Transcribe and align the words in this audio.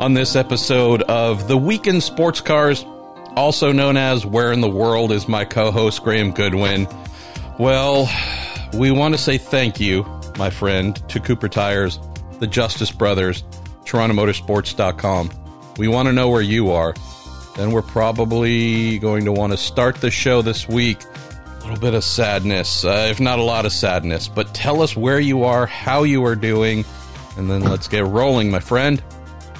on 0.00 0.14
this 0.14 0.34
episode 0.34 1.02
of 1.02 1.46
The 1.46 1.58
Week 1.58 1.86
in 1.86 2.00
Sports 2.00 2.40
Cars, 2.40 2.86
also 3.36 3.70
known 3.70 3.98
as 3.98 4.24
Where 4.24 4.50
in 4.50 4.62
the 4.62 4.68
World 4.68 5.12
is 5.12 5.28
My 5.28 5.44
co 5.44 5.70
host 5.70 6.02
Graham 6.02 6.32
Goodwin. 6.32 6.88
Well, 7.58 8.08
we 8.72 8.90
want 8.90 9.12
to 9.12 9.18
say 9.18 9.36
thank 9.36 9.78
you, 9.78 10.06
my 10.38 10.48
friend, 10.48 10.96
to 11.10 11.20
Cooper 11.20 11.50
Tires, 11.50 12.00
the 12.38 12.46
Justice 12.46 12.90
Brothers, 12.90 13.44
TorontoMotorsports.com. 13.84 15.30
We 15.76 15.86
want 15.86 16.06
to 16.06 16.14
know 16.14 16.30
where 16.30 16.40
you 16.40 16.70
are. 16.70 16.94
Then 17.56 17.70
we're 17.70 17.82
probably 17.82 18.98
going 19.00 19.26
to 19.26 19.32
want 19.32 19.52
to 19.52 19.58
start 19.58 19.96
the 19.96 20.10
show 20.10 20.40
this 20.40 20.66
week. 20.66 20.98
A 21.04 21.60
little 21.60 21.76
bit 21.78 21.92
of 21.92 22.04
sadness, 22.04 22.86
uh, 22.86 23.08
if 23.10 23.20
not 23.20 23.38
a 23.38 23.42
lot 23.42 23.66
of 23.66 23.72
sadness, 23.72 24.28
but 24.28 24.54
tell 24.54 24.80
us 24.80 24.96
where 24.96 25.20
you 25.20 25.44
are, 25.44 25.66
how 25.66 26.04
you 26.04 26.24
are 26.24 26.36
doing, 26.36 26.86
and 27.36 27.50
then 27.50 27.60
let's 27.60 27.86
get 27.86 28.06
rolling, 28.06 28.50
my 28.50 28.60
friend. 28.60 29.02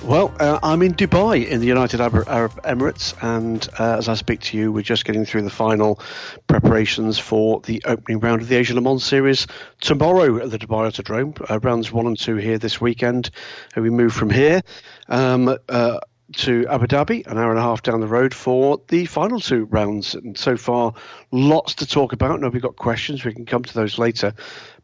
Well, 0.02 0.34
uh, 0.40 0.58
I'm 0.62 0.80
in 0.82 0.94
Dubai 0.94 1.46
in 1.46 1.60
the 1.60 1.66
United 1.66 2.00
Arab, 2.00 2.26
Arab 2.26 2.62
Emirates, 2.62 3.14
and 3.22 3.68
uh, 3.78 3.98
as 3.98 4.08
I 4.08 4.14
speak 4.14 4.40
to 4.40 4.56
you, 4.56 4.72
we're 4.72 4.82
just 4.82 5.04
getting 5.04 5.26
through 5.26 5.42
the 5.42 5.50
final 5.50 6.00
preparations 6.46 7.18
for 7.18 7.60
the 7.60 7.82
opening 7.84 8.18
round 8.18 8.40
of 8.40 8.48
the 8.48 8.56
Asia 8.56 8.74
Le 8.74 8.80
Mans 8.80 9.04
Series 9.04 9.46
tomorrow 9.80 10.38
at 10.38 10.50
the 10.50 10.58
Dubai 10.58 10.90
Autodrome. 10.90 11.38
Uh, 11.48 11.60
rounds 11.60 11.92
one 11.92 12.06
and 12.06 12.18
two 12.18 12.36
here 12.36 12.56
this 12.58 12.80
weekend, 12.80 13.30
and 13.74 13.84
we 13.84 13.90
move 13.90 14.12
from 14.12 14.30
here. 14.30 14.62
Um, 15.08 15.56
uh, 15.68 16.00
to 16.32 16.66
Abu 16.68 16.86
Dhabi, 16.86 17.26
an 17.26 17.38
hour 17.38 17.50
and 17.50 17.58
a 17.58 17.62
half 17.62 17.82
down 17.82 18.00
the 18.00 18.06
road 18.06 18.32
for 18.32 18.80
the 18.88 19.04
final 19.06 19.40
two 19.40 19.64
rounds. 19.64 20.14
And 20.14 20.38
so 20.38 20.56
far, 20.56 20.94
lots 21.32 21.74
to 21.76 21.86
talk 21.86 22.12
about. 22.12 22.40
Now 22.40 22.48
we've 22.48 22.62
got 22.62 22.76
questions. 22.76 23.24
We 23.24 23.34
can 23.34 23.46
come 23.46 23.64
to 23.64 23.74
those 23.74 23.98
later. 23.98 24.34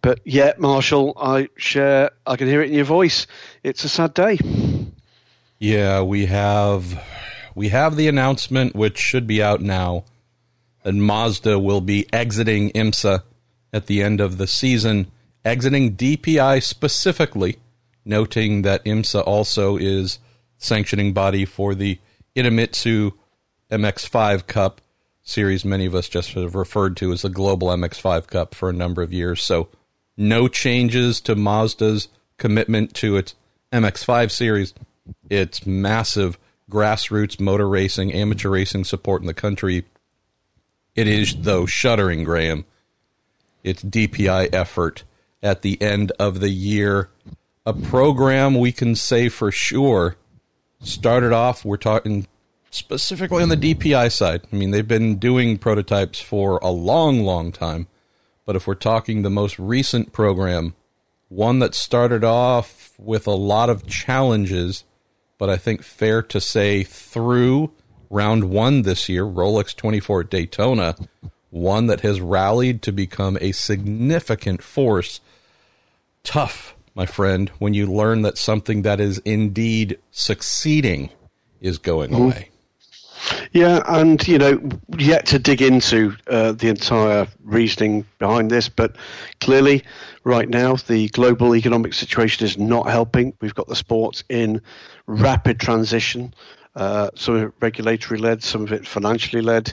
But 0.02 0.20
yeah, 0.24 0.52
Marshall, 0.58 1.14
I 1.16 1.48
share. 1.56 2.10
I 2.26 2.36
can 2.36 2.48
hear 2.48 2.62
it 2.62 2.68
in 2.68 2.74
your 2.74 2.84
voice. 2.84 3.26
It's 3.62 3.84
a 3.84 3.88
sad 3.88 4.12
day. 4.14 4.38
Yeah, 5.58 6.02
we 6.02 6.26
have 6.26 7.02
we 7.54 7.70
have 7.70 7.96
the 7.96 8.08
announcement 8.08 8.76
which 8.76 8.98
should 8.98 9.26
be 9.26 9.42
out 9.42 9.62
now 9.62 10.04
that 10.82 10.94
Mazda 10.94 11.58
will 11.58 11.80
be 11.80 12.06
exiting 12.12 12.70
IMSA 12.72 13.22
at 13.72 13.86
the 13.86 14.02
end 14.02 14.20
of 14.20 14.36
the 14.36 14.46
season, 14.46 15.10
exiting 15.44 15.96
DPI 15.96 16.62
specifically, 16.62 17.56
noting 18.04 18.62
that 18.62 18.84
IMSA 18.84 19.26
also 19.26 19.76
is 19.76 20.18
sanctioning 20.58 21.12
body 21.14 21.44
for 21.44 21.74
the 21.74 21.98
Idemitsu 22.36 23.12
MX5 23.70 24.46
Cup 24.46 24.80
series 25.22 25.64
many 25.64 25.86
of 25.86 25.94
us 25.94 26.08
just 26.08 26.34
have 26.34 26.54
referred 26.54 26.96
to 26.96 27.12
as 27.12 27.22
the 27.22 27.28
Global 27.28 27.68
MX5 27.68 28.28
Cup 28.28 28.54
for 28.54 28.68
a 28.68 28.74
number 28.74 29.02
of 29.02 29.12
years. 29.12 29.42
So 29.42 29.68
no 30.16 30.46
changes 30.46 31.20
to 31.22 31.34
Mazda's 31.34 32.08
commitment 32.38 32.94
to 32.94 33.16
its 33.16 33.34
MX5 33.72 34.30
series 34.30 34.72
its 35.30 35.66
massive 35.66 36.38
grassroots 36.70 37.40
motor 37.40 37.68
racing, 37.68 38.12
amateur 38.12 38.50
racing 38.50 38.84
support 38.84 39.22
in 39.22 39.26
the 39.26 39.34
country. 39.34 39.84
It 40.94 41.06
is, 41.06 41.34
though, 41.36 41.66
shuddering, 41.66 42.24
Graham. 42.24 42.64
Its 43.62 43.82
DPI 43.82 44.54
effort 44.54 45.04
at 45.42 45.62
the 45.62 45.80
end 45.82 46.12
of 46.18 46.40
the 46.40 46.50
year. 46.50 47.10
A 47.64 47.72
program 47.72 48.54
we 48.54 48.72
can 48.72 48.94
say 48.94 49.28
for 49.28 49.50
sure 49.50 50.16
started 50.80 51.32
off, 51.32 51.64
we're 51.64 51.76
talking 51.76 52.26
specifically 52.70 53.42
on 53.42 53.48
the 53.48 53.56
DPI 53.56 54.12
side. 54.12 54.42
I 54.52 54.56
mean, 54.56 54.70
they've 54.70 54.86
been 54.86 55.16
doing 55.16 55.58
prototypes 55.58 56.20
for 56.20 56.58
a 56.58 56.70
long, 56.70 57.20
long 57.24 57.52
time. 57.52 57.88
But 58.44 58.56
if 58.56 58.66
we're 58.66 58.74
talking 58.74 59.22
the 59.22 59.30
most 59.30 59.58
recent 59.58 60.12
program, 60.12 60.74
one 61.28 61.58
that 61.58 61.74
started 61.74 62.22
off 62.22 62.92
with 62.98 63.26
a 63.26 63.32
lot 63.32 63.68
of 63.68 63.86
challenges 63.86 64.84
but 65.38 65.50
I 65.50 65.56
think 65.56 65.82
fair 65.82 66.22
to 66.22 66.40
say 66.40 66.82
through 66.82 67.72
round 68.10 68.44
one 68.44 68.82
this 68.82 69.08
year, 69.08 69.24
Rolex 69.24 69.74
24 69.74 70.22
at 70.22 70.30
Daytona, 70.30 70.96
one 71.50 71.86
that 71.86 72.00
has 72.00 72.20
rallied 72.20 72.82
to 72.82 72.92
become 72.92 73.38
a 73.40 73.52
significant 73.52 74.62
force. 74.62 75.20
Tough, 76.22 76.74
my 76.94 77.06
friend, 77.06 77.50
when 77.58 77.74
you 77.74 77.86
learn 77.86 78.22
that 78.22 78.38
something 78.38 78.82
that 78.82 79.00
is 79.00 79.18
indeed 79.18 79.98
succeeding 80.10 81.10
is 81.60 81.78
going 81.78 82.10
mm-hmm. 82.10 82.22
away. 82.24 82.50
Yeah, 83.52 83.82
and 83.86 84.26
you 84.28 84.38
know, 84.38 84.60
yet 84.98 85.26
to 85.26 85.38
dig 85.38 85.62
into 85.62 86.14
uh, 86.28 86.52
the 86.52 86.68
entire 86.68 87.26
reasoning 87.42 88.04
behind 88.18 88.50
this, 88.50 88.68
but 88.68 88.96
clearly, 89.40 89.82
right 90.24 90.48
now, 90.48 90.76
the 90.76 91.08
global 91.08 91.56
economic 91.56 91.94
situation 91.94 92.44
is 92.46 92.58
not 92.58 92.88
helping. 92.88 93.32
We've 93.40 93.54
got 93.54 93.68
the 93.68 93.76
sports 93.76 94.22
in 94.28 94.60
rapid 95.06 95.60
transition, 95.60 96.34
uh, 96.74 97.10
some 97.14 97.36
of 97.36 97.42
it 97.42 97.52
regulatory 97.60 98.20
led, 98.20 98.42
some 98.42 98.62
of 98.62 98.72
it 98.72 98.86
financially 98.86 99.42
led. 99.42 99.72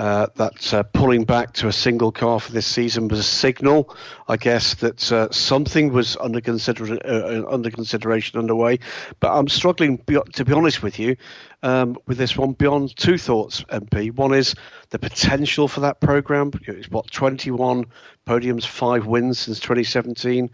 Uh, 0.00 0.28
that 0.36 0.72
uh, 0.72 0.82
pulling 0.94 1.24
back 1.24 1.52
to 1.52 1.68
a 1.68 1.72
single 1.72 2.10
car 2.10 2.40
for 2.40 2.52
this 2.52 2.64
season 2.64 3.06
was 3.06 3.18
a 3.18 3.22
signal, 3.22 3.94
I 4.28 4.38
guess, 4.38 4.72
that 4.76 5.12
uh, 5.12 5.30
something 5.30 5.92
was 5.92 6.16
under, 6.16 6.40
consider- 6.40 6.98
uh, 7.04 7.44
under 7.46 7.70
consideration 7.70 8.38
underway. 8.38 8.78
But 9.20 9.36
I'm 9.36 9.46
struggling, 9.46 9.98
to 9.98 10.44
be 10.46 10.52
honest 10.54 10.82
with 10.82 10.98
you, 10.98 11.16
um, 11.62 11.98
with 12.06 12.16
this 12.16 12.34
one 12.34 12.52
beyond 12.52 12.96
two 12.96 13.18
thoughts, 13.18 13.62
MP. 13.64 14.10
One 14.10 14.32
is 14.32 14.54
the 14.88 14.98
potential 14.98 15.68
for 15.68 15.80
that 15.80 16.00
program. 16.00 16.50
It's 16.66 16.88
what 16.88 17.10
21 17.10 17.84
podiums, 18.26 18.64
five 18.64 19.04
wins 19.04 19.40
since 19.40 19.60
2017 19.60 20.48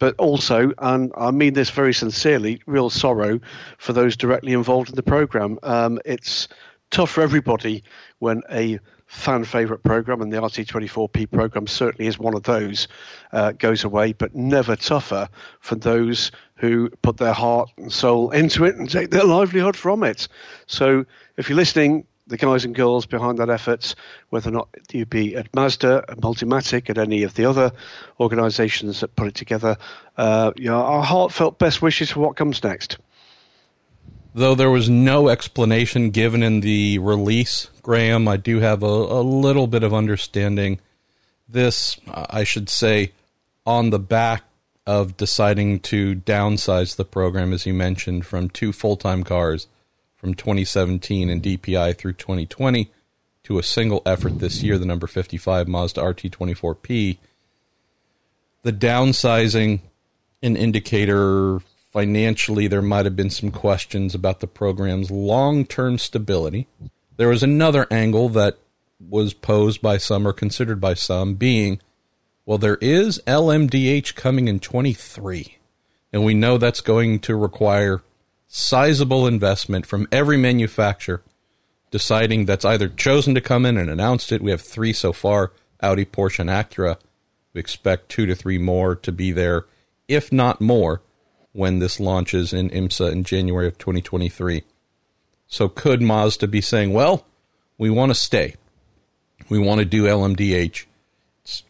but 0.00 0.14
also, 0.18 0.72
and 0.78 1.12
I 1.16 1.32
mean 1.32 1.54
this 1.54 1.70
very 1.70 1.92
sincerely, 1.92 2.62
real 2.66 2.88
sorrow 2.88 3.40
for 3.78 3.92
those 3.92 4.16
directly 4.16 4.52
involved 4.52 4.90
in 4.90 4.94
the 4.94 5.02
program. 5.02 5.58
Um, 5.64 5.98
it's 6.04 6.46
tough 6.90 7.10
for 7.10 7.22
everybody 7.22 7.82
when 8.18 8.42
a 8.50 8.78
fan 9.06 9.42
favorite 9.42 9.82
program, 9.82 10.20
and 10.20 10.32
the 10.32 10.36
RT24P 10.36 11.30
program 11.30 11.66
certainly 11.66 12.06
is 12.06 12.18
one 12.18 12.34
of 12.34 12.42
those, 12.42 12.88
uh, 13.32 13.52
goes 13.52 13.84
away, 13.84 14.12
but 14.12 14.34
never 14.34 14.76
tougher 14.76 15.28
for 15.60 15.76
those 15.76 16.30
who 16.56 16.90
put 17.02 17.16
their 17.16 17.32
heart 17.32 17.70
and 17.78 17.90
soul 17.90 18.30
into 18.30 18.64
it 18.64 18.76
and 18.76 18.90
take 18.90 19.10
their 19.10 19.24
livelihood 19.24 19.76
from 19.76 20.04
it. 20.04 20.28
So 20.66 21.06
if 21.38 21.48
you're 21.48 21.56
listening, 21.56 22.04
the 22.26 22.36
guys 22.36 22.66
and 22.66 22.74
girls 22.74 23.06
behind 23.06 23.38
that 23.38 23.48
effort, 23.48 23.94
whether 24.28 24.50
or 24.50 24.52
not 24.52 24.68
you 24.92 25.06
be 25.06 25.34
at 25.34 25.54
Mazda, 25.54 26.04
at 26.08 26.18
Multimatic, 26.18 26.90
at 26.90 26.98
any 26.98 27.22
of 27.22 27.34
the 27.34 27.46
other 27.46 27.72
organisations 28.20 29.00
that 29.00 29.16
put 29.16 29.28
it 29.28 29.34
together, 29.34 29.78
uh, 30.18 30.52
you 30.56 30.66
know, 30.66 30.82
our 30.82 31.02
heartfelt 31.02 31.58
best 31.58 31.80
wishes 31.80 32.10
for 32.10 32.20
what 32.20 32.36
comes 32.36 32.62
next. 32.62 32.98
Though 34.38 34.54
there 34.54 34.70
was 34.70 34.88
no 34.88 35.30
explanation 35.30 36.10
given 36.10 36.44
in 36.44 36.60
the 36.60 37.00
release, 37.00 37.70
Graham, 37.82 38.28
I 38.28 38.36
do 38.36 38.60
have 38.60 38.84
a, 38.84 38.86
a 38.86 39.20
little 39.20 39.66
bit 39.66 39.82
of 39.82 39.92
understanding. 39.92 40.78
This, 41.48 41.98
I 42.06 42.44
should 42.44 42.68
say, 42.68 43.10
on 43.66 43.90
the 43.90 43.98
back 43.98 44.44
of 44.86 45.16
deciding 45.16 45.80
to 45.80 46.14
downsize 46.14 46.94
the 46.94 47.04
program, 47.04 47.52
as 47.52 47.66
you 47.66 47.74
mentioned, 47.74 48.26
from 48.26 48.48
two 48.48 48.72
full 48.72 48.96
time 48.96 49.24
cars 49.24 49.66
from 50.14 50.34
2017 50.34 51.28
and 51.28 51.42
DPI 51.42 51.98
through 51.98 52.12
2020 52.12 52.92
to 53.42 53.58
a 53.58 53.62
single 53.64 54.02
effort 54.06 54.38
this 54.38 54.62
year, 54.62 54.78
the 54.78 54.86
number 54.86 55.08
55 55.08 55.66
Mazda 55.66 56.00
RT24P. 56.00 57.18
The 58.62 58.72
downsizing 58.72 59.80
an 60.44 60.56
indicator 60.56 61.58
financially 61.92 62.66
there 62.66 62.82
might 62.82 63.06
have 63.06 63.16
been 63.16 63.30
some 63.30 63.50
questions 63.50 64.14
about 64.14 64.40
the 64.40 64.46
program's 64.46 65.10
long-term 65.10 65.98
stability. 65.98 66.66
There 67.16 67.28
was 67.28 67.42
another 67.42 67.86
angle 67.90 68.28
that 68.30 68.58
was 69.00 69.32
posed 69.34 69.80
by 69.80 69.96
some 69.96 70.26
or 70.26 70.32
considered 70.32 70.80
by 70.80 70.94
some 70.94 71.34
being 71.34 71.80
well 72.44 72.58
there 72.58 72.78
is 72.80 73.20
LMDH 73.28 74.16
coming 74.16 74.48
in 74.48 74.58
23 74.58 75.56
and 76.12 76.24
we 76.24 76.34
know 76.34 76.58
that's 76.58 76.80
going 76.80 77.20
to 77.20 77.36
require 77.36 78.02
sizable 78.48 79.26
investment 79.26 79.86
from 79.86 80.08
every 80.10 80.36
manufacturer 80.36 81.22
deciding 81.90 82.44
that's 82.44 82.64
either 82.64 82.88
chosen 82.88 83.34
to 83.34 83.40
come 83.40 83.64
in 83.64 83.76
and 83.76 83.88
announced 83.88 84.32
it. 84.32 84.42
We 84.42 84.50
have 84.50 84.60
three 84.60 84.92
so 84.92 85.12
far 85.12 85.52
Audi, 85.80 86.04
Porsche, 86.04 86.40
and 86.40 86.50
Acura. 86.50 86.98
We 87.52 87.60
expect 87.60 88.08
two 88.08 88.26
to 88.26 88.34
three 88.34 88.58
more 88.58 88.94
to 88.96 89.12
be 89.12 89.32
there, 89.32 89.64
if 90.06 90.32
not 90.32 90.60
more, 90.60 91.02
when 91.52 91.78
this 91.78 91.98
launches 91.98 92.52
in 92.52 92.70
IMSA 92.70 93.12
in 93.12 93.24
January 93.24 93.66
of 93.66 93.78
2023. 93.78 94.62
So 95.46 95.68
could 95.68 96.02
Mazda 96.02 96.46
be 96.46 96.60
saying, 96.60 96.92
well, 96.92 97.24
we 97.78 97.90
want 97.90 98.10
to 98.10 98.14
stay. 98.14 98.54
We 99.48 99.58
want 99.58 99.78
to 99.78 99.84
do 99.84 100.04
LMDH. 100.04 100.84
It's 101.42 101.62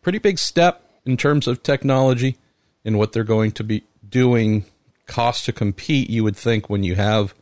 pretty 0.00 0.18
big 0.18 0.38
step 0.38 0.82
in 1.04 1.16
terms 1.16 1.46
of 1.46 1.62
technology 1.62 2.36
and 2.84 2.98
what 2.98 3.12
they're 3.12 3.24
going 3.24 3.52
to 3.52 3.64
be 3.64 3.84
doing 4.08 4.64
cost 5.06 5.44
to 5.44 5.52
compete, 5.52 6.08
you 6.08 6.24
would 6.24 6.36
think 6.36 6.70
when 6.70 6.82
you 6.82 6.94
have 6.94 7.34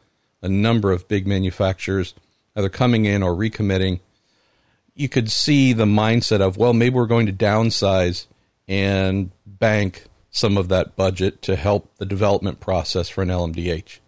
a 0.42 0.48
number 0.48 0.92
of 0.92 1.06
big 1.08 1.26
manufacturers 1.26 2.14
either 2.56 2.68
coming 2.68 3.04
in 3.04 3.22
or 3.22 3.34
recommitting, 3.34 4.00
you 4.94 5.08
could 5.08 5.30
see 5.30 5.72
the 5.72 5.84
mindset 5.84 6.40
of, 6.40 6.56
well, 6.56 6.72
maybe 6.72 6.94
we're 6.94 7.06
going 7.06 7.26
to 7.26 7.32
downsize 7.32 8.26
and 8.66 9.30
bank 9.46 10.04
some 10.30 10.56
of 10.56 10.68
that 10.68 10.96
budget 10.96 11.42
to 11.42 11.56
help 11.56 11.96
the 11.96 12.06
development 12.06 12.60
process 12.60 13.08
for 13.08 13.22
an 13.22 13.28
LMDH. 13.28 13.98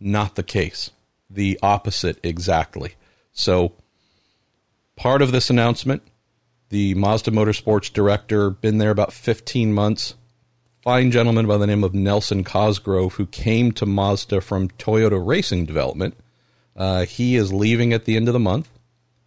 Not 0.00 0.34
the 0.34 0.42
case. 0.42 0.90
The 1.28 1.58
opposite 1.62 2.18
exactly. 2.22 2.94
So, 3.32 3.72
part 4.96 5.22
of 5.22 5.32
this 5.32 5.50
announcement, 5.50 6.02
the 6.70 6.94
Mazda 6.94 7.30
Motorsports 7.30 7.92
director, 7.92 8.50
been 8.50 8.78
there 8.78 8.90
about 8.90 9.12
15 9.12 9.72
months, 9.72 10.14
fine 10.82 11.10
gentleman 11.10 11.46
by 11.46 11.58
the 11.58 11.66
name 11.66 11.84
of 11.84 11.94
Nelson 11.94 12.42
Cosgrove, 12.42 13.14
who 13.14 13.26
came 13.26 13.70
to 13.72 13.86
Mazda 13.86 14.40
from 14.40 14.68
Toyota 14.70 15.24
Racing 15.24 15.66
Development. 15.66 16.16
Uh, 16.74 17.04
he 17.04 17.36
is 17.36 17.52
leaving 17.52 17.92
at 17.92 18.06
the 18.06 18.16
end 18.16 18.28
of 18.28 18.32
the 18.32 18.40
month. 18.40 18.70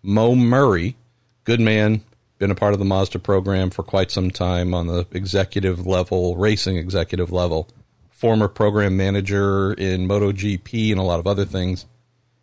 Mo 0.01 0.35
Murray, 0.35 0.95
good 1.43 1.61
man, 1.61 2.03
been 2.43 2.51
a 2.51 2.55
part 2.55 2.73
of 2.73 2.79
the 2.79 2.85
Mazda 2.85 3.19
program 3.19 3.69
for 3.69 3.83
quite 3.83 4.11
some 4.11 4.29
time 4.29 4.73
on 4.73 4.87
the 4.87 5.07
executive 5.11 5.87
level, 5.87 6.35
racing 6.35 6.75
executive 6.75 7.31
level, 7.31 7.69
former 8.09 8.49
program 8.49 8.97
manager 8.97 9.71
in 9.71 10.09
MotoGP 10.09 10.91
and 10.91 10.99
a 10.99 11.03
lot 11.03 11.21
of 11.21 11.27
other 11.27 11.45
things. 11.45 11.85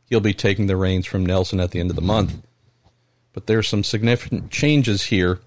He'll 0.07 0.21
be 0.21 0.33
taking 0.33 0.69
the 0.69 0.77
reins 0.79 1.05
from 1.05 1.27
Nelson 1.27 1.61
at 1.61 1.73
the 1.73 1.81
end 1.81 1.91
of 1.91 1.97
the 1.97 2.03
month. 2.03 2.43
But 3.35 3.47
there's 3.47 3.69
some 3.69 3.85
significant 3.85 4.51
changes 4.51 5.03
here 5.03 5.41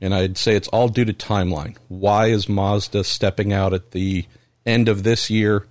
and 0.00 0.12
I'd 0.12 0.38
say 0.38 0.56
it's 0.56 0.66
all 0.68 0.88
due 0.88 1.04
to 1.04 1.12
timeline. 1.12 1.76
Why 1.86 2.26
is 2.26 2.48
Mazda 2.48 3.04
stepping 3.04 3.52
out 3.52 3.72
at 3.72 3.92
the 3.92 4.24
end 4.64 4.88
of 4.88 5.02
this 5.04 5.30
year, 5.30 5.66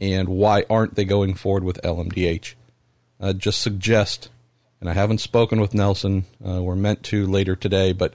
and 0.00 0.28
why 0.28 0.64
aren't 0.70 0.94
they 0.94 1.04
going 1.04 1.34
forward 1.34 1.64
with 1.64 1.80
LMDH? 1.82 2.54
I'd 3.18 3.38
just 3.38 3.60
suggest, 3.60 4.28
and 4.80 4.88
I 4.88 4.94
haven't 4.94 5.20
spoken 5.20 5.60
with 5.60 5.74
Nelson, 5.74 6.24
uh, 6.46 6.62
we're 6.62 6.74
meant 6.74 7.02
to 7.04 7.26
later 7.26 7.54
today, 7.54 7.92
but 7.92 8.14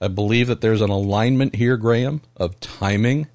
I 0.00 0.08
believe 0.08 0.46
that 0.46 0.60
there's 0.60 0.80
an 0.80 0.90
alignment 0.90 1.56
here, 1.56 1.76
Graham, 1.76 2.20
of 2.36 2.60
timing 2.60 3.28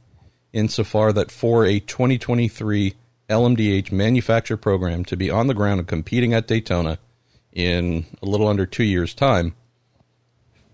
insofar 0.54 1.12
that 1.14 1.32
for 1.32 1.66
a 1.66 1.80
2023 1.80 2.94
LMDH 3.30 3.92
manufacture 3.92 4.58
program 4.58 5.06
to 5.06 5.18
be 5.18 5.30
on 5.30 5.48
the 5.48 5.54
ground 5.54 5.80
and 5.80 5.88
competing 5.88 6.34
at 6.34 6.48
Daytona 6.48 7.00
in 7.52 8.06
a 8.22 8.26
little 8.26 8.48
under 8.48 8.66
two 8.66 8.84
years' 8.84 9.14
time, 9.14 9.56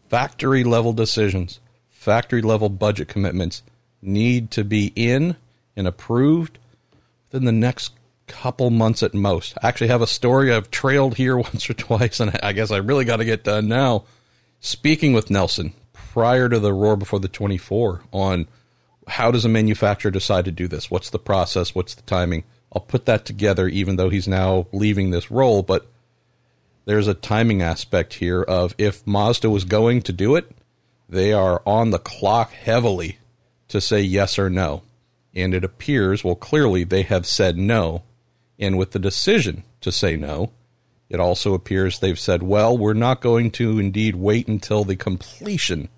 factory 0.09 0.63
level 0.63 0.93
decisions, 0.93 1.59
factory 1.89 2.41
level 2.41 2.69
budget 2.69 3.07
commitments 3.07 3.63
need 4.01 4.51
to 4.51 4.63
be 4.63 4.91
in 4.95 5.35
and 5.75 5.87
approved 5.87 6.57
within 7.27 7.45
the 7.45 7.51
next 7.51 7.93
couple 8.27 8.69
months 8.69 9.03
at 9.03 9.13
most. 9.13 9.57
I 9.61 9.67
actually 9.67 9.87
have 9.87 10.01
a 10.01 10.07
story 10.07 10.51
I've 10.51 10.71
trailed 10.71 11.15
here 11.17 11.37
once 11.37 11.69
or 11.69 11.73
twice, 11.73 12.19
and 12.19 12.37
I 12.43 12.53
guess 12.53 12.71
I 12.71 12.77
really 12.77 13.05
got 13.05 13.17
to 13.17 13.25
get 13.25 13.43
done 13.43 13.67
now. 13.67 14.05
Speaking 14.59 15.13
with 15.13 15.29
Nelson 15.29 15.73
prior 15.93 16.49
to 16.49 16.59
the 16.59 16.73
Roar 16.73 16.95
Before 16.95 17.19
the 17.19 17.27
24 17.27 18.03
on 18.11 18.47
how 19.07 19.31
does 19.31 19.45
a 19.45 19.49
manufacturer 19.49 20.11
decide 20.11 20.45
to 20.45 20.51
do 20.51 20.67
this? 20.67 20.91
What's 20.91 21.09
the 21.09 21.19
process? 21.19 21.73
What's 21.73 21.95
the 21.95 22.01
timing? 22.03 22.43
I'll 22.73 22.81
put 22.81 23.05
that 23.05 23.25
together, 23.25 23.67
even 23.67 23.95
though 23.95 24.09
he's 24.09 24.27
now 24.27 24.67
leaving 24.71 25.09
this 25.09 25.31
role, 25.31 25.63
but 25.63 25.87
there's 26.85 27.07
a 27.07 27.13
timing 27.13 27.61
aspect 27.61 28.15
here 28.15 28.41
of 28.41 28.75
if 28.77 29.05
Mazda 29.05 29.49
was 29.49 29.63
going 29.63 30.01
to 30.03 30.13
do 30.13 30.35
it, 30.35 30.51
they 31.09 31.33
are 31.33 31.61
on 31.65 31.91
the 31.91 31.99
clock 31.99 32.51
heavily 32.51 33.19
to 33.69 33.79
say 33.79 34.01
yes 34.01 34.37
or 34.37 34.49
no. 34.49 34.83
And 35.33 35.53
it 35.53 35.63
appears, 35.63 36.23
well, 36.23 36.35
clearly 36.35 36.83
they 36.83 37.03
have 37.03 37.25
said 37.25 37.57
no. 37.57 38.03
And 38.59 38.77
with 38.77 38.91
the 38.91 38.99
decision 38.99 39.63
to 39.81 39.91
say 39.91 40.15
no, 40.15 40.51
it 41.09 41.19
also 41.19 41.53
appears 41.53 41.99
they've 41.99 42.19
said, 42.19 42.43
well, 42.43 42.77
we're 42.77 42.93
not 42.93 43.21
going 43.21 43.51
to 43.51 43.79
indeed 43.79 44.15
wait 44.15 44.47
until 44.47 44.83
the 44.83 44.95
completion 44.95 45.89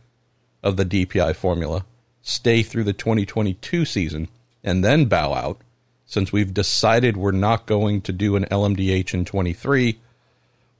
of 0.61 0.77
the 0.77 0.85
DPI 0.85 1.35
formula, 1.35 1.85
stay 2.21 2.61
through 2.61 2.83
the 2.83 2.93
2022 2.93 3.85
season, 3.85 4.27
and 4.63 4.83
then 4.83 5.05
bow 5.05 5.33
out. 5.33 5.61
Since 6.05 6.31
we've 6.31 6.53
decided 6.53 7.17
we're 7.17 7.31
not 7.31 7.65
going 7.65 8.01
to 8.01 8.11
do 8.11 8.35
an 8.35 8.45
LMDH 8.45 9.13
in 9.13 9.25
23, 9.25 9.99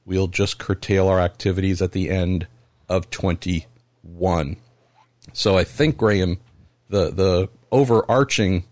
we'll 0.04 0.26
just 0.26 0.58
curtail 0.58 1.08
our 1.08 1.20
activities 1.20 1.80
at 1.80 1.92
the 1.92 2.10
end 2.10 2.46
of 2.88 3.10
21. 3.10 4.56
So 5.32 5.56
I 5.56 5.64
think 5.64 5.96
Graham, 5.96 6.38
the 6.88 7.10
the 7.10 7.48
overarching 7.70 8.64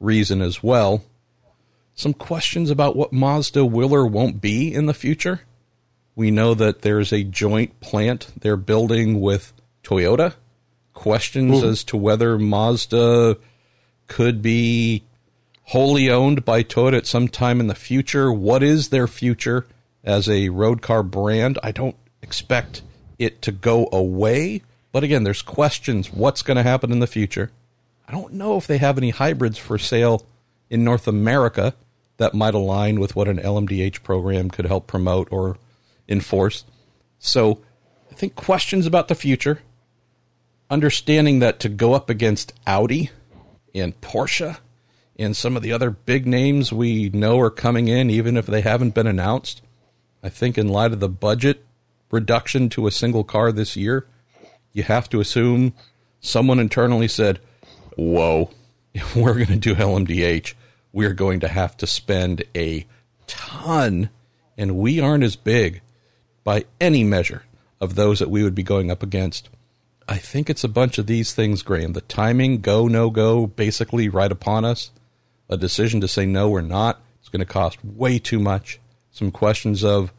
reason 0.00 0.40
as 0.40 0.62
well, 0.62 1.04
some 1.96 2.14
questions 2.14 2.70
about 2.70 2.94
what 2.94 3.12
Mazda 3.12 3.64
will 3.64 3.92
or 3.92 4.06
won't 4.06 4.40
be 4.40 4.72
in 4.72 4.86
the 4.86 4.94
future. 4.94 5.40
We 6.14 6.30
know 6.30 6.54
that 6.54 6.82
there's 6.82 7.12
a 7.12 7.24
joint 7.24 7.80
plant 7.80 8.28
they're 8.38 8.56
building 8.56 9.20
with 9.20 9.52
Toyota. 9.82 10.34
Questions 10.94 11.62
Ooh. 11.62 11.68
as 11.68 11.82
to 11.84 11.96
whether 11.96 12.38
Mazda 12.38 13.36
could 14.06 14.40
be 14.40 15.02
wholly 15.64 16.08
owned 16.08 16.44
by 16.44 16.62
Toyota 16.62 16.98
at 16.98 17.06
some 17.06 17.26
time 17.26 17.58
in 17.58 17.66
the 17.66 17.74
future. 17.74 18.32
What 18.32 18.62
is 18.62 18.90
their 18.90 19.08
future? 19.08 19.66
as 20.06 20.28
a 20.28 20.48
road 20.48 20.80
car 20.80 21.02
brand. 21.02 21.58
I 21.62 21.72
don't 21.72 21.96
expect 22.22 22.82
it 23.18 23.42
to 23.42 23.52
go 23.52 23.88
away, 23.92 24.62
but 24.92 25.04
again, 25.04 25.24
there's 25.24 25.42
questions 25.42 26.12
what's 26.12 26.42
going 26.42 26.56
to 26.56 26.62
happen 26.62 26.92
in 26.92 27.00
the 27.00 27.06
future. 27.06 27.50
I 28.08 28.12
don't 28.12 28.34
know 28.34 28.56
if 28.56 28.68
they 28.68 28.78
have 28.78 28.96
any 28.96 29.10
hybrids 29.10 29.58
for 29.58 29.76
sale 29.78 30.24
in 30.70 30.84
North 30.84 31.08
America 31.08 31.74
that 32.18 32.34
might 32.34 32.54
align 32.54 33.00
with 33.00 33.14
what 33.14 33.28
an 33.28 33.38
LMDH 33.38 34.02
program 34.02 34.50
could 34.50 34.66
help 34.66 34.86
promote 34.86 35.28
or 35.30 35.58
enforce. 36.08 36.64
So, 37.18 37.62
I 38.10 38.14
think 38.14 38.34
questions 38.34 38.86
about 38.86 39.08
the 39.08 39.14
future, 39.14 39.60
understanding 40.70 41.40
that 41.40 41.60
to 41.60 41.68
go 41.68 41.92
up 41.92 42.08
against 42.08 42.52
Audi 42.66 43.10
and 43.74 44.00
Porsche 44.00 44.58
and 45.18 45.36
some 45.36 45.56
of 45.56 45.62
the 45.62 45.72
other 45.72 45.90
big 45.90 46.26
names 46.26 46.72
we 46.72 47.08
know 47.10 47.38
are 47.40 47.50
coming 47.50 47.88
in, 47.88 48.10
even 48.10 48.36
if 48.36 48.46
they 48.46 48.60
haven't 48.60 48.94
been 48.94 49.06
announced, 49.06 49.62
I 50.22 50.28
think 50.28 50.58
in 50.58 50.68
light 50.68 50.92
of 50.92 51.00
the 51.00 51.08
budget 51.08 51.64
reduction 52.10 52.68
to 52.70 52.86
a 52.86 52.90
single 52.90 53.24
car 53.24 53.52
this 53.52 53.76
year, 53.76 54.06
you 54.72 54.82
have 54.82 55.08
to 55.10 55.20
assume 55.20 55.74
someone 56.20 56.58
internally 56.58 57.08
said, 57.08 57.40
"Whoa, 57.96 58.50
we're 59.16 59.34
going 59.34 59.46
to 59.46 59.56
do 59.56 59.74
LMDH, 59.74 60.54
we're 60.96 61.12
going 61.12 61.40
to 61.40 61.48
have 61.48 61.76
to 61.76 61.86
spend 61.86 62.42
a 62.56 62.86
ton, 63.26 64.08
and 64.56 64.78
we 64.78 64.98
aren't 64.98 65.24
as 65.24 65.36
big 65.36 65.82
by 66.42 66.64
any 66.80 67.04
measure 67.04 67.44
of 67.80 67.94
those 67.94 68.18
that 68.18 68.30
we 68.30 68.42
would 68.42 68.54
be 68.54 68.62
going 68.62 68.90
up 68.90 69.02
against." 69.02 69.48
I 70.08 70.16
think 70.18 70.48
it's 70.48 70.64
a 70.64 70.68
bunch 70.68 70.98
of 70.98 71.06
these 71.06 71.34
things, 71.34 71.62
Graham. 71.62 71.92
The 71.92 72.00
timing, 72.00 72.60
go, 72.60 72.86
no 72.86 73.10
go, 73.10 73.46
basically 73.46 74.08
right 74.08 74.30
upon 74.30 74.64
us. 74.64 74.90
A 75.48 75.56
decision 75.56 76.00
to 76.00 76.08
say 76.08 76.24
no 76.24 76.50
or 76.50 76.62
not. 76.62 77.00
It's 77.20 77.28
going 77.28 77.40
to 77.40 77.52
cost 77.52 77.84
way 77.84 78.18
too 78.18 78.38
much 78.38 78.78
some 79.10 79.30
questions 79.30 79.82
of 79.82 80.12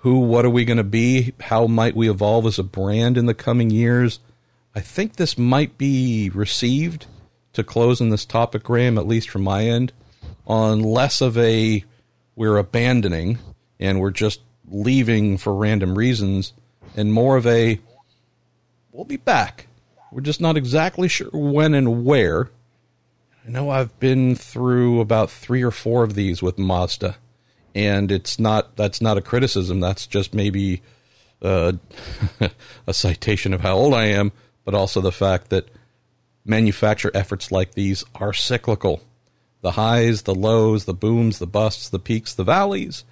who, 0.00 0.18
what 0.20 0.44
are 0.44 0.50
we 0.50 0.64
going 0.64 0.76
to 0.76 0.84
be? 0.84 1.32
How 1.40 1.66
might 1.66 1.96
we 1.96 2.10
evolve 2.10 2.46
as 2.46 2.58
a 2.58 2.62
brand 2.62 3.16
in 3.16 3.26
the 3.26 3.34
coming 3.34 3.70
years? 3.70 4.20
I 4.74 4.80
think 4.80 5.16
this 5.16 5.38
might 5.38 5.78
be 5.78 6.30
received 6.30 7.06
to 7.56 7.64
close 7.64 8.00
on 8.00 8.10
this 8.10 8.24
topic, 8.24 8.62
Graham, 8.62 8.98
at 8.98 9.06
least 9.06 9.28
from 9.28 9.42
my 9.42 9.64
end, 9.64 9.92
on 10.46 10.82
less 10.82 11.20
of 11.20 11.36
a 11.36 11.84
we're 12.34 12.56
abandoning 12.56 13.38
and 13.80 14.00
we're 14.00 14.10
just 14.10 14.40
leaving 14.68 15.38
for 15.38 15.54
random 15.54 15.96
reasons, 15.96 16.52
and 16.96 17.12
more 17.12 17.36
of 17.36 17.46
a 17.46 17.80
we'll 18.92 19.04
be 19.04 19.16
back. 19.16 19.66
We're 20.12 20.20
just 20.22 20.40
not 20.40 20.56
exactly 20.56 21.08
sure 21.08 21.30
when 21.32 21.74
and 21.74 22.04
where. 22.04 22.50
I 23.46 23.50
know 23.50 23.70
I've 23.70 23.98
been 24.00 24.34
through 24.34 25.00
about 25.00 25.30
three 25.30 25.62
or 25.62 25.70
four 25.70 26.02
of 26.02 26.14
these 26.14 26.42
with 26.42 26.58
Mazda 26.58 27.16
and 27.76 28.10
it's 28.10 28.40
not 28.40 28.74
that's 28.76 29.02
not 29.02 29.18
a 29.18 29.20
criticism. 29.20 29.80
That's 29.80 30.06
just 30.06 30.32
maybe 30.32 30.80
uh, 31.42 31.72
a 32.86 32.94
citation 32.94 33.52
of 33.52 33.60
how 33.60 33.76
old 33.76 33.92
I 33.92 34.06
am, 34.06 34.32
but 34.64 34.74
also 34.74 35.02
the 35.02 35.12
fact 35.12 35.50
that 35.50 35.68
manufacture 36.46 37.10
efforts 37.14 37.50
like 37.50 37.74
these 37.74 38.04
are 38.14 38.32
cyclical. 38.32 39.02
The 39.62 39.72
highs, 39.72 40.22
the 40.22 40.34
lows, 40.34 40.84
the 40.84 40.94
booms, 40.94 41.38
the 41.38 41.46
busts, 41.46 41.88
the 41.88 41.98
peaks, 41.98 42.34
the 42.34 42.44
valleys. 42.44 43.04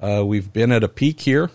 Uh, 0.00 0.24
we've 0.24 0.52
been 0.52 0.72
at 0.72 0.84
a 0.84 0.88
peak 0.88 1.20
here 1.20 1.50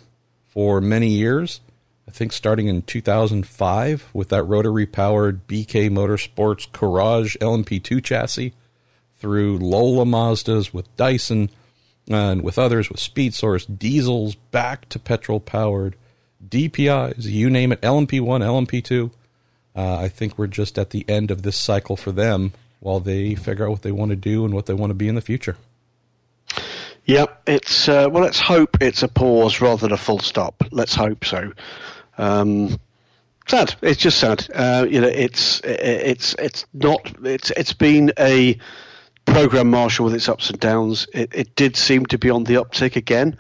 for 0.48 0.82
many 0.82 1.10
years. 1.10 1.62
I 2.08 2.12
think 2.12 2.34
starting 2.34 2.68
in 2.68 2.82
2005 2.82 4.10
with 4.14 4.30
that 4.30 4.44
rotary 4.44 4.86
powered 4.86 5.48
BK 5.48 5.90
Motorsports 5.90 6.72
Courage 6.72 7.38
LMP2 7.40 8.04
chassis 8.04 8.54
through 9.16 9.58
Lola 9.58 10.06
Mazdas 10.06 10.74
with 10.74 10.94
Dyson 10.98 11.50
and 12.10 12.42
with 12.42 12.60
others 12.60 12.90
with 12.90 13.00
SpeedSource, 13.00 13.80
diesels 13.80 14.36
back 14.36 14.90
to 14.90 15.00
petrol 15.00 15.40
powered, 15.40 15.96
DPIs, 16.46 17.24
you 17.24 17.50
name 17.50 17.72
it, 17.72 17.80
LMP1, 17.82 18.42
LMP2. 18.42 19.12
Uh, 19.76 19.98
I 19.98 20.08
think 20.08 20.38
we're 20.38 20.48
just 20.48 20.78
at 20.78 20.92
the 20.92 21.06
end 21.10 21.32
of 21.32 21.42
this 21.42 21.58
cycle 21.58 21.96
for 21.96 22.12
them 22.12 22.54
while 22.80 23.00
they 23.00 23.36
figure 23.36 23.66
out 23.66 23.72
what 23.72 23.82
they 23.82 23.92
want 23.92 24.10
to 24.10 24.16
do 24.16 24.46
and 24.46 24.54
what 24.54 24.66
they 24.66 24.74
want 24.74 24.92
to 24.92 24.96
be 24.96 25.08
in 25.08 25.16
the 25.16 25.22
future. 25.22 25.58
Yep, 27.06 27.44
it's 27.48 27.90
uh, 27.90 28.08
well. 28.10 28.24
Let's 28.24 28.40
hope 28.40 28.78
it's 28.82 29.04
a 29.04 29.10
pause 29.10 29.60
rather 29.60 29.82
than 29.82 29.92
a 29.92 29.98
full 29.98 30.20
stop. 30.20 30.64
Let's 30.72 30.96
hope 30.96 31.26
so. 31.26 31.52
Um, 32.18 32.80
sad. 33.48 33.76
It's 33.82 34.00
just 34.00 34.20
sad. 34.20 34.48
Uh, 34.54 34.86
you 34.90 35.02
know, 35.02 35.08
it's 35.08 35.60
it's 35.66 36.34
it's 36.36 36.66
not. 36.74 37.14
It's 37.26 37.52
it's 37.52 37.74
been 37.74 38.14
a 38.18 38.58
program 39.26 39.70
Marshall 39.70 40.06
with 40.06 40.16
its 40.16 40.30
ups 40.30 40.50
and 40.50 40.60
downs, 40.60 41.08
it, 41.14 41.32
it, 41.34 41.56
did 41.56 41.76
seem 41.76 42.06
to 42.08 42.18
be 42.18 42.30
on 42.30 42.44
the 42.44 42.56
uptick 42.56 42.96
again, 42.96 43.38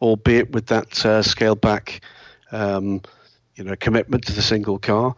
albeit 0.00 0.50
with 0.50 0.66
that 0.66 1.04
uh, 1.04 1.22
scale 1.22 1.54
back, 1.54 2.00
um, 2.52 3.02
you 3.54 3.64
know, 3.64 3.76
commitment 3.76 4.26
to 4.26 4.32
the 4.32 4.42
single 4.42 4.78
car. 4.78 5.14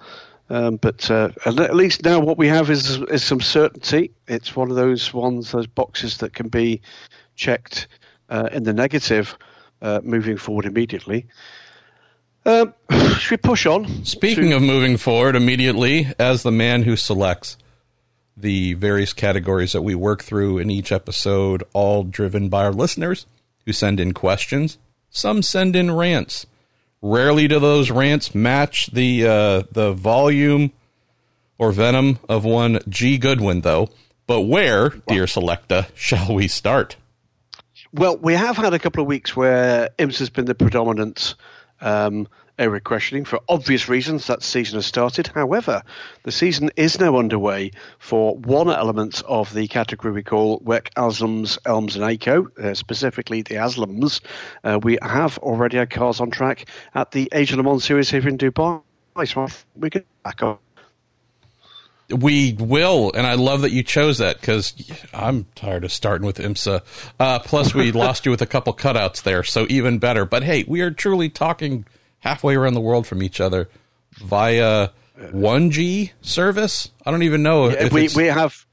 Um, 0.51 0.77
but 0.77 1.11
uh, 1.11 1.31
at 1.45 1.77
least 1.77 2.05
now 2.05 2.21
what 2.21 2.39
we 2.39 2.49
have 2.49 2.71
is 2.71 3.01
is 3.03 3.23
some 3.23 3.41
certainty. 3.41 4.13
It's 4.27 4.57
one 4.57 4.71
of 4.71 4.77
those 4.77 5.13
ones, 5.13 5.53
those 5.53 5.67
boxes 5.67 6.19
that 6.19 6.33
can 6.33 6.49
be 6.49 6.81
checked 7.37 7.87
uh, 8.31 8.49
in 8.53 8.63
the 8.63 8.73
negative, 8.73 9.37
uh, 9.83 10.01
moving 10.03 10.39
forward 10.39 10.65
immediately. 10.65 11.27
Um, 12.47 12.73
should 13.19 13.31
we 13.31 13.37
push 13.37 13.67
on? 13.67 14.05
Speaking 14.05 14.53
of 14.53 14.63
moving 14.63 14.97
forward 14.97 15.37
immediately, 15.37 16.09
as 16.19 16.43
the 16.43 16.53
man 16.53 16.83
who 16.83 16.97
selects 16.97 17.59
the 18.41 18.75
various 18.75 19.13
categories 19.13 19.73
that 19.73 19.83
we 19.83 19.95
work 19.95 20.23
through 20.23 20.59
in 20.59 20.71
each 20.71 20.93
episode, 20.93 21.65
all 21.73 22.05
driven 22.05 22.49
by 22.49 22.65
our 22.65 22.73
listeners 22.73 23.27
who 23.67 23.73
send 23.73 24.01
in 24.01 24.15
questions. 24.15 24.79
Some 25.11 25.43
send 25.43 25.75
in 25.75 25.91
rants. 25.91 26.47
Rarely 27.01 27.47
do 27.47 27.61
those 27.61 27.91
rants 27.91 28.35
match 28.35 28.89
the 28.93 29.27
uh, 29.27 29.63
the 29.71 29.93
volume 29.93 30.73
or 31.57 31.73
venom 31.73 32.19
of 32.29 32.45
one 32.45 32.81
G. 32.89 33.19
Goodwin, 33.19 33.61
though. 33.61 33.89
But 34.27 34.43
where, 34.43 34.91
dear 35.07 35.25
Selecta, 35.25 35.89
shall 35.95 36.35
we 36.35 36.49
start? 36.49 36.97
Well, 37.93 38.19
we 38.19 38.35
have 38.35 38.57
had 38.57 38.75
a 38.75 38.79
couple 38.79 39.01
of 39.01 39.07
weeks 39.07 39.35
where 39.35 39.89
IMSA 39.99 40.19
has 40.19 40.31
been 40.31 40.45
the 40.45 40.55
predominant 40.55 41.35
um, 41.81 42.29
area 42.59 42.81
questioning 42.81 43.25
for 43.25 43.41
obvious 43.49 43.89
reasons. 43.89 44.27
That 44.27 44.43
season 44.43 44.77
has 44.77 44.87
started. 44.87 45.29
However, 45.29 45.83
the 46.25 46.33
season 46.33 46.71
is 46.77 46.99
now 46.99 47.19
underway 47.19 47.73
for 47.99 48.37
one 48.37 48.69
element 48.69 49.23
of 49.27 49.53
the 49.55 49.69
category 49.69 50.13
we 50.13 50.23
call 50.23 50.61
WEC 50.61 50.93
AsLMS, 50.95 51.59
ELMS, 51.65 51.97
and 51.97 52.05
ACO, 52.05 52.49
uh, 52.63 52.75
specifically 52.75 53.43
the 53.43 53.57
Aslams. 53.57 54.21
Uh, 54.65 54.79
we 54.83 54.99
have 55.03 55.39
already 55.39 55.77
had 55.77 55.91
cars 55.91 56.21
on 56.21 56.31
track 56.31 56.67
at 56.95 57.13
the 57.13 57.29
Asian 57.33 57.59
Le 57.59 57.63
Mans 57.63 57.85
Series 57.85 58.11
here 58.11 58.27
in 58.27 58.39
Dubai. 58.39 58.83
So 59.27 59.49
we 59.77 59.91
can 59.91 60.05
back 60.23 60.43
up. 60.43 60.61
We 62.11 62.55
will, 62.59 63.13
and 63.15 63.27
I 63.27 63.35
love 63.35 63.63
that 63.63 63.71
you 63.71 63.83
chose 63.83 64.17
that 64.19 64.41
because 64.41 64.73
I'm 65.13 65.45
tired 65.55 65.85
of 65.85 65.93
starting 65.93 66.27
with 66.27 66.39
IMSA. 66.39 66.81
Uh, 67.21 67.39
plus, 67.41 67.75
we 67.75 67.93
lost 68.07 68.25
you 68.25 68.31
with 68.31 68.41
a 68.41 68.47
couple 68.47 68.73
cutouts 68.73 69.23
there, 69.23 69.43
so 69.43 69.67
even 69.69 69.99
better. 69.99 70.25
But 70.25 70.43
hey, 70.43 70.65
we 70.67 70.81
are 70.81 70.91
truly 70.91 71.29
talking 71.29 71.85
halfway 72.21 72.57
around 72.57 72.75
the 72.75 72.81
world 72.81 73.07
from 73.07 73.23
each 73.23 73.41
other 73.41 73.69
via 74.19 74.91
1G 75.19 76.13
service. 76.21 76.91
I 77.05 77.11
don't 77.11 77.23
even 77.23 77.43
know 77.43 77.69
yeah, 77.71 77.89
we 77.89 78.09
we 78.15 78.27
have. 78.27 78.65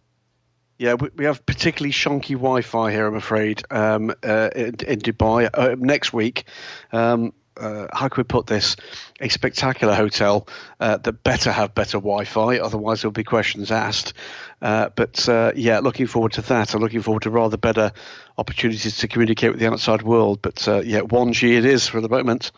Yeah, 0.77 0.95
we, 0.95 1.09
we 1.15 1.25
have 1.25 1.45
particularly 1.45 1.93
shonky 1.93 2.33
Wi-Fi 2.33 2.91
here. 2.91 3.07
I'm 3.07 3.15
afraid 3.15 3.63
um, 3.71 4.13
uh, 4.21 4.49
in, 4.53 4.75
in, 4.85 4.99
Dubai 4.99 5.49
uh, 5.53 5.75
next 5.79 6.11
week. 6.11 6.43
Um, 6.91 7.31
uh, 7.57 7.87
how 7.93 8.09
can 8.09 8.21
we 8.21 8.23
put 8.25 8.47
this? 8.47 8.75
A 9.21 9.29
spectacular 9.29 9.95
hotel 9.95 10.47
uh, 10.81 10.97
that 10.97 11.23
better 11.23 11.51
have 11.51 11.73
better 11.73 11.97
Wi-Fi, 11.97 12.59
otherwise 12.59 13.01
there'll 13.01 13.13
be 13.13 13.23
questions 13.23 13.71
asked. 13.71 14.13
Uh, 14.61 14.89
but 14.95 15.27
uh, 15.29 15.53
yeah, 15.55 15.79
looking 15.79 16.07
forward 16.07 16.33
to 16.33 16.41
that. 16.41 16.73
I'm 16.73 16.81
looking 16.81 17.01
forward 17.01 17.23
to 17.23 17.29
rather 17.29 17.55
better 17.55 17.93
opportunities 18.37 18.97
to 18.97 19.07
communicate 19.07 19.51
with 19.51 19.59
the 19.59 19.71
outside 19.71 20.01
world. 20.01 20.41
But 20.41 20.67
uh, 20.67 20.81
yeah, 20.81 21.01
1G 21.01 21.57
it 21.57 21.65
is 21.65 21.87
for 21.87 22.01
the 22.01 22.09
moment. 22.09 22.51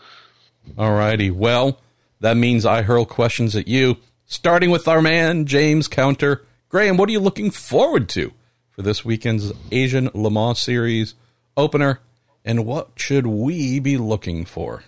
All 0.77 0.93
righty. 0.93 1.29
Well, 1.29 1.79
that 2.19 2.37
means 2.37 2.65
I 2.65 2.81
hurl 2.81 3.05
questions 3.05 3.55
at 3.55 3.67
you, 3.67 3.97
starting 4.25 4.69
with 4.69 4.87
our 4.87 5.01
man, 5.01 5.45
James 5.45 5.87
Counter. 5.87 6.43
Graham, 6.69 6.97
what 6.97 7.09
are 7.09 7.11
you 7.11 7.19
looking 7.19 7.51
forward 7.51 8.09
to 8.09 8.33
for 8.71 8.81
this 8.81 9.05
weekend's 9.05 9.53
Asian 9.71 10.09
Le 10.13 10.31
Mans 10.31 10.59
Series 10.59 11.13
opener? 11.55 11.99
And 12.43 12.65
what 12.65 12.91
should 12.95 13.27
we 13.27 13.79
be 13.79 13.97
looking 13.97 14.45
for? 14.45 14.83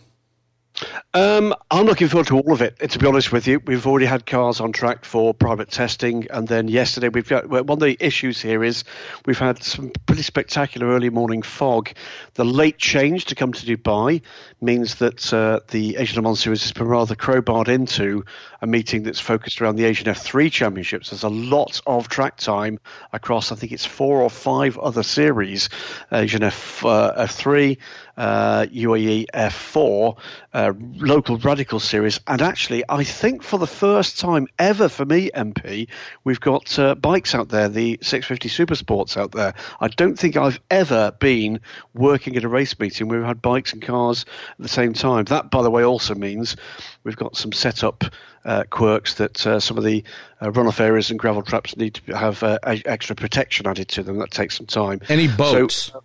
Um, 1.13 1.53
I'm 1.71 1.85
looking 1.85 2.07
forward 2.07 2.27
to 2.27 2.39
all 2.39 2.53
of 2.53 2.61
it. 2.61 2.77
To 2.79 2.99
be 2.99 3.07
honest 3.07 3.31
with 3.31 3.47
you, 3.47 3.59
we've 3.65 3.85
already 3.85 4.05
had 4.05 4.25
cars 4.25 4.61
on 4.61 4.71
track 4.71 5.03
for 5.03 5.33
private 5.33 5.71
testing, 5.71 6.27
and 6.29 6.47
then 6.47 6.67
yesterday 6.67 7.09
we've 7.09 7.27
got 7.27 7.49
one 7.49 7.69
of 7.69 7.79
the 7.79 7.97
issues 7.99 8.41
here 8.41 8.63
is 8.63 8.83
we've 9.25 9.39
had 9.39 9.61
some 9.63 9.91
pretty 10.05 10.21
spectacular 10.21 10.87
early 10.87 11.09
morning 11.09 11.41
fog. 11.41 11.89
The 12.35 12.45
late 12.45 12.77
change 12.77 13.25
to 13.25 13.35
come 13.35 13.53
to 13.53 13.65
Dubai 13.65 14.21
means 14.61 14.95
that 14.95 15.33
uh, 15.33 15.59
the 15.69 15.97
Asian 15.97 16.17
Le 16.17 16.21
Mans 16.23 16.39
Series 16.39 16.63
has 16.63 16.71
been 16.71 16.87
rather 16.87 17.15
crowbarred 17.15 17.67
into 17.67 18.25
a 18.61 18.67
meeting 18.67 19.03
that's 19.03 19.19
focused 19.19 19.61
around 19.61 19.77
the 19.77 19.85
Asian 19.85 20.07
F3 20.07 20.51
Championships. 20.51 21.09
There's 21.09 21.23
a 21.23 21.29
lot 21.29 21.81
of 21.87 22.09
track 22.09 22.37
time 22.37 22.79
across, 23.13 23.51
I 23.51 23.55
think 23.55 23.71
it's 23.71 23.85
four 23.85 24.21
or 24.21 24.29
five 24.29 24.77
other 24.77 25.03
series: 25.03 25.69
Asian 26.11 26.43
F 26.43 26.83
uh, 26.85 27.13
F3, 27.25 27.77
uh, 28.17 28.65
UAE 28.65 29.27
F4, 29.33 30.17
uh, 30.53 30.73
local 30.97 31.37
radical 31.37 31.79
series, 31.79 32.19
and 32.27 32.41
actually, 32.41 32.83
I 32.89 33.05
think 33.05 33.43
for 33.43 33.57
the 33.57 33.67
first 33.67 34.19
time 34.19 34.47
ever 34.57 34.89
for 34.89 35.05
me, 35.05 35.31
MP, 35.33 35.87
we've 36.25 36.39
got 36.39 36.77
uh, 36.77 36.95
bikes 36.95 37.33
out 37.33 37.49
there, 37.49 37.69
the 37.69 37.99
650 38.01 38.49
Super 38.49 38.75
Sports 38.75 39.15
out 39.15 39.31
there. 39.31 39.53
I 39.79 39.87
don't 39.87 40.19
think 40.19 40.35
I've 40.35 40.59
ever 40.69 41.11
been 41.19 41.61
working 41.93 42.35
at 42.35 42.43
a 42.43 42.49
race 42.49 42.77
meeting 42.77 43.07
where 43.07 43.19
we've 43.19 43.27
had 43.27 43.41
bikes 43.41 43.71
and 43.71 43.81
cars 43.81 44.25
at 44.51 44.57
the 44.59 44.67
same 44.69 44.93
time. 44.93 45.25
That, 45.25 45.51
by 45.51 45.61
the 45.61 45.71
way, 45.71 45.83
also 45.83 46.15
means 46.15 46.55
we've 47.03 47.15
got 47.15 47.37
some 47.37 47.51
setup 47.51 48.03
uh, 48.45 48.63
quirks 48.69 49.15
that 49.15 49.45
uh, 49.45 49.59
some 49.59 49.77
of 49.77 49.83
the 49.83 50.03
uh, 50.41 50.47
runoff 50.47 50.79
areas 50.79 51.09
and 51.09 51.19
gravel 51.19 51.41
traps 51.41 51.75
need 51.77 51.95
to 51.95 52.17
have 52.17 52.41
uh, 52.43 52.59
extra 52.63 53.15
protection 53.15 53.67
added 53.67 53.87
to 53.89 54.03
them. 54.03 54.17
That 54.17 54.31
takes 54.31 54.57
some 54.57 54.65
time. 54.65 55.01
Any 55.09 55.27
boats? 55.27 55.75
So, 55.75 56.03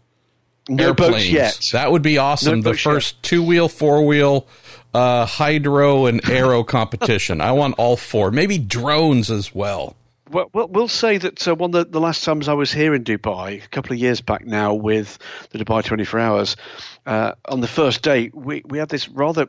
no 0.68 0.88
airplanes. 0.88 1.14
boats 1.14 1.30
yet. 1.30 1.68
That 1.72 1.92
would 1.92 2.02
be 2.02 2.18
awesome. 2.18 2.60
No 2.60 2.72
the 2.72 2.78
first 2.78 3.22
two 3.22 3.42
wheel, 3.42 3.68
four 3.68 4.06
wheel, 4.06 4.46
uh, 4.94 5.26
hydro 5.26 6.06
and 6.06 6.26
aero 6.28 6.64
competition. 6.64 7.40
I 7.40 7.52
want 7.52 7.74
all 7.78 7.96
four. 7.96 8.30
Maybe 8.30 8.58
drones 8.58 9.30
as 9.30 9.54
well. 9.54 9.96
Well, 10.30 10.48
we'll 10.52 10.88
say 10.88 11.18
that 11.18 11.46
uh, 11.46 11.54
one 11.54 11.74
of 11.74 11.86
the, 11.86 11.90
the, 11.92 12.00
last 12.00 12.24
times 12.24 12.48
I 12.48 12.54
was 12.54 12.72
here 12.72 12.94
in 12.94 13.04
Dubai, 13.04 13.62
a 13.62 13.68
couple 13.68 13.92
of 13.92 13.98
years 13.98 14.22
back 14.22 14.46
now, 14.46 14.72
with 14.72 15.18
the 15.50 15.58
Dubai 15.58 15.84
24 15.84 16.18
Hours, 16.18 16.56
uh, 17.04 17.32
on 17.44 17.60
the 17.60 17.68
first 17.68 18.02
day, 18.02 18.30
we, 18.32 18.62
we 18.64 18.78
had 18.78 18.88
this 18.88 19.06
rather 19.08 19.48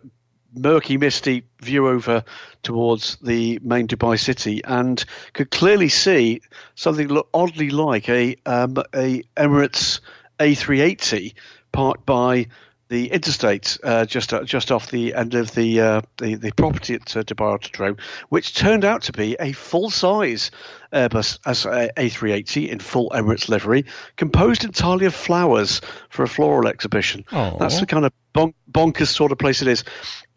murky, 0.53 0.97
misty 0.97 1.43
view 1.61 1.87
over 1.87 2.23
towards 2.61 3.15
the 3.17 3.59
main 3.63 3.87
Dubai 3.87 4.19
city, 4.19 4.63
and 4.65 5.03
could 5.33 5.49
clearly 5.49 5.89
see 5.89 6.41
something 6.75 7.07
look 7.07 7.29
oddly 7.33 7.69
like 7.69 8.09
a 8.09 8.35
um, 8.45 8.75
a 8.93 9.23
Emirates 9.37 10.01
a380 10.39 11.33
parked 11.71 12.05
by 12.05 12.47
the 12.95 13.11
interstate 13.11 13.77
uh, 13.83 14.05
just 14.05 14.33
uh, 14.33 14.45
just 14.45 14.71
off 14.71 14.89
the 14.89 15.13
end 15.13 15.33
of 15.33 15.53
the 15.53 15.81
uh, 15.81 16.01
the, 16.17 16.35
the, 16.35 16.53
property 16.53 16.93
at 16.93 17.17
uh, 17.17 17.23
Dubai 17.23 17.59
Autodrome, 17.59 17.99
which 18.29 18.55
turned 18.55 18.85
out 18.85 19.01
to 19.03 19.11
be 19.11 19.35
a 19.37 19.51
full 19.51 19.89
size 19.89 20.49
Airbus 20.93 21.39
A380 21.41 22.69
in 22.69 22.79
full 22.79 23.09
Emirates 23.09 23.49
livery, 23.49 23.83
composed 24.15 24.63
entirely 24.63 25.07
of 25.07 25.13
flowers 25.13 25.81
for 26.09 26.23
a 26.23 26.27
floral 26.27 26.69
exhibition. 26.69 27.25
Aww. 27.31 27.59
That's 27.59 27.81
the 27.81 27.85
kind 27.85 28.05
of 28.05 28.13
bon- 28.31 28.53
bonkers 28.71 29.07
sort 29.07 29.33
of 29.33 29.39
place 29.39 29.61
it 29.61 29.67
is. 29.67 29.83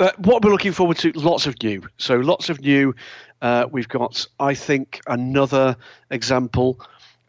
Uh, 0.01 0.11
what 0.19 0.43
we're 0.43 0.51
looking 0.51 0.73
forward 0.73 0.97
to, 0.99 1.13
lots 1.13 1.47
of 1.47 1.63
new. 1.63 1.83
So 1.99 2.17
lots 2.17 2.49
of 2.49 2.61
new. 2.61 2.97
Uh, 3.41 3.67
we've 3.71 3.89
got, 3.89 4.27
I 4.41 4.55
think, 4.55 5.01
another 5.07 5.77
example 6.11 6.81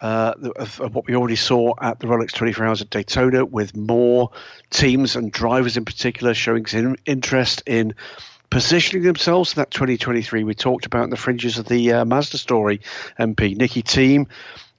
uh, 0.01 0.34
of, 0.56 0.79
of, 0.79 0.96
what 0.96 1.08
we 1.08 1.15
already 1.15 1.36
saw 1.36 1.74
at 1.82 2.00
the 2.00 2.08
Rolex 2.08 2.32
24 2.32 2.65
Hours 2.65 2.82
at 2.82 2.89
Daytona, 2.89 3.46
with 3.46 3.75
more 3.75 4.32
teams 4.70 5.15
and 5.15 5.32
drivers 5.32 5.77
in 5.77 5.86
particular 5.86 6.34
showing 6.34 6.65
interest 7.06 7.63
in 7.65 7.96
positioning 8.50 9.03
themselves. 9.03 9.53
For 9.53 9.58
that 9.58 9.72
2023 9.72 10.44
we 10.44 10.56
talked 10.56 10.86
about 10.86 11.03
in 11.03 11.10
the 11.10 11.18
fringes 11.18 11.58
of 11.58 11.68
the 11.68 11.94
uh, 11.94 12.06
Mazda 12.06 12.38
story, 12.38 12.82
MP. 13.20 13.58
Nikki 13.58 13.84
Thiim 13.84 14.27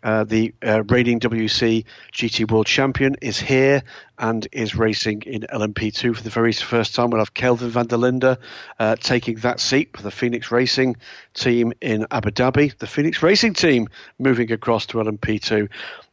uh, 0.02 0.24
the 0.24 0.54
uh, 0.64 0.82
reigning 0.84 1.20
WEC 1.20 1.84
GT 2.12 2.50
World 2.50 2.66
Champion 2.66 3.16
is 3.20 3.38
here 3.38 3.82
and 4.18 4.46
is 4.52 4.74
racing 4.74 5.22
in 5.22 5.42
LMP2 5.42 6.16
for 6.16 6.22
the 6.22 6.30
very 6.30 6.52
first 6.52 6.94
time. 6.94 7.10
We'll 7.10 7.20
have 7.20 7.34
Kelvin 7.34 7.70
van 7.70 7.86
der 7.86 7.96
Linde 7.96 8.36
uh, 8.78 8.96
taking 8.96 9.36
that 9.36 9.60
seat 9.60 9.96
for 9.96 10.02
the 10.02 10.10
Phoenix 10.10 10.50
Racing 10.50 10.96
team 11.34 11.72
in 11.80 12.06
Abu 12.10 12.30
Dhabi. 12.30 12.76
The 12.78 12.86
Phoenix 12.86 13.22
Racing 13.22 13.54
team 13.54 13.88
moving 14.18 14.52
across 14.52 14.86
to 14.86 14.98
LMP2. 14.98 15.68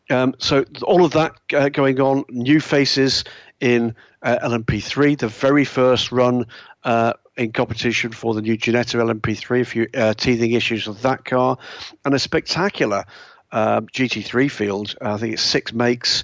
Um, 0.10 0.36
so 0.38 0.66
all 0.84 1.04
of 1.04 1.12
that 1.14 1.36
uh, 1.54 1.70
going 1.70 2.00
on, 2.00 2.24
new 2.30 2.60
faces 2.60 3.26
in 3.60 3.96
uh, 4.22 4.38
LMP3, 4.42 5.18
the 5.18 5.28
very 5.28 5.66
first 5.66 6.12
run 6.12 6.46
uh, 6.84 7.14
in 7.36 7.52
competition 7.52 8.12
for 8.12 8.34
the 8.34 8.42
new 8.42 8.58
Ginetta 8.58 9.02
LMP3, 9.02 9.62
a 9.62 9.66
few 9.66 9.88
teething 10.16 10.52
issues 10.52 10.88
with 10.88 11.02
that 11.02 11.26
car, 11.26 11.58
and 12.06 12.14
a 12.14 12.20
spectacular 12.20 13.06
um, 13.52 13.88
GT3 13.88 14.50
field. 14.52 14.96
I 15.02 15.18
think 15.18 15.34
it's 15.34 15.42
six 15.42 15.74
makes. 15.74 16.24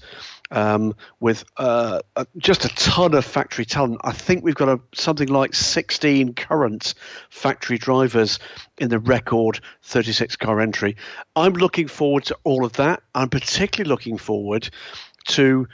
um, 0.53 0.96
with 1.20 1.44
uh, 1.58 2.01
just 2.38 2.65
a 2.65 2.70
ton 2.70 3.15
of 3.15 3.25
factory 3.25 3.65
talent. 3.65 4.01
I 4.03 4.12
think 4.12 4.44
we've 4.44 4.56
got 4.56 4.70
a, 4.70 4.80
something 4.94 5.27
like 5.27 5.56
16 5.56 6.36
current 6.36 6.94
factory 7.30 7.80
drivers 7.80 8.38
in 8.77 8.89
the 8.89 9.00
record 9.00 9.60
36 9.82 10.36
car 10.36 10.62
entry. 10.62 10.96
I'm 11.36 11.53
looking 11.53 11.88
forward 11.88 12.25
to 12.25 12.38
all 12.44 12.65
of 12.65 12.74
that. 12.74 13.01
I'm 13.15 13.30
particularly 13.30 13.89
looking 13.89 14.18
forward 14.18 14.70
to 15.30 15.68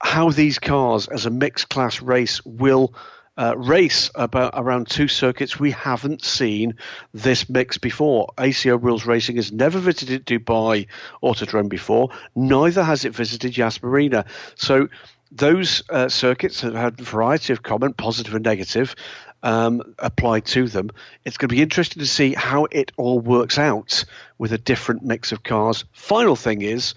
how 0.00 0.30
these 0.30 0.58
cars 0.58 1.08
as 1.08 1.26
a 1.26 1.30
mixed 1.30 1.68
class 1.68 2.00
race 2.00 2.44
will 2.44 2.94
uh, 3.36 3.54
race 3.56 4.10
about 4.14 4.52
around 4.54 4.88
two 4.88 5.08
circuits 5.08 5.58
we 5.58 5.70
haven't 5.70 6.24
seen 6.24 6.74
this 7.12 7.48
mix 7.48 7.78
before. 7.78 8.32
ACO 8.38 8.76
Rules 8.76 9.06
Racing 9.06 9.36
has 9.36 9.52
never 9.52 9.78
visited 9.78 10.26
Dubai 10.26 10.86
Autodrome 11.22 11.68
before, 11.68 12.10
neither 12.34 12.84
has 12.84 13.04
it 13.04 13.14
visited 13.14 13.56
Yas 13.56 13.82
Marina. 13.82 14.26
So 14.54 14.88
those 15.30 15.82
uh, 15.88 16.08
circuits 16.08 16.60
have 16.60 16.74
had 16.74 17.00
a 17.00 17.04
variety 17.04 17.52
of 17.52 17.62
comment, 17.62 17.96
positive 17.96 18.34
and 18.34 18.44
negative, 18.44 18.94
um, 19.42 19.82
applied 19.98 20.44
to 20.46 20.68
them. 20.68 20.90
It's 21.24 21.36
going 21.36 21.48
to 21.48 21.54
be 21.54 21.62
interesting 21.62 22.00
to 22.00 22.06
see 22.06 22.34
how 22.34 22.66
it 22.70 22.92
all 22.96 23.18
works 23.18 23.58
out 23.58 24.04
with 24.38 24.52
a 24.52 24.58
different 24.58 25.02
mix 25.02 25.32
of 25.32 25.42
cars. 25.42 25.84
Final 25.92 26.36
thing 26.36 26.62
is, 26.62 26.94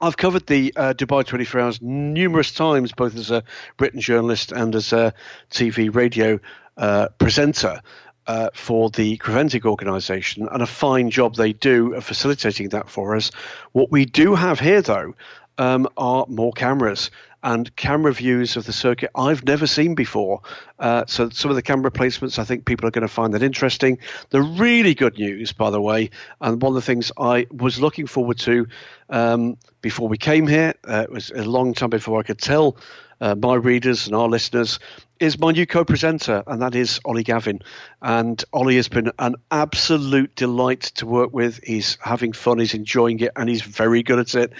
I've 0.00 0.16
covered 0.16 0.46
the 0.46 0.72
uh, 0.76 0.94
Dubai 0.94 1.24
24 1.24 1.60
Hours 1.60 1.82
numerous 1.82 2.52
times, 2.52 2.92
both 2.92 3.16
as 3.16 3.30
a 3.30 3.42
written 3.78 4.00
journalist 4.00 4.52
and 4.52 4.74
as 4.74 4.92
a 4.92 5.12
TV 5.50 5.94
radio 5.94 6.38
uh, 6.76 7.08
presenter. 7.18 7.80
Uh, 8.26 8.50
for 8.52 8.90
the 8.90 9.16
Creventic 9.16 9.64
organisation, 9.64 10.46
and 10.52 10.62
a 10.62 10.66
fine 10.66 11.08
job 11.08 11.36
they 11.36 11.54
do 11.54 11.94
of 11.94 12.04
facilitating 12.04 12.68
that 12.68 12.90
for 12.90 13.16
us. 13.16 13.30
What 13.72 13.90
we 13.90 14.04
do 14.04 14.34
have 14.34 14.60
here, 14.60 14.82
though, 14.82 15.14
um, 15.56 15.88
are 15.96 16.26
more 16.28 16.52
cameras 16.52 17.10
and 17.42 17.74
camera 17.76 18.12
views 18.12 18.56
of 18.56 18.66
the 18.66 18.72
circuit 18.72 19.10
I've 19.14 19.44
never 19.44 19.66
seen 19.66 19.94
before. 19.94 20.40
Uh, 20.78 21.04
so 21.06 21.28
some 21.30 21.50
of 21.50 21.56
the 21.56 21.62
camera 21.62 21.90
placements, 21.90 22.38
I 22.38 22.44
think 22.44 22.64
people 22.64 22.86
are 22.86 22.90
going 22.90 23.02
to 23.02 23.08
find 23.08 23.34
that 23.34 23.42
interesting. 23.42 23.98
The 24.30 24.42
really 24.42 24.94
good 24.94 25.18
news, 25.18 25.52
by 25.52 25.70
the 25.70 25.80
way, 25.80 26.10
and 26.40 26.60
one 26.60 26.70
of 26.70 26.74
the 26.74 26.82
things 26.82 27.12
I 27.18 27.46
was 27.50 27.80
looking 27.80 28.06
forward 28.06 28.38
to 28.40 28.66
um, 29.10 29.56
before 29.80 30.08
we 30.08 30.18
came 30.18 30.46
here, 30.46 30.74
uh, 30.88 31.02
it 31.04 31.10
was 31.10 31.30
a 31.30 31.44
long 31.44 31.74
time 31.74 31.90
before 31.90 32.18
I 32.18 32.22
could 32.22 32.38
tell 32.38 32.76
uh, 33.20 33.34
my 33.34 33.54
readers 33.54 34.06
and 34.06 34.14
our 34.14 34.28
listeners 34.28 34.78
is 35.18 35.38
my 35.38 35.50
new 35.50 35.66
co-presenter, 35.66 36.42
and 36.46 36.62
that 36.62 36.74
is 36.74 37.00
Ollie 37.04 37.24
Gavin. 37.24 37.60
And 38.00 38.42
Ollie 38.52 38.76
has 38.76 38.88
been 38.88 39.10
an 39.18 39.34
absolute 39.50 40.34
delight 40.36 40.82
to 40.96 41.06
work 41.06 41.32
with. 41.32 41.60
He's 41.64 41.98
having 42.00 42.32
fun, 42.32 42.58
he's 42.58 42.74
enjoying 42.74 43.20
it, 43.20 43.32
and 43.34 43.48
he's 43.48 43.62
very 43.62 44.02
good 44.02 44.18
at 44.20 44.34
it. 44.34 44.52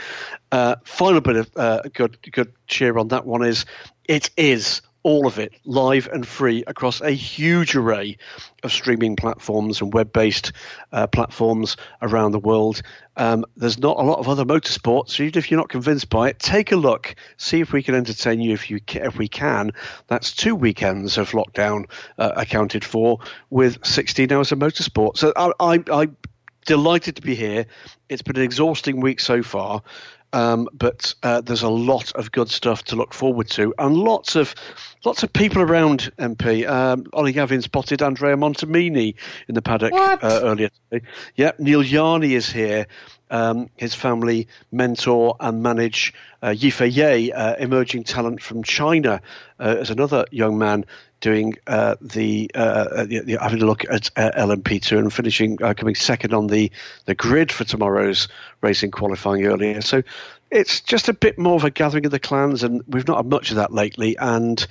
Uh, 0.50 0.76
final 0.84 1.20
bit 1.20 1.36
of 1.36 1.50
uh, 1.56 1.82
good 1.92 2.18
good 2.30 2.52
cheer 2.66 2.98
on 2.98 3.08
that 3.08 3.26
one 3.26 3.44
is 3.44 3.66
it 4.04 4.30
is 4.36 4.82
all 5.08 5.26
of 5.26 5.38
it 5.38 5.54
live 5.64 6.06
and 6.12 6.28
free 6.28 6.62
across 6.66 7.00
a 7.00 7.12
huge 7.12 7.74
array 7.74 8.18
of 8.62 8.70
streaming 8.70 9.16
platforms 9.16 9.80
and 9.80 9.94
web 9.94 10.12
based 10.12 10.52
uh, 10.92 11.06
platforms 11.06 11.78
around 12.02 12.32
the 12.32 12.38
world. 12.38 12.82
Um, 13.16 13.46
there's 13.56 13.78
not 13.78 13.98
a 13.98 14.02
lot 14.02 14.18
of 14.18 14.28
other 14.28 14.44
motorsports, 14.44 15.12
so 15.12 15.22
even 15.22 15.38
if 15.38 15.50
you're 15.50 15.58
not 15.58 15.70
convinced 15.70 16.10
by 16.10 16.28
it, 16.28 16.38
take 16.38 16.72
a 16.72 16.76
look, 16.76 17.14
see 17.38 17.60
if 17.60 17.72
we 17.72 17.82
can 17.82 17.94
entertain 17.94 18.42
you 18.42 18.52
if, 18.52 18.68
you 18.68 18.80
if 18.86 19.16
we 19.16 19.28
can. 19.28 19.72
That's 20.08 20.34
two 20.34 20.54
weekends 20.54 21.16
of 21.16 21.30
lockdown 21.30 21.86
uh, 22.18 22.32
accounted 22.36 22.84
for 22.84 23.18
with 23.48 23.82
16 23.86 24.30
hours 24.30 24.52
of 24.52 24.58
motorsport. 24.58 25.16
So 25.16 25.32
I, 25.34 25.52
I, 25.58 25.82
I'm 25.90 26.18
delighted 26.66 27.16
to 27.16 27.22
be 27.22 27.34
here. 27.34 27.64
It's 28.10 28.20
been 28.20 28.36
an 28.36 28.42
exhausting 28.42 29.00
week 29.00 29.20
so 29.20 29.42
far. 29.42 29.82
Um, 30.32 30.68
but 30.72 31.14
uh, 31.22 31.40
there's 31.40 31.62
a 31.62 31.68
lot 31.68 32.12
of 32.12 32.32
good 32.32 32.50
stuff 32.50 32.84
to 32.84 32.96
look 32.96 33.14
forward 33.14 33.48
to, 33.50 33.74
and 33.78 33.96
lots 33.96 34.36
of 34.36 34.54
lots 35.04 35.22
of 35.22 35.32
people 35.32 35.62
around 35.62 36.10
MP. 36.18 36.68
Um, 36.68 37.06
Ollie 37.12 37.32
Gavin 37.32 37.62
spotted 37.62 38.02
Andrea 38.02 38.36
Montermini 38.36 39.14
in 39.48 39.54
the 39.54 39.62
paddock 39.62 39.92
uh, 39.92 40.18
earlier 40.22 40.70
today. 40.90 41.06
Yep, 41.36 41.60
Neil 41.60 41.82
Yarney 41.82 42.32
is 42.32 42.50
here. 42.50 42.86
Um, 43.30 43.68
his 43.76 43.94
family 43.94 44.48
mentor 44.72 45.36
and 45.38 45.62
manage 45.62 46.14
uh, 46.40 46.48
Yifei 46.48 46.90
Ye, 46.90 47.30
uh, 47.30 47.56
emerging 47.56 48.04
talent 48.04 48.40
from 48.40 48.62
China, 48.62 49.20
uh, 49.60 49.76
as 49.80 49.90
another 49.90 50.24
young 50.30 50.56
man 50.56 50.86
doing 51.20 51.54
uh, 51.66 51.96
the, 52.00 52.50
uh, 52.54 52.58
uh 52.58 53.04
the, 53.04 53.20
the, 53.20 53.38
having 53.40 53.62
a 53.62 53.66
look 53.66 53.84
at 53.84 54.10
uh, 54.16 54.30
LMP2 54.36 54.98
and 54.98 55.12
finishing 55.12 55.62
uh, 55.62 55.74
coming 55.74 55.94
second 55.94 56.32
on 56.32 56.46
the 56.46 56.70
the 57.06 57.14
grid 57.14 57.50
for 57.50 57.64
tomorrow's 57.64 58.28
racing 58.60 58.90
qualifying 58.90 59.44
earlier. 59.46 59.80
So 59.80 60.02
it's 60.50 60.80
just 60.80 61.08
a 61.08 61.12
bit 61.12 61.38
more 61.38 61.56
of 61.56 61.64
a 61.64 61.70
gathering 61.70 62.06
of 62.06 62.12
the 62.12 62.20
clans, 62.20 62.62
and 62.62 62.82
we've 62.86 63.06
not 63.06 63.18
had 63.18 63.26
much 63.26 63.50
of 63.50 63.56
that 63.56 63.72
lately. 63.72 64.16
And 64.18 64.64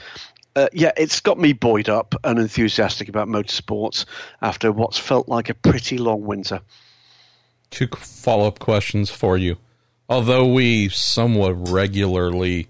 uh, 0.55 0.69
yeah, 0.73 0.91
it's 0.97 1.19
got 1.19 1.38
me 1.38 1.53
buoyed 1.53 1.89
up 1.89 2.15
and 2.23 2.39
enthusiastic 2.39 3.10
about 3.10 3.27
motorsports 3.27 4.05
after 4.41 4.71
what's 4.71 4.97
felt 4.97 5.29
like 5.29 5.49
a 5.49 5.53
pretty 5.53 5.97
long 5.97 6.23
winter. 6.23 6.62
Two 7.69 7.88
follow 7.95 8.47
up 8.47 8.60
questions 8.60 9.10
for 9.10 9.38
you. 9.38 9.57
Although 10.10 10.47
we 10.47 10.89
somewhat 10.89 11.69
regularly 11.69 12.69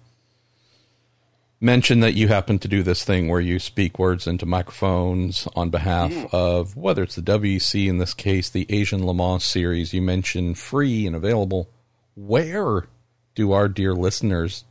mention 1.60 2.02
that 2.02 2.13
you 2.13 2.28
happen 2.28 2.60
to 2.60 2.67
do 2.67 2.84
this 2.84 3.04
thing 3.04 3.28
where 3.28 3.39
you 3.39 3.60
speak 3.60 3.98
words 3.98 4.28
into 4.28 4.46
microphones 4.46 5.48
on 5.56 5.70
behalf 5.70 6.12
mm. 6.12 6.34
of 6.34 6.76
whether 6.76 7.04
it's 7.04 7.15
the 7.15 7.22
WEC 7.22 7.88
in 7.88 7.98
this 7.98 8.13
case, 8.13 8.50
the 8.50 8.65
Asian 8.70 9.06
Le 9.06 9.13
Mans 9.13 9.43
series. 9.43 9.93
You 9.93 10.02
mentioned 10.02 10.58
free 10.58 11.08
and 11.08 11.15
available. 11.15 11.70
Where 12.15 12.88
do 13.36 13.52
our 13.52 13.67
dear 13.67 13.93
listeners 13.93 14.65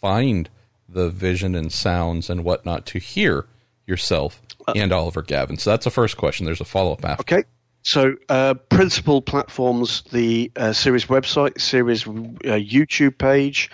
find 0.00 0.48
the 0.88 1.08
vision 1.08 1.54
and 1.54 1.72
sounds 1.72 2.28
and 2.28 2.44
whatnot 2.44 2.86
to 2.86 2.98
hear 2.98 3.46
yourself 3.86 4.42
uh, 4.66 4.72
and 4.74 4.92
Oliver 4.92 5.22
Gavin? 5.22 5.56
So 5.56 5.70
that's 5.70 5.84
the 5.84 5.90
first 5.90 6.16
question. 6.16 6.46
There's 6.46 6.60
a 6.60 6.64
follow 6.64 6.92
up 6.92 7.04
after. 7.04 7.22
Okay. 7.22 7.48
So, 7.86 8.14
uh, 8.30 8.54
principal 8.54 9.20
platforms, 9.20 10.04
the 10.10 10.50
uh, 10.56 10.72
series 10.72 11.04
website, 11.04 11.60
series 11.60 12.06
uh, 12.06 12.56
YouTube 12.56 13.18
page 13.18 13.70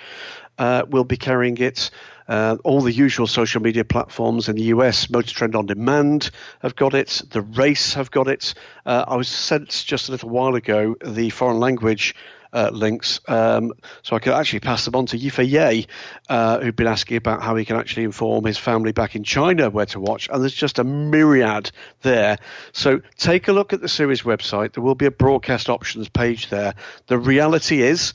uh, 0.59 0.83
will 0.91 1.05
be 1.05 1.17
carrying 1.17 1.57
it. 1.59 1.91
Uh, 2.31 2.57
all 2.63 2.81
the 2.81 2.93
usual 2.93 3.27
social 3.27 3.61
media 3.61 3.85
platforms 3.85 4.49
in 4.49 4.55
the 4.55 4.63
US, 4.63 5.11
Motor 5.11 5.35
Trend 5.35 5.57
on 5.57 5.67
Demand 5.67 6.31
have 6.63 6.77
got 6.77 6.95
it. 6.95 7.23
The 7.29 7.41
Race 7.41 7.95
have 7.95 8.13
got 8.13 8.29
it. 8.29 8.55
Uh, 8.87 9.05
I 9.09 9.17
was 9.17 9.27
sent 9.27 9.71
just 9.71 10.09
a 10.09 10.13
little 10.13 10.29
while 10.29 10.55
ago 10.55 10.95
the 11.05 11.31
foreign 11.31 11.59
language 11.59 12.15
uh, 12.53 12.71
links, 12.73 13.19
um, 13.27 13.73
so 14.03 14.15
I 14.15 14.21
could 14.21 14.33
actually 14.33 14.61
pass 14.61 14.85
them 14.85 14.95
on 14.95 15.07
to 15.07 15.19
Yifei 15.19 15.51
Ye, 15.51 15.87
uh, 16.29 16.61
who'd 16.61 16.77
been 16.77 16.87
asking 16.87 17.17
about 17.17 17.43
how 17.43 17.57
he 17.57 17.65
can 17.65 17.77
actually 17.77 18.05
inform 18.05 18.45
his 18.45 18.59
family 18.59 18.93
back 18.93 19.17
in 19.17 19.25
China 19.25 19.69
where 19.69 19.87
to 19.87 19.99
watch. 19.99 20.29
And 20.29 20.41
there's 20.41 20.55
just 20.55 20.79
a 20.79 20.85
myriad 20.85 21.73
there. 22.03 22.39
So 22.71 23.01
take 23.17 23.49
a 23.49 23.53
look 23.53 23.73
at 23.73 23.81
the 23.81 23.89
series 23.89 24.23
website. 24.23 24.75
There 24.75 24.85
will 24.85 24.95
be 24.95 25.07
a 25.07 25.11
broadcast 25.11 25.69
options 25.69 26.09
page 26.09 26.49
there. 26.49 26.75
The 27.09 27.19
reality 27.19 27.83
is, 27.83 28.15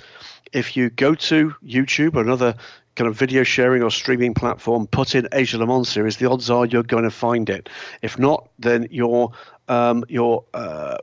if 0.54 0.78
you 0.78 0.90
go 0.90 1.16
to 1.16 1.54
YouTube 1.66 2.16
or 2.16 2.22
another 2.22 2.56
kind 2.96 3.08
of 3.08 3.16
video 3.16 3.44
sharing 3.44 3.84
or 3.84 3.92
streaming 3.92 4.34
platform, 4.34 4.88
put 4.88 5.16
in 5.16 5.28
Asia 5.32 5.58
Le 5.58 5.66
Mans 5.66 5.88
series, 5.88 6.18
the 6.18 6.30
odds 6.30 6.50
are 6.50 6.66
you're 6.66 6.84
going 6.84 7.04
to 7.04 7.12
find 7.12 7.50
it. 7.50 7.70
If 8.02 8.18
not, 8.18 8.50
then 8.60 8.88
your 8.90 9.32
um, 9.68 10.06
your 10.08 10.44
uh, 10.54 10.98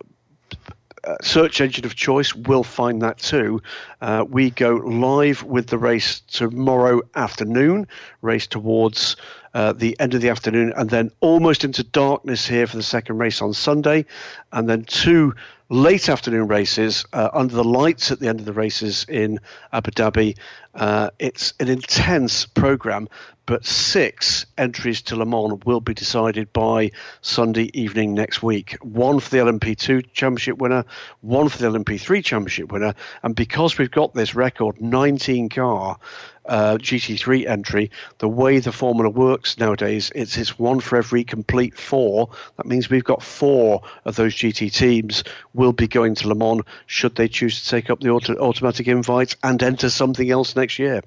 uh, 1.05 1.17
search 1.21 1.61
engine 1.61 1.85
of 1.85 1.95
choice 1.95 2.35
will 2.35 2.63
find 2.63 3.03
that 3.03 3.19
too. 3.19 3.61
Uh, 4.01 4.25
we 4.29 4.51
go 4.51 4.75
live 4.75 5.43
with 5.43 5.67
the 5.67 5.79
race 5.79 6.21
tomorrow 6.21 7.03
afternoon, 7.15 7.89
race 8.21 8.47
towards 8.47 9.17
uh, 9.55 9.73
the 9.73 9.99
end 10.01 10.15
of 10.15 10.21
the 10.21 10.31
afternoon, 10.31 10.73
and 10.77 10.89
then 10.89 11.11
almost 11.21 11.65
into 11.65 11.83
darkness 11.83 12.47
here 12.47 12.67
for 12.67 12.77
the 12.77 12.83
second 12.83 13.19
race 13.19 13.43
on 13.43 13.53
Sunday, 13.53 14.07
and 14.53 14.69
then 14.69 14.85
two 14.85 15.35
late 15.73 16.11
afternoon 16.11 16.49
races 16.49 17.07
uh, 17.15 17.31
under 17.33 17.55
the 17.55 17.65
lights 17.65 18.13
at 18.13 18.21
the 18.21 18.29
end 18.29 18.41
of 18.41 18.47
the 18.47 18.53
races 18.53 19.07
in 19.09 19.41
Abu 19.73 19.91
Dhabi. 19.91 20.37
Uh, 20.75 21.09
it's 21.19 21.55
an 21.61 21.69
intense 21.69 22.45
program, 22.45 23.09
but 23.47 23.65
six 23.65 24.45
entries 24.59 25.01
to 25.03 25.17
Le 25.17 25.25
Mans 25.25 25.59
will 25.65 25.81
be 25.81 25.95
decided 25.95 26.53
by 26.53 26.91
Sunday 27.23 27.71
evening 27.73 28.13
next 28.13 28.43
week. 28.43 28.77
One 28.83 29.19
for 29.19 29.31
the 29.31 29.39
LMP2 29.39 30.13
championship 30.13 30.59
winner, 30.59 30.85
one 31.23 31.49
for 31.49 31.59
the 31.59 31.69
LMP3 31.69 32.23
championship 32.23 32.71
winner, 32.71 32.95
and 33.23 33.35
because 33.35 33.79
we've 33.79 33.91
got 33.91 34.13
this 34.13 34.35
record 34.35 34.81
19 34.81 35.49
car 35.49 35.99
uh, 36.47 36.77
GT3 36.79 37.47
entry, 37.47 37.91
the 38.19 38.29
way 38.29 38.59
the 38.59 38.73
formula 38.73 39.11
works 39.11 39.59
nowadays, 39.59 40.11
it's 40.15 40.37
it's 40.37 40.59
one 40.59 40.81
for 40.81 40.97
every 40.97 41.25
complete 41.25 41.79
four. 41.79 42.31
That 42.57 42.67
means 42.67 42.91
we've 42.91 43.05
got 43.05 43.23
four 43.23 43.83
of 44.05 44.17
those 44.17 44.35
GT 44.35 44.73
teams 44.73 45.25
will 45.55 45.73
be 45.73 45.87
going 45.87 46.15
to 46.17 46.29
Le 46.29 46.35
Mans 46.35 46.63
should 46.87 47.15
they 47.15 47.29
choose 47.29 47.63
to 47.63 47.69
take 47.69 47.91
up 47.91 48.01
the 48.01 48.11
auto- 48.11 48.37
automatic 48.37 48.89
invite 48.89 49.37
and 49.43 49.63
enter 49.63 49.91
something 49.91 50.31
else 50.31 50.57
next 50.57 50.79
year. 50.79 51.03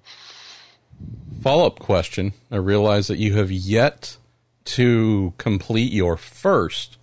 Follow 1.42 1.68
up 1.68 1.80
question: 1.80 2.34
I 2.50 2.58
realize 2.58 3.08
that 3.08 3.18
you 3.18 3.36
have 3.36 3.52
yet 3.52 4.18
to 4.66 5.34
complete 5.38 5.92
your 5.92 6.18
first 6.18 6.98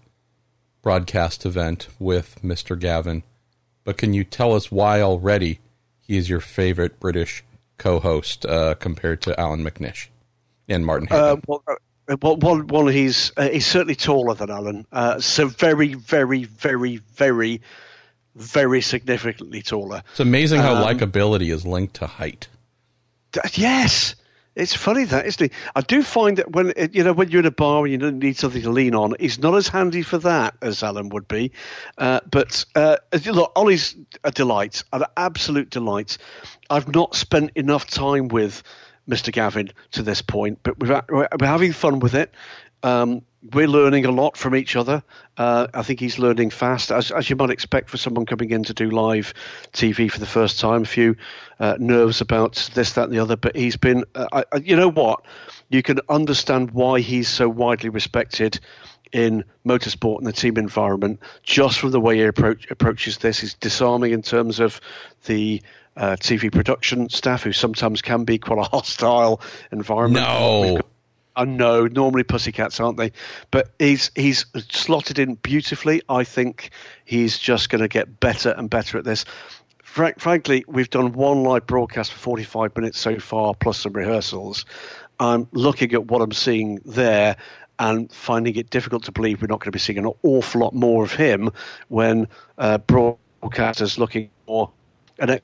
broadcast 0.83 1.47
event 1.47 1.88
with 2.01 2.40
Mr. 2.42 2.79
Gavin, 2.79 3.23
but 3.85 3.97
can 3.97 4.14
you 4.14 4.25
tell 4.25 4.55
us 4.55 4.73
why 4.73 5.01
already 5.01 5.61
he 6.01 6.16
is 6.16 6.29
your 6.29 6.40
favorite 6.40 6.99
British 6.99 7.45
co-host 7.78 8.46
uh, 8.46 8.74
compared 8.74 9.22
to 9.22 9.38
Allan 9.38 9.64
McNish 9.64 10.08
and 10.68 10.87
Martin 10.87 11.08
Uh, 11.11 11.37
well, 11.46 11.62
uh, 11.66 12.16
well, 12.20 12.37
one, 12.37 12.66
one, 12.66 12.88
he's 12.88 13.32
uh, 13.37 13.48
he's 13.48 13.66
certainly 13.66 13.94
taller 13.94 14.35
than 14.35 14.50
Allan. 14.50 14.87
Uh, 14.92 15.20
so 15.20 15.46
very, 15.46 15.94
very, 15.94 16.44
very, 16.44 16.96
very, 17.14 17.61
very 18.35 18.80
significantly 18.80 19.62
taller. 19.62 20.02
it's 20.11 20.20
amazing 20.20 20.61
how 20.61 20.74
um, 20.74 20.82
likability 20.85 21.52
is 21.52 21.64
linked 21.66 21.94
to 21.94 22.06
height. 22.06 22.48
D- 23.32 23.40
Yes, 23.54 24.14
it's 24.54 24.74
funny 24.74 25.04
that 25.04 25.26
isn't 25.26 25.46
it? 25.46 25.52
I 25.74 25.80
do 25.80 26.02
find 26.02 26.36
that 26.38 26.52
when 26.52 26.72
uh, 26.76 26.88
you 26.92 27.02
know 27.02 27.12
when 27.12 27.30
you're 27.30 27.40
in 27.40 27.46
a 27.46 27.50
bar 27.50 27.84
and 27.84 27.92
you 27.92 28.12
need 28.12 28.36
something 28.36 28.62
to 28.62 28.70
lean 28.70 28.94
on, 28.94 29.14
he's 29.18 29.38
not 29.38 29.54
as 29.54 29.68
handy 29.68 30.02
for 30.02 30.18
that 30.18 30.54
as 30.62 30.82
Allan 30.82 31.08
would 31.10 31.26
be. 31.28 31.52
Uh, 31.98 32.20
but 32.30 32.64
uh, 32.74 32.96
look, 33.26 33.52
Ollie's 33.56 33.96
a 34.24 34.30
delight, 34.30 34.84
an 34.92 35.04
absolute 35.16 35.70
delight. 35.70 36.18
I've 36.70 36.92
not 36.94 37.14
spent 37.14 37.52
enough 37.54 37.86
time 37.86 38.28
with 38.28 38.62
Mr. 39.08 39.32
Gavin 39.32 39.70
to 39.92 40.02
this 40.02 40.22
point, 40.22 40.58
but 40.62 40.78
we've, 40.78 40.90
we're 41.08 41.28
having 41.40 41.72
fun 41.72 41.98
with 42.00 42.14
it. 42.14 42.32
Um, 42.82 43.22
we're 43.50 43.68
learning 43.68 44.05
a 44.05 44.11
lot 44.11 44.37
from 44.37 44.55
each 44.55 44.76
other. 44.76 45.02
Uh, 45.37 45.66
I 45.74 45.83
think 45.83 45.98
he's 45.98 46.18
learning 46.18 46.50
fast, 46.50 46.92
as, 46.92 47.11
as 47.11 47.28
you 47.28 47.37
might 47.37 47.50
expect 47.50 47.90
for 47.90 47.96
someone 47.96 48.24
coming 48.24 48.50
in 48.50 48.62
to 48.64 48.74
do 48.74 48.90
live 48.90 49.35
TV 49.72 50.11
for 50.11 50.20
the 50.20 50.26
first 50.26 50.61
time. 50.61 50.83
A 50.83 50.87
few 50.87 51.16
uh, 51.59 51.76
nerves 51.78 52.20
about 52.20 52.70
this, 52.74 52.92
that, 52.92 53.05
and 53.05 53.12
the 53.12 53.18
other, 53.18 53.37
but 53.37 53.57
he's 53.57 53.76
been. 53.76 54.05
Uh, 54.14 54.42
I, 54.52 54.57
you 54.59 54.76
know 54.76 54.90
what? 54.90 55.24
You 55.70 55.83
can 55.83 55.98
understand 56.09 56.70
why 56.70 57.00
he's 57.00 57.28
so 57.28 57.48
widely 57.48 57.88
respected 57.88 58.61
in 59.12 59.44
motorsport 59.66 60.18
and 60.18 60.26
the 60.26 60.33
team 60.33 60.57
environment 60.57 61.20
just 61.42 61.81
from 61.81 61.90
the 61.90 62.00
way 62.00 62.16
he 62.16 62.22
approach, 62.22 62.70
approaches 62.70 63.18
this. 63.18 63.40
He's 63.40 63.55
disarming 63.55 64.12
in 64.12 64.22
terms 64.22 64.61
of 64.61 64.81
the 65.26 65.62
uh, 65.96 66.16
TV 66.16 66.50
production 66.50 67.09
staff, 67.11 67.42
who 67.42 67.52
sometimes 67.52 68.02
can 68.02 68.24
be 68.24 68.38
quite 68.38 68.59
a 68.59 68.62
hostile 68.62 69.40
environment. 69.70 70.26
No. 70.26 70.81
I 71.35 71.45
know. 71.45 71.87
Normally, 71.87 72.23
pussycats 72.23 72.81
aren't 72.81 72.99
they? 72.99 73.12
But 73.51 73.71
he's 73.79 74.11
he's 74.14 74.47
slotted 74.71 75.18
in 75.18 75.35
beautifully. 75.37 76.03
I 76.09 76.25
think 76.25 76.71
he's 77.05 77.38
just 77.38 77.71
going 77.71 77.81
to 77.81 77.88
get 77.88 78.21
better 78.21 78.51
and 78.51 78.68
better 78.68 78.99
at 78.99 79.05
this. 79.05 79.25
Frank, 79.83 80.21
frankly, 80.21 80.64
we've 80.68 80.88
done 80.88 81.12
one 81.12 81.42
live 81.42 81.66
broadcast 81.66 82.12
for 82.12 82.18
45 82.18 82.75
minutes 82.77 82.99
so 82.99 83.18
far, 83.18 83.55
plus 83.55 83.79
some 83.79 83.92
rehearsals. 83.92 84.64
I'm 85.21 85.49
looking 85.53 85.92
at 85.92 86.07
what 86.07 86.23
I'm 86.23 86.33
seeing 86.33 86.81
there 86.87 87.37
and 87.79 88.11
finding 88.12 88.57
it 88.57 88.71
difficult 88.71 89.05
to 89.05 89.12
believe 89.12 89.42
we're 89.42 89.49
not 89.49 89.61
going 89.61 89.66
to 89.66 89.73
be 89.73 89.79
seeing 89.79 89.99
an 89.99 90.11
awful 90.23 90.61
lot 90.61 90.75
more 90.75 91.05
of 91.05 91.12
him 91.12 91.51
when 91.88 92.29
uh, 92.59 92.79
broadcasters 92.79 93.99
looking 93.99 94.31
for 94.47 94.71
an 95.18 95.40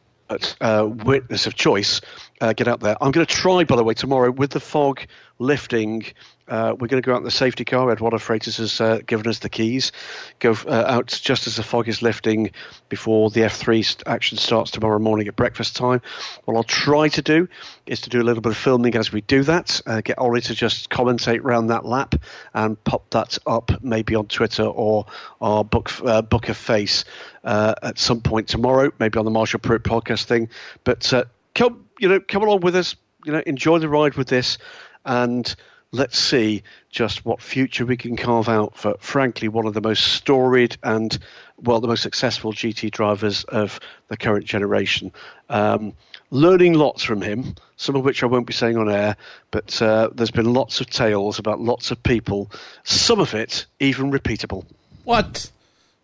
uh, 0.61 0.89
witness 0.89 1.47
of 1.47 1.55
choice 1.55 2.01
uh, 2.41 2.53
get 2.53 2.69
out 2.69 2.81
there. 2.81 2.97
I'm 3.01 3.11
going 3.11 3.27
to 3.27 3.33
try, 3.33 3.65
by 3.65 3.77
the 3.77 3.85
way, 3.85 3.95
tomorrow 3.95 4.31
with 4.31 4.51
the 4.51 4.61
fog 4.61 5.01
lifting. 5.39 6.05
Uh, 6.49 6.75
we're 6.79 6.87
going 6.87 7.03
to 7.03 7.07
go 7.07 7.13
out 7.13 7.19
in 7.19 7.25
the 7.25 7.31
safety 7.31 7.65
car. 7.65 7.93
Eduardo 7.93 8.17
Freitas 8.17 8.57
has 8.57 8.81
uh, 8.81 9.01
given 9.07 9.29
us 9.29 9.41
the 9.41 9.51
keys. 9.51 9.93
Go 10.39 10.57
uh, 10.67 10.85
out 10.87 11.09
just 11.09 11.47
as 11.47 11.57
the 11.57 11.63
fog 11.63 11.89
is 11.89 12.01
lifting 12.01 12.53
before 12.89 13.31
the 13.31 13.41
F3 13.43 14.03
action 14.07 14.39
starts 14.39 14.71
tomorrow 14.71 14.99
morning 14.99 15.29
at 15.29 15.37
breakfast 15.37 15.77
time. 15.77 16.01
What 16.45 16.57
I'll 16.57 16.65
try 16.65 17.09
to 17.09 17.23
do 17.23 17.49
is 17.87 18.01
to 18.03 18.11
do 18.11 18.23
a 18.23 18.25
little 18.25 18.41
bit 18.41 18.53
of 18.53 18.57
filming 18.57 18.97
as 18.97 19.13
we 19.13 19.21
do 19.21 19.43
that. 19.45 19.81
Uh, 19.85 20.01
get 20.01 20.19
Ollie 20.19 20.41
to 20.43 20.55
just 20.55 20.89
commentate 20.89 21.41
around 21.41 21.67
that 21.67 21.85
lap 21.85 22.15
and 22.55 22.83
pop 22.83 23.11
that 23.11 23.39
up 23.47 23.83
maybe 23.83 24.15
on 24.15 24.27
Twitter 24.27 24.65
or 24.65 25.07
our 25.41 25.65
book 25.65 25.91
book 26.31 26.49
of 26.49 26.57
face 26.57 27.05
uh, 27.49 27.75
at 27.83 27.99
some 27.99 28.21
point 28.21 28.47
tomorrow, 28.47 28.93
maybe 28.99 29.19
on 29.19 29.25
the 29.25 29.31
Marshall 29.31 29.59
Pruett 29.61 29.79
podcast 29.79 30.25
thing. 30.25 30.51
But 30.85 31.11
uh, 31.15 31.25
come, 31.55 31.87
you 31.99 32.07
know, 32.07 32.21
come 32.21 32.43
along 32.43 32.61
with 32.61 32.77
us. 32.77 32.95
You 33.25 33.33
know, 33.33 33.43
enjoy 33.47 33.79
the 33.79 33.89
ride 33.89 34.15
with 34.15 34.29
this, 34.29 34.59
and 35.07 35.53
let's 35.91 36.19
see 36.19 36.63
just 36.91 37.25
what 37.25 37.41
future 37.41 37.87
we 37.87 37.97
can 37.97 38.17
carve 38.17 38.51
out 38.51 38.77
for, 38.77 38.97
frankly, 39.01 39.49
one 39.49 39.67
of 39.67 39.73
the 39.73 39.81
most 39.81 40.13
storied 40.13 40.77
and 40.83 41.19
well, 41.57 41.81
the 41.81 41.89
most 41.89 42.03
successful 42.03 42.53
GT 42.53 42.91
drivers 42.91 43.45
of 43.45 43.81
the 44.09 44.19
current 44.19 44.45
generation. 44.45 45.11
Um, 45.49 45.95
learning 46.31 46.75
lots 46.75 47.03
from 47.03 47.23
him, 47.23 47.55
some 47.77 47.97
of 47.97 48.05
which 48.05 48.23
I 48.23 48.27
won't 48.27 48.47
be 48.47 48.53
saying 48.53 48.77
on 48.77 48.91
air, 48.91 49.17
but 49.51 49.81
uh, 49.81 50.11
there's 50.15 50.31
been 50.31 50.53
lots 50.53 50.83
of 50.83 50.91
tales 50.91 51.39
about 51.39 51.61
lots 51.61 51.91
of 51.91 52.03
people, 52.03 52.51
some 52.85 53.21
of 53.21 53.35
it 53.35 53.65
even 53.81 54.13
repeatable. 54.13 54.67
What? 55.05 55.51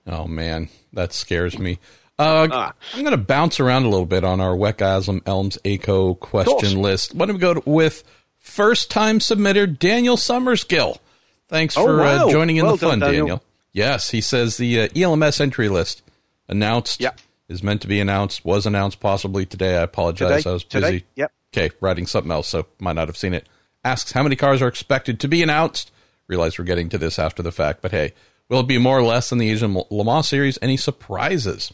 Oh 0.07 0.27
man, 0.27 0.69
that 0.93 1.13
scares 1.13 1.59
me. 1.59 1.79
Uh, 2.19 2.47
Ah. 2.51 2.73
I'm 2.93 3.01
going 3.01 3.11
to 3.13 3.17
bounce 3.17 3.59
around 3.59 3.85
a 3.85 3.89
little 3.89 4.07
bit 4.07 4.23
on 4.23 4.41
our 4.41 4.55
Weckasm 4.55 5.23
ELMS 5.27 5.59
ACO 5.65 6.15
question 6.15 6.81
list. 6.81 7.15
Why 7.15 7.27
don't 7.27 7.35
we 7.37 7.41
go 7.41 7.61
with 7.67 8.05
first 8.39 8.91
time 8.91 9.19
submitter 9.19 9.67
Daniel 9.79 10.17
Summerskill? 10.17 10.99
Thanks 11.49 11.77
Oh, 11.77 11.85
for 11.87 11.99
wow. 11.99 12.29
uh, 12.29 12.31
joining 12.31 12.57
in 12.57 12.67
Well 12.67 12.77
the 12.77 12.87
fun, 12.87 12.99
done, 13.01 13.09
Daniel. 13.09 13.27
Daniel. 13.27 13.43
Yes, 13.73 14.11
he 14.11 14.21
says 14.21 14.57
the 14.59 14.83
uh, 14.83 14.89
ELMS 14.95 15.41
entry 15.41 15.69
list 15.69 16.03
announced 16.49 17.01
Yeah. 17.01 17.11
is 17.49 17.63
meant 17.65 17.83
to 17.83 17.89
be 17.89 17.99
announced, 17.99 18.45
was 18.45 18.67
announced 18.67 19.01
possibly 19.01 19.45
today. 19.45 19.77
I 19.79 19.83
apologize. 19.83 20.43
Today? 20.45 20.51
I 20.51 20.53
was 20.53 20.65
Today? 20.65 20.91
busy. 20.93 21.05
Yep. 21.17 21.33
Okay, 21.57 21.71
writing 21.81 22.07
something 22.07 22.31
else, 22.33 22.49
so 22.49 22.67
might 22.79 22.95
not 22.95 23.09
have 23.09 23.17
seen 23.17 23.35
it. 23.35 23.49
Asks 23.85 24.13
how 24.13 24.23
many 24.23 24.37
cars 24.37 24.63
are 24.63 24.69
expected 24.69 25.19
to 25.21 25.29
be 25.29 25.43
announced. 25.43 25.91
Realize 26.29 26.59
we're 26.59 26.65
getting 26.65 26.89
to 26.91 26.99
this 26.99 27.19
after 27.19 27.43
the 27.43 27.53
fact, 27.53 27.83
but 27.83 27.91
hey, 27.91 28.13
will 28.49 28.61
it 28.61 28.69
be 28.69 28.79
more 28.79 28.99
or 28.99 29.03
less 29.03 29.31
than 29.31 29.39
the 29.39 29.51
Asian 29.51 29.75
Le 29.91 30.05
Mans 30.05 30.29
series? 30.29 30.59
Any 30.63 30.77
surprises? 30.77 31.73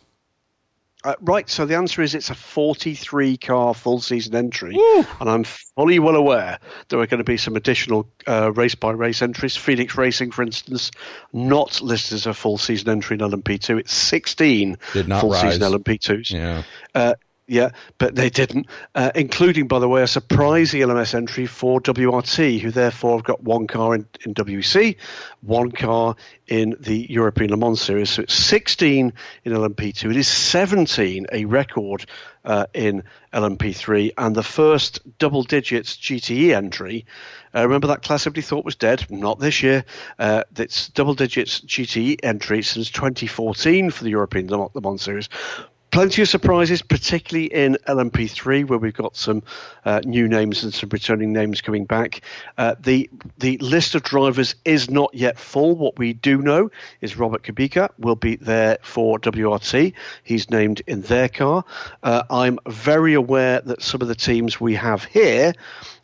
Uh, 1.03 1.15
right, 1.23 1.49
so 1.49 1.65
the 1.65 1.75
answer 1.77 2.03
is 2.03 2.15
it's 2.15 2.29
a 2.29 2.35
43 2.35 3.39
car 3.39 3.73
full 3.73 4.03
season 4.03 4.35
entry, 4.35 4.75
Woo. 4.77 5.07
and 5.19 5.31
I'm 5.31 5.45
fully 5.45 5.99
well 5.99 6.15
aware 6.15 6.59
there 6.91 6.99
are 7.01 7.07
going 7.07 7.19
to 7.19 7.25
be 7.25 7.39
some 7.39 7.57
additional 7.57 8.07
uh, 8.27 8.53
race 8.53 8.75
by 8.75 8.91
race 8.91 9.23
entries. 9.23 9.57
Phoenix 9.57 9.97
Racing, 9.97 10.31
for 10.31 10.43
instance, 10.43 10.91
not 11.33 11.81
listed 11.81 12.17
as 12.17 12.27
a 12.27 12.35
full 12.35 12.59
season 12.59 12.91
entry 12.91 13.15
in 13.15 13.21
LMP2. 13.21 13.81
It's 13.81 13.95
16 13.95 14.77
Did 14.93 15.09
not 15.09 15.23
full 15.23 15.31
rise. 15.31 15.55
season 15.55 15.73
LMP2s. 15.73 16.31
Yeah. 16.33 16.63
Uh, 16.95 17.15
yeah, 17.51 17.71
but 17.99 18.15
they 18.15 18.31
didn't, 18.31 18.69
uh, 18.95 19.11
including, 19.17 19.67
by 19.67 19.81
the 19.81 19.89
way, 19.89 20.03
a 20.03 20.07
surprise 20.07 20.73
ELMS 20.73 21.15
entry 21.15 21.47
for 21.47 21.81
WRT, 21.81 22.61
who 22.61 22.71
therefore 22.71 23.17
have 23.17 23.25
got 23.25 23.43
one 23.43 23.67
car 23.67 23.97
in, 23.97 24.07
in 24.25 24.35
WEC, 24.35 24.97
one 25.41 25.73
car 25.73 26.15
in 26.47 26.77
the 26.79 27.11
European 27.11 27.51
Le 27.51 27.57
Mans 27.57 27.81
Series. 27.81 28.09
So 28.09 28.23
it's 28.23 28.35
16 28.35 29.13
in 29.45 29.53
LMP2. 29.53 30.11
It 30.11 30.17
is 30.17 30.29
17, 30.29 31.27
a 31.33 31.45
record 31.45 32.07
uh, 32.45 32.67
in 32.73 33.03
LMP3, 33.33 34.13
and 34.17 34.37
the 34.37 34.45
first 34.45 35.01
double 35.19 35.43
digits 35.43 35.97
GTE 35.97 36.55
entry. 36.55 37.05
Uh, 37.53 37.63
remember 37.65 37.89
that 37.89 38.03
class 38.03 38.29
everybody 38.29 38.43
thought 38.43 38.65
was 38.65 38.77
dead? 38.77 39.05
Not 39.11 39.41
this 39.41 39.61
year. 39.61 39.85
Uh, 40.21 40.45
it's 40.57 40.89
double 40.91 41.15
digits 41.15 41.61
GTE 41.63 42.21
entry 42.23 42.63
since 42.63 42.93
2014 42.93 43.91
for 43.91 44.05
the 44.05 44.11
European 44.11 44.47
Le 44.47 44.57
Mans- 44.57 44.71
Le 44.73 44.81
Mans 44.81 45.03
Series 45.03 45.29
plenty 45.91 46.23
of 46.23 46.29
surprises, 46.29 46.83
particularly 46.83 47.47
in 47.47 47.77
LMP3, 47.87 48.67
where 48.67 48.79
we've 48.79 48.95
got 48.95 49.17
some 49.17 49.43
uh, 49.85 50.01
new 50.05 50.29
names 50.29 50.63
and 50.63 50.73
some 50.73 50.89
returning 50.91 51.33
names 51.33 51.61
coming 51.61 51.85
back. 51.85 52.23
Uh, 52.59 52.75
the 52.81 53.11
the 53.39 53.59
list 53.59 53.95
of 53.95 54.03
drivers 54.03 54.55
is 54.65 54.91
not 54.91 55.13
yet 55.15 55.39
full. 55.39 55.77
What 55.77 55.99
we 55.99 56.13
do 56.13 56.39
know 56.39 56.71
is 57.01 57.17
Robert 57.17 57.43
Kubica 57.43 57.91
will 57.99 58.17
be 58.17 58.37
there 58.37 58.79
for 58.83 59.19
WRT. 59.19 59.93
He's 60.23 60.51
named 60.51 60.83
in 60.87 61.03
their 61.03 61.29
car. 61.29 61.65
Uh, 62.03 62.23
I'm 62.31 62.59
very 62.67 63.15
aware 63.15 63.61
that 63.61 63.83
some 63.83 64.03
of 64.03 64.09
the 64.09 64.15
teams 64.15 64.61
we 64.61 64.75
have 64.75 65.05
here. 65.05 65.53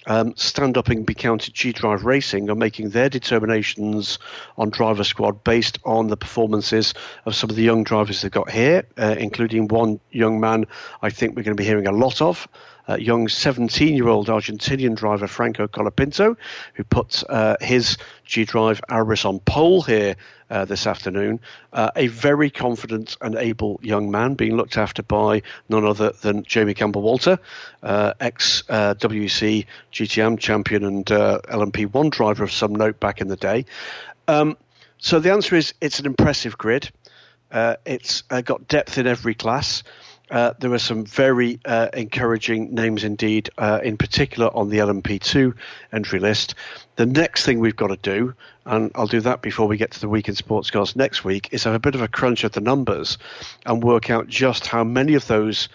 Um, 0.06 0.34
stand 0.36 0.78
up 0.78 0.88
and 0.88 1.04
be 1.04 1.14
counted 1.14 1.54
G 1.54 1.72
Drive 1.72 2.04
Racing 2.04 2.48
are 2.48 2.54
making 2.54 2.90
their 2.90 3.08
determinations 3.08 4.18
on 4.56 4.70
driver 4.70 5.02
squad 5.02 5.42
based 5.42 5.78
on 5.84 6.06
the 6.06 6.16
performances 6.16 6.94
of 7.24 7.34
some 7.34 7.50
of 7.50 7.56
the 7.56 7.62
young 7.62 7.82
drivers 7.82 8.22
they've 8.22 8.30
got 8.30 8.50
here, 8.50 8.86
uh, 8.98 9.16
including 9.18 9.66
one 9.68 9.98
young 10.12 10.38
man 10.38 10.66
I 11.02 11.10
think 11.10 11.34
we're 11.34 11.42
going 11.42 11.56
to 11.56 11.60
be 11.60 11.66
hearing 11.66 11.86
a 11.86 11.92
lot 11.92 12.22
of. 12.22 12.46
Uh, 12.88 12.96
young 12.96 13.26
17 13.26 13.96
year 13.96 14.06
old 14.06 14.28
Argentinian 14.28 14.94
driver 14.94 15.26
Franco 15.26 15.66
Colapinto, 15.66 16.36
who 16.74 16.84
put 16.84 17.24
uh, 17.28 17.56
his 17.60 17.96
G 18.24 18.44
Drive 18.44 18.80
Aurus 18.88 19.24
on 19.24 19.40
pole 19.40 19.82
here 19.82 20.14
uh, 20.50 20.64
this 20.64 20.86
afternoon. 20.86 21.40
Uh, 21.72 21.90
a 21.96 22.06
very 22.08 22.50
confident 22.50 23.16
and 23.20 23.34
able 23.36 23.80
young 23.82 24.10
man 24.10 24.34
being 24.34 24.56
looked 24.56 24.76
after 24.76 25.02
by 25.02 25.42
none 25.68 25.84
other 25.84 26.10
than 26.22 26.42
Jamie 26.44 26.74
Campbell 26.74 27.02
Walter, 27.02 27.38
uh, 27.82 28.14
ex 28.20 28.62
uh, 28.68 28.94
WC 28.94 29.66
GTM 29.92 30.38
champion 30.38 30.84
and 30.84 31.10
uh, 31.10 31.40
LMP1 31.44 32.10
driver 32.10 32.44
of 32.44 32.52
some 32.52 32.74
note 32.74 33.00
back 33.00 33.20
in 33.20 33.28
the 33.28 33.36
day. 33.36 33.64
Um, 34.28 34.56
so 34.98 35.20
the 35.20 35.32
answer 35.32 35.56
is 35.56 35.74
it's 35.80 36.00
an 36.00 36.06
impressive 36.06 36.56
grid. 36.58 36.90
It's 37.52 38.22
got 38.22 38.68
depth 38.68 38.98
in 38.98 39.06
every 39.06 39.34
class. 39.34 39.82
Uh, 40.30 40.54
there 40.58 40.72
are 40.72 40.78
some 40.78 41.04
very 41.04 41.60
uh, 41.64 41.88
encouraging 41.94 42.74
names 42.74 43.04
indeed, 43.04 43.50
uh, 43.58 43.80
in 43.82 43.96
particular 43.96 44.54
on 44.54 44.68
the 44.68 44.78
LMP2 44.78 45.54
entry 45.92 46.18
list. 46.18 46.54
The 46.96 47.06
next 47.06 47.44
thing 47.44 47.60
we've 47.60 47.76
got 47.76 47.88
to 47.88 47.96
do, 47.96 48.34
and 48.66 48.90
I'll 48.94 49.06
do 49.06 49.20
that 49.20 49.42
before 49.42 49.66
we 49.66 49.76
get 49.76 49.92
to 49.92 50.00
the 50.00 50.08
weekend 50.08 50.36
sports 50.36 50.70
cars 50.70 50.96
next 50.96 51.24
week, 51.24 51.48
is 51.52 51.64
have 51.64 51.74
a 51.74 51.78
bit 51.78 51.94
of 51.94 52.02
a 52.02 52.08
crunch 52.08 52.44
of 52.44 52.52
the 52.52 52.60
numbers 52.60 53.16
and 53.64 53.82
work 53.82 54.10
out 54.10 54.28
just 54.28 54.66
how 54.66 54.84
many 54.84 55.14
of 55.14 55.26
those 55.26 55.68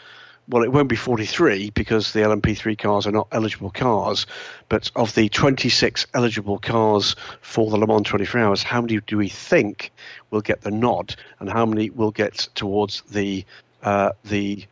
well, 0.49 0.63
it 0.63 0.71
won't 0.71 0.89
be 0.89 0.95
43 0.95 1.69
because 1.69 2.11
the 2.11 2.19
LMP3 2.19 2.77
cars 2.77 3.07
are 3.07 3.11
not 3.11 3.27
eligible 3.31 3.69
cars, 3.69 4.25
but 4.69 4.91
of 4.95 5.15
the 5.15 5.29
26 5.29 6.07
eligible 6.13 6.57
cars 6.57 7.15
for 7.41 7.69
the 7.69 7.77
Le 7.77 7.87
Mans 7.87 8.05
24 8.05 8.41
Hours, 8.41 8.63
how 8.63 8.81
many 8.81 8.99
do 8.99 9.17
we 9.17 9.29
think 9.29 9.91
will 10.29 10.41
get 10.41 10.61
the 10.61 10.71
nod, 10.71 11.15
and 11.39 11.49
how 11.49 11.65
many 11.65 11.89
will 11.89 12.11
get 12.11 12.49
towards 12.55 13.01
the 13.03 13.45
uh, 13.83 14.11
the 14.25 14.65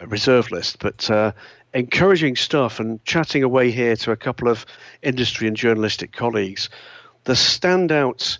reserve 0.00 0.50
list? 0.50 0.78
But 0.80 1.08
uh, 1.10 1.32
encouraging 1.72 2.36
stuff 2.36 2.78
and 2.78 3.02
chatting 3.04 3.42
away 3.42 3.70
here 3.70 3.96
to 3.96 4.12
a 4.12 4.16
couple 4.16 4.48
of 4.48 4.66
industry 5.02 5.48
and 5.48 5.56
journalistic 5.56 6.12
colleagues. 6.12 6.68
The 7.24 7.32
standout. 7.32 8.38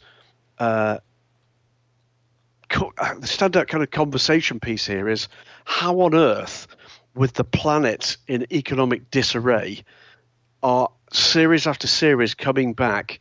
Uh, 0.59 0.99
uh 2.99 3.15
the 3.15 3.27
standout 3.27 3.69
kind 3.69 3.83
of 3.85 3.91
conversation 3.91 4.61
piece 4.61 4.87
here 4.87 5.09
is 5.09 5.29
how 5.65 6.01
on 6.01 6.15
earth, 6.15 6.67
with 7.15 7.33
the 7.35 7.45
planet 7.45 8.17
in 8.27 8.47
economic 8.53 9.11
disarray, 9.11 9.85
are 10.63 10.91
series 11.13 11.67
after 11.67 11.87
series 11.87 12.35
coming 12.35 12.73
back 12.73 13.21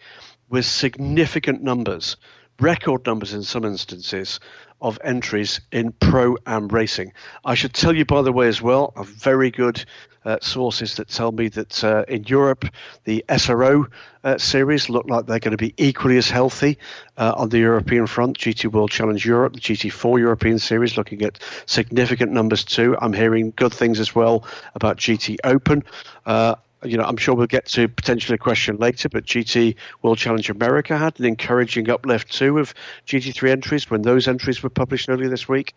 with 0.50 0.66
significant 0.66 1.62
numbers, 1.62 2.18
record 2.60 3.06
numbers 3.06 3.34
in 3.34 3.44
some 3.44 3.66
instances, 3.66 4.40
of 4.84 5.00
entries 5.04 5.62
in 5.72 5.94
pro 5.94 6.36
am 6.46 6.68
racing. 6.68 7.14
I 7.46 7.56
should 7.56 7.74
tell 7.74 7.96
you, 7.96 8.06
by 8.06 8.22
the 8.22 8.34
way, 8.34 8.48
as 8.48 8.62
well, 8.62 8.94
a 8.96 9.04
very 9.04 9.50
good 9.50 9.84
uh, 10.26 10.38
sources 10.42 10.96
that 10.96 11.08
tell 11.08 11.32
me 11.32 11.48
that 11.50 11.84
uh, 11.84 12.04
in 12.08 12.24
Europe, 12.26 12.66
the 13.06 13.24
SRO 13.30 13.86
uh, 14.24 14.38
series 14.38 14.90
look 14.90 15.06
like 15.10 15.26
they're 15.26 15.40
going 15.40 15.52
to 15.52 15.58
be 15.58 15.74
equally 15.78 16.18
as 16.18 16.30
healthy 16.30 16.78
uh, 17.18 17.34
on 17.36 17.50
the 17.50 17.60
European 17.60 18.08
front. 18.08 18.38
GT 18.38 18.72
World 18.72 18.92
Challenge 18.92 19.26
Europe, 19.26 19.54
the 19.54 19.60
GT4 19.60 20.20
European 20.20 20.60
series, 20.60 20.98
looking 20.98 21.22
at 21.24 21.40
significant 21.66 22.32
numbers 22.32 22.64
too. 22.64 22.96
I'm 23.02 23.14
hearing 23.14 23.54
good 23.56 23.74
things 23.74 24.00
as 24.00 24.14
well 24.14 24.46
about 24.76 24.98
GT 24.98 25.38
Open. 25.44 25.84
You 26.84 26.98
know, 26.98 27.04
I'm 27.04 27.18
sure 27.18 27.36
we'll 27.36 27.48
get 27.48 27.66
to 27.68 27.88
potentially 27.88 28.36
a 28.36 28.40
question 28.40 28.78
later, 28.78 29.10
but 29.10 29.26
GT 29.26 29.76
World 30.02 30.18
Challenge 30.18 30.50
America 30.50 30.98
had 30.98 31.20
an 31.20 31.26
encouraging 31.26 31.90
uplift 31.90 32.32
too 32.32 32.60
of 32.60 32.74
GT3 33.08 33.52
entries 33.52 33.90
when 33.90 34.02
those 34.02 34.28
entries 34.28 34.62
were 34.62 34.70
published 34.70 35.10
earlier 35.10 35.30
this 35.30 35.48
week. 35.48 35.74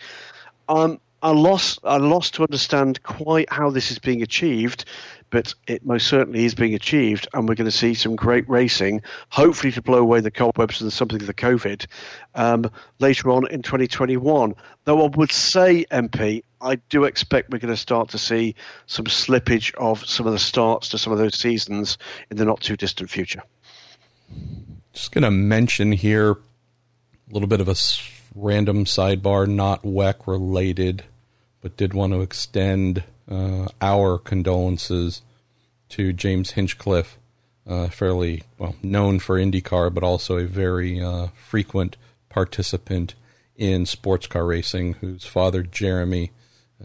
Um, 0.69 1.01
I 1.23 1.31
lost 1.31 1.79
I 1.83 1.97
lost 1.97 2.35
to 2.35 2.43
understand 2.43 3.03
quite 3.03 3.51
how 3.51 3.71
this 3.71 3.91
is 3.91 3.99
being 3.99 4.23
achieved, 4.23 4.85
but 5.31 5.55
it 5.67 5.85
most 5.85 6.07
certainly 6.07 6.45
is 6.45 6.55
being 6.55 6.75
achieved, 6.75 7.27
and 7.33 7.49
we're 7.49 7.55
going 7.55 7.71
to 7.71 7.77
see 7.77 7.95
some 7.95 8.17
great 8.17 8.49
racing, 8.49 9.03
hopefully 9.31 9.73
to 9.73 9.83
blow 9.83 9.99
away 9.99 10.21
the 10.21 10.31
cobwebs 10.31 10.81
and 10.81 10.93
something 10.93 11.21
of 11.21 11.27
the 11.27 11.35
COVID 11.35 11.87
um, 12.35 12.71
later 12.99 13.31
on 13.31 13.49
in 13.49 13.63
2021. 13.63 14.55
Though 14.85 15.05
I 15.05 15.09
would 15.17 15.33
say, 15.33 15.87
MP, 15.91 16.43
I 16.61 16.77
do 16.77 17.05
expect 17.05 17.51
we're 17.51 17.59
going 17.59 17.75
to 17.75 17.77
start 17.77 18.11
to 18.11 18.19
see 18.19 18.55
some 18.87 19.07
slippage 19.07 19.75
of 19.75 20.07
some 20.07 20.27
of 20.27 20.33
the 20.33 20.39
starts 20.39 20.89
to 20.91 20.99
some 20.99 21.13
of 21.13 21.19
those 21.19 21.37
seasons 21.39 21.99
in 22.31 22.37
the 22.37 22.45
not 22.45 22.61
too 22.61 22.77
distant 22.77 23.11
future. 23.11 23.43
Just 24.93 25.13
going 25.13 25.23
to 25.23 25.31
mention 25.31 25.93
here 25.93 26.33
a 26.33 26.37
little 27.31 27.49
bit 27.49 27.61
of 27.61 27.69
a 27.69 27.77
random 28.35 28.85
sidebar, 28.85 29.47
not 29.49 29.83
WEC 29.83 30.27
related, 30.27 31.05
but 31.61 31.77
did 31.77 31.93
want 31.93 32.13
to 32.13 32.21
extend 32.21 33.05
uh, 33.31 33.67
our 33.81 34.19
condolences 34.19 35.23
to 35.91 36.13
James 36.13 36.53
Hinchcliffe, 36.53 37.19
uh, 37.67 37.89
fairly 37.89 38.43
well 38.59 38.77
known 38.83 39.19
for 39.19 39.37
IndyCar, 39.37 39.93
but 39.93 40.03
also 40.03 40.39
a 40.39 40.45
very 40.45 41.01
uh, 41.01 41.29
frequent 41.35 41.97
participant 42.29 43.15
in 43.57 43.87
sports 43.87 44.27
car 44.27 44.47
racing, 44.47 44.95
whose 44.95 45.25
father 45.25 45.63
Jeremy 45.63 46.31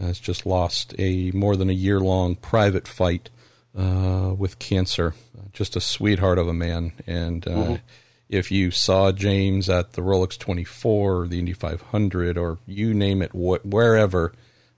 has 0.00 0.18
just 0.18 0.46
lost 0.46 0.94
a 0.98 1.30
more 1.32 1.56
than 1.56 1.70
a 1.70 1.74
year 1.74 2.00
long 2.00 2.36
private 2.36 2.88
fight 2.88 3.30
uh, 3.76 4.34
with 4.36 4.58
cancer. 4.58 5.14
Just 5.52 5.76
a 5.76 5.80
sweetheart 5.80 6.38
of 6.38 6.48
a 6.48 6.54
man, 6.54 6.92
and 7.06 7.46
uh, 7.46 7.50
mm-hmm 7.50 7.74
if 8.32 8.50
you 8.50 8.70
saw 8.70 9.12
James 9.12 9.68
at 9.68 9.92
the 9.92 10.00
Rolex 10.00 10.38
24 10.38 11.16
or 11.20 11.28
the 11.28 11.38
Indy 11.38 11.52
500 11.52 12.38
or 12.38 12.58
you 12.66 12.94
name 12.94 13.20
it, 13.20 13.30
wh- 13.32 13.64
wherever, 13.64 14.32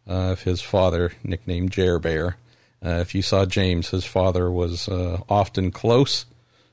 uh, 0.09 0.31
if 0.33 0.43
his 0.43 0.61
father, 0.61 1.13
nicknamed 1.23 1.71
Jer 1.71 2.01
Bear, 2.01 2.37
uh, 2.85 2.99
if 3.01 3.15
you 3.15 3.23
saw 3.23 3.47
James, 3.47 3.91
his 3.91 4.05
father 4.05 4.51
was 4.51 4.89
uh, 4.89 5.21
often 5.29 5.71
close, 5.71 6.27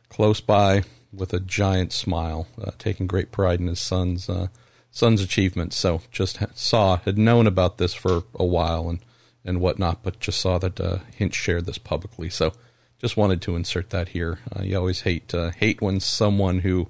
close 0.10 0.42
by, 0.42 0.82
with 1.14 1.34
a 1.34 1.40
giant 1.40 1.94
smile, 1.94 2.48
uh, 2.60 2.72
taking 2.80 3.06
great 3.06 3.32
pride 3.32 3.60
in 3.60 3.68
his 3.68 3.80
son's 3.80 4.28
uh, 4.28 4.48
son's 4.92 5.22
achievements. 5.22 5.76
So 5.78 6.02
just 6.12 6.40
saw, 6.56 6.98
had 6.98 7.18
known 7.18 7.48
about 7.48 7.78
this 7.78 7.94
for 7.94 8.24
a 8.36 8.46
while 8.46 8.90
and 8.90 9.00
and 9.44 9.60
whatnot, 9.60 10.04
but 10.04 10.20
just 10.20 10.40
saw 10.40 10.58
that 10.60 10.80
uh, 10.80 11.00
Hinch 11.16 11.34
shared 11.34 11.66
this 11.66 11.78
publicly. 11.78 12.30
So 12.30 12.54
just 13.00 13.18
wanted 13.18 13.42
to 13.44 13.56
insert 13.56 13.90
that 13.90 14.10
here. 14.10 14.40
Uh, 14.56 14.62
you 14.62 14.78
always 14.78 15.02
hate 15.02 15.34
uh, 15.34 15.52
hate 15.52 15.82
when 15.82 16.00
someone 16.00 16.60
who 16.60 16.90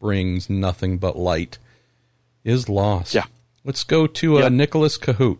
brings 0.00 0.48
nothing 0.48 0.98
but 0.98 1.18
light 1.18 1.58
is 2.44 2.68
lost. 2.68 3.14
Yeah. 3.14 3.24
Let's 3.64 3.84
go 3.84 4.06
to 4.06 4.38
uh, 4.38 4.42
yep. 4.42 4.52
Nicholas 4.52 4.96
Cahoot. 4.96 5.38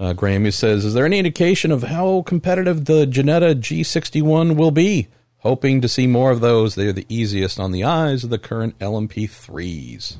Uh, 0.00 0.12
Graham 0.12 0.44
he 0.44 0.50
says, 0.50 0.84
"Is 0.84 0.94
there 0.94 1.04
any 1.04 1.18
indication 1.18 1.70
of 1.70 1.82
how 1.82 2.22
competitive 2.22 2.86
the 2.86 3.04
Ginetta 3.04 3.54
G61 3.54 4.56
will 4.56 4.70
be? 4.70 5.08
Hoping 5.38 5.80
to 5.80 5.88
see 5.88 6.06
more 6.06 6.30
of 6.30 6.40
those. 6.40 6.74
They're 6.74 6.92
the 6.92 7.06
easiest 7.08 7.60
on 7.60 7.72
the 7.72 7.84
eyes 7.84 8.24
of 8.24 8.30
the 8.30 8.38
current 8.38 8.78
LMP3s." 8.78 10.16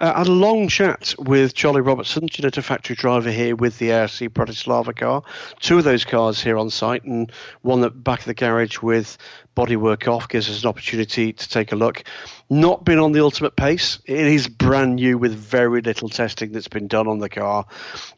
Uh, 0.00 0.12
I 0.14 0.18
had 0.18 0.26
a 0.26 0.32
long 0.32 0.68
chat 0.68 1.14
with 1.18 1.54
Charlie 1.54 1.80
Robertson, 1.80 2.28
Ginetta 2.28 2.62
factory 2.62 2.96
driver 2.96 3.30
here 3.30 3.56
with 3.56 3.78
the 3.78 3.92
ARC 3.92 4.10
Bratislava 4.10 4.94
car. 4.94 5.22
Two 5.60 5.78
of 5.78 5.84
those 5.84 6.04
cars 6.04 6.42
here 6.42 6.58
on 6.58 6.70
site, 6.70 7.04
and 7.04 7.30
one 7.62 7.84
at 7.84 8.02
back 8.02 8.20
of 8.20 8.26
the 8.26 8.34
garage 8.34 8.80
with 8.80 9.18
bodywork 9.56 10.08
off 10.08 10.28
gives 10.28 10.48
us 10.48 10.62
an 10.62 10.68
opportunity 10.68 11.32
to 11.32 11.48
take 11.48 11.72
a 11.72 11.76
look. 11.76 12.04
Not 12.48 12.84
been 12.84 12.98
on 12.98 13.12
the 13.12 13.22
ultimate 13.22 13.56
pace. 13.56 13.98
It 14.04 14.26
is 14.26 14.48
brand 14.48 14.96
new 14.96 15.18
with 15.18 15.34
very 15.34 15.80
little 15.80 16.08
testing 16.08 16.52
that's 16.52 16.68
been 16.68 16.88
done 16.88 17.06
on 17.06 17.18
the 17.18 17.28
car. 17.28 17.66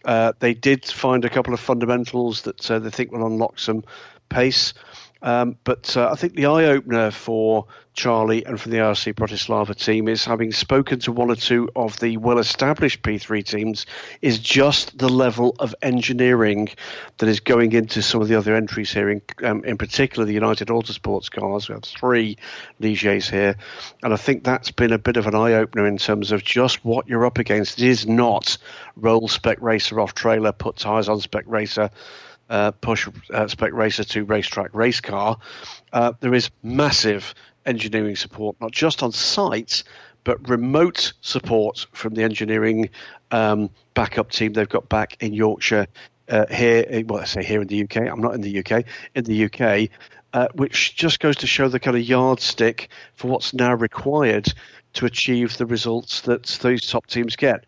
Uh, 0.04 0.32
they 0.38 0.54
did 0.54 0.84
find 0.84 1.24
a 1.24 1.30
couple 1.30 1.54
of 1.54 1.60
fundamentals 1.60 2.42
that 2.42 2.70
uh, 2.70 2.78
they 2.78 2.90
think 2.90 3.12
will 3.12 3.26
unlock 3.26 3.58
some 3.58 3.84
pace. 4.28 4.74
Um, 5.24 5.56
but 5.64 5.96
uh, 5.96 6.10
I 6.12 6.16
think 6.16 6.34
the 6.34 6.44
eye 6.46 6.66
opener 6.66 7.10
for 7.10 7.66
Charlie 7.94 8.44
and 8.44 8.60
for 8.60 8.68
the 8.68 8.80
ARC 8.80 8.98
Bratislava 8.98 9.74
team 9.74 10.06
is 10.06 10.22
having 10.22 10.52
spoken 10.52 10.98
to 11.00 11.12
one 11.12 11.30
or 11.30 11.34
two 11.34 11.70
of 11.74 11.98
the 11.98 12.18
well 12.18 12.38
established 12.38 13.00
P3 13.02 13.42
teams, 13.42 13.87
is 14.20 14.38
just 14.38 14.98
the 14.98 15.08
level 15.08 15.56
of 15.60 15.74
engineering 15.80 16.68
that 17.16 17.28
is 17.28 17.40
going 17.40 17.72
into 17.72 18.02
some 18.02 18.20
of 18.20 18.28
the 18.28 18.34
other 18.34 18.54
entries 18.54 18.92
here, 18.92 19.08
in, 19.08 19.22
um, 19.42 19.64
in 19.64 19.78
particular 19.78 20.26
the 20.26 20.34
United 20.34 20.68
Autosports 20.68 21.30
cars. 21.30 21.70
We 21.70 21.72
have 21.72 21.84
three 21.84 22.37
Ligiers 22.82 23.30
here. 23.30 23.56
And 24.02 24.12
I 24.12 24.16
think 24.16 24.44
that's 24.44 24.72
been 24.72 24.92
a 24.92 24.98
bit 24.98 25.16
of 25.16 25.26
an 25.26 25.34
eye 25.34 25.54
opener 25.54 25.87
in 25.87 25.96
terms 25.96 26.32
of 26.32 26.44
just 26.44 26.84
what 26.84 27.08
you're 27.08 27.24
up 27.24 27.38
against. 27.38 27.78
It 27.78 27.88
is 27.88 28.06
not 28.06 28.58
roll 28.96 29.28
spec 29.28 29.62
racer 29.62 30.00
off 30.00 30.12
trailer, 30.12 30.52
put 30.52 30.76
tyres 30.76 31.08
on 31.08 31.20
spec 31.20 31.44
racer 31.46 31.90
uh, 32.50 32.70
push 32.72 33.09
uh, 33.33 33.48
Spec 33.48 33.72
Racer 33.72 34.04
to 34.04 34.24
racetrack 34.24 34.74
race 34.74 35.00
car, 35.00 35.38
uh, 35.92 36.12
there 36.20 36.35
is 36.35 36.50
massive 36.62 37.35
engineering 37.66 38.16
support, 38.16 38.57
not 38.61 38.72
just 38.72 39.02
on 39.02 39.12
site, 39.12 39.83
but 40.24 40.48
remote 40.48 41.12
support 41.20 41.87
from 41.92 42.14
the 42.14 42.22
engineering 42.22 42.90
um, 43.30 43.70
backup 43.94 44.30
team 44.30 44.52
they've 44.52 44.68
got 44.68 44.88
back 44.88 45.16
in 45.20 45.33
Yorkshire. 45.33 45.87
Uh, 46.28 46.46
here, 46.50 47.04
well, 47.07 47.20
I 47.20 47.24
say 47.24 47.44
here 47.44 47.61
in 47.61 47.68
the 47.68 47.83
UK. 47.83 47.96
I'm 47.98 48.20
not 48.20 48.35
in 48.35 48.40
the 48.40 48.59
UK. 48.59 48.85
In 49.14 49.24
the 49.24 49.44
UK, 49.44 49.90
uh, 50.33 50.48
which 50.54 50.96
just 50.96 51.20
goes 51.20 51.37
to 51.37 51.46
show 51.46 51.68
the 51.68 51.78
kind 51.78 51.96
of 51.96 52.02
yardstick 52.02 52.88
for 53.14 53.28
what's 53.28 53.52
now 53.52 53.74
required 53.74 54.52
to 54.94 55.07
achieve 55.07 55.57
the 55.59 55.66
results 55.66 56.22
that 56.22 56.44
those 56.62 56.88
top 56.88 57.07
teams 57.07 57.37
get. 57.37 57.66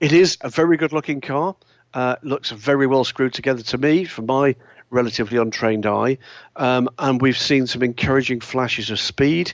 It 0.00 0.12
is 0.12 0.38
a 0.40 0.48
very 0.48 0.76
good 0.76 0.92
looking 0.92 1.20
car. 1.20 1.54
Uh, 1.92 2.16
looks 2.22 2.50
very 2.50 2.86
well 2.86 3.04
screwed 3.04 3.34
together 3.34 3.62
to 3.62 3.78
me, 3.78 4.04
from 4.04 4.26
my 4.26 4.54
relatively 4.90 5.38
untrained 5.38 5.86
eye. 5.86 6.18
Um, 6.56 6.88
and 6.98 7.20
we've 7.20 7.38
seen 7.38 7.66
some 7.66 7.82
encouraging 7.82 8.40
flashes 8.40 8.90
of 8.90 9.00
speed. 9.00 9.52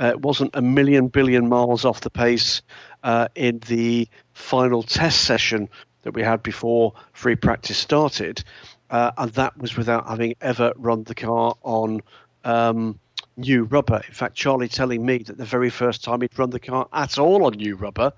Uh, 0.00 0.06
it 0.06 0.20
wasn't 0.20 0.50
a 0.54 0.62
million 0.62 1.08
billion 1.08 1.48
miles 1.48 1.84
off 1.84 2.00
the 2.00 2.10
pace 2.10 2.62
uh, 3.02 3.28
in 3.34 3.60
the 3.68 4.08
final 4.32 4.82
test 4.82 5.22
session 5.22 5.68
that 6.02 6.14
we 6.14 6.22
had 6.22 6.42
before 6.42 6.94
free 7.12 7.36
practice 7.36 7.78
started. 7.78 8.42
Uh, 8.90 9.12
and 9.16 9.32
that 9.32 9.56
was 9.56 9.76
without 9.76 10.06
having 10.06 10.34
ever 10.40 10.72
run 10.76 11.04
the 11.04 11.14
car 11.14 11.54
on 11.62 12.02
um, 12.44 12.98
new 13.36 13.64
rubber. 13.64 14.02
In 14.06 14.14
fact, 14.14 14.34
Charlie 14.34 14.68
telling 14.68 15.04
me 15.04 15.18
that 15.18 15.38
the 15.38 15.44
very 15.44 15.70
first 15.70 16.04
time 16.04 16.20
he'd 16.20 16.38
run 16.38 16.50
the 16.50 16.60
car 16.60 16.88
at 16.92 17.18
all 17.18 17.46
on 17.46 17.54
new 17.54 17.76
rubber 17.76 18.12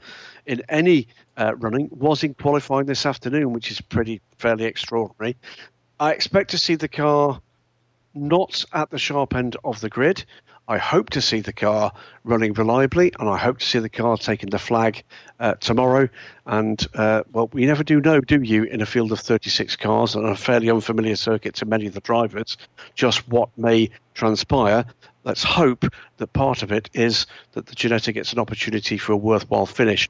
in 0.47 0.63
any 0.69 1.09
uh, 1.37 1.55
running 1.57 1.89
was 1.91 2.23
in 2.23 2.35
qualifying 2.35 2.87
this 2.87 3.07
afternoon, 3.07 3.53
which 3.53 3.71
is 3.71 3.81
pretty 3.81 4.21
fairly 4.39 4.65
extraordinary. 4.65 5.37
I 6.01 6.13
expect 6.13 6.51
to 6.51 6.59
see 6.59 6.75
the 6.75 6.89
car 6.89 7.41
not 8.15 8.65
at 8.73 8.91
the 8.91 8.99
sharp 8.99 9.35
end 9.35 9.57
of 9.65 9.81
the 9.81 9.89
grid. 9.89 10.25
I 10.67 10.79
hope 10.79 11.11
to 11.11 11.21
see 11.21 11.41
the 11.41 11.53
car 11.53 11.93
running 12.25 12.55
reliably, 12.55 13.13
and 13.19 13.29
I 13.29 13.37
hope 13.37 13.59
to 13.59 13.67
see 13.67 13.81
the 13.81 13.91
car 13.91 14.17
taking 14.17 14.49
the 14.49 14.59
flag 14.59 15.03
uh, 15.39 15.55
tomorrow. 15.55 16.09
And 16.47 16.85
uh, 16.95 17.25
well, 17.33 17.51
we 17.53 17.67
never 17.67 17.85
do 17.85 18.01
know, 18.01 18.21
do 18.21 18.41
you, 18.41 18.63
in 18.65 18.81
a 18.81 18.87
field 18.87 19.13
of 19.13 19.21
36 19.21 19.77
cars 19.77 20.15
and 20.15 20.27
a 20.27 20.35
fairly 20.35 20.71
unfamiliar 20.71 21.17
circuit 21.17 21.57
to 21.57 21.67
many 21.67 21.87
of 21.87 21.93
the 21.93 22.01
drivers, 22.01 22.57
just 22.95 23.29
what 23.29 23.51
may 23.59 23.91
transpire. 24.15 24.87
Let's 25.25 25.43
hope 25.43 25.85
that 26.17 26.33
part 26.33 26.63
of 26.63 26.73
it 26.73 26.89
is 26.95 27.27
that 27.53 27.67
the 27.67 27.75
Ginetta 27.75 28.15
gets 28.15 28.33
an 28.33 28.39
opportunity 28.39 28.97
for 28.97 29.13
a 29.13 29.17
worthwhile 29.17 29.67
finish. 29.67 30.09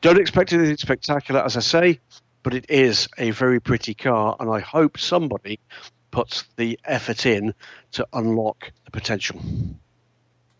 Don't 0.00 0.20
expect 0.20 0.52
anything 0.52 0.76
spectacular, 0.76 1.42
as 1.42 1.56
I 1.56 1.60
say, 1.60 2.00
but 2.42 2.54
it 2.54 2.66
is 2.68 3.08
a 3.18 3.30
very 3.30 3.60
pretty 3.60 3.94
car, 3.94 4.36
and 4.38 4.50
I 4.50 4.60
hope 4.60 4.98
somebody 4.98 5.58
puts 6.10 6.44
the 6.56 6.78
effort 6.84 7.26
in 7.26 7.54
to 7.92 8.06
unlock 8.12 8.70
the 8.84 8.90
potential. 8.90 9.40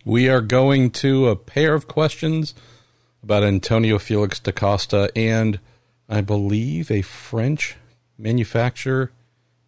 We 0.03 0.29
are 0.29 0.41
going 0.41 0.91
to 0.91 1.29
a 1.29 1.35
pair 1.35 1.73
of 1.73 1.87
questions 1.87 2.53
about 3.23 3.43
Antonio 3.43 3.97
Felix 3.97 4.39
da 4.39 4.51
Costa 4.51 5.09
and 5.15 5.59
I 6.07 6.21
believe 6.21 6.91
a 6.91 7.01
French 7.01 7.75
manufacturer 8.17 9.11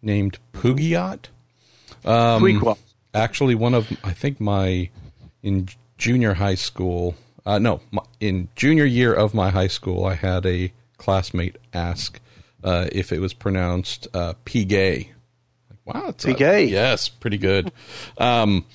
named 0.00 0.38
Peugeot. 0.52 1.26
Um, 2.04 2.76
actually, 3.12 3.54
one 3.54 3.74
of 3.74 3.90
I 4.04 4.12
think 4.12 4.40
my 4.40 4.90
in 5.42 5.68
junior 5.96 6.34
high 6.34 6.54
school. 6.54 7.16
Uh, 7.48 7.58
no, 7.58 7.80
my, 7.90 8.02
in 8.20 8.46
junior 8.56 8.84
year 8.84 9.14
of 9.14 9.32
my 9.32 9.48
high 9.48 9.68
school, 9.68 10.04
I 10.04 10.12
had 10.12 10.44
a 10.44 10.70
classmate 10.98 11.56
ask 11.72 12.20
uh, 12.62 12.88
if 12.92 13.10
it 13.10 13.20
was 13.20 13.32
pronounced 13.32 14.06
uh, 14.12 14.34
Piguet. 14.44 15.08
Wow, 15.86 16.08
it's 16.08 16.26
Piguet. 16.26 16.68
yes, 16.68 17.08
pretty 17.08 17.38
good. 17.38 17.72
Um, 18.18 18.66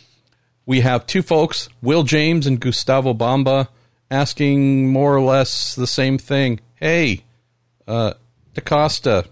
we 0.65 0.81
have 0.81 1.05
two 1.05 1.21
folks, 1.21 1.69
Will 1.83 2.01
James 2.01 2.47
and 2.47 2.59
Gustavo 2.59 3.13
Bamba, 3.13 3.67
asking 4.09 4.89
more 4.89 5.15
or 5.15 5.21
less 5.21 5.75
the 5.75 5.85
same 5.85 6.17
thing. 6.17 6.59
Hey, 6.73 7.25
uh, 7.87 8.15
da 8.55 8.61
Costa, 8.61 9.25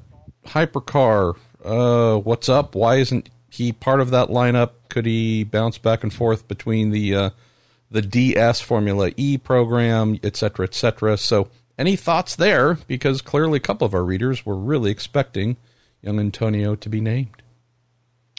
Hypercar, 0.45 1.35
uh, 1.65 2.17
what's 2.19 2.47
up? 2.47 2.75
Why 2.75 2.97
isn't 2.97 3.27
he 3.49 3.71
part 3.71 4.01
of 4.01 4.11
that 4.11 4.27
lineup? 4.27 4.73
Could 4.89 5.07
he 5.07 5.43
bounce 5.43 5.79
back 5.79 6.03
and 6.03 6.13
forth 6.13 6.47
between 6.47 6.91
the 6.91 7.15
uh, 7.15 7.29
the 7.91 8.01
DS 8.01 8.61
Formula 8.61 9.11
E 9.17 9.37
program, 9.37 10.17
et 10.23 10.35
cetera, 10.35 10.65
et 10.65 10.73
cetera? 10.73 11.17
So, 11.17 11.49
any 11.77 11.95
thoughts 11.95 12.35
there? 12.35 12.75
Because 12.87 13.21
clearly, 13.21 13.57
a 13.57 13.61
couple 13.61 13.85
of 13.85 13.93
our 13.93 14.03
readers 14.03 14.45
were 14.45 14.57
really 14.57 14.89
expecting 14.91 15.57
young 16.01 16.19
Antonio 16.19 16.75
to 16.75 16.89
be 16.89 17.01
named. 17.01 17.41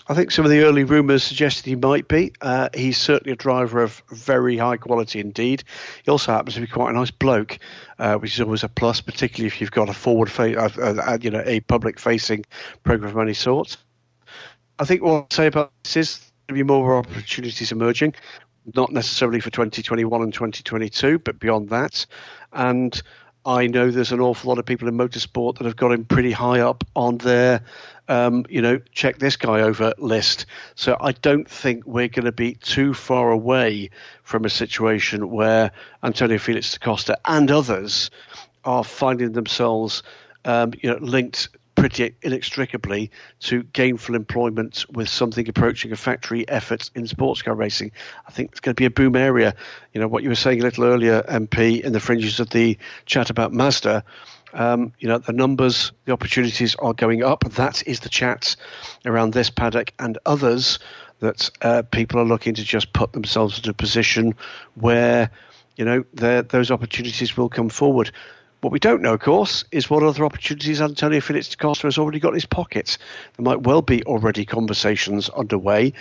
I 0.08 0.14
think 0.14 0.32
some 0.32 0.44
of 0.44 0.50
the 0.50 0.64
early 0.64 0.82
rumours 0.82 1.22
suggested 1.22 1.64
he 1.64 1.76
might 1.76 2.08
be. 2.08 2.32
Uh, 2.40 2.68
he's 2.74 2.98
certainly 2.98 3.32
a 3.32 3.36
driver 3.36 3.82
of 3.82 4.02
very 4.10 4.56
high 4.56 4.76
quality 4.76 5.20
indeed. 5.20 5.62
He 6.04 6.10
also 6.10 6.32
happens 6.32 6.56
to 6.56 6.60
be 6.60 6.66
quite 6.66 6.90
a 6.90 6.92
nice 6.92 7.12
bloke, 7.12 7.58
uh, 7.98 8.16
which 8.16 8.34
is 8.34 8.40
always 8.40 8.64
a 8.64 8.68
plus, 8.68 9.00
particularly 9.00 9.46
if 9.46 9.60
you've 9.60 9.70
got 9.70 9.88
a 9.88 9.92
forward, 9.92 10.30
fa- 10.30 10.58
uh, 10.58 10.68
uh, 10.76 11.02
uh 11.06 11.18
you 11.20 11.30
know, 11.30 11.42
a 11.46 11.60
public-facing 11.60 12.44
program 12.82 13.12
of 13.12 13.22
any 13.22 13.34
sort. 13.34 13.76
I 14.78 14.84
think 14.84 15.02
what 15.02 15.12
I'll 15.12 15.26
say 15.30 15.46
about 15.46 15.72
this 15.84 15.96
is 15.96 16.18
there 16.18 16.54
will 16.54 16.58
be 16.58 16.62
more 16.64 16.96
opportunities 16.96 17.70
emerging, 17.70 18.14
not 18.75 18.92
necessarily 18.92 19.40
for 19.40 19.51
2021 19.51 20.22
and 20.22 20.33
2022, 20.33 21.18
but 21.18 21.38
beyond 21.38 21.70
that. 21.70 22.07
And 22.53 23.01
I 23.44 23.66
know 23.66 23.90
there's 23.90 24.12
an 24.12 24.20
awful 24.20 24.51
lot 24.51 24.59
of 24.59 24.66
people 24.66 24.87
in 24.87 24.96
motorsport 24.96 25.59
that 25.59 25.64
have 25.64 25.77
got 25.77 25.92
him 25.92 26.05
pretty 26.05 26.31
high 26.31 26.61
up 26.61 26.85
on 26.94 27.18
their, 27.18 27.62
um, 28.09 28.46
you 28.48 28.62
know, 28.62 28.81
check 28.92 29.18
this 29.18 29.37
guy 29.37 29.62
over 29.62 29.92
list. 29.98 30.46
So 30.77 30.96
I 31.01 31.12
don't 31.12 31.48
think 31.48 31.85
we're 31.85 32.09
going 32.09 32.25
to 32.25 32.33
be 32.33 32.55
too 32.55 32.94
far 32.94 33.33
away 33.33 33.90
from 34.22 34.44
a 34.44 34.51
situation 34.51 35.31
where 35.31 35.72
Antonio 36.05 36.38
Felix 36.38 36.72
da 36.72 36.85
Costa 36.85 37.18
and 37.25 37.51
others 37.51 38.11
are 38.64 38.85
finding 38.85 39.33
themselves, 39.33 40.05
um, 40.44 40.72
you 40.81 40.88
know, 40.88 40.98
linked 41.01 41.48
pretty 41.74 42.14
inextricably 42.22 43.11
to 43.40 43.62
gainful 43.62 44.14
employment 44.14 44.85
with 44.90 45.08
something 45.08 45.48
approaching 45.48 45.92
a 45.92 45.96
factory 45.96 46.48
effort 46.48 46.90
in 46.94 47.06
sports 47.06 47.42
car 47.42 47.54
racing. 47.54 47.92
I 48.26 48.30
think 48.30 48.50
it's 48.52 48.61
going 48.61 48.74
to 48.74 48.80
be 48.80 48.87
a 48.87 48.90
boom 48.90 49.16
area. 49.16 49.54
You 49.92 50.00
know, 50.00 50.08
what 50.08 50.22
you 50.22 50.28
were 50.28 50.35
saying 50.35 50.61
a 50.61 50.64
little 50.64 50.85
earlier, 50.85 51.22
MP, 51.22 51.80
in 51.80 51.92
the 51.92 52.00
fringes 52.00 52.40
of 52.40 52.50
the 52.50 52.78
chat 53.06 53.30
about 53.30 53.52
Mazda. 53.52 54.04
Um, 54.54 54.92
you 54.98 55.08
know, 55.08 55.18
the 55.18 55.32
numbers, 55.32 55.92
the 56.04 56.12
opportunities 56.12 56.74
are 56.76 56.92
going 56.92 57.22
up. 57.22 57.44
That 57.52 57.87
is 57.87 58.00
the 58.00 58.11
chat 58.11 58.56
around 59.06 59.32
this 59.32 59.48
paddock 59.50 59.92
and 59.98 60.18
others 60.26 60.78
that 61.20 61.50
uh, 61.62 61.82
people 61.82 62.20
are 62.20 62.24
looking 62.24 62.54
to 62.54 62.64
just 62.64 62.92
put 62.92 63.12
themselves 63.12 63.56
into 63.56 63.70
a 63.70 63.74
position 63.74 64.35
where, 64.74 65.30
you 65.76 65.85
know, 65.85 66.04
those 66.12 66.70
opportunities 66.70 67.37
will 67.37 67.48
come 67.48 67.68
forward. 67.68 68.11
What 68.62 68.70
we 68.70 68.79
don't 68.79 69.03
know, 69.03 69.14
of 69.14 69.20
course, 69.20 69.64
is 69.72 69.90
what 69.90 70.05
other 70.05 70.25
opportunities 70.25 70.81
Antonio 70.81 71.20
Felix 71.20 71.48
da 71.48 71.57
Costa 71.61 71.88
has 71.88 71.98
already 71.98 72.20
got 72.20 72.29
in 72.29 72.35
his 72.35 72.46
pocket. 72.46 72.96
There 73.37 73.42
might 73.42 73.62
well 73.62 73.83
be 73.83 74.05
already 74.05 74.44
conversations 74.44 75.29
underway, 75.31 75.94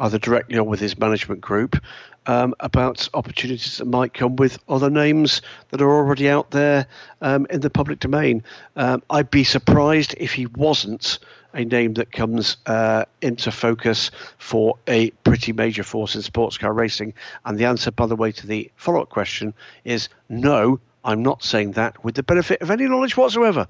either 0.00 0.18
directly 0.18 0.58
or 0.58 0.64
with 0.64 0.80
his 0.80 0.98
management 0.98 1.40
group, 1.40 1.76
um, 2.26 2.56
about 2.58 3.08
opportunities 3.14 3.78
that 3.78 3.84
might 3.84 4.14
come 4.14 4.34
with 4.34 4.58
other 4.68 4.90
names 4.90 5.42
that 5.70 5.80
are 5.80 5.92
already 5.92 6.28
out 6.28 6.50
there 6.50 6.88
um, 7.20 7.46
in 7.50 7.60
the 7.60 7.70
public 7.70 8.00
domain. 8.00 8.42
Um, 8.74 9.00
I'd 9.10 9.30
be 9.30 9.44
surprised 9.44 10.16
if 10.18 10.32
he 10.32 10.46
wasn't 10.46 11.20
a 11.54 11.64
name 11.64 11.94
that 11.94 12.10
comes 12.10 12.56
uh, 12.66 13.04
into 13.22 13.52
focus 13.52 14.10
for 14.38 14.76
a 14.88 15.10
pretty 15.22 15.52
major 15.52 15.84
force 15.84 16.16
in 16.16 16.22
sports 16.22 16.58
car 16.58 16.72
racing. 16.72 17.14
And 17.44 17.56
the 17.56 17.66
answer, 17.66 17.92
by 17.92 18.06
the 18.06 18.16
way, 18.16 18.32
to 18.32 18.46
the 18.48 18.72
follow 18.74 19.02
up 19.02 19.08
question 19.08 19.54
is 19.84 20.08
no, 20.28 20.80
I'm 21.04 21.22
not 21.22 21.42
saying 21.42 21.72
that 21.72 22.04
with 22.04 22.14
the 22.14 22.22
benefit 22.22 22.60
of 22.60 22.70
any 22.70 22.86
knowledge 22.86 23.16
whatsoever. 23.16 23.68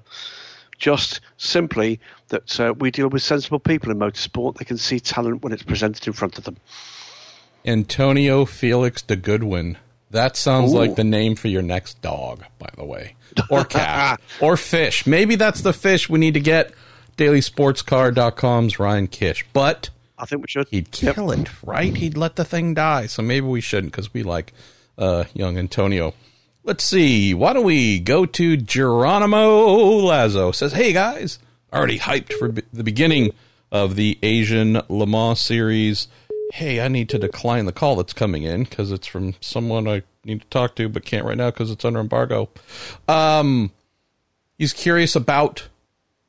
Just 0.77 1.19
simply 1.37 1.99
that 2.29 2.59
uh, 2.59 2.73
we 2.77 2.89
deal 2.89 3.09
with 3.09 3.21
sensible 3.21 3.59
people 3.59 3.91
in 3.91 3.99
motorsport. 3.99 4.57
They 4.57 4.65
can 4.65 4.77
see 4.77 4.99
talent 4.99 5.43
when 5.43 5.51
it's 5.51 5.63
presented 5.63 6.07
in 6.07 6.13
front 6.13 6.37
of 6.37 6.45
them. 6.45 6.57
Antonio 7.65 8.45
Felix 8.45 9.01
de 9.01 9.17
Goodwin. 9.17 9.77
That 10.11 10.37
sounds 10.37 10.73
Ooh. 10.73 10.77
like 10.77 10.95
the 10.95 11.03
name 11.03 11.35
for 11.35 11.49
your 11.49 11.61
next 11.61 12.01
dog, 12.01 12.43
by 12.57 12.69
the 12.75 12.85
way, 12.85 13.15
or 13.49 13.63
cat, 13.63 14.19
or 14.41 14.57
fish. 14.57 15.05
Maybe 15.05 15.35
that's 15.35 15.61
the 15.61 15.73
fish 15.73 16.09
we 16.09 16.17
need 16.17 16.33
to 16.33 16.39
get. 16.39 16.73
DailySportsCar.com's 17.17 18.79
Ryan 18.79 19.07
Kish, 19.07 19.45
but 19.51 19.89
I 20.17 20.25
think 20.25 20.41
we 20.41 20.47
should. 20.47 20.67
He'd 20.69 20.91
kill 20.91 21.35
yep. 21.35 21.47
it, 21.47 21.63
right? 21.63 21.95
He'd 21.95 22.17
let 22.17 22.37
the 22.37 22.45
thing 22.45 22.73
die. 22.73 23.05
So 23.07 23.21
maybe 23.21 23.45
we 23.45 23.61
shouldn't 23.61 23.91
because 23.91 24.13
we 24.13 24.23
like 24.23 24.53
uh, 24.97 25.25
young 25.33 25.57
Antonio. 25.57 26.13
Let's 26.69 26.83
see. 26.83 27.33
Why 27.33 27.53
don't 27.53 27.63
we 27.63 27.99
go 27.99 28.27
to 28.27 28.55
Geronimo 28.55 30.01
Lazo? 30.05 30.51
Says, 30.51 30.71
hey 30.71 30.93
guys, 30.93 31.39
already 31.73 31.97
hyped 31.97 32.31
for 32.33 32.49
the 32.49 32.83
beginning 32.83 33.33
of 33.71 33.95
the 33.95 34.19
Asian 34.21 34.79
Le 34.87 35.07
Mans 35.07 35.41
series. 35.41 36.07
Hey, 36.53 36.79
I 36.79 36.87
need 36.87 37.09
to 37.09 37.17
decline 37.17 37.65
the 37.65 37.71
call 37.71 37.95
that's 37.95 38.13
coming 38.13 38.43
in 38.43 38.65
because 38.65 38.91
it's 38.91 39.07
from 39.07 39.33
someone 39.41 39.87
I 39.87 40.03
need 40.23 40.41
to 40.41 40.47
talk 40.49 40.75
to, 40.75 40.87
but 40.87 41.05
can't 41.05 41.25
right 41.25 41.35
now 41.35 41.49
because 41.49 41.71
it's 41.71 41.83
under 41.83 42.01
embargo. 42.01 42.49
Um, 43.07 43.71
he's 44.59 44.71
curious 44.71 45.15
about 45.15 45.69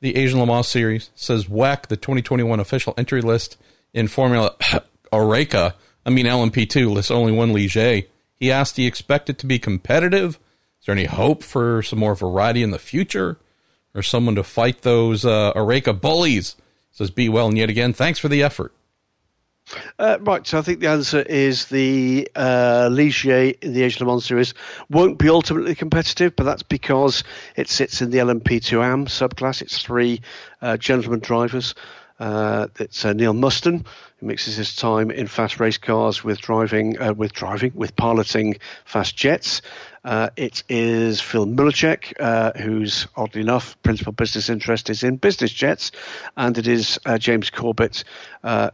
the 0.00 0.16
Asian 0.16 0.40
Le 0.40 0.46
Mans 0.46 0.66
series. 0.66 1.10
Says 1.14 1.48
WEC, 1.48 1.88
the 1.88 1.98
2021 1.98 2.60
official 2.60 2.94
entry 2.96 3.20
list 3.20 3.58
in 3.92 4.08
Formula 4.08 4.54
Oreca. 5.12 5.74
I 6.06 6.08
mean 6.08 6.24
LMP2 6.24 6.90
lists 6.90 7.10
only 7.10 7.32
one 7.32 7.52
Ligier 7.52 8.06
he 8.40 8.50
asked, 8.50 8.76
Do 8.76 8.82
you 8.82 8.88
expect 8.88 9.30
it 9.30 9.38
to 9.38 9.46
be 9.46 9.58
competitive? 9.58 10.40
Is 10.80 10.86
there 10.86 10.94
any 10.94 11.04
hope 11.04 11.44
for 11.44 11.82
some 11.82 11.98
more 11.98 12.14
variety 12.14 12.62
in 12.62 12.70
the 12.70 12.78
future? 12.78 13.38
Or 13.94 14.02
someone 14.02 14.36
to 14.36 14.42
fight 14.42 14.82
those 14.82 15.24
uh, 15.24 15.52
bullies? 16.00 16.56
Says, 16.90 17.10
Be 17.10 17.28
well, 17.28 17.48
and 17.48 17.58
yet 17.58 17.68
again, 17.68 17.92
thanks 17.92 18.18
for 18.18 18.28
the 18.28 18.42
effort. 18.42 18.72
Uh, 19.98 20.18
right, 20.22 20.44
so 20.46 20.58
I 20.58 20.62
think 20.62 20.80
the 20.80 20.88
answer 20.88 21.22
is 21.22 21.66
the 21.66 22.28
uh, 22.34 22.88
Ligier 22.90 23.56
in 23.60 23.72
the 23.72 23.82
Asian 23.84 24.06
Le 24.06 24.12
Mans 24.12 24.24
Series 24.24 24.54
won't 24.88 25.18
be 25.18 25.28
ultimately 25.28 25.74
competitive, 25.74 26.34
but 26.34 26.44
that's 26.44 26.64
because 26.64 27.22
it 27.54 27.68
sits 27.68 28.02
in 28.02 28.10
the 28.10 28.18
LMP2 28.18 28.82
AM 28.82 29.06
subclass. 29.06 29.62
It's 29.62 29.80
three 29.80 30.22
uh, 30.60 30.76
gentlemen 30.76 31.20
drivers. 31.20 31.74
Uh, 32.20 32.68
it's 32.78 33.02
uh, 33.06 33.14
Neale 33.14 33.32
Muston, 33.32 33.84
who 34.18 34.26
mixes 34.26 34.54
his 34.54 34.76
time 34.76 35.10
in 35.10 35.26
fast 35.26 35.58
race 35.58 35.78
cars 35.78 36.22
with 36.22 36.38
driving, 36.38 37.00
uh, 37.00 37.14
with 37.14 37.32
driving, 37.32 37.72
with 37.74 37.96
piloting 37.96 38.58
fast 38.84 39.16
jets. 39.16 39.62
Uh, 40.04 40.28
it 40.36 40.62
is 40.68 41.20
Phil 41.20 41.46
Mulacek, 41.46 42.12
uh, 42.20 42.52
whose 42.58 43.06
oddly 43.16 43.40
enough 43.40 43.80
principal 43.82 44.12
business 44.12 44.50
interest 44.50 44.90
is 44.90 45.02
in 45.02 45.16
business 45.16 45.50
jets, 45.50 45.92
and 46.36 46.56
it 46.58 46.66
is 46.66 46.98
James 47.18 47.50
Corbett, 47.50 48.04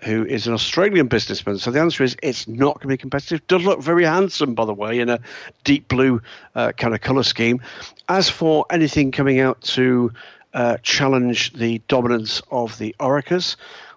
who 0.04 0.24
is 0.24 0.46
an 0.46 0.54
Australian 0.54 1.06
businessman. 1.08 1.58
So 1.58 1.70
the 1.70 1.80
answer 1.80 2.04
is 2.04 2.16
it's 2.22 2.46
not 2.46 2.74
going 2.74 2.82
to 2.82 2.88
be 2.88 2.96
competitive. 2.96 3.44
Does 3.48 3.64
look 3.64 3.80
very 3.80 4.04
handsome, 4.04 4.54
by 4.54 4.64
the 4.64 4.74
way, 4.74 5.00
in 5.00 5.08
a 5.08 5.18
deep 5.64 5.88
blue 5.88 6.20
kind 6.54 6.94
of 6.94 7.00
color 7.00 7.24
scheme. 7.24 7.60
As 8.08 8.28
for 8.30 8.64
anything 8.70 9.10
coming 9.10 9.40
out 9.40 9.60
to 9.62 10.12
uh, 10.56 10.78
challenge 10.82 11.52
the 11.52 11.82
dominance 11.86 12.40
of 12.50 12.76
the 12.78 12.96
Orecas. 12.98 13.56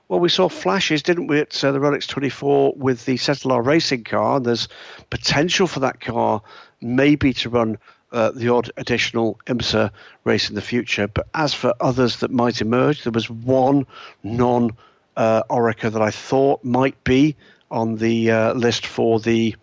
Well, 0.10 0.20
we 0.20 0.28
saw 0.28 0.50
flashes, 0.50 1.02
didn't 1.02 1.28
we, 1.28 1.40
at 1.40 1.64
uh, 1.64 1.72
the 1.72 1.80
Rolex 1.80 2.06
24 2.06 2.74
with 2.76 3.06
the 3.06 3.16
Cetilar 3.16 3.66
racing 3.66 4.04
car, 4.04 4.38
and 4.38 4.46
there's 4.46 4.68
potential 5.10 5.68
for 5.68 5.80
that 5.80 6.02
car 6.02 6.42
maybe 6.82 7.32
to 7.34 7.50
run 7.50 7.78
uh, 8.12 8.32
the 8.32 8.50
odd 8.50 8.72
additional 8.76 9.40
IMSA 9.46 9.92
race 10.26 10.50
in 10.50 10.56
the 10.56 10.62
future. 10.62 11.08
But 11.08 11.28
as 11.34 11.54
for 11.54 11.74
others 11.80 12.18
that 12.18 12.32
might 12.32 12.60
emerge, 12.60 13.04
there 13.04 13.14
was 13.14 13.30
one 13.30 13.88
non 14.24 14.72
uh, 15.16 15.44
Oreca 15.50 15.90
that 15.92 16.02
I 16.02 16.12
thought 16.12 16.64
might 16.64 17.02
be 17.06 17.38
on 17.72 17.96
the 17.96 18.32
uh, 18.32 18.54
list 18.54 18.86
for 18.86 19.22
the 19.22 19.56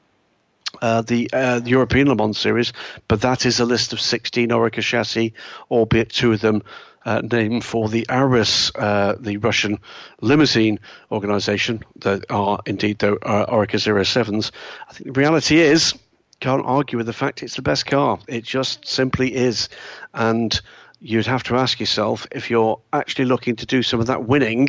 uh, 0.82 1.02
the, 1.02 1.30
uh, 1.32 1.60
the 1.60 1.70
European 1.70 2.08
Le 2.08 2.14
Mans 2.14 2.36
series, 2.36 2.72
but 3.08 3.22
that 3.22 3.46
is 3.46 3.60
a 3.60 3.64
list 3.64 3.92
of 3.92 4.00
16 4.00 4.50
Oreca 4.50 4.82
chassis, 4.82 5.32
albeit 5.70 6.10
two 6.10 6.32
of 6.32 6.40
them 6.40 6.62
uh, 7.06 7.22
named 7.22 7.64
for 7.64 7.88
the 7.88 8.04
Aurus, 8.10 8.72
uh, 8.74 9.14
the 9.18 9.36
Russian 9.38 9.78
limousine 10.20 10.80
organization 11.10 11.84
that 12.00 12.24
are 12.30 12.60
indeed 12.66 12.98
the 12.98 13.14
uh, 13.24 13.46
Oreca 13.46 13.78
07s. 13.78 14.50
I 14.88 14.92
think 14.92 15.14
the 15.14 15.18
reality 15.18 15.58
is, 15.58 15.94
can't 16.40 16.66
argue 16.66 16.98
with 16.98 17.06
the 17.06 17.12
fact 17.12 17.42
it's 17.42 17.56
the 17.56 17.62
best 17.62 17.86
car. 17.86 18.18
It 18.28 18.44
just 18.44 18.86
simply 18.86 19.34
is. 19.34 19.68
And 20.12 20.60
you'd 21.00 21.26
have 21.26 21.44
to 21.44 21.56
ask 21.56 21.78
yourself 21.78 22.26
if 22.32 22.50
you're 22.50 22.80
actually 22.92 23.26
looking 23.26 23.56
to 23.56 23.66
do 23.66 23.82
some 23.82 24.00
of 24.00 24.08
that 24.08 24.26
winning, 24.26 24.68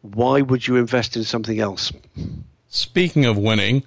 why 0.00 0.40
would 0.40 0.66
you 0.66 0.76
invest 0.76 1.16
in 1.16 1.24
something 1.24 1.60
else? 1.60 1.92
Speaking 2.68 3.26
of 3.26 3.36
winning, 3.36 3.84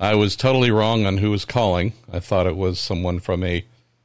I 0.00 0.16
was 0.16 0.34
totally 0.34 0.72
wrong 0.72 1.06
on 1.06 1.18
who 1.18 1.30
was 1.30 1.44
calling. 1.44 1.92
I 2.12 2.18
thought 2.18 2.46
it 2.46 2.56
was 2.56 2.80
someone 2.80 3.20
from 3.20 3.44
a 3.44 3.64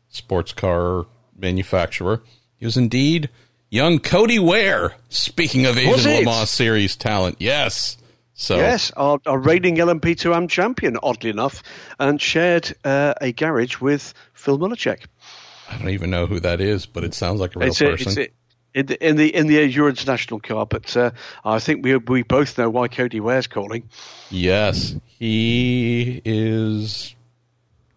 sports 0.09 0.53
car 0.53 1.07
manufacturer. 1.35 2.21
He 2.61 2.65
was 2.67 2.77
indeed 2.77 3.31
young 3.71 3.97
Cody 3.97 4.37
Ware. 4.37 4.93
Speaking 5.09 5.65
of 5.65 5.79
Asian 5.79 6.11
Le 6.11 6.23
Mans 6.23 6.47
Series 6.47 6.95
talent, 6.95 7.37
yes. 7.39 7.97
So 8.35 8.57
yes, 8.57 8.91
our, 8.91 9.19
our 9.25 9.39
reigning 9.39 9.77
LMP2 9.77 10.35
AM 10.35 10.47
champion, 10.47 10.95
oddly 11.01 11.31
enough, 11.31 11.63
and 11.99 12.21
shared 12.21 12.71
uh, 12.83 13.15
a 13.19 13.31
garage 13.31 13.81
with 13.81 14.13
Phil 14.33 14.59
Mulacek. 14.59 15.05
I 15.71 15.77
don't 15.79 15.89
even 15.89 16.11
know 16.11 16.27
who 16.27 16.39
that 16.41 16.61
is, 16.61 16.85
but 16.85 17.03
it 17.03 17.15
sounds 17.15 17.39
like 17.39 17.55
a 17.55 17.59
real 17.59 17.69
it's 17.69 17.79
person. 17.79 18.21
A, 18.21 18.27
in 18.75 18.85
the 18.85 19.07
in 19.07 19.15
the 19.15 19.35
in 19.35 19.47
the 19.47 19.65
Euro 19.65 19.89
International 19.89 20.39
car, 20.39 20.67
but 20.67 20.95
uh, 20.95 21.11
I 21.43 21.57
think 21.57 21.83
we 21.83 21.97
we 21.97 22.21
both 22.21 22.59
know 22.59 22.69
why 22.69 22.89
Cody 22.89 23.19
Ware's 23.19 23.47
calling. 23.47 23.89
Yes, 24.29 24.95
he 25.07 26.21
is 26.23 27.15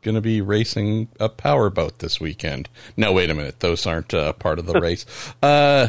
going 0.05 0.15
to 0.15 0.21
be 0.21 0.41
racing 0.41 1.09
a 1.19 1.29
powerboat 1.29 1.99
this 1.99 2.21
weekend. 2.21 2.69
No, 2.97 3.13
wait 3.13 3.31
a 3.31 3.35
minute; 3.35 3.61
those 3.61 3.87
aren't 3.87 4.15
uh, 4.15 4.33
part 4.35 4.59
of 4.59 4.67
the 4.67 4.81
race. 4.81 5.05
Uh, 5.43 5.89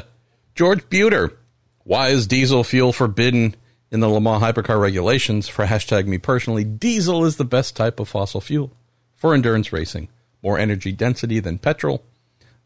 George 0.55 0.89
Buter, 0.89 1.35
why 1.83 2.09
is 2.09 2.25
diesel 2.25 2.63
fuel 2.63 2.93
forbidden 2.93 3.55
in 3.91 3.99
the 3.99 4.09
Le 4.09 4.19
Mans 4.19 4.41
hypercar 4.41 4.81
regulations? 4.81 5.47
For 5.47 5.65
hashtag 5.65 6.07
me 6.07 6.17
personally, 6.17 6.63
diesel 6.63 7.25
is 7.25 7.35
the 7.35 7.45
best 7.45 7.75
type 7.75 7.99
of 7.99 8.09
fossil 8.09 8.41
fuel 8.41 8.71
for 9.13 9.35
endurance 9.35 9.71
racing. 9.71 10.07
More 10.41 10.57
energy 10.57 10.91
density 10.91 11.39
than 11.39 11.59
petrol 11.59 12.03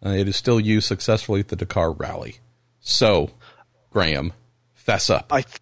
uh, 0.05 0.09
it 0.09 0.27
is 0.27 0.35
still 0.35 0.59
used 0.59 0.87
successfully 0.87 1.41
at 1.41 1.49
the 1.49 1.55
Dakar 1.55 1.91
Rally. 1.91 2.37
So, 2.79 3.31
Graham, 3.89 4.33
fess 4.73 5.09
up. 5.09 5.31
I, 5.31 5.41
th- 5.41 5.59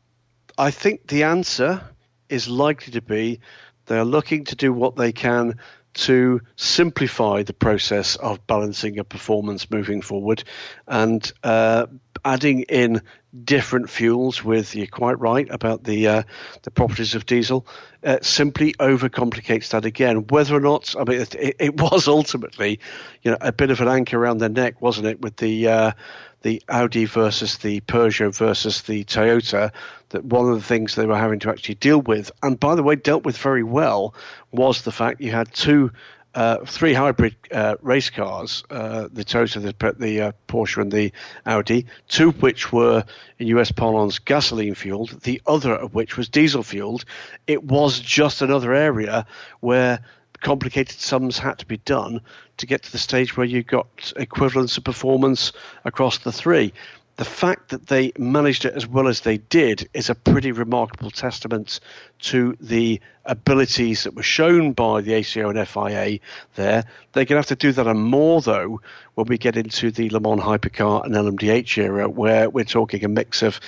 I 0.58 0.72
think 0.72 1.08
the 1.08 1.24
answer 1.24 1.82
is 2.30 2.48
likely 2.48 2.94
to 2.94 3.02
be 3.02 3.40
they 3.86 3.98
are 3.98 4.06
looking 4.06 4.44
to 4.46 4.56
do 4.56 4.74
what 4.74 4.96
they 4.96 5.12
can 5.12 5.58
to 5.98 6.42
simplify 6.56 7.42
the 7.42 7.54
process 7.54 8.16
of 8.18 8.46
balancing 8.46 9.00
a 9.00 9.04
performance 9.04 9.70
moving 9.72 10.02
forward 10.02 10.44
and 10.88 11.32
uh, 11.44 11.88
adding 12.24 12.62
in 12.64 13.02
different 13.44 13.90
fuels 13.90 14.44
with 14.44 14.76
you're 14.76 14.88
quite 14.88 15.20
right 15.20 15.48
about 15.50 15.84
the 15.84 16.08
uh, 16.08 16.24
the 16.64 16.72
properties 16.72 17.16
of 17.16 17.26
diesel 17.26 17.68
uh, 18.04 18.18
simply 18.22 18.74
overcomplicates 18.74 19.70
that 19.70 19.86
again. 19.86 20.28
Whether 20.28 20.56
or 20.56 20.60
not 20.60 20.96
i 20.98 21.04
mean 21.04 21.22
it, 21.22 21.36
it, 21.60 21.80
was 21.80 22.08
ultimately 22.08 22.80
you 23.24 23.32
know 23.32 23.38
a 23.42 23.52
bit 23.52 23.72
of 23.72 23.82
an 23.82 23.88
anchor 23.88 24.18
around 24.18 24.38
their 24.38 24.50
neck 24.50 24.82
wasn't 24.82 25.08
it 25.08 25.22
with 25.22 25.38
the 25.38 25.68
uh, 25.68 25.92
the 26.48 26.64
Audi 26.70 27.04
versus 27.04 27.58
the 27.58 27.82
Peugeot 27.82 28.34
versus 28.34 28.84
the 28.84 29.04
Toyota 29.04 29.74
that 30.12 30.24
one 30.24 30.48
of 30.48 30.56
the 30.56 30.64
things 30.64 30.96
they 30.96 31.06
were 31.06 31.18
having 31.18 31.40
to 31.40 31.50
actually 31.50 31.76
deal 31.76 32.00
with 32.00 32.32
and 32.42 32.58
by 32.58 32.74
the 32.74 32.84
way 32.84 32.96
dealt 32.96 33.26
with 33.26 33.38
very 33.38 33.64
well 33.64 34.16
was 34.54 34.84
the 34.84 34.92
fact 34.94 35.20
you 35.20 35.30
had 35.30 35.54
two 35.54 35.92
uh, 36.36 36.64
three 36.64 36.94
hybrid 36.94 37.36
uh, 37.52 37.76
race 37.82 38.10
cars, 38.10 38.64
uh, 38.70 39.10
the 39.12 39.26
Toyota, 39.26 39.62
the, 39.62 39.96
the 40.00 40.22
uh, 40.22 40.32
Porsche, 40.48 40.82
and 40.82 40.92
the 40.92 41.12
Audi, 41.46 41.88
two 42.08 42.30
of 42.30 42.42
which 42.42 42.72
were 42.72 43.04
in 43.40 43.48
US 43.48 43.74
parlance 43.74 44.20
gasoline 44.20 44.76
fueled, 44.76 45.22
the 45.24 45.42
other 45.46 45.74
of 45.74 45.96
which 45.96 46.16
was 46.16 46.30
diesel 46.30 46.64
fueled. 46.64 47.04
It 47.46 47.62
was 47.62 48.00
just 48.00 48.42
another 48.42 48.74
area 48.74 49.26
where 49.60 50.00
complicated 50.40 50.98
sums 50.98 51.40
had 51.40 51.58
to 51.58 51.66
be 51.66 51.78
done 51.78 52.22
to 52.58 52.66
get 52.66 52.84
to 52.84 52.92
the 52.92 52.98
stage 52.98 53.38
where 53.38 53.46
you 53.46 53.64
got 53.64 54.14
equivalence 54.16 54.78
of 54.78 54.84
performance 54.84 55.52
across 55.86 56.20
the 56.20 56.32
three 56.32 56.74
the 57.18 57.26
fact 57.26 57.70
that 57.70 57.88
they 57.88 58.12
managed 58.18 58.64
it 58.64 58.76
as 58.76 58.88
well 58.88 59.08
as 59.08 59.22
they 59.22 59.38
did 59.38 59.90
is 59.94 60.10
a 60.10 60.16
pretty 60.16 60.52
remarkable 60.52 61.10
testament 61.10 61.80
to 62.20 62.56
the 62.62 63.02
abilities 63.26 64.04
that 64.04 64.14
were 64.14 64.24
shown 64.24 64.72
by 64.72 65.02
the 65.02 65.14
ACO 65.14 65.50
and 65.50 65.68
FIA 65.68 66.20
there. 66.56 66.86
They're 67.12 67.26
going 67.26 67.28
to 67.30 67.36
have 67.38 67.48
to 67.48 67.56
do 67.56 67.72
that 67.72 67.88
and 67.88 68.00
more, 68.00 68.42
though, 68.42 68.82
when 69.16 69.26
we 69.28 69.40
get 69.40 69.58
into 69.58 69.90
the 69.90 70.12
Le 70.12 70.20
Mans 70.20 70.42
Hypercar 70.42 71.06
and 71.06 71.16
LMDH 71.16 71.80
era, 71.80 72.08
where 72.08 72.52
we're 72.52 72.64
talking 72.64 73.04
a 73.04 73.08
mix 73.08 73.42
of 73.42 73.60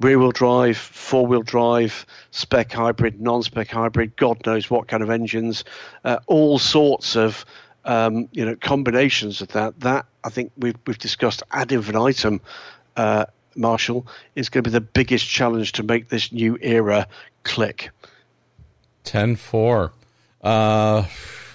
rear 0.00 0.18
wheel 0.18 0.32
drive, 0.32 0.78
four 0.78 1.26
wheel 1.26 1.42
drive, 1.42 2.06
spec 2.30 2.72
hybrid, 2.72 3.20
non 3.20 3.42
spec 3.42 3.68
hybrid, 3.68 4.16
God 4.16 4.46
knows 4.46 4.70
what 4.70 4.88
kind 4.88 5.02
of 5.02 5.10
engines, 5.10 5.62
uh, 6.04 6.20
all 6.26 6.58
sorts 6.58 7.16
of. 7.16 7.44
Um, 7.84 8.28
you 8.32 8.44
know, 8.44 8.56
combinations 8.56 9.40
of 9.40 9.48
that. 9.48 9.80
That 9.80 10.06
I 10.22 10.30
think 10.30 10.52
we've 10.58 10.76
we've 10.86 10.98
discussed 10.98 11.42
ad 11.50 11.72
infinitum 11.72 12.40
uh, 12.96 13.24
Marshall, 13.58 14.06
is 14.34 14.48
going 14.48 14.64
to 14.64 14.70
be 14.70 14.72
the 14.72 14.80
biggest 14.80 15.28
challenge 15.28 15.72
to 15.72 15.82
make 15.82 16.08
this 16.08 16.32
new 16.32 16.58
era 16.60 17.06
click. 17.42 17.90
10 19.04 19.36
4. 19.36 19.92
Uh, 20.42 21.02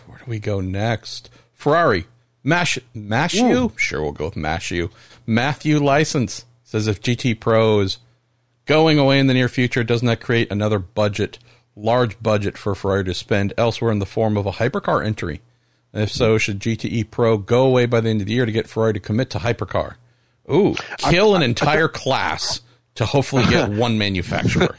where 0.08 0.18
do 0.20 0.26
we 0.28 0.40
go 0.40 0.60
next? 0.60 1.30
Ferrari. 1.54 2.06
Mash, 2.44 2.78
Mashu? 2.94 3.78
Sure, 3.78 4.02
we'll 4.02 4.12
go 4.12 4.26
with 4.26 4.36
Mashu. 4.36 4.92
Matthew 5.26 5.80
License 5.80 6.46
says 6.64 6.88
if 6.88 7.02
GT 7.02 7.40
Pro 7.40 7.80
is 7.80 8.00
going 8.66 9.00
away 9.00 9.20
in 9.20 9.28
the 9.28 9.34
near 9.34 9.48
future, 9.48 9.84
doesn't 9.84 10.08
that 10.08 10.20
create 10.20 10.52
another 10.52 10.80
budget, 10.80 11.40
large 11.76 12.22
budget 12.22 12.58
for 12.58 12.76
Ferrari 12.76 13.06
to 13.06 13.14
spend 13.14 13.54
elsewhere 13.58 13.92
in 13.92 14.00
the 14.00 14.06
form 14.06 14.36
of 14.36 14.46
a 14.46 14.54
hypercar 14.54 15.06
entry? 15.06 15.42
And 15.94 16.04
if 16.04 16.12
so, 16.12 16.38
should 16.38 16.60
GTE 16.60 17.12
Pro 17.12 17.38
go 17.38 17.66
away 17.66 17.86
by 17.86 18.02
the 18.02 18.10
end 18.10 18.22
of 18.22 18.28
the 18.28 18.34
year 18.34 18.46
to 18.46 18.52
get 18.52 18.68
Ferrari 18.68 18.94
to 18.94 19.00
commit 19.00 19.30
to 19.32 19.40
hypercar? 19.40 19.96
Ooh, 20.52 20.76
kill 20.98 21.34
I, 21.34 21.38
an 21.38 21.44
entire 21.44 21.88
I, 21.88 21.92
class 21.92 22.62
to 22.96 23.06
hopefully 23.06 23.46
get 23.46 23.70
one 23.78 23.98
manufacturer. 23.98 24.76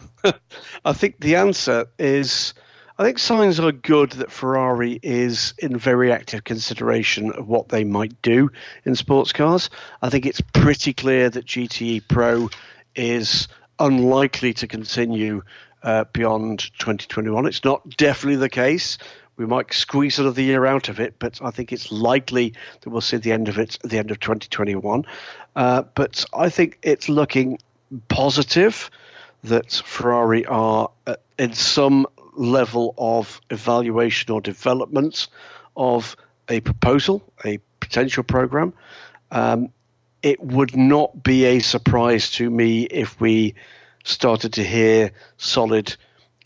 I 0.84 0.92
think 0.92 1.20
the 1.20 1.36
answer 1.36 1.86
is 1.98 2.54
I 2.96 3.02
think 3.02 3.18
signs 3.18 3.58
are 3.58 3.72
good 3.72 4.12
that 4.12 4.30
Ferrari 4.30 5.00
is 5.02 5.52
in 5.58 5.76
very 5.76 6.12
active 6.12 6.44
consideration 6.44 7.32
of 7.32 7.48
what 7.48 7.68
they 7.68 7.82
might 7.82 8.22
do 8.22 8.50
in 8.84 8.94
sports 8.94 9.32
cars. 9.32 9.68
I 10.00 10.10
think 10.10 10.26
it's 10.26 10.40
pretty 10.40 10.92
clear 10.92 11.28
that 11.28 11.46
GTE 11.46 12.06
Pro 12.06 12.50
is 12.94 13.48
unlikely 13.80 14.54
to 14.54 14.68
continue 14.68 15.42
uh, 15.82 16.04
beyond 16.12 16.60
2021. 16.78 17.46
It's 17.46 17.64
not 17.64 17.96
definitely 17.96 18.36
the 18.36 18.48
case. 18.48 18.96
We 19.36 19.46
might 19.46 19.72
squeeze 19.72 20.18
another 20.18 20.42
year 20.42 20.64
out 20.64 20.88
of 20.88 21.00
it, 21.00 21.14
but 21.18 21.40
I 21.42 21.50
think 21.50 21.72
it's 21.72 21.90
likely 21.90 22.54
that 22.80 22.90
we'll 22.90 23.00
see 23.00 23.16
the 23.16 23.32
end 23.32 23.48
of 23.48 23.58
it 23.58 23.78
at 23.82 23.90
the 23.90 23.98
end 23.98 24.10
of 24.10 24.20
2021. 24.20 25.04
Uh, 25.56 25.82
but 25.94 26.24
I 26.32 26.48
think 26.50 26.78
it's 26.82 27.08
looking 27.08 27.58
positive 28.08 28.90
that 29.42 29.72
Ferrari 29.72 30.46
are 30.46 30.90
uh, 31.06 31.16
in 31.38 31.52
some 31.52 32.06
level 32.34 32.94
of 32.96 33.40
evaluation 33.50 34.32
or 34.32 34.40
development 34.40 35.28
of 35.76 36.16
a 36.48 36.60
proposal, 36.60 37.22
a 37.44 37.58
potential 37.80 38.22
program. 38.22 38.72
Um, 39.30 39.70
it 40.22 40.40
would 40.40 40.76
not 40.76 41.22
be 41.22 41.44
a 41.44 41.58
surprise 41.58 42.30
to 42.32 42.48
me 42.48 42.84
if 42.84 43.20
we 43.20 43.54
started 44.04 44.54
to 44.54 44.64
hear 44.64 45.12
solid 45.36 45.96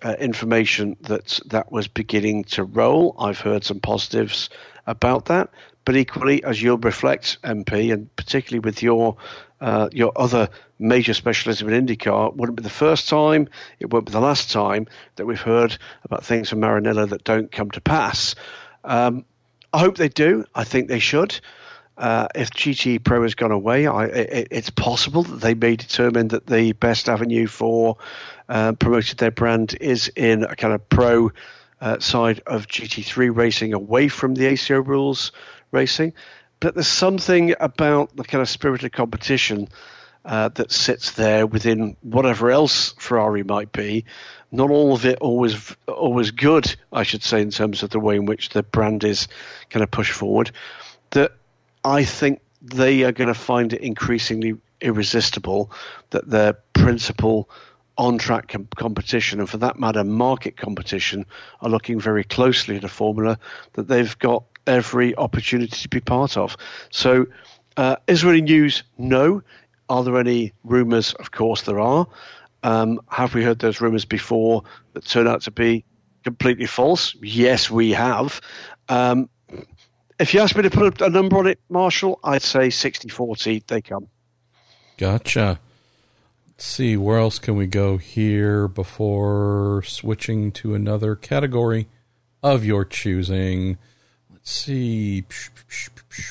uh, 0.03 0.15
information 0.19 0.97
that 1.03 1.41
that 1.47 1.73
was 1.73 1.89
beginning 1.89 2.45
to 2.45 2.65
roll. 2.65 3.15
I've 3.19 3.41
heard 3.41 3.65
some 3.65 3.81
positives 3.81 4.51
about 4.87 5.27
that, 5.27 5.51
but 5.85 5.97
equally, 5.97 6.43
as 6.45 6.63
you'll 6.63 6.79
reflect, 6.79 7.41
MP, 7.43 7.93
and 7.93 8.15
particularly 8.17 8.61
with 8.61 8.83
your 8.83 9.17
uh, 9.61 9.89
your 9.93 10.13
other 10.17 10.49
major 10.79 11.15
specialism 11.15 11.69
in 11.69 11.87
IndyCar, 11.87 12.35
wouldn't 12.37 12.57
be 12.57 12.63
the 12.63 12.71
first 12.71 13.09
time, 13.09 13.49
it 13.81 13.91
won't 13.91 14.07
be 14.07 14.13
the 14.13 14.21
last 14.21 14.53
time 14.53 14.87
that 15.17 15.27
we've 15.27 15.41
heard 15.41 15.77
about 16.05 16.25
things 16.25 16.49
from 16.49 16.61
Maranello 16.61 17.09
that 17.09 17.25
don't 17.25 17.51
come 17.51 17.71
to 17.73 17.81
pass. 17.81 18.37
Um, 18.85 19.25
I 19.73 19.81
hope 19.81 19.97
they 19.97 20.09
do. 20.09 20.45
I 20.55 20.65
think 20.65 20.89
they 20.89 21.01
should. 21.01 21.41
Uh, 21.97 22.29
if 22.37 22.51
GT 22.51 23.03
Pro 23.03 23.23
has 23.23 23.35
gone 23.35 23.51
away, 23.51 23.89
I, 23.89 24.05
it, 24.05 24.49
it's 24.53 24.71
possible 24.71 25.25
that 25.25 25.41
they 25.41 25.55
may 25.55 25.75
determine 25.75 26.29
that 26.29 26.47
the 26.47 26.73
best 26.73 27.09
avenue 27.09 27.49
for 27.49 27.97
uh, 28.49 28.73
promoting 28.73 29.17
their 29.17 29.31
brand 29.31 29.77
is 29.81 30.11
in 30.17 30.45
a 30.45 30.57
kind 30.57 30.75
of 30.75 30.89
pro 30.89 31.31
uh, 31.81 31.99
side 31.99 32.41
of 32.47 32.67
GT3 32.67 33.35
racing 33.35 33.73
away 33.73 34.09
from 34.09 34.35
the 34.35 34.47
ACO 34.47 34.81
rules 34.81 35.33
racing. 35.71 36.13
But 36.61 36.75
there's 36.75 36.89
something 36.89 37.55
about 37.61 38.17
the 38.17 38.25
kind 38.25 38.43
of 38.43 38.49
spirit 38.49 38.83
of 38.83 38.93
competition 38.93 39.69
uh, 40.25 40.49
that 40.51 40.73
sits 40.73 41.13
there 41.13 41.47
within 41.47 41.97
whatever 42.03 42.51
else 42.51 42.93
Ferrari 42.99 43.45
might 43.45 43.73
be. 43.73 44.05
Not 44.51 44.71
all 44.71 44.93
of 44.93 45.05
it 45.05 45.19
always 45.21 45.77
always 45.87 46.31
good, 46.31 46.75
I 46.93 47.03
should 47.03 47.23
say, 47.23 47.41
in 47.41 47.51
terms 47.51 47.83
of 47.83 47.91
the 47.91 48.01
way 48.01 48.17
in 48.17 48.27
which 48.27 48.51
the 48.51 48.63
brand 48.63 49.05
is 49.05 49.29
kind 49.71 49.83
of 49.83 49.91
pushed 49.91 50.13
forward. 50.13 50.51
That 51.11 51.33
I 51.85 52.05
think 52.05 52.41
they 52.61 53.05
are 53.05 53.13
going 53.13 53.29
to 53.29 53.35
find 53.35 53.73
it 53.73 53.83
increasingly 53.83 54.57
irresistible 54.81 55.71
that 56.11 56.29
their 56.29 56.55
principal 56.73 57.49
on 57.99 58.17
track 58.17 58.49
com- 58.49 58.69
competition, 58.77 59.41
and 59.41 59.51
for 59.51 59.59
that 59.59 59.79
matter, 59.79 60.05
market 60.05 60.57
competition, 60.57 61.27
are 61.61 61.69
looking 61.69 62.01
very 62.01 62.25
closely 62.25 62.77
at 62.77 62.85
a 62.85 62.89
formula 62.89 63.39
that 63.75 63.89
they've 63.89 64.19
got 64.21 64.45
every 64.67 65.17
opportunity 65.17 65.77
to 65.77 65.89
be 65.89 66.01
part 66.01 66.37
of. 66.37 66.57
So, 66.91 67.27
uh, 67.77 67.97
is 68.07 68.23
there 68.23 68.31
any 68.31 68.43
news? 68.43 68.85
No. 68.97 69.43
Are 69.89 70.05
there 70.05 70.19
any 70.19 70.53
rumours? 70.65 71.15
Of 71.15 71.33
course, 71.33 71.63
there 71.63 71.81
are. 71.81 72.07
Um, 72.63 73.01
have 73.09 73.35
we 73.35 73.43
heard 73.43 73.59
those 73.59 73.81
rumours 73.81 74.05
before 74.05 74.63
that 74.93 75.05
turn 75.05 75.27
out 75.27 75.43
to 75.43 75.51
be 75.51 75.85
completely 76.25 76.67
false? 76.67 77.17
Yes, 77.21 77.71
we 77.71 77.93
have. 77.93 78.41
Um, 78.89 79.29
if 80.21 80.35
you 80.35 80.41
ask 80.41 80.57
me 80.57 80.63
to 80.63 80.71
put 80.71 81.01
a 81.01 81.09
number 81.09 81.39
on 81.39 81.47
it, 81.47 81.61
Marshall, 81.69 82.19
I'd 82.23 82.43
say 82.43 82.71
60 82.71 83.09
40, 83.09 83.65
they 83.67 83.81
come. 83.81 84.09
Gotcha. 84.99 85.61
Let's 86.59 86.67
see, 86.67 86.97
where 86.97 87.19
else 87.19 87.39
can 87.39 87.55
we 87.55 87.69
go 87.69 87.99
here 87.99 88.67
before 88.67 89.85
switching 89.87 90.51
to 90.53 90.75
another 90.75 91.15
category 91.15 91.87
of 92.43 92.65
your 92.65 92.85
choosing? 92.85 93.79
Let's 94.29 94.51
see. 94.51 95.25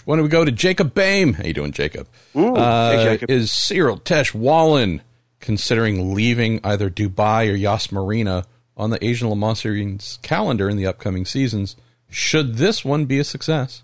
Why 0.04 0.18
don't 0.18 0.24
we 0.24 0.30
go 0.30 0.44
to 0.44 0.52
Jacob 0.52 0.94
Bame? 0.94 1.32
How 1.32 1.46
you 1.46 1.54
doing, 1.54 1.72
Jacob? 1.72 2.10
Ooh, 2.36 2.58
uh, 2.58 2.92
hey, 2.92 3.04
Jacob. 3.06 3.32
Is 3.32 3.54
Cyril 3.54 4.00
Tesh 4.00 4.34
Wallen 4.34 5.02
considering 5.40 6.14
leaving 6.14 6.60
either 6.62 6.90
Dubai 6.90 7.50
or 7.50 7.56
Yas 7.56 7.90
Marina 7.90 8.44
on 8.76 8.90
the 8.90 9.02
Asian 9.02 9.30
Le 9.30 9.36
Mans 9.38 9.62
Series 9.62 10.20
calendar 10.24 10.70
in 10.70 10.76
the 10.76 10.88
upcoming 10.88 11.24
seasons? 11.24 11.78
Should 12.10 12.56
this 12.56 12.84
one 12.84 13.06
be 13.06 13.18
a 13.18 13.24
success? 13.24 13.82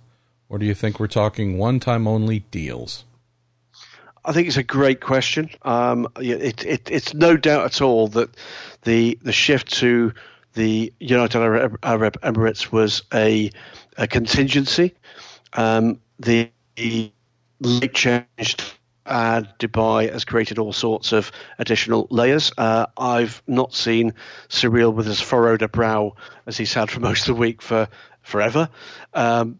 Or 0.50 0.58
do 0.58 0.66
you 0.66 0.74
think 0.74 1.00
we're 1.00 1.08
talking 1.08 1.58
one 1.58 1.80
time 1.80 2.06
only 2.06 2.40
deals? 2.40 3.06
I 4.26 4.32
think 4.32 4.48
it's 4.48 4.58
a 4.58 4.64
great 4.64 5.02
question. 5.02 5.50
Um, 5.64 6.08
it, 6.18 6.66
it, 6.66 6.90
it's 6.90 7.14
no 7.14 7.36
doubt 7.36 7.66
at 7.66 7.82
all 7.82 8.08
that 8.10 8.30
the 8.84 9.18
the 9.22 9.34
shift 9.34 9.74
to 9.76 10.14
the 10.54 10.94
United 11.00 11.40
Arab, 11.84 12.22
Emirates 12.22 12.72
was 12.72 13.04
a, 13.14 13.50
a 13.98 14.08
contingency. 14.08 14.94
Um, 15.54 16.00
the, 16.20 16.50
late 17.60 17.94
change 17.94 18.58
uh, 19.06 19.44
Dubai 19.60 20.12
has 20.12 20.26
created 20.26 20.60
all 20.60 20.74
sorts 20.74 21.12
of 21.12 21.32
additional 21.60 22.08
layers. 22.10 22.52
Uh, 22.58 22.86
I've 22.98 23.42
not 23.48 23.74
seen 23.74 24.14
Cyril 24.50 24.92
with 24.92 25.08
as 25.08 25.22
furrowed 25.22 25.62
a 25.62 25.68
brow 25.68 26.16
as 26.46 26.58
he's 26.58 26.74
had 26.74 26.90
for 26.90 27.00
most 27.02 27.22
of 27.22 27.36
the 27.36 27.40
week 27.40 27.62
for 27.62 27.88
forever. 28.22 28.70
Um, 29.14 29.60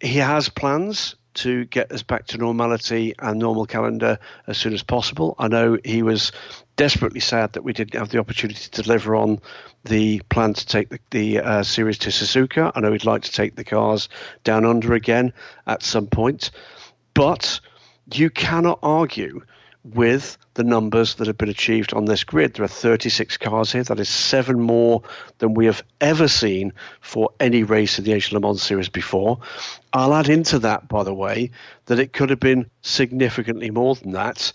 he 0.00 0.18
has 0.18 0.48
plans 0.48 1.16
to 1.38 1.64
get 1.66 1.92
us 1.92 2.02
back 2.02 2.26
to 2.26 2.38
normality 2.38 3.14
and 3.18 3.38
normal 3.38 3.66
calendar 3.66 4.18
as 4.46 4.58
soon 4.58 4.74
as 4.74 4.82
possible. 4.82 5.34
I 5.38 5.48
know 5.48 5.78
he 5.84 6.02
was 6.02 6.32
desperately 6.76 7.20
sad 7.20 7.52
that 7.52 7.64
we 7.64 7.72
didn't 7.72 7.98
have 7.98 8.10
the 8.10 8.18
opportunity 8.18 8.68
to 8.70 8.82
deliver 8.82 9.14
on 9.16 9.40
the 9.84 10.20
plan 10.28 10.54
to 10.54 10.66
take 10.66 10.88
the, 10.88 11.00
the 11.10 11.38
uh, 11.40 11.62
series 11.62 11.98
to 11.98 12.10
Suzuka. 12.10 12.72
I 12.74 12.80
know 12.80 12.92
he'd 12.92 13.04
like 13.04 13.22
to 13.22 13.32
take 13.32 13.56
the 13.56 13.64
cars 13.64 14.08
down 14.44 14.64
under 14.64 14.94
again 14.94 15.32
at 15.66 15.82
some 15.82 16.06
point, 16.06 16.50
but 17.14 17.60
you 18.12 18.30
cannot 18.30 18.78
argue 18.82 19.42
with 19.94 20.38
the 20.54 20.64
numbers 20.64 21.14
that 21.14 21.26
have 21.26 21.38
been 21.38 21.48
achieved 21.48 21.94
on 21.94 22.04
this 22.04 22.24
grid. 22.24 22.54
There 22.54 22.64
are 22.64 22.68
36 22.68 23.36
cars 23.36 23.72
here. 23.72 23.84
That 23.84 24.00
is 24.00 24.08
seven 24.08 24.60
more 24.60 25.02
than 25.38 25.54
we 25.54 25.66
have 25.66 25.82
ever 26.00 26.28
seen 26.28 26.72
for 27.00 27.30
any 27.40 27.62
race 27.62 27.98
in 27.98 28.04
the 28.04 28.12
Asian 28.12 28.34
Le 28.34 28.40
Mans 28.40 28.62
Series 28.62 28.88
before. 28.88 29.38
I'll 29.92 30.14
add 30.14 30.28
into 30.28 30.58
that, 30.60 30.88
by 30.88 31.04
the 31.04 31.14
way, 31.14 31.50
that 31.86 31.98
it 31.98 32.12
could 32.12 32.30
have 32.30 32.40
been 32.40 32.70
significantly 32.82 33.70
more 33.70 33.94
than 33.94 34.12
that 34.12 34.52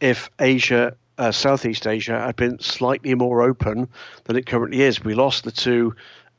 if 0.00 0.30
Asia, 0.38 0.96
uh, 1.18 1.32
Southeast 1.32 1.86
Asia, 1.86 2.20
had 2.20 2.36
been 2.36 2.58
slightly 2.58 3.14
more 3.14 3.42
open 3.42 3.88
than 4.24 4.36
it 4.36 4.46
currently 4.46 4.82
is. 4.82 5.02
We 5.02 5.14
lost 5.14 5.44
the 5.44 5.52
two 5.52 5.94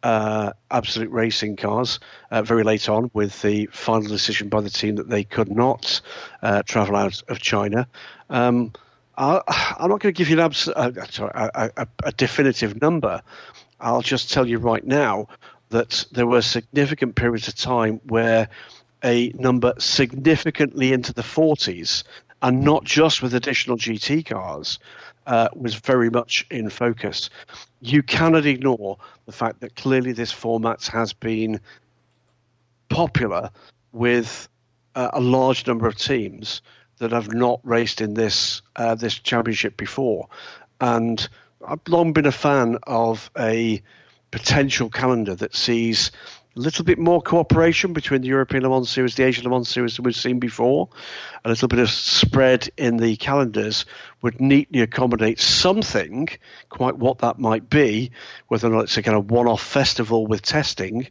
uh, 0.06 0.54
absolute 0.70 1.10
racing 1.10 1.56
cars 1.56 2.00
uh, 2.30 2.44
very 2.44 2.64
late 2.64 2.88
on 2.88 3.10
with 3.16 3.42
the 3.42 3.66
final 3.72 4.08
decision 4.08 4.50
by 4.50 4.62
the 4.62 4.70
team 4.70 4.98
that 4.98 5.10
they 5.10 5.24
could 5.24 5.50
not 5.50 6.00
uh, 6.44 6.62
travel 6.62 6.96
out 6.96 7.24
of 7.28 7.40
China. 7.40 7.88
Um, 8.30 8.72
I, 9.18 9.42
am 9.80 9.90
not 9.90 10.00
going 10.00 10.14
to 10.14 10.18
give 10.18 10.30
you 10.30 10.38
an 10.38 10.46
abs- 10.46 10.68
uh, 10.68 10.92
sorry, 11.10 11.32
a, 11.34 11.72
a, 11.76 11.88
a 12.04 12.12
definitive 12.12 12.80
number. 12.84 13.24
I'll 13.80 14.04
just 14.04 14.32
tell 14.32 14.48
you 14.48 14.60
right 14.60 14.86
now 14.86 15.28
that 15.70 16.06
there 16.12 16.28
were 16.28 16.44
significant 16.44 17.16
periods 17.16 17.48
of 17.48 17.56
time 17.56 18.00
where 18.04 18.48
a 19.04 19.30
number 19.30 19.74
significantly 19.80 20.94
into 20.94 21.14
the 21.14 21.24
40s, 21.24 22.04
and 22.44 22.62
not 22.62 22.84
just 22.84 23.24
with 23.24 23.34
additional 23.34 23.76
GT 23.76 24.24
cars, 24.24 24.78
uh, 25.26 25.50
was 25.56 25.76
very 25.76 26.10
much 26.10 26.46
in 26.50 26.70
focus. 26.70 27.30
You 27.82 28.04
cannot 28.04 28.46
ignore 28.46 28.98
the 29.26 29.32
fact 29.32 29.62
that 29.62 29.76
clearly 29.76 30.12
this 30.12 30.32
format 30.32 30.86
has 30.88 31.14
been 31.14 31.60
popular 32.90 33.52
with 33.92 34.48
uh, 34.96 35.10
a 35.14 35.20
large 35.20 35.68
number 35.68 35.88
of 35.88 35.96
teams 35.96 36.62
that 36.98 37.12
have 37.12 37.34
not 37.34 37.60
raced 37.64 38.02
in 38.02 38.14
this 38.14 38.62
uh, 38.76 38.96
this 38.96 39.16
championship 39.16 39.76
before, 39.78 40.28
and 40.80 41.28
I've 41.68 41.82
long 41.88 42.14
been 42.14 42.26
a 42.26 42.32
fan 42.32 42.78
of 42.84 43.30
a 43.38 43.82
potential 44.32 44.90
calendar 44.90 45.36
that 45.36 45.56
sees 45.56 46.12
a 46.56 46.60
little 46.60 46.86
bit 46.86 46.98
more 46.98 47.22
cooperation 47.22 47.92
between 47.92 48.22
the 48.22 48.30
European 48.30 48.64
Le 48.64 48.70
Mans 48.70 48.90
Series, 48.90 49.16
the 49.16 49.24
Asian 49.24 49.44
Le 49.44 49.50
Mans 49.50 49.68
Series 49.68 49.96
that 49.96 50.04
we've 50.04 50.16
seen 50.16 50.40
before. 50.40 50.88
A 51.44 51.50
little 51.50 51.68
bit 51.68 51.80
of 51.80 51.90
spread 51.90 52.70
in 52.78 52.98
the 52.98 53.18
calendars 53.18 53.86
would 54.26 54.42
neatly 54.42 54.82
accommodate 54.82 55.40
something, 55.40 56.28
quite 56.70 56.98
what 56.98 57.20
that 57.20 57.38
might 57.38 57.70
be, 57.70 58.10
whether 58.48 58.68
or 58.68 58.72
not 58.72 58.86
it's 58.86 58.98
a 58.98 59.04
kind 59.04 59.16
of 59.16 59.30
one-off 59.30 59.62
festival 59.62 60.26
with 60.26 60.42
testing, 60.42 61.08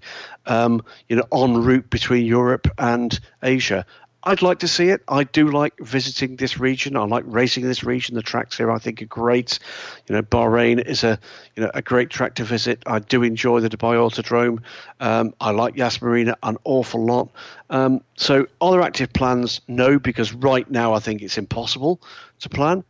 um, 0.47 0.83
you 1.09 1.15
know, 1.15 1.25
en 1.33 1.63
route 1.63 1.89
between 1.89 2.27
Europe 2.27 2.67
and 2.77 3.21
Asia. 3.41 3.87
I'd 4.25 4.43
like 4.43 4.61
to 4.61 4.69
see 4.69 4.89
it. 4.89 5.03
I 5.07 5.23
do 5.23 5.49
like 5.49 5.79
visiting 5.79 6.35
this 6.35 6.59
region. 6.59 6.97
I 6.97 7.05
like 7.05 7.23
racing 7.27 7.63
this 7.63 7.85
region. 7.85 8.17
The 8.17 8.23
tracks 8.23 8.57
here, 8.57 8.73
I 8.73 8.79
think, 8.79 9.01
are 9.01 9.07
great. 9.07 9.61
You 10.09 10.17
know, 10.17 10.23
Bahrain 10.23 10.85
is 10.85 11.05
a 11.05 11.21
you 11.55 11.63
know 11.63 11.71
a 11.73 11.83
great 11.83 12.11
track 12.11 12.35
to 12.37 12.45
visit. 12.45 12.83
I 12.85 12.99
do 12.99 13.23
enjoy 13.23 13.61
the 13.61 13.69
Dubai 13.69 13.95
Autodrome. 13.95 14.63
Um, 14.99 15.35
I 15.41 15.53
like 15.53 15.77
Yas 15.77 16.03
Marina 16.03 16.37
an 16.43 16.57
awful 16.65 17.05
lot. 17.05 17.29
Um, 17.71 18.03
so, 18.17 18.47
are 18.61 18.73
there 18.73 18.83
active 18.83 19.13
plans? 19.13 19.61
No, 19.69 20.01
because 20.01 20.33
right 20.33 20.69
now 20.69 20.95
I 20.95 20.99
think 20.99 21.23
it's 21.23 21.39
impossible 21.39 22.01
to 22.41 22.49
plan. 22.49 22.83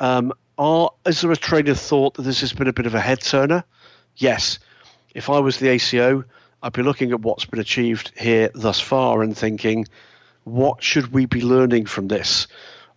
Um, 0.00 0.32
are 0.58 0.90
is 1.06 1.20
there 1.20 1.30
a 1.30 1.36
train 1.36 1.68
of 1.68 1.78
thought 1.78 2.14
that 2.14 2.22
this 2.22 2.40
has 2.40 2.52
been 2.52 2.68
a 2.68 2.72
bit 2.72 2.86
of 2.86 2.94
a 2.94 3.00
head 3.00 3.20
turner? 3.20 3.64
Yes. 4.16 4.58
If 5.14 5.28
I 5.28 5.38
was 5.38 5.58
the 5.58 5.68
ACO, 5.68 6.24
I'd 6.62 6.72
be 6.72 6.82
looking 6.82 7.12
at 7.12 7.20
what's 7.20 7.44
been 7.44 7.60
achieved 7.60 8.12
here 8.16 8.50
thus 8.54 8.80
far 8.80 9.22
and 9.22 9.36
thinking 9.36 9.86
what 10.44 10.82
should 10.82 11.12
we 11.12 11.26
be 11.26 11.42
learning 11.42 11.86
from 11.86 12.08
this? 12.08 12.46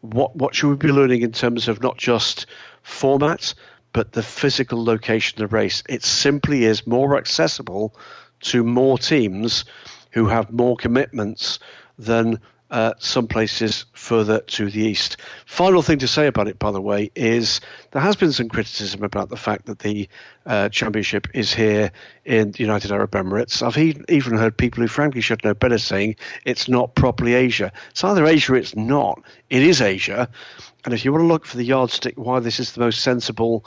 What 0.02 0.36
what 0.36 0.56
should 0.56 0.70
we 0.70 0.76
be 0.76 0.92
learning 0.92 1.22
in 1.22 1.32
terms 1.32 1.68
of 1.68 1.82
not 1.82 1.98
just 1.98 2.46
format, 2.82 3.54
but 3.94 4.12
the 4.12 4.24
physical 4.24 4.84
location 4.84 5.42
of 5.42 5.50
the 5.50 5.56
race? 5.56 5.84
It 5.88 6.04
simply 6.04 6.66
is 6.66 6.88
more 6.88 7.18
accessible 7.18 7.96
to 8.42 8.64
more 8.64 8.98
teams 8.98 9.66
who 10.12 10.28
have 10.28 10.52
more 10.52 10.76
commitments 10.76 11.60
than 11.98 12.40
uh, 12.74 12.96
some 12.98 13.28
places 13.28 13.86
further 13.94 14.40
to 14.40 14.68
the 14.68 14.82
east. 14.82 15.18
Final 15.46 15.84
thing 15.84 16.00
to 16.00 16.08
say 16.08 16.26
about 16.26 16.48
it, 16.48 16.58
by 16.58 16.72
the 16.72 16.82
way, 16.82 17.12
is 17.14 17.62
there 17.92 18.02
has 18.02 18.16
been 18.16 18.32
some 18.32 18.50
criticism 18.50 19.04
about 19.04 19.30
the 19.30 19.38
fact 19.38 19.68
that 19.68 19.78
the 19.78 20.10
uh, 20.48 20.70
championship 20.70 21.28
is 21.36 21.54
here 21.54 21.92
in 22.26 22.50
the 22.50 22.64
United 22.64 22.92
Arab 22.92 23.12
Emirates. 23.12 23.62
I've 23.62 23.78
even 23.78 24.38
heard 24.40 24.58
people 24.58 24.82
who 24.82 24.88
frankly 24.88 25.22
should 25.22 25.44
know 25.44 25.54
better 25.54 25.78
saying 25.78 26.16
it's 26.46 26.68
not 26.68 26.96
properly 26.96 27.36
Asia. 27.36 27.72
It's 27.92 28.04
either 28.04 28.26
Asia 28.26 28.54
or 28.54 28.56
it's 28.56 28.76
not. 28.76 29.22
It 29.52 29.62
is 29.62 29.80
Asia. 29.80 30.28
And 30.84 30.96
if 30.96 31.06
you 31.06 31.12
want 31.12 31.22
to 31.22 31.28
look 31.28 31.46
for 31.46 31.58
the 31.58 31.66
yardstick 31.66 32.16
why 32.18 32.40
this 32.40 32.60
is 32.60 32.72
the 32.72 32.80
most 32.80 33.02
sensible 33.02 33.66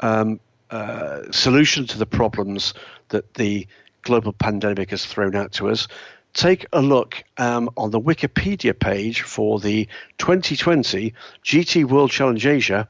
um, 0.00 0.40
uh, 0.72 1.30
solution 1.30 1.86
to 1.86 1.98
the 1.98 2.06
problems 2.06 2.74
that 3.10 3.34
the 3.34 3.68
global 4.02 4.32
pandemic 4.32 4.90
has 4.90 5.06
thrown 5.06 5.36
out 5.36 5.52
to 5.52 5.68
us, 5.68 5.86
take 6.34 6.66
a 6.72 6.80
look 6.80 7.22
um, 7.36 7.70
on 7.76 7.90
the 7.90 8.00
Wikipedia 8.00 8.78
page 8.78 9.22
for 9.22 9.58
the 9.58 9.88
2020 10.18 11.14
GT 11.44 11.84
World 11.84 12.10
Challenge 12.10 12.46
Asia, 12.46 12.88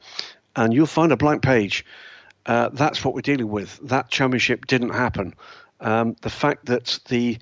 and 0.55 0.73
you'll 0.73 0.85
find 0.85 1.11
a 1.11 1.17
blank 1.17 1.41
page. 1.41 1.85
Uh, 2.45 2.69
that's 2.73 3.03
what 3.03 3.13
we're 3.13 3.21
dealing 3.21 3.49
with. 3.49 3.79
That 3.83 4.09
championship 4.09 4.65
didn't 4.65 4.89
happen. 4.89 5.33
Um, 5.79 6.15
the 6.21 6.29
fact 6.29 6.65
that 6.65 6.99
the 7.07 7.37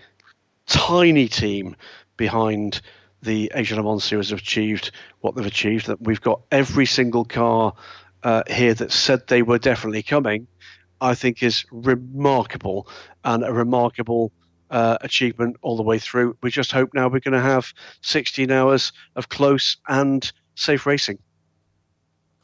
tiny 0.68 1.28
team 1.28 1.76
behind 2.18 2.82
the 3.22 3.52
Asia 3.56 3.76
Le 3.76 3.84
Mans 3.84 4.04
series 4.04 4.30
have 4.30 4.40
achieved 4.40 4.92
what 5.22 5.36
they've 5.36 5.46
achieved, 5.46 5.88
that 5.88 6.02
we've 6.02 6.22
got 6.22 6.42
every 6.52 6.86
single 6.86 7.26
car 7.26 7.74
uh, 8.24 8.44
here 8.48 8.74
that 8.74 8.92
said 8.92 9.28
they 9.28 9.42
were 9.42 9.58
definitely 9.58 10.04
coming, 10.04 10.48
I 11.02 11.16
think 11.16 11.42
is 11.42 11.66
remarkable 11.72 12.88
and 13.24 13.44
a 13.44 13.54
remarkable 13.54 14.32
uh, 14.70 14.98
achievement 15.02 15.58
all 15.62 15.78
the 15.78 15.84
way 15.84 16.00
through. 16.00 16.38
We 16.42 16.52
just 16.52 16.72
hope 16.72 16.94
now 16.94 17.08
we're 17.08 17.20
going 17.20 17.34
to 17.34 17.42
have 17.42 17.74
16 18.02 18.52
hours 18.52 18.92
of 19.16 19.30
close 19.30 19.78
and 19.88 20.30
safe 20.56 20.86
racing. 20.86 21.20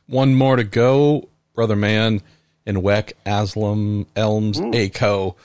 One 0.07 0.35
more 0.35 0.55
to 0.55 0.63
go, 0.63 1.29
brother 1.53 1.75
man 1.75 2.21
in 2.65 2.77
WEC 2.77 3.13
AsLMS 3.25 4.05
ELMS 4.15 4.59
mm. 4.59 4.75
ACO 4.75 5.35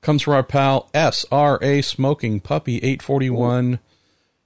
comes 0.00 0.22
from 0.22 0.34
our 0.34 0.42
pal 0.42 0.88
SRA 0.94 1.82
Smoking 1.82 2.40
Puppy 2.40 2.76
841 2.76 3.78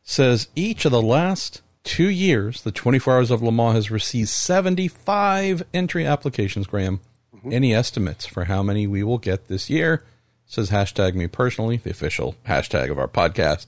says 0.03 0.49
each 0.55 0.85
of 0.85 0.93
the 0.93 1.03
last 1.03 1.61
two 1.85 2.09
years, 2.09 2.63
the 2.63 2.73
24 2.73 3.15
Hours 3.15 3.31
of 3.31 3.43
Le 3.43 3.53
Mans 3.53 3.75
has 3.75 3.91
received 3.91 4.29
75 4.29 5.65
entry 5.75 6.07
applications, 6.07 6.67
Graham. 6.67 7.01
Mm-hmm. 7.35 7.53
Any 7.53 7.75
estimates 7.75 8.27
for 8.27 8.45
how 8.45 8.63
many 8.63 8.87
we 8.87 9.03
will 9.03 9.19
get 9.19 9.49
this 9.49 9.69
year? 9.69 10.05
Says 10.51 10.71
hashtag 10.71 11.15
me 11.15 11.27
personally, 11.27 11.77
the 11.77 11.91
official 11.91 12.35
hashtag 12.47 12.91
of 12.91 12.99
our 12.99 13.07
podcast. 13.07 13.67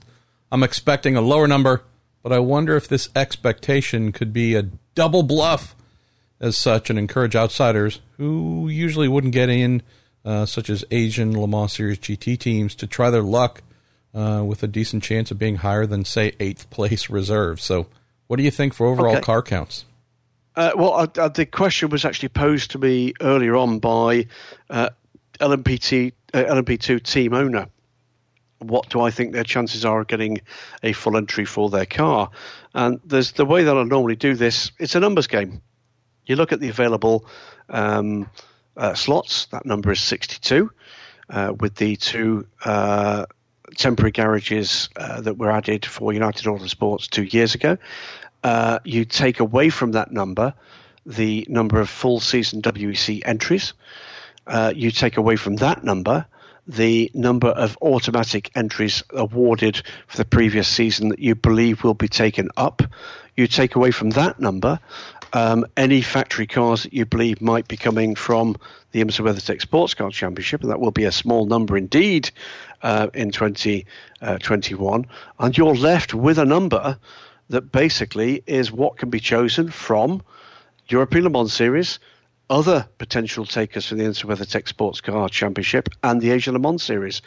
I'm 0.50 0.62
expecting 0.62 1.14
a 1.14 1.20
lower 1.20 1.46
number, 1.46 1.82
but 2.22 2.32
I 2.32 2.38
wonder 2.38 2.74
if 2.74 2.88
this 2.88 3.10
expectation 3.14 4.12
could 4.12 4.32
be 4.32 4.54
a 4.54 4.62
double 4.94 5.22
bluff 5.22 5.76
as 6.40 6.56
such 6.56 6.88
and 6.88 6.98
encourage 6.98 7.36
outsiders 7.36 8.00
who 8.16 8.68
usually 8.68 9.08
wouldn't 9.08 9.34
get 9.34 9.50
in, 9.50 9.82
uh, 10.24 10.46
such 10.46 10.70
as 10.70 10.82
Asian 10.90 11.38
Le 11.38 11.46
Mans 11.46 11.70
Series 11.70 11.98
GT 11.98 12.38
teams, 12.38 12.74
to 12.76 12.86
try 12.86 13.10
their 13.10 13.22
luck 13.22 13.62
uh, 14.14 14.42
with 14.44 14.62
a 14.62 14.66
decent 14.66 15.02
chance 15.02 15.30
of 15.30 15.38
being 15.38 15.56
higher 15.56 15.84
than, 15.84 16.06
say, 16.06 16.32
eighth 16.40 16.70
place 16.70 17.10
reserve. 17.10 17.60
So, 17.60 17.88
what 18.26 18.38
do 18.38 18.42
you 18.42 18.50
think 18.50 18.72
for 18.72 18.86
overall 18.86 19.16
okay. 19.16 19.20
car 19.20 19.42
counts? 19.42 19.84
Uh, 20.56 20.72
well, 20.74 20.94
uh, 20.94 21.06
uh 21.18 21.28
the 21.28 21.44
question 21.44 21.90
was 21.90 22.06
actually 22.06 22.30
posed 22.30 22.70
to 22.70 22.78
me 22.78 23.12
earlier 23.20 23.54
on 23.54 23.78
by 23.80 24.26
uh, 24.70 24.88
LMPT, 25.40 26.12
uh, 26.34 26.44
LMP2 26.44 27.02
team 27.02 27.34
owner. 27.34 27.66
What 28.58 28.90
do 28.90 29.00
I 29.00 29.10
think 29.10 29.32
their 29.32 29.44
chances 29.44 29.84
are 29.84 30.00
of 30.00 30.08
getting 30.08 30.40
a 30.82 30.92
full 30.92 31.16
entry 31.16 31.44
for 31.44 31.70
their 31.70 31.86
car? 31.86 32.30
And 32.74 33.00
there's 33.04 33.32
the 33.32 33.46
way 33.46 33.64
that 33.64 33.76
I 33.76 33.82
normally 33.84 34.16
do 34.16 34.34
this. 34.34 34.70
It's 34.78 34.94
a 34.94 35.00
numbers 35.00 35.26
game. 35.26 35.62
You 36.26 36.36
look 36.36 36.52
at 36.52 36.60
the 36.60 36.68
available 36.68 37.24
um, 37.70 38.28
uh, 38.76 38.94
slots. 38.94 39.46
That 39.46 39.64
number 39.64 39.90
is 39.90 40.00
62, 40.02 40.70
with 41.58 41.76
the 41.76 41.96
two 41.96 42.46
temporary 43.76 44.12
garages 44.12 44.88
uh, 44.96 45.20
that 45.22 45.38
were 45.38 45.50
added 45.50 45.84
for 45.84 46.12
United 46.12 46.46
Autosports 46.46 47.08
two 47.08 47.24
years 47.24 47.54
ago. 47.54 47.76
Uh, 48.42 48.78
you 48.84 49.04
take 49.04 49.40
away 49.40 49.70
from 49.70 49.92
that 49.92 50.12
number 50.12 50.54
the 51.06 51.46
number 51.48 51.80
of 51.80 51.88
full 51.88 52.20
season 52.20 52.60
WEC 52.62 53.22
entries. 53.24 53.72
Uh, 54.46 54.72
you 54.74 54.90
take 54.90 55.16
away 55.16 55.36
from 55.36 55.56
that 55.56 55.84
number 55.84 56.26
the 56.66 57.10
number 57.14 57.48
of 57.48 57.76
automatic 57.82 58.50
entries 58.54 59.02
awarded 59.10 59.82
for 60.06 60.18
the 60.18 60.24
previous 60.24 60.68
season 60.68 61.08
that 61.08 61.18
you 61.18 61.34
believe 61.34 61.82
will 61.82 61.94
be 61.94 62.06
taken 62.06 62.48
up. 62.56 62.82
You 63.36 63.48
take 63.48 63.74
away 63.74 63.90
from 63.90 64.10
that 64.10 64.38
number 64.38 64.78
um, 65.32 65.64
any 65.76 66.02
factory 66.02 66.46
cars 66.46 66.84
that 66.84 66.92
you 66.92 67.06
believe 67.06 67.40
might 67.40 67.68
be 67.68 67.76
coming 67.76 68.14
from 68.14 68.56
the 68.92 69.02
IMSA 69.02 69.24
WeatherTech 69.24 69.60
Sports 69.60 69.94
Car 69.94 70.10
Championship, 70.10 70.62
and 70.62 70.70
that 70.70 70.80
will 70.80 70.90
be 70.90 71.04
a 71.04 71.12
small 71.12 71.46
number 71.46 71.76
indeed 71.76 72.30
uh, 72.82 73.08
in 73.14 73.30
2021. 73.30 75.04
Uh, 75.04 75.44
and 75.44 75.56
you're 75.56 75.74
left 75.74 76.14
with 76.14 76.38
a 76.38 76.44
number 76.44 76.98
that 77.48 77.72
basically 77.72 78.42
is 78.46 78.72
what 78.72 78.96
can 78.96 79.10
be 79.10 79.20
chosen 79.20 79.70
from 79.70 80.22
European 80.88 81.24
Le 81.24 81.30
Mans 81.30 81.52
Series, 81.52 82.00
other 82.50 82.86
potential 82.98 83.46
takers 83.46 83.86
for 83.86 83.94
the 83.94 84.02
IMSA 84.02 84.24
WeatherTech 84.24 84.68
Sports 84.68 85.00
Car 85.00 85.28
Championship, 85.28 85.88
and 86.02 86.20
the 86.20 86.30
Asia 86.30 86.52
Le 86.52 86.58
Mans 86.58 86.82
Series. 86.82 87.22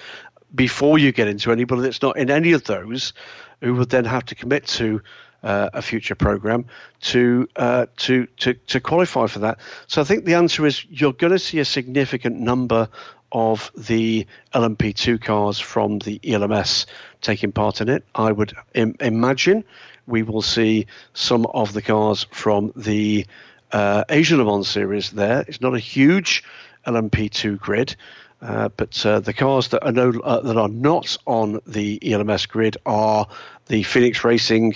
Before 0.53 0.99
you 0.99 1.11
get 1.11 1.27
into 1.27 1.51
anybody 1.51 1.81
that's 1.81 2.01
not 2.01 2.17
in 2.17 2.29
any 2.29 2.51
of 2.51 2.65
those, 2.65 3.13
who 3.61 3.73
would 3.75 3.89
then 3.89 4.05
have 4.05 4.25
to 4.25 4.35
commit 4.35 4.67
to 4.67 5.01
uh, 5.41 5.69
a 5.73 5.81
future 5.81 6.15
program 6.15 6.65
to, 7.01 7.47
uh, 7.55 7.87
to 7.97 8.27
to 8.37 8.53
to 8.53 8.79
qualify 8.79 9.27
for 9.27 9.39
that. 9.39 9.59
So 9.87 10.01
I 10.01 10.03
think 10.03 10.25
the 10.25 10.35
answer 10.35 10.65
is 10.65 10.85
you're 10.89 11.13
going 11.13 11.33
to 11.33 11.39
see 11.39 11.59
a 11.59 11.65
significant 11.65 12.39
number 12.39 12.87
of 13.31 13.71
the 13.75 14.27
LMP2 14.53 15.19
cars 15.21 15.59
from 15.59 15.99
the 15.99 16.19
ELMS 16.23 16.85
taking 17.21 17.51
part 17.51 17.81
in 17.81 17.89
it. 17.89 18.05
I 18.13 18.31
would 18.31 18.53
Im- 18.75 18.95
imagine 18.99 19.63
we 20.05 20.23
will 20.23 20.41
see 20.41 20.85
some 21.13 21.45
of 21.47 21.73
the 21.73 21.81
cars 21.81 22.27
from 22.31 22.71
the 22.75 23.25
uh, 23.73 24.03
Asian 24.09 24.37
Le 24.37 24.45
Mans 24.45 24.67
series 24.67 25.11
there. 25.11 25.43
It's 25.47 25.61
not 25.61 25.73
a 25.73 25.79
huge 25.79 26.43
LMP2 26.87 27.59
grid. 27.59 27.95
Uh, 28.41 28.69
but 28.75 29.05
uh, 29.05 29.21
the 29.21 29.33
cars 29.33 29.69
that 29.69 29.85
are 29.85 29.91
no, 29.93 30.09
uh, 30.21 30.41
that 30.41 30.57
are 30.57 30.67
not 30.67 31.17
on 31.25 31.61
the 31.65 31.97
ELMS 32.11 32.45
grid 32.47 32.75
are 32.85 33.25
the 33.67 33.83
Phoenix 33.83 34.25
Racing 34.25 34.75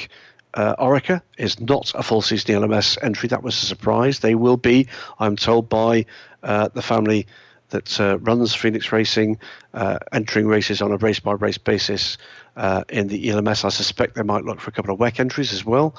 uh, 0.53 0.75
Oreca 0.77 1.21
is 1.37 1.59
not 1.59 1.91
a 1.93 2.01
full 2.01 2.21
season 2.21 2.55
LMS 2.55 2.97
entry. 3.01 3.27
That 3.29 3.43
was 3.43 3.61
a 3.61 3.65
surprise. 3.65 4.19
They 4.19 4.35
will 4.35 4.57
be, 4.57 4.87
I'm 5.19 5.35
told, 5.35 5.67
by 5.69 6.05
uh, 6.43 6.69
the 6.73 6.81
family 6.81 7.27
that 7.69 7.99
uh, 7.99 8.17
runs 8.19 8.55
Phoenix 8.55 8.91
Racing, 8.91 9.39
uh, 9.73 9.99
entering 10.11 10.47
races 10.47 10.81
on 10.81 10.91
a 10.91 10.97
race 10.97 11.19
by 11.19 11.33
race 11.33 11.57
basis 11.57 12.17
uh, 12.57 12.83
in 12.89 13.07
the 13.07 13.29
ELMS. 13.29 13.63
I 13.63 13.69
suspect 13.69 14.15
they 14.15 14.23
might 14.23 14.43
look 14.43 14.59
for 14.59 14.69
a 14.69 14.73
couple 14.73 14.93
of 14.93 14.99
WEC 14.99 15.19
entries 15.19 15.53
as 15.53 15.63
well, 15.63 15.95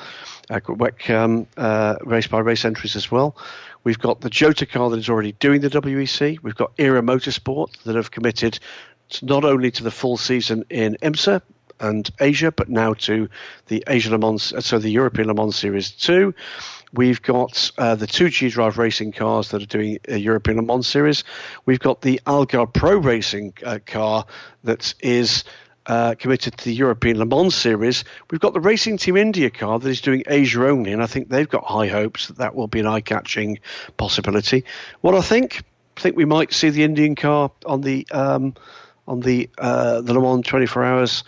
uh, 0.51 0.61
WEC 0.61 1.15
um, 1.15 1.47
uh, 1.57 1.97
race 2.05 2.27
by 2.27 2.41
race 2.41 2.65
entries 2.65 2.97
as 2.97 3.11
well. 3.11 3.37
We've 3.85 3.99
got 3.99 4.21
the 4.21 4.29
Jota 4.29 4.67
car 4.67 4.91
that 4.91 4.99
is 4.99 5.09
already 5.09 5.33
doing 5.33 5.63
the 5.63 5.71
WEC. 5.71 6.39
We've 6.43 6.55
got 6.55 6.73
Era 6.77 7.01
Motorsport 7.01 7.83
that 7.85 7.97
have 7.97 8.11
committed 8.11 8.59
not 9.23 9.45
only 9.45 9.71
to 9.71 9.83
the 9.83 9.91
full 9.91 10.19
season 10.19 10.65
in 10.69 10.99
IMSA, 11.01 11.41
and 11.81 12.11
Asia, 12.21 12.53
but 12.53 12.69
now 12.69 12.95
to 12.95 13.29
the 13.67 13.85
Asia 13.87 14.11
Le 14.11 14.19
Mans, 14.19 14.53
uh, 14.53 14.61
so 14.61 14.79
the 14.79 14.91
European 14.91 15.29
Le 15.29 15.35
Mans 15.35 15.55
Series 15.55 15.91
2. 15.93 16.35
We've 16.93 17.21
got 17.21 17.71
uh, 17.79 17.95
the 17.95 18.07
two 18.07 18.31
G 18.31 18.49
Drive 18.49 18.79
racing 18.79 19.13
cars 19.13 19.51
that 19.51 19.63
are 19.63 19.67
doing 19.67 19.99
a 20.09 20.17
European 20.17 20.57
Le 20.57 20.63
Mans 20.63 20.87
Series. 20.87 21.23
We've 21.67 21.79
got 21.79 22.01
the 22.01 22.21
Algarve 22.27 22.73
Pro 22.73 22.97
Racing 22.97 23.55
uh, 23.65 23.79
car 23.87 24.27
that 24.65 24.95
is 25.01 25.45
uh, 25.89 26.14
committed 26.14 26.57
to 26.59 26.64
the 26.66 26.74
European 26.74 27.18
Le 27.18 27.24
Mans 27.24 27.55
Series. 27.55 28.05
We've 28.30 28.41
got 28.41 28.53
the 28.53 28.61
Racing 28.61 28.99
Team 28.99 29.16
India 29.16 29.51
car 29.51 29.78
that 29.78 29.89
is 29.89 30.03
doing 30.03 30.22
Asia 30.26 30.68
only, 30.68 30.93
and 30.93 31.03
I 31.03 31.07
think 31.07 31.28
they've 31.28 31.49
got 31.49 31.64
high 31.64 31.89
hopes 31.89 32.28
that 32.28 32.36
that 32.36 32.55
will 32.55 32.66
be 32.66 32.80
an 32.80 32.86
eye-catching 32.86 33.59
possibility. 33.97 34.64
What 35.01 35.14
I 35.14 35.22
think, 35.22 35.64
I 35.97 36.01
think 36.01 36.16
we 36.16 36.26
might 36.26 36.53
see 36.53 36.70
the 36.70 36.84
Indian 36.84 37.16
car 37.16 37.51
on 37.64 37.80
the 37.80 38.07
um, 38.12 38.55
on 39.07 39.20
the 39.20 39.49
uh, 39.57 40.03
the 40.03 40.12
Le 40.12 40.20
Mans 40.20 40.47
24 40.47 40.84
Hours 40.84 41.24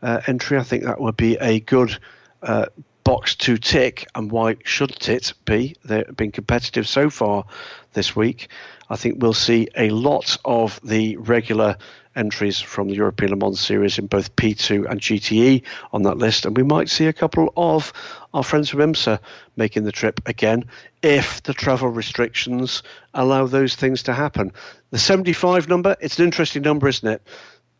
uh, 0.00 0.20
entry. 0.26 0.58
I 0.58 0.62
think 0.62 0.84
that 0.84 1.00
would 1.00 1.16
be 1.16 1.36
a 1.40 1.58
good 1.58 1.98
uh, 2.42 2.66
box 3.02 3.34
to 3.34 3.58
tick. 3.58 4.06
And 4.14 4.30
why 4.30 4.56
shouldn't 4.64 5.08
it 5.08 5.34
be? 5.44 5.76
They've 5.84 6.16
been 6.16 6.32
competitive 6.32 6.86
so 6.88 7.10
far 7.10 7.46
this 7.94 8.14
week. 8.14 8.48
I 8.90 8.96
think 8.96 9.22
we'll 9.22 9.32
see 9.32 9.68
a 9.76 9.90
lot 9.90 10.36
of 10.44 10.78
the 10.84 11.16
regular 11.16 11.76
entries 12.16 12.60
from 12.60 12.88
the 12.88 12.94
European 12.94 13.30
Le 13.30 13.36
Mans 13.36 13.58
series 13.58 13.98
in 13.98 14.06
both 14.06 14.36
P2 14.36 14.88
and 14.88 15.00
GTE 15.00 15.62
on 15.92 16.02
that 16.02 16.18
list, 16.18 16.46
and 16.46 16.56
we 16.56 16.62
might 16.62 16.88
see 16.88 17.06
a 17.06 17.12
couple 17.12 17.52
of 17.56 17.92
our 18.32 18.44
friends 18.44 18.68
from 18.68 18.80
IMSA 18.80 19.18
making 19.56 19.84
the 19.84 19.92
trip 19.92 20.20
again 20.26 20.64
if 21.02 21.42
the 21.42 21.54
travel 21.54 21.88
restrictions 21.88 22.82
allow 23.14 23.46
those 23.46 23.74
things 23.74 24.04
to 24.04 24.12
happen. 24.12 24.52
The 24.90 24.98
75 24.98 25.68
number, 25.68 25.96
it's 26.00 26.18
an 26.18 26.24
interesting 26.24 26.62
number, 26.62 26.88
isn't 26.88 27.08
it? 27.08 27.22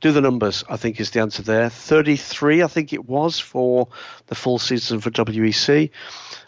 do 0.01 0.12
the 0.12 0.21
numbers, 0.21 0.65
I 0.69 0.77
think 0.77 1.01
is 1.01 1.12
the 1.12 1.21
answer 1.21 1.43
there. 1.43 1.71
33, 1.71 2.62
I 2.62 2.67
think 2.67 2.93
it 2.93 3.09
was, 3.09 3.41
for 3.41 3.89
the 4.27 4.35
full 4.35 4.59
season 4.59 5.01
for 5.01 5.11
WEC. 5.11 5.91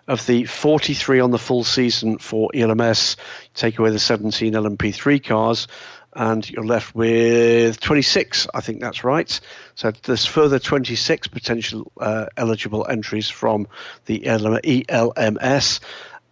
Of 0.08 0.24
the 0.26 0.44
43 0.44 1.18
on 1.18 1.32
the 1.32 1.38
full 1.38 1.64
season 1.64 2.18
for 2.18 2.48
ELMS, 2.54 3.16
take 3.54 3.78
away 3.80 3.90
the 3.90 3.98
17 3.98 4.52
LMP3 4.52 5.24
cars, 5.24 5.66
and 6.12 6.48
you're 6.48 6.64
left 6.64 6.94
with 6.94 7.80
26. 7.80 8.46
I 8.54 8.60
think 8.60 8.80
that's 8.80 9.02
right. 9.02 9.40
So 9.74 9.90
there's 9.90 10.24
further 10.24 10.60
26 10.60 11.26
potential 11.26 11.90
uh, 12.00 12.26
eligible 12.36 12.86
entries 12.88 13.28
from 13.28 13.66
the 14.06 14.26
ELMS. 14.26 15.80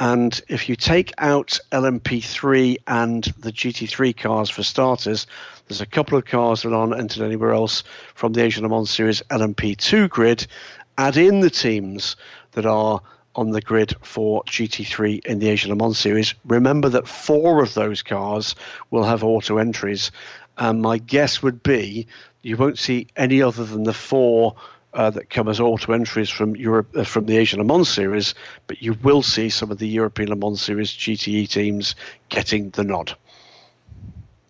And 0.01 0.41
if 0.49 0.69
you 0.69 0.77
take 0.77 1.13
out 1.19 1.59
LMP3 1.71 2.79
and 2.87 3.25
the 3.39 3.53
GT3 3.53 4.17
cars 4.17 4.51
for 4.51 4.63
starters, 4.63 5.27
there's 5.69 5.81
a 5.81 5.87
couple 5.87 6.19
of 6.19 6.25
cars 6.25 6.63
that 6.63 6.73
aren't 6.73 6.99
entered 6.99 7.23
anywhere 7.23 7.53
else 7.53 7.85
from 8.15 8.33
the 8.33 8.43
Asian 8.43 8.65
Le 8.65 8.69
Mans 8.69 8.91
Series 8.91 9.23
LMP2 9.31 10.09
grid. 10.09 10.47
Add 10.97 11.17
in 11.17 11.41
the 11.41 11.51
teams 11.51 12.17
that 12.53 12.67
are 12.67 13.01
on 13.37 13.51
the 13.51 13.61
grid 13.61 13.95
for 14.03 14.43
GT3 14.45 15.25
in 15.27 15.39
the 15.39 15.49
Asian 15.49 15.71
Le 15.71 15.77
Mans 15.77 15.99
Series. 15.99 16.35
Remember 16.45 16.89
that 16.89 17.09
four 17.09 17.63
of 17.63 17.75
those 17.75 18.03
cars 18.03 18.55
will 18.91 19.05
have 19.05 19.25
auto 19.25 19.59
entries. 19.59 20.11
And 20.57 20.83
my 20.83 20.99
guess 20.99 21.43
would 21.43 21.63
be 21.63 22.07
you 22.43 22.57
won't 22.57 22.79
see 22.79 23.09
any 23.17 23.43
other 23.43 23.65
than 23.65 23.85
the 23.85 23.93
four 23.93 24.55
uh, 24.93 25.11
that 25.11 25.31
come 25.31 25.49
as 25.49 25.59
auto 25.59 25.93
entries 25.93 26.31
from 26.31 26.55
Europe 26.55 26.97
uh, 26.97 27.05
from 27.05 27.27
the 27.27 27.37
Asian 27.37 27.59
Le 27.59 27.65
Mans 27.65 27.89
series, 27.89 28.35
but 28.69 28.81
you 28.81 28.95
will 29.03 29.23
see 29.23 29.51
some 29.51 29.71
of 29.71 29.79
the 29.79 29.89
European 29.89 30.29
Le 30.29 30.37
Mans 30.37 30.61
series 30.61 30.91
GTE 30.93 31.49
teams 31.49 31.97
getting 32.29 32.71
the 32.71 32.85
nod. 32.85 33.17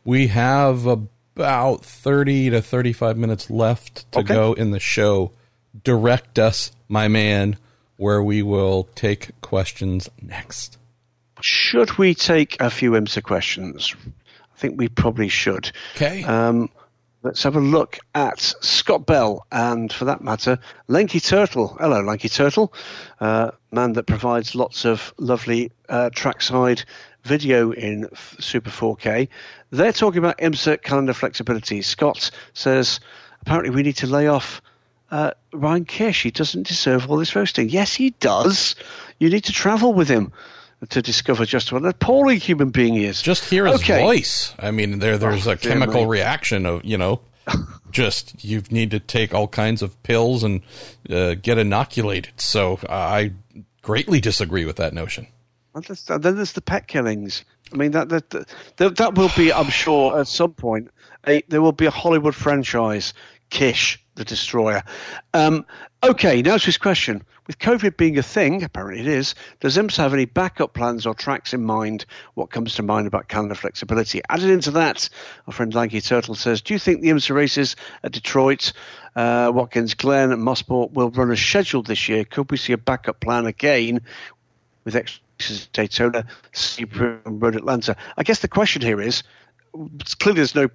We 0.04 0.26
have 0.26 0.84
about 0.86 1.84
30 1.84 2.50
to 2.50 2.60
35 2.60 3.16
minutes 3.16 3.48
left 3.48 4.10
to 4.12 4.18
okay. 4.18 4.34
go 4.34 4.52
in 4.52 4.70
the 4.70 4.80
show. 4.80 5.32
Direct 5.82 6.38
us, 6.38 6.72
my 6.88 7.08
man, 7.08 7.56
where 7.96 8.22
we 8.22 8.42
will 8.42 8.88
take 8.94 9.40
questions 9.40 10.08
next. 10.20 10.78
Should 11.40 11.98
we 11.98 12.14
take 12.14 12.60
a 12.60 12.70
few 12.70 12.92
IMSA 12.92 13.22
questions? 13.22 13.94
I 14.54 14.58
think 14.58 14.78
we 14.78 14.88
probably 14.88 15.28
should. 15.28 15.70
Okay. 15.96 16.24
Um, 16.24 16.70
let's 17.22 17.42
have 17.42 17.56
a 17.56 17.60
look 17.60 17.98
at 18.14 18.40
Scott 18.40 19.06
Bell 19.06 19.46
and, 19.50 19.92
for 19.92 20.04
that 20.06 20.22
matter, 20.22 20.58
Lanky 20.88 21.20
Turtle. 21.20 21.76
Hello, 21.80 22.00
Lanky 22.00 22.28
Turtle, 22.28 22.72
uh, 23.20 23.50
man 23.72 23.94
that 23.94 24.06
provides 24.06 24.54
lots 24.54 24.84
of 24.84 25.12
lovely 25.18 25.72
uh, 25.88 26.10
trackside 26.10 26.84
video 27.24 27.72
in 27.72 28.08
Super 28.38 28.70
4K. 28.70 29.28
They're 29.70 29.92
talking 29.92 30.18
about 30.18 30.38
IMSA 30.38 30.82
calendar 30.82 31.14
flexibility. 31.14 31.82
Scott 31.82 32.30
says 32.52 33.00
apparently 33.42 33.74
we 33.74 33.82
need 33.82 33.96
to 33.96 34.06
lay 34.06 34.28
off 34.28 34.62
uh, 35.14 35.30
Ryan 35.52 35.84
Kish. 35.84 36.24
He 36.24 36.32
doesn't 36.32 36.66
deserve 36.66 37.08
all 37.08 37.18
this 37.18 37.36
roasting. 37.36 37.68
Yes, 37.68 37.94
he 37.94 38.10
does. 38.10 38.74
You 39.20 39.30
need 39.30 39.44
to 39.44 39.52
travel 39.52 39.94
with 39.94 40.08
him 40.08 40.32
to 40.88 41.00
discover 41.00 41.46
just 41.46 41.70
what 41.70 41.82
an 41.82 41.88
appalling 41.88 42.40
human 42.40 42.70
being 42.70 42.94
he 42.94 43.04
is. 43.04 43.22
Just 43.22 43.44
hear 43.44 43.64
his 43.64 43.76
okay. 43.76 44.02
voice. 44.02 44.52
I 44.58 44.72
mean, 44.72 44.98
there 44.98 45.16
there's 45.16 45.46
oh, 45.46 45.52
a 45.52 45.56
chemical 45.56 46.02
me. 46.02 46.08
reaction 46.08 46.66
of 46.66 46.84
you 46.84 46.98
know, 46.98 47.20
just 47.92 48.44
you 48.44 48.64
need 48.70 48.90
to 48.90 48.98
take 48.98 49.32
all 49.32 49.46
kinds 49.46 49.82
of 49.82 50.02
pills 50.02 50.42
and 50.42 50.62
uh, 51.08 51.34
get 51.34 51.58
inoculated. 51.58 52.40
So 52.40 52.80
I 52.88 53.34
greatly 53.82 54.20
disagree 54.20 54.64
with 54.64 54.76
that 54.76 54.94
notion. 54.94 55.28
And 55.76 55.84
then 55.84 56.36
there's 56.36 56.52
the 56.52 56.60
pet 56.60 56.88
killings. 56.88 57.44
I 57.72 57.76
mean 57.76 57.92
that 57.92 58.08
that 58.08 58.30
that, 58.78 58.96
that 58.96 59.14
will 59.14 59.30
be, 59.36 59.52
I'm 59.52 59.70
sure, 59.70 60.18
at 60.18 60.26
some 60.26 60.54
point, 60.54 60.90
a, 61.24 61.40
there 61.46 61.62
will 61.62 61.72
be 61.72 61.86
a 61.86 61.92
Hollywood 61.92 62.34
franchise, 62.34 63.14
Kish 63.48 64.03
the 64.14 64.24
Destroyer. 64.24 64.82
Um, 65.32 65.66
okay, 66.02 66.42
now 66.42 66.56
to 66.56 66.66
his 66.66 66.78
question. 66.78 67.22
With 67.46 67.58
COVID 67.58 67.98
being 67.98 68.16
a 68.16 68.22
thing, 68.22 68.62
apparently 68.62 69.00
it 69.00 69.06
is, 69.06 69.34
does 69.60 69.76
IMSA 69.76 69.98
have 69.98 70.14
any 70.14 70.24
backup 70.24 70.72
plans 70.72 71.04
or 71.04 71.14
tracks 71.14 71.52
in 71.52 71.62
mind? 71.62 72.06
What 72.34 72.50
comes 72.50 72.74
to 72.76 72.82
mind 72.82 73.06
about 73.06 73.28
calendar 73.28 73.54
flexibility? 73.54 74.22
Added 74.30 74.48
into 74.48 74.70
that, 74.72 75.10
our 75.46 75.52
friend 75.52 75.74
Lanky 75.74 76.00
Turtle 76.00 76.34
says, 76.34 76.62
Do 76.62 76.72
you 76.72 76.78
think 76.78 77.02
the 77.02 77.10
IMSA 77.10 77.34
races 77.34 77.76
at 78.02 78.12
Detroit, 78.12 78.72
uh, 79.14 79.50
Watkins 79.54 79.92
Glen, 79.92 80.32
and 80.32 80.42
Mosport 80.42 80.92
will 80.92 81.10
run 81.10 81.30
as 81.30 81.40
scheduled 81.40 81.86
this 81.86 82.08
year? 82.08 82.24
Could 82.24 82.50
we 82.50 82.56
see 82.56 82.72
a 82.72 82.78
backup 82.78 83.20
plan 83.20 83.44
again 83.44 84.00
with 84.84 84.96
extras 84.96 85.66
Daytona, 85.72 86.24
Sebring, 86.54 87.42
Road 87.42 87.56
Atlanta? 87.56 87.94
I 88.16 88.22
guess 88.22 88.38
the 88.38 88.48
question 88.48 88.80
here 88.80 89.02
is 89.02 89.22
clearly 90.18 90.36
there's 90.36 90.54
no 90.54 90.70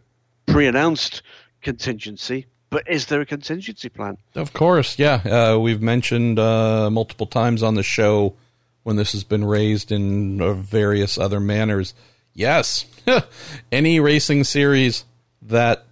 pre 0.45 0.67
announced 0.67 1.23
contingency 1.61 2.45
but 2.69 2.87
is 2.87 3.07
there 3.07 3.21
a 3.21 3.25
contingency 3.25 3.89
plan? 3.89 4.17
Of 4.35 4.53
course, 4.53 4.99
yeah. 4.99 5.15
Uh, 5.53 5.59
we've 5.59 5.81
mentioned 5.81 6.39
uh, 6.39 6.89
multiple 6.89 7.25
times 7.25 7.63
on 7.63 7.75
the 7.75 7.83
show 7.83 8.35
when 8.83 8.95
this 8.95 9.11
has 9.11 9.23
been 9.23 9.45
raised 9.45 9.91
in 9.91 10.41
uh, 10.41 10.53
various 10.53 11.17
other 11.17 11.39
manners. 11.39 11.93
Yes, 12.33 12.85
any 13.71 13.99
racing 13.99 14.43
series 14.43 15.05
that 15.41 15.85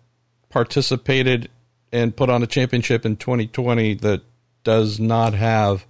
participated 0.49 1.49
and 1.91 2.15
put 2.15 2.29
on 2.29 2.43
a 2.43 2.47
championship 2.47 3.05
in 3.05 3.15
2020 3.15 3.95
that 3.95 4.21
does 4.63 4.99
not 4.99 5.33
have 5.33 5.85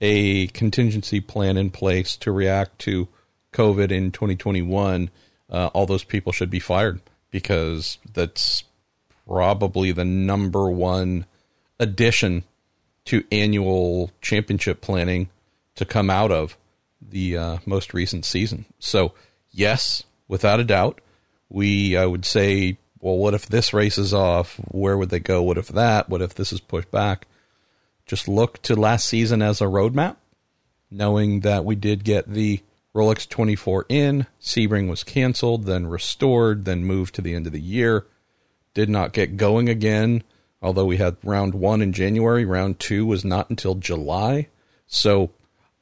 a 0.00 0.48
contingency 0.48 1.20
plan 1.20 1.56
in 1.56 1.70
place 1.70 2.16
to 2.16 2.32
react 2.32 2.78
to 2.80 3.08
COVID 3.52 3.92
in 3.92 4.10
2021, 4.10 5.10
uh, 5.50 5.70
all 5.72 5.86
those 5.86 6.04
people 6.04 6.32
should 6.32 6.50
be 6.50 6.58
fired 6.58 7.00
because 7.30 7.98
that's 8.12 8.64
probably 9.26 9.92
the 9.92 10.04
number 10.04 10.70
one 10.70 11.26
addition 11.78 12.44
to 13.04 13.24
annual 13.32 14.10
championship 14.20 14.80
planning 14.80 15.28
to 15.74 15.84
come 15.84 16.10
out 16.10 16.30
of 16.30 16.56
the 17.00 17.36
uh, 17.36 17.56
most 17.66 17.94
recent 17.94 18.24
season. 18.24 18.64
So, 18.78 19.12
yes, 19.50 20.04
without 20.28 20.60
a 20.60 20.64
doubt, 20.64 21.00
we 21.48 21.96
I 21.96 22.06
would 22.06 22.24
say, 22.24 22.78
well, 23.00 23.16
what 23.16 23.34
if 23.34 23.46
this 23.46 23.72
race 23.72 23.98
is 23.98 24.14
off? 24.14 24.56
Where 24.70 24.96
would 24.96 25.10
they 25.10 25.18
go? 25.18 25.42
What 25.42 25.58
if 25.58 25.68
that? 25.68 26.08
What 26.08 26.22
if 26.22 26.34
this 26.34 26.52
is 26.52 26.60
pushed 26.60 26.90
back? 26.90 27.26
Just 28.06 28.28
look 28.28 28.62
to 28.62 28.76
last 28.76 29.06
season 29.08 29.42
as 29.42 29.60
a 29.60 29.64
roadmap, 29.64 30.16
knowing 30.90 31.40
that 31.40 31.64
we 31.64 31.74
did 31.74 32.04
get 32.04 32.32
the 32.32 32.60
Rolex 32.94 33.26
24 33.26 33.86
in, 33.88 34.26
Sebring 34.40 34.88
was 34.88 35.02
canceled, 35.02 35.64
then 35.64 35.86
restored, 35.86 36.66
then 36.66 36.84
moved 36.84 37.14
to 37.14 37.22
the 37.22 37.34
end 37.34 37.46
of 37.46 37.52
the 37.52 37.60
year 37.60 38.06
did 38.74 38.88
not 38.88 39.12
get 39.12 39.36
going 39.36 39.68
again. 39.68 40.22
Although 40.60 40.86
we 40.86 40.98
had 40.98 41.16
round 41.24 41.54
one 41.54 41.82
in 41.82 41.92
January, 41.92 42.44
round 42.44 42.78
two 42.78 43.04
was 43.04 43.24
not 43.24 43.50
until 43.50 43.74
July. 43.74 44.48
So 44.86 45.30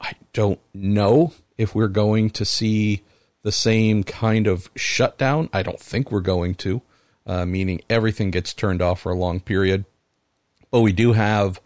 I 0.01 0.13
don't 0.33 0.61
know 0.73 1.35
if 1.59 1.75
we're 1.75 1.89
going 1.89 2.31
to 2.31 2.45
see 2.45 3.03
the 3.43 3.53
same 3.53 4.05
kind 4.05 4.47
of 4.47 4.71
shutdown. 4.75 5.51
I 5.53 5.63
don't 5.63 5.81
think 5.81 6.11
we're 6.11 6.21
going 6.21 6.55
to, 6.57 6.83
uh, 7.27 7.45
meaning 7.45 7.83
everything 7.91 8.31
gets 8.31 8.55
turned 8.55 8.81
off 8.81 9.01
for 9.01 9.13
a 9.13 9.19
long 9.19 9.41
period. 9.41 9.85
But 10.71 10.81
we 10.81 10.93
do 10.93 11.13
have 11.13 11.61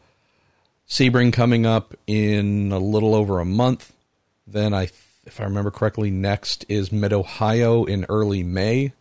Sebring 0.88 1.32
coming 1.32 1.64
up 1.64 1.94
in 2.06 2.72
a 2.72 2.78
little 2.78 3.14
over 3.14 3.38
a 3.38 3.44
month. 3.44 3.92
Then 4.46 4.74
I, 4.74 4.88
if 5.24 5.40
I 5.40 5.44
remember 5.44 5.70
correctly, 5.70 6.10
next 6.10 6.64
is 6.68 6.92
Mid 6.92 7.12
Ohio 7.12 7.84
in 7.84 8.04
early 8.08 8.42
May. 8.42 8.92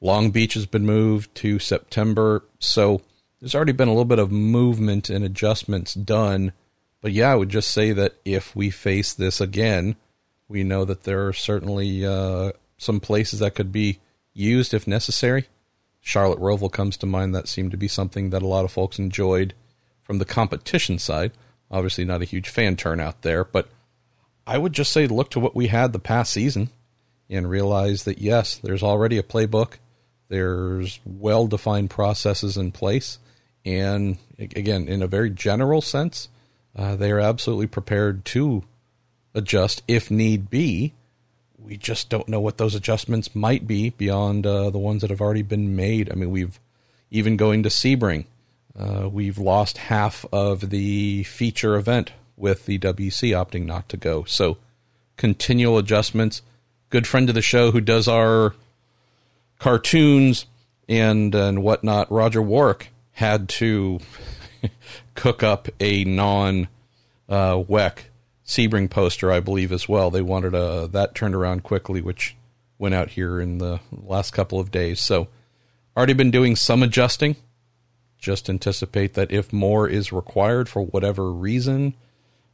Long 0.00 0.30
Beach 0.30 0.54
has 0.54 0.66
been 0.66 0.86
moved 0.86 1.34
to 1.36 1.58
September. 1.58 2.44
So 2.58 3.02
there's 3.40 3.54
already 3.54 3.72
been 3.72 3.88
a 3.88 3.92
little 3.92 4.04
bit 4.04 4.18
of 4.18 4.30
movement 4.30 5.10
and 5.10 5.24
adjustments 5.24 5.94
done. 5.94 6.52
But 7.00 7.12
yeah, 7.12 7.32
I 7.32 7.36
would 7.36 7.48
just 7.48 7.70
say 7.70 7.92
that 7.92 8.14
if 8.24 8.54
we 8.54 8.70
face 8.70 9.12
this 9.12 9.40
again, 9.40 9.96
we 10.48 10.64
know 10.64 10.84
that 10.84 11.04
there 11.04 11.26
are 11.26 11.32
certainly 11.32 12.04
uh, 12.04 12.52
some 12.78 13.00
places 13.00 13.40
that 13.40 13.54
could 13.54 13.72
be 13.72 13.98
used 14.32 14.74
if 14.74 14.86
necessary. 14.86 15.46
Charlotte 16.00 16.38
Roval 16.38 16.70
comes 16.70 16.96
to 16.98 17.06
mind. 17.06 17.34
That 17.34 17.48
seemed 17.48 17.72
to 17.72 17.76
be 17.76 17.88
something 17.88 18.30
that 18.30 18.42
a 18.42 18.46
lot 18.46 18.64
of 18.64 18.72
folks 18.72 18.98
enjoyed 18.98 19.54
from 20.02 20.18
the 20.18 20.24
competition 20.24 20.98
side. 20.98 21.32
Obviously, 21.70 22.04
not 22.04 22.22
a 22.22 22.26
huge 22.26 22.48
fan 22.48 22.76
turnout 22.76 23.22
there, 23.22 23.44
but 23.44 23.68
I 24.46 24.58
would 24.58 24.72
just 24.72 24.92
say 24.92 25.08
look 25.08 25.30
to 25.30 25.40
what 25.40 25.56
we 25.56 25.66
had 25.66 25.92
the 25.92 25.98
past 25.98 26.32
season 26.32 26.70
and 27.28 27.50
realize 27.50 28.04
that 28.04 28.18
yes, 28.18 28.56
there's 28.56 28.84
already 28.84 29.18
a 29.18 29.22
playbook. 29.24 29.78
There's 30.28 31.00
well 31.04 31.46
defined 31.46 31.90
processes 31.90 32.56
in 32.56 32.72
place. 32.72 33.18
And 33.64 34.18
again, 34.38 34.88
in 34.88 35.02
a 35.02 35.06
very 35.06 35.30
general 35.30 35.80
sense, 35.80 36.28
uh, 36.74 36.96
they 36.96 37.10
are 37.10 37.20
absolutely 37.20 37.66
prepared 37.66 38.24
to 38.26 38.64
adjust 39.34 39.82
if 39.88 40.10
need 40.10 40.50
be. 40.50 40.94
We 41.58 41.76
just 41.76 42.08
don't 42.08 42.28
know 42.28 42.40
what 42.40 42.58
those 42.58 42.74
adjustments 42.74 43.34
might 43.34 43.66
be 43.66 43.90
beyond 43.90 44.46
uh, 44.46 44.70
the 44.70 44.78
ones 44.78 45.00
that 45.00 45.10
have 45.10 45.20
already 45.20 45.42
been 45.42 45.74
made. 45.74 46.10
I 46.12 46.14
mean, 46.14 46.30
we've 46.30 46.60
even 47.10 47.36
going 47.36 47.62
to 47.62 47.68
Sebring, 47.68 48.26
uh, 48.78 49.08
we've 49.10 49.38
lost 49.38 49.78
half 49.78 50.24
of 50.32 50.70
the 50.70 51.22
feature 51.24 51.76
event 51.76 52.12
with 52.36 52.66
the 52.66 52.78
WC 52.78 53.30
opting 53.30 53.64
not 53.64 53.88
to 53.88 53.96
go. 53.96 54.24
So, 54.24 54.58
continual 55.16 55.78
adjustments. 55.78 56.42
Good 56.90 57.06
friend 57.06 57.28
of 57.28 57.34
the 57.34 57.42
show 57.42 57.70
who 57.70 57.80
does 57.80 58.06
our 58.06 58.54
cartoons 59.58 60.46
and 60.88 61.34
and 61.34 61.62
whatnot, 61.62 62.10
Roger 62.10 62.42
Warwick 62.42 62.92
had 63.12 63.48
to 63.48 63.98
cook 65.14 65.42
up 65.42 65.68
a 65.80 66.04
non 66.04 66.68
uh, 67.28 67.62
Sebring 68.46 68.88
poster, 68.88 69.32
I 69.32 69.40
believe, 69.40 69.72
as 69.72 69.88
well. 69.88 70.10
They 70.10 70.22
wanted 70.22 70.54
a, 70.54 70.58
uh, 70.58 70.86
that 70.88 71.16
turned 71.16 71.34
around 71.34 71.64
quickly, 71.64 72.00
which 72.00 72.36
went 72.78 72.94
out 72.94 73.10
here 73.10 73.40
in 73.40 73.58
the 73.58 73.80
last 73.90 74.32
couple 74.32 74.60
of 74.60 74.70
days. 74.70 75.00
So, 75.00 75.26
already 75.96 76.12
been 76.12 76.30
doing 76.30 76.54
some 76.54 76.82
adjusting. 76.82 77.34
Just 78.18 78.48
anticipate 78.48 79.14
that 79.14 79.32
if 79.32 79.52
more 79.52 79.88
is 79.88 80.12
required 80.12 80.68
for 80.68 80.82
whatever 80.82 81.32
reason, 81.32 81.94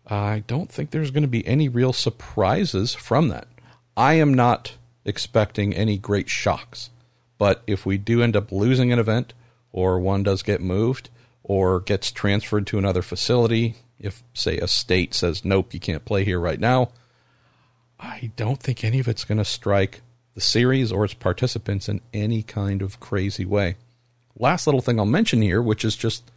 I 0.07 0.45
don't 0.47 0.73
think 0.73 0.91
there's 0.91 1.11
going 1.11 1.23
to 1.23 1.29
be 1.29 1.47
any 1.47 1.69
real 1.69 1.93
surprises 1.93 2.95
from 2.95 3.29
that. 3.29 3.49
I 3.97 4.15
am 4.15 4.33
not 4.33 4.77
expecting 5.05 5.75
any 5.75 5.99
great 5.99 6.31
shocks. 6.31 6.91
But 7.43 7.65
if 7.67 7.85
we 7.85 7.99
do 7.99 8.23
end 8.23 8.37
up 8.37 8.53
losing 8.53 8.93
an 8.93 9.01
event, 9.01 9.33
or 9.73 9.99
one 9.99 10.23
does 10.23 10.45
get 10.45 10.61
moved, 10.61 11.11
or 11.43 11.81
gets 11.81 12.13
transferred 12.13 12.69
to 12.69 12.79
another 12.79 13.03
facility, 13.03 13.75
if, 13.99 14.23
say, 14.33 14.59
a 14.59 14.69
state 14.69 15.13
says, 15.13 15.45
nope, 15.45 15.75
you 15.75 15.81
can't 15.81 16.05
play 16.05 16.23
here 16.23 16.39
right 16.39 16.61
now, 16.61 16.91
I 17.99 18.31
don't 18.37 18.61
think 18.61 18.85
any 18.85 19.01
of 19.01 19.09
it's 19.09 19.25
going 19.25 19.39
to 19.39 19.45
strike 19.45 20.03
the 20.37 20.41
series 20.41 20.93
or 20.93 21.05
its 21.05 21.15
participants 21.15 21.89
in 21.89 22.01
any 22.15 22.45
kind 22.45 22.81
of 22.81 23.01
crazy 23.01 23.45
way. 23.45 23.75
Last 24.39 24.69
little 24.69 24.81
thing 24.81 25.01
I'll 25.01 25.05
mention 25.05 25.43
here, 25.43 25.61
which 25.61 25.85
is 25.85 25.97
just 25.97 26.31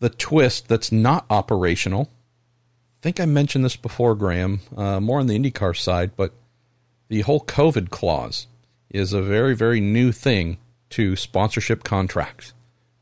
the 0.00 0.10
twist 0.10 0.68
that's 0.68 0.92
not 0.92 1.24
operational. 1.30 2.10
I 2.10 3.00
think 3.00 3.20
I 3.20 3.24
mentioned 3.24 3.64
this 3.64 3.76
before, 3.76 4.14
Graham, 4.14 4.60
uh, 4.76 5.00
more 5.00 5.18
on 5.18 5.28
the 5.28 5.38
IndyCar 5.38 5.74
side, 5.74 6.10
but 6.14 6.34
the 7.08 7.22
whole 7.22 7.40
COVID 7.40 7.88
clause 7.88 8.48
is 8.90 9.12
a 9.12 9.22
very, 9.22 9.54
very 9.54 9.80
new 9.80 10.12
thing 10.12 10.58
to 10.90 11.16
sponsorship 11.16 11.84
contracts. 11.84 12.52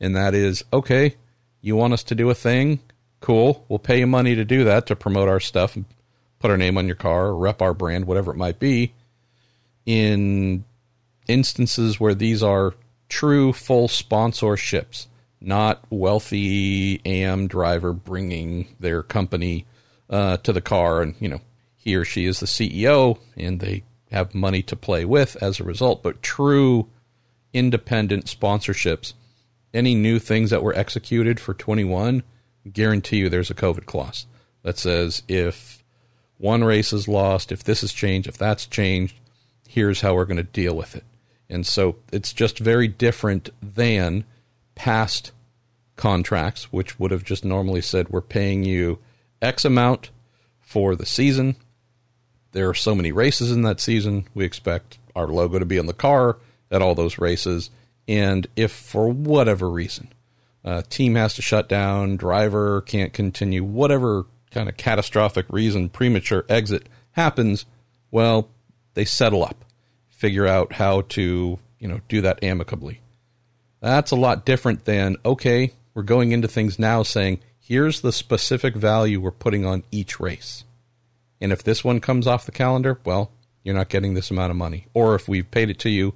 And 0.00 0.14
that 0.14 0.34
is 0.34 0.64
okay, 0.72 1.16
you 1.60 1.74
want 1.74 1.92
us 1.92 2.02
to 2.04 2.14
do 2.14 2.30
a 2.30 2.34
thing? 2.34 2.80
Cool. 3.20 3.64
We'll 3.68 3.80
pay 3.80 4.00
you 4.00 4.06
money 4.06 4.36
to 4.36 4.44
do 4.44 4.62
that 4.64 4.86
to 4.86 4.96
promote 4.96 5.28
our 5.28 5.40
stuff 5.40 5.76
put 6.38 6.50
our 6.50 6.56
name 6.56 6.78
on 6.78 6.86
your 6.86 6.96
car 6.96 7.34
rep 7.34 7.60
our 7.60 7.74
brand, 7.74 8.06
whatever 8.06 8.32
it 8.32 8.36
might 8.36 8.58
be. 8.58 8.92
In 9.86 10.64
instances 11.26 11.98
where 11.98 12.14
these 12.14 12.42
are 12.42 12.74
true 13.08 13.52
full 13.52 13.88
sponsorships, 13.88 15.06
not 15.40 15.82
wealthy 15.90 17.00
AM 17.04 17.48
driver 17.48 17.92
bringing 17.92 18.74
their 18.78 19.02
company 19.02 19.66
uh, 20.10 20.36
to 20.38 20.52
the 20.52 20.60
car 20.60 21.02
and, 21.02 21.14
you 21.20 21.28
know, 21.28 21.40
he 21.76 21.94
or 21.94 22.04
she 22.04 22.26
is 22.26 22.40
the 22.40 22.46
CEO 22.46 23.18
and 23.36 23.60
they 23.60 23.82
have 24.10 24.34
money 24.34 24.62
to 24.62 24.76
play 24.76 25.04
with 25.04 25.36
as 25.42 25.60
a 25.60 25.64
result, 25.64 26.02
but 26.02 26.22
true 26.22 26.88
independent 27.52 28.26
sponsorships, 28.26 29.14
any 29.74 29.94
new 29.94 30.18
things 30.18 30.50
that 30.50 30.62
were 30.62 30.76
executed 30.76 31.38
for 31.40 31.54
21, 31.54 32.22
guarantee 32.72 33.18
you 33.18 33.28
there's 33.28 33.50
a 33.50 33.54
COVID 33.54 33.86
clause 33.86 34.26
that 34.62 34.78
says 34.78 35.22
if 35.28 35.82
one 36.36 36.64
race 36.64 36.92
is 36.92 37.08
lost, 37.08 37.52
if 37.52 37.64
this 37.64 37.80
has 37.80 37.92
changed, 37.92 38.28
if 38.28 38.38
that's 38.38 38.66
changed, 38.66 39.16
here's 39.68 40.00
how 40.00 40.14
we're 40.14 40.24
going 40.24 40.36
to 40.36 40.42
deal 40.42 40.74
with 40.74 40.96
it. 40.96 41.04
And 41.50 41.66
so 41.66 41.96
it's 42.12 42.32
just 42.32 42.58
very 42.58 42.88
different 42.88 43.50
than 43.62 44.24
past 44.74 45.32
contracts, 45.96 46.72
which 46.72 46.98
would 46.98 47.10
have 47.10 47.24
just 47.24 47.44
normally 47.44 47.80
said 47.80 48.08
we're 48.08 48.20
paying 48.20 48.64
you 48.64 48.98
X 49.42 49.64
amount 49.64 50.10
for 50.60 50.94
the 50.94 51.06
season 51.06 51.56
there 52.52 52.68
are 52.68 52.74
so 52.74 52.94
many 52.94 53.12
races 53.12 53.52
in 53.52 53.62
that 53.62 53.80
season. 53.80 54.26
We 54.34 54.44
expect 54.44 54.98
our 55.14 55.26
logo 55.26 55.58
to 55.58 55.64
be 55.64 55.78
on 55.78 55.86
the 55.86 55.92
car 55.92 56.38
at 56.70 56.82
all 56.82 56.94
those 56.94 57.18
races. 57.18 57.70
And 58.06 58.46
if 58.56 58.72
for 58.72 59.08
whatever 59.08 59.68
reason, 59.68 60.12
a 60.64 60.82
team 60.82 61.14
has 61.14 61.34
to 61.34 61.42
shut 61.42 61.68
down, 61.68 62.16
driver 62.16 62.80
can't 62.82 63.12
continue, 63.12 63.62
whatever 63.64 64.26
kind 64.50 64.68
of 64.68 64.76
catastrophic 64.76 65.46
reason, 65.50 65.88
premature 65.88 66.44
exit 66.48 66.88
happens, 67.12 67.66
well, 68.10 68.48
they 68.94 69.04
settle 69.04 69.44
up, 69.44 69.64
figure 70.08 70.46
out 70.46 70.74
how 70.74 71.02
to, 71.02 71.58
you 71.78 71.88
know, 71.88 72.00
do 72.08 72.20
that 72.22 72.42
amicably. 72.42 73.00
That's 73.80 74.10
a 74.10 74.16
lot 74.16 74.44
different 74.44 74.84
than, 74.86 75.16
okay, 75.24 75.72
we're 75.94 76.02
going 76.02 76.32
into 76.32 76.48
things 76.48 76.78
now 76.78 77.02
saying, 77.02 77.40
here's 77.60 78.00
the 78.00 78.12
specific 78.12 78.74
value 78.74 79.20
we're 79.20 79.30
putting 79.30 79.64
on 79.64 79.84
each 79.90 80.18
race. 80.18 80.64
And 81.40 81.52
if 81.52 81.62
this 81.62 81.84
one 81.84 82.00
comes 82.00 82.26
off 82.26 82.46
the 82.46 82.52
calendar, 82.52 82.98
well, 83.04 83.30
you're 83.62 83.74
not 83.74 83.88
getting 83.88 84.14
this 84.14 84.30
amount 84.30 84.50
of 84.50 84.56
money. 84.56 84.86
Or 84.94 85.14
if 85.14 85.28
we've 85.28 85.50
paid 85.50 85.70
it 85.70 85.78
to 85.80 85.90
you 85.90 86.14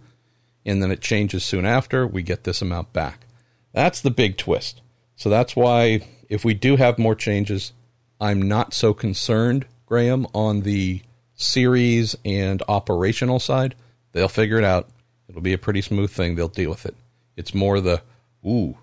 and 0.65 0.83
then 0.83 0.91
it 0.91 1.01
changes 1.01 1.45
soon 1.45 1.67
after, 1.67 2.07
we 2.07 2.23
get 2.23 2.45
this 2.45 2.63
amount 2.63 2.93
back. 2.93 3.27
That's 3.73 4.01
the 4.01 4.11
big 4.11 4.37
twist. 4.37 4.81
So 5.17 5.29
that's 5.29 5.55
why 5.55 6.07
if 6.29 6.45
we 6.45 6.55
do 6.55 6.77
have 6.77 6.99
more 6.99 7.15
changes, 7.15 7.73
I'm 8.21 8.43
not 8.43 8.75
so 8.75 8.95
concerned, 8.95 9.67
Graham, 9.87 10.27
on 10.35 10.61
the 10.61 11.03
series 11.35 12.17
and 12.25 12.63
operational 12.69 13.39
side. 13.39 13.75
They'll 14.13 14.29
figure 14.29 14.59
it 14.59 14.65
out. 14.65 14.89
It'll 15.29 15.43
be 15.43 15.53
a 15.53 15.59
pretty 15.59 15.83
smooth 15.83 16.11
thing. 16.11 16.35
They'll 16.35 16.49
deal 16.49 16.71
with 16.71 16.87
it. 16.87 16.95
It's 17.37 17.55
more 17.55 17.81
the, 17.81 18.03
ooh, 18.47 18.79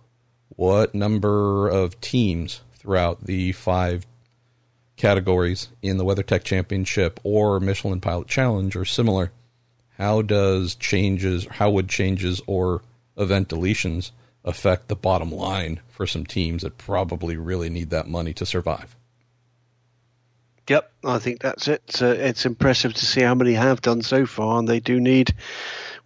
what 0.50 0.94
number 0.94 1.70
of 1.70 2.00
teams 2.02 2.62
throughout 2.74 3.26
the 3.26 3.52
five 3.52 4.06
categories 5.00 5.70
in 5.82 5.98
the 5.98 6.06
WeatherTech 6.06 6.44
Championship 6.44 7.20
or 7.24 7.60
Michelin 7.60 8.02
Pilot 8.02 8.28
Challenge 8.28 8.76
or 8.76 8.86
similar, 8.86 9.32
how 9.98 10.22
does 10.22 10.76
changes, 10.76 11.48
how 11.48 11.72
would 11.72 11.90
changes 11.90 12.42
or 12.46 12.84
event 13.18 13.50
deletions 13.50 14.12
affect 14.46 14.88
the 14.88 14.96
bottom 14.96 15.32
line 15.32 15.80
for 15.88 16.06
some 16.06 16.26
teams 16.26 16.62
that 16.62 16.78
probably 16.78 17.36
really 17.36 17.70
need 17.70 17.90
that 17.90 18.08
money 18.08 18.34
to 18.34 18.46
survive? 18.46 18.96
Yep, 20.68 20.92
I 21.04 21.18
think 21.18 21.42
that's 21.42 21.68
it. 21.68 22.00
It's 22.00 22.46
impressive 22.46 22.94
to 22.94 23.06
see 23.06 23.22
how 23.22 23.34
many 23.34 23.54
have 23.54 23.82
done 23.82 24.04
so 24.04 24.28
far, 24.28 24.60
and 24.60 24.68
they 24.68 24.80
do 24.80 25.00
need 25.00 25.34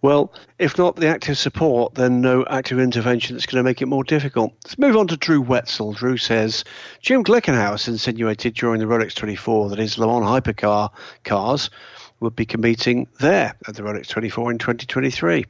well, 0.04 0.30
if 0.58 0.76
not 0.76 0.96
the 0.96 1.08
active 1.08 1.38
support, 1.38 1.94
then 1.94 2.20
no 2.20 2.44
active 2.50 2.78
intervention 2.78 3.34
that's 3.34 3.46
going 3.46 3.58
to 3.58 3.66
make 3.66 3.80
it 3.80 3.86
more 3.86 4.04
difficult. 4.04 4.52
Let's 4.62 4.76
move 4.76 4.98
on 4.98 5.06
to 5.06 5.16
Drew 5.16 5.40
Wetzel. 5.40 5.94
Drew 5.94 6.18
says 6.18 6.62
Jim 7.00 7.24
Glickenhaus 7.24 7.88
insinuated 7.88 8.52
during 8.52 8.80
the 8.80 8.86
Rolex 8.86 9.14
24 9.14 9.70
that 9.70 9.78
his 9.78 9.96
Le 9.96 10.06
Mans 10.06 10.26
hypercar 10.26 10.90
cars 11.24 11.70
would 12.20 12.36
be 12.36 12.44
competing 12.44 13.08
there 13.18 13.54
at 13.66 13.76
the 13.76 13.82
Rolex 13.82 14.06
24 14.08 14.50
in 14.50 14.58
2023. 14.58 15.46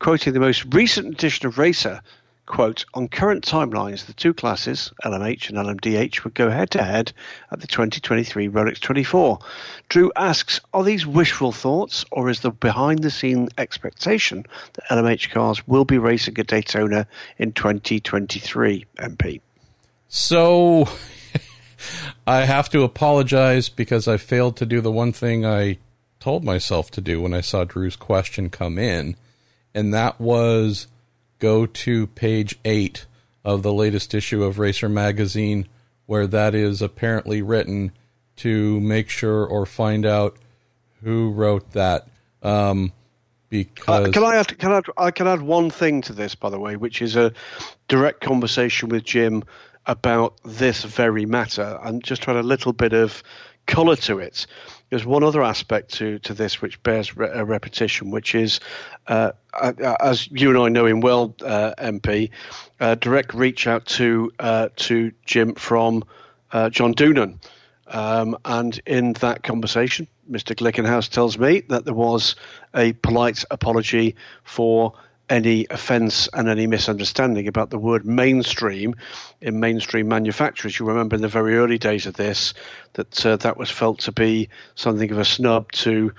Quoting 0.00 0.32
the 0.32 0.40
most 0.40 0.64
recent 0.74 1.14
edition 1.14 1.46
of 1.46 1.56
Racer, 1.56 2.02
quote, 2.46 2.84
on 2.94 3.08
current 3.08 3.44
timelines, 3.44 4.06
the 4.06 4.12
two 4.12 4.34
classes, 4.34 4.92
LMH 5.04 5.48
and 5.48 5.58
LMDH, 5.58 6.24
would 6.24 6.34
go 6.34 6.50
head 6.50 6.70
to 6.70 6.82
head 6.82 7.12
at 7.50 7.60
the 7.60 7.66
2023 7.66 8.48
Rolex 8.48 8.80
24. 8.80 9.38
Drew 9.88 10.12
asks, 10.16 10.60
are 10.74 10.84
these 10.84 11.06
wishful 11.06 11.52
thoughts 11.52 12.04
or 12.10 12.28
is 12.28 12.40
the 12.40 12.50
behind 12.50 13.00
the 13.00 13.10
scene 13.10 13.48
expectation 13.58 14.44
that 14.74 14.84
LMH 14.90 15.30
cars 15.30 15.66
will 15.66 15.84
be 15.84 15.98
racing 15.98 16.38
at 16.38 16.48
Daytona 16.48 17.06
in 17.38 17.52
2023, 17.52 18.86
MP? 18.98 19.40
So 20.08 20.88
I 22.26 22.44
have 22.44 22.68
to 22.70 22.82
apologize 22.82 23.68
because 23.68 24.06
I 24.08 24.16
failed 24.16 24.56
to 24.58 24.66
do 24.66 24.80
the 24.80 24.92
one 24.92 25.12
thing 25.12 25.46
I 25.46 25.78
told 26.20 26.44
myself 26.44 26.90
to 26.92 27.00
do 27.00 27.20
when 27.20 27.34
I 27.34 27.40
saw 27.40 27.64
Drew's 27.64 27.96
question 27.96 28.50
come 28.50 28.78
in, 28.78 29.16
and 29.74 29.92
that 29.94 30.20
was 30.20 30.86
go 31.42 31.66
to 31.66 32.06
page 32.06 32.56
eight 32.64 33.04
of 33.44 33.64
the 33.64 33.72
latest 33.72 34.14
issue 34.14 34.44
of 34.44 34.60
Racer 34.60 34.88
Magazine, 34.88 35.66
where 36.06 36.28
that 36.28 36.54
is 36.54 36.80
apparently 36.80 37.42
written 37.42 37.90
to 38.36 38.80
make 38.80 39.10
sure 39.10 39.44
or 39.44 39.66
find 39.66 40.06
out 40.06 40.36
who 41.02 41.32
wrote 41.32 41.72
that. 41.72 42.06
Um, 42.44 42.92
because 43.50 44.08
uh, 44.08 44.12
can 44.12 44.22
I 44.22 44.36
add, 44.36 44.56
can 44.56 44.72
I, 44.72 44.80
I 44.96 45.10
can 45.10 45.26
add 45.26 45.42
one 45.42 45.68
thing 45.68 46.00
to 46.02 46.12
this, 46.12 46.36
by 46.36 46.48
the 46.48 46.60
way, 46.60 46.76
which 46.76 47.02
is 47.02 47.16
a 47.16 47.32
direct 47.88 48.20
conversation 48.20 48.88
with 48.88 49.02
Jim 49.02 49.42
about 49.84 50.38
this 50.44 50.84
very 50.84 51.26
matter, 51.26 51.76
and 51.82 52.04
just 52.04 52.22
to 52.22 52.30
add 52.30 52.36
a 52.36 52.42
little 52.44 52.72
bit 52.72 52.92
of 52.92 53.20
colour 53.66 53.96
to 53.96 54.20
it. 54.20 54.46
There's 54.92 55.06
one 55.06 55.22
other 55.22 55.42
aspect 55.42 55.94
to, 55.94 56.18
to 56.18 56.34
this 56.34 56.60
which 56.60 56.82
bears 56.82 57.16
re- 57.16 57.30
a 57.32 57.46
repetition, 57.46 58.10
which 58.10 58.34
is, 58.34 58.60
uh, 59.06 59.32
as 59.54 60.30
you 60.30 60.50
and 60.50 60.58
I 60.58 60.68
know 60.68 60.84
him 60.84 61.00
well, 61.00 61.34
uh, 61.42 61.72
MP, 61.78 62.28
uh, 62.78 62.96
direct 62.96 63.32
reach 63.32 63.66
out 63.66 63.86
to 63.86 64.30
uh, 64.38 64.68
to 64.76 65.10
Jim 65.24 65.54
from 65.54 66.04
uh, 66.52 66.68
John 66.68 66.92
Doonan. 66.92 67.38
Um, 67.86 68.36
and 68.44 68.78
in 68.84 69.14
that 69.14 69.42
conversation, 69.42 70.08
Mr. 70.30 70.54
Glickenhaus 70.54 71.08
tells 71.08 71.38
me 71.38 71.62
that 71.70 71.86
there 71.86 71.94
was 71.94 72.36
a 72.74 72.92
polite 72.92 73.46
apology 73.50 74.14
for 74.44 74.92
any 75.32 75.66
offence 75.70 76.28
and 76.34 76.46
any 76.46 76.66
misunderstanding 76.66 77.48
about 77.48 77.70
the 77.70 77.78
word 77.78 78.04
mainstream 78.04 78.94
in 79.40 79.58
mainstream 79.58 80.06
manufacturers. 80.06 80.78
You 80.78 80.84
remember 80.84 81.16
in 81.16 81.22
the 81.22 81.28
very 81.28 81.56
early 81.56 81.78
days 81.78 82.04
of 82.04 82.14
this 82.14 82.52
that 82.92 83.24
uh, 83.24 83.36
that 83.38 83.56
was 83.56 83.70
felt 83.70 84.00
to 84.00 84.12
be 84.12 84.50
something 84.74 85.10
of 85.10 85.16
a 85.16 85.24
snub 85.24 85.72
to 85.72 86.12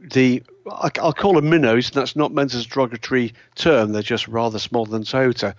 the 0.00 0.42
I'll 0.66 1.12
call 1.12 1.34
them 1.34 1.50
minnows, 1.50 1.88
and 1.88 1.96
that's 1.96 2.16
not 2.16 2.32
meant 2.32 2.54
as 2.54 2.64
a 2.64 2.68
derogatory 2.68 3.34
term. 3.54 3.92
They're 3.92 4.00
just 4.00 4.26
rather 4.28 4.58
smaller 4.58 4.88
than 4.88 5.02
Toyota. 5.02 5.54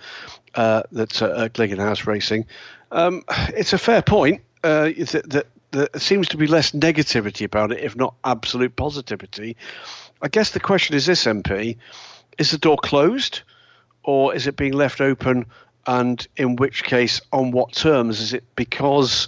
Uh, 0.55 0.81
that's 0.91 1.21
uh, 1.21 1.47
Glickenhaus 1.53 2.07
Racing. 2.07 2.47
Um, 2.91 3.23
it's 3.49 3.73
a 3.73 3.77
fair 3.77 4.01
point. 4.01 4.41
Uh, 4.63 4.85
that, 5.11 5.25
that 5.27 5.47
there 5.69 5.89
seems 5.97 6.27
to 6.29 6.37
be 6.37 6.47
less 6.47 6.71
negativity 6.71 7.45
about 7.45 7.71
it, 7.71 7.83
if 7.83 7.95
not 7.95 8.15
absolute 8.23 8.75
positivity. 8.75 9.57
I 10.23 10.27
guess 10.27 10.51
the 10.51 10.59
question 10.59 10.95
is 10.95 11.05
this, 11.05 11.25
MP: 11.25 11.77
is 12.37 12.51
the 12.51 12.57
door 12.57 12.77
closed 12.77 13.41
or 14.03 14.35
is 14.35 14.47
it 14.47 14.55
being 14.55 14.73
left 14.73 15.01
open? 15.01 15.45
And 15.87 16.25
in 16.35 16.55
which 16.55 16.83
case, 16.83 17.21
on 17.31 17.51
what 17.51 17.73
terms? 17.73 18.19
Is 18.19 18.33
it 18.33 18.43
because 18.55 19.27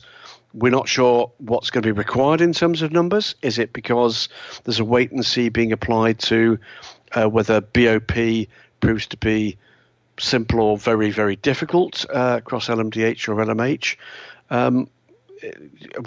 we're 0.54 0.72
not 0.72 0.88
sure 0.88 1.32
what's 1.38 1.70
going 1.70 1.84
to 1.84 1.88
be 1.88 1.92
required 1.92 2.42
in 2.42 2.54
terms 2.54 2.82
of 2.82 2.92
numbers. 2.92 3.36
Is 3.42 3.60
it 3.60 3.74
because 3.74 4.28
there's 4.64 4.80
a 4.80 4.86
wait 4.86 5.12
and 5.12 5.26
see 5.26 5.50
being 5.50 5.72
applied 5.72 6.20
to 6.20 6.58
uh, 7.12 7.30
whether 7.30 7.62
BOP 7.62 8.48
proves 8.80 9.06
to 9.08 9.18
be 9.18 9.58
simple 10.20 10.62
or 10.62 10.78
very, 10.78 11.12
very 11.12 11.36
difficult 11.36 12.06
uh, 12.10 12.38
across 12.40 12.70
LMDH 12.70 13.30
or 13.30 13.36
LMH? 13.36 13.98
Um, 14.50 14.90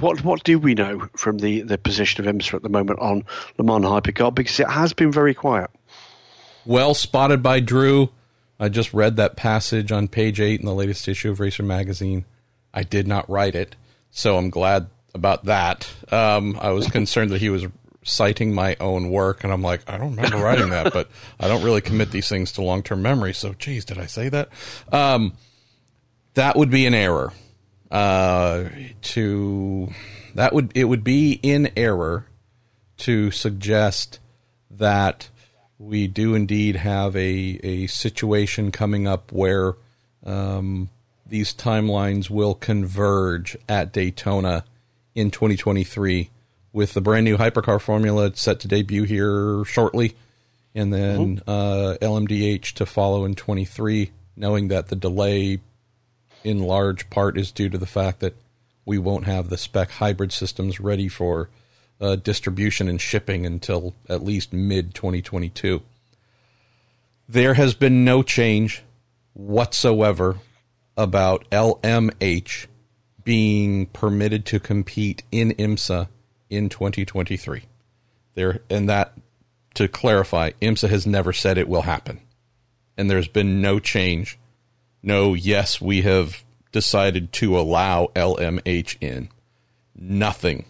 what 0.00 0.24
what 0.24 0.42
do 0.42 0.58
we 0.58 0.74
know 0.74 1.06
from 1.16 1.38
the, 1.38 1.60
the 1.60 1.78
position 1.78 2.26
of 2.26 2.34
IMSA 2.34 2.54
at 2.54 2.62
the 2.62 2.68
moment 2.68 2.98
on 2.98 3.22
Le 3.58 3.64
Mans 3.64 3.84
Hypercar? 3.84 4.34
Because 4.34 4.58
it 4.58 4.68
has 4.68 4.92
been 4.92 5.12
very 5.12 5.34
quiet. 5.34 5.70
Well 6.64 6.94
spotted 6.94 7.42
by 7.42 7.60
Drew. 7.60 8.10
I 8.58 8.68
just 8.68 8.92
read 8.92 9.16
that 9.16 9.36
passage 9.36 9.90
on 9.90 10.08
page 10.08 10.40
eight 10.40 10.60
in 10.60 10.66
the 10.66 10.74
latest 10.74 11.08
issue 11.08 11.30
of 11.30 11.40
Racer 11.40 11.62
Magazine. 11.62 12.26
I 12.74 12.82
did 12.82 13.08
not 13.08 13.28
write 13.30 13.54
it, 13.54 13.74
so 14.10 14.36
I'm 14.36 14.50
glad 14.50 14.88
about 15.14 15.46
that. 15.46 15.90
Um, 16.12 16.58
I 16.60 16.70
was 16.70 16.86
concerned 16.88 17.30
that 17.30 17.40
he 17.40 17.48
was 17.48 17.66
citing 18.02 18.54
my 18.54 18.76
own 18.80 19.10
work, 19.10 19.44
and 19.44 19.52
I'm 19.52 19.62
like, 19.62 19.88
I 19.88 19.96
don't 19.96 20.16
remember 20.16 20.36
writing 20.38 20.70
that, 20.70 20.92
but 20.92 21.08
I 21.38 21.48
don't 21.48 21.62
really 21.62 21.80
commit 21.80 22.10
these 22.10 22.28
things 22.28 22.52
to 22.52 22.62
long 22.62 22.82
term 22.82 23.02
memory. 23.02 23.32
So, 23.32 23.54
geez, 23.54 23.84
did 23.84 23.98
I 23.98 24.06
say 24.06 24.28
that? 24.28 24.50
Um, 24.92 25.32
that 26.34 26.56
would 26.56 26.70
be 26.70 26.86
an 26.86 26.94
error. 26.94 27.32
Uh, 27.90 28.68
to 29.02 29.88
that 30.36 30.52
would 30.52 30.70
it 30.76 30.84
would 30.84 31.02
be 31.02 31.32
in 31.42 31.72
error 31.76 32.26
to 32.98 33.32
suggest 33.32 34.20
that 34.70 35.28
we 35.80 36.06
do 36.06 36.34
indeed 36.34 36.76
have 36.76 37.16
a 37.16 37.58
a 37.64 37.86
situation 37.86 38.70
coming 38.70 39.08
up 39.08 39.32
where 39.32 39.74
um, 40.24 40.90
these 41.26 41.54
timelines 41.54 42.28
will 42.28 42.54
converge 42.54 43.56
at 43.66 43.90
Daytona 43.90 44.64
in 45.14 45.30
2023 45.30 46.28
with 46.72 46.92
the 46.92 47.00
brand 47.00 47.24
new 47.24 47.38
hypercar 47.38 47.80
formula 47.80 48.30
set 48.36 48.60
to 48.60 48.68
debut 48.68 49.04
here 49.04 49.64
shortly 49.64 50.14
and 50.74 50.92
then 50.92 51.38
mm-hmm. 51.38 51.50
uh, 51.50 51.96
LMDH 52.00 52.74
to 52.74 52.84
follow 52.84 53.24
in 53.24 53.34
23 53.34 54.10
knowing 54.36 54.68
that 54.68 54.88
the 54.88 54.96
delay 54.96 55.58
in 56.44 56.58
large 56.60 57.08
part 57.08 57.38
is 57.38 57.50
due 57.50 57.70
to 57.70 57.78
the 57.78 57.86
fact 57.86 58.20
that 58.20 58.36
we 58.84 58.98
won't 58.98 59.24
have 59.24 59.48
the 59.48 59.58
spec 59.58 59.90
hybrid 59.92 60.30
systems 60.30 60.78
ready 60.78 61.08
for 61.08 61.48
uh, 62.00 62.16
distribution 62.16 62.88
and 62.88 63.00
shipping 63.00 63.44
until 63.44 63.94
at 64.08 64.22
least 64.22 64.52
mid 64.52 64.94
2022. 64.94 65.82
There 67.28 67.54
has 67.54 67.74
been 67.74 68.04
no 68.04 68.22
change 68.22 68.82
whatsoever 69.34 70.38
about 70.96 71.48
LMH 71.50 72.66
being 73.22 73.86
permitted 73.86 74.44
to 74.46 74.58
compete 74.58 75.22
in 75.30 75.50
IMSA 75.52 76.08
in 76.48 76.68
2023. 76.68 77.64
There 78.34 78.60
and 78.68 78.88
that 78.88 79.12
to 79.74 79.86
clarify, 79.86 80.50
IMSA 80.60 80.88
has 80.88 81.06
never 81.06 81.32
said 81.32 81.58
it 81.58 81.68
will 81.68 81.82
happen. 81.82 82.20
And 82.96 83.08
there's 83.08 83.28
been 83.28 83.60
no 83.60 83.78
change 83.78 84.38
no, 85.02 85.34
yes, 85.34 85.80
we 85.80 86.02
have 86.02 86.44
decided 86.72 87.32
to 87.34 87.58
allow 87.58 88.10
LMH 88.14 88.96
in. 89.00 89.30
Nothing. 89.94 90.66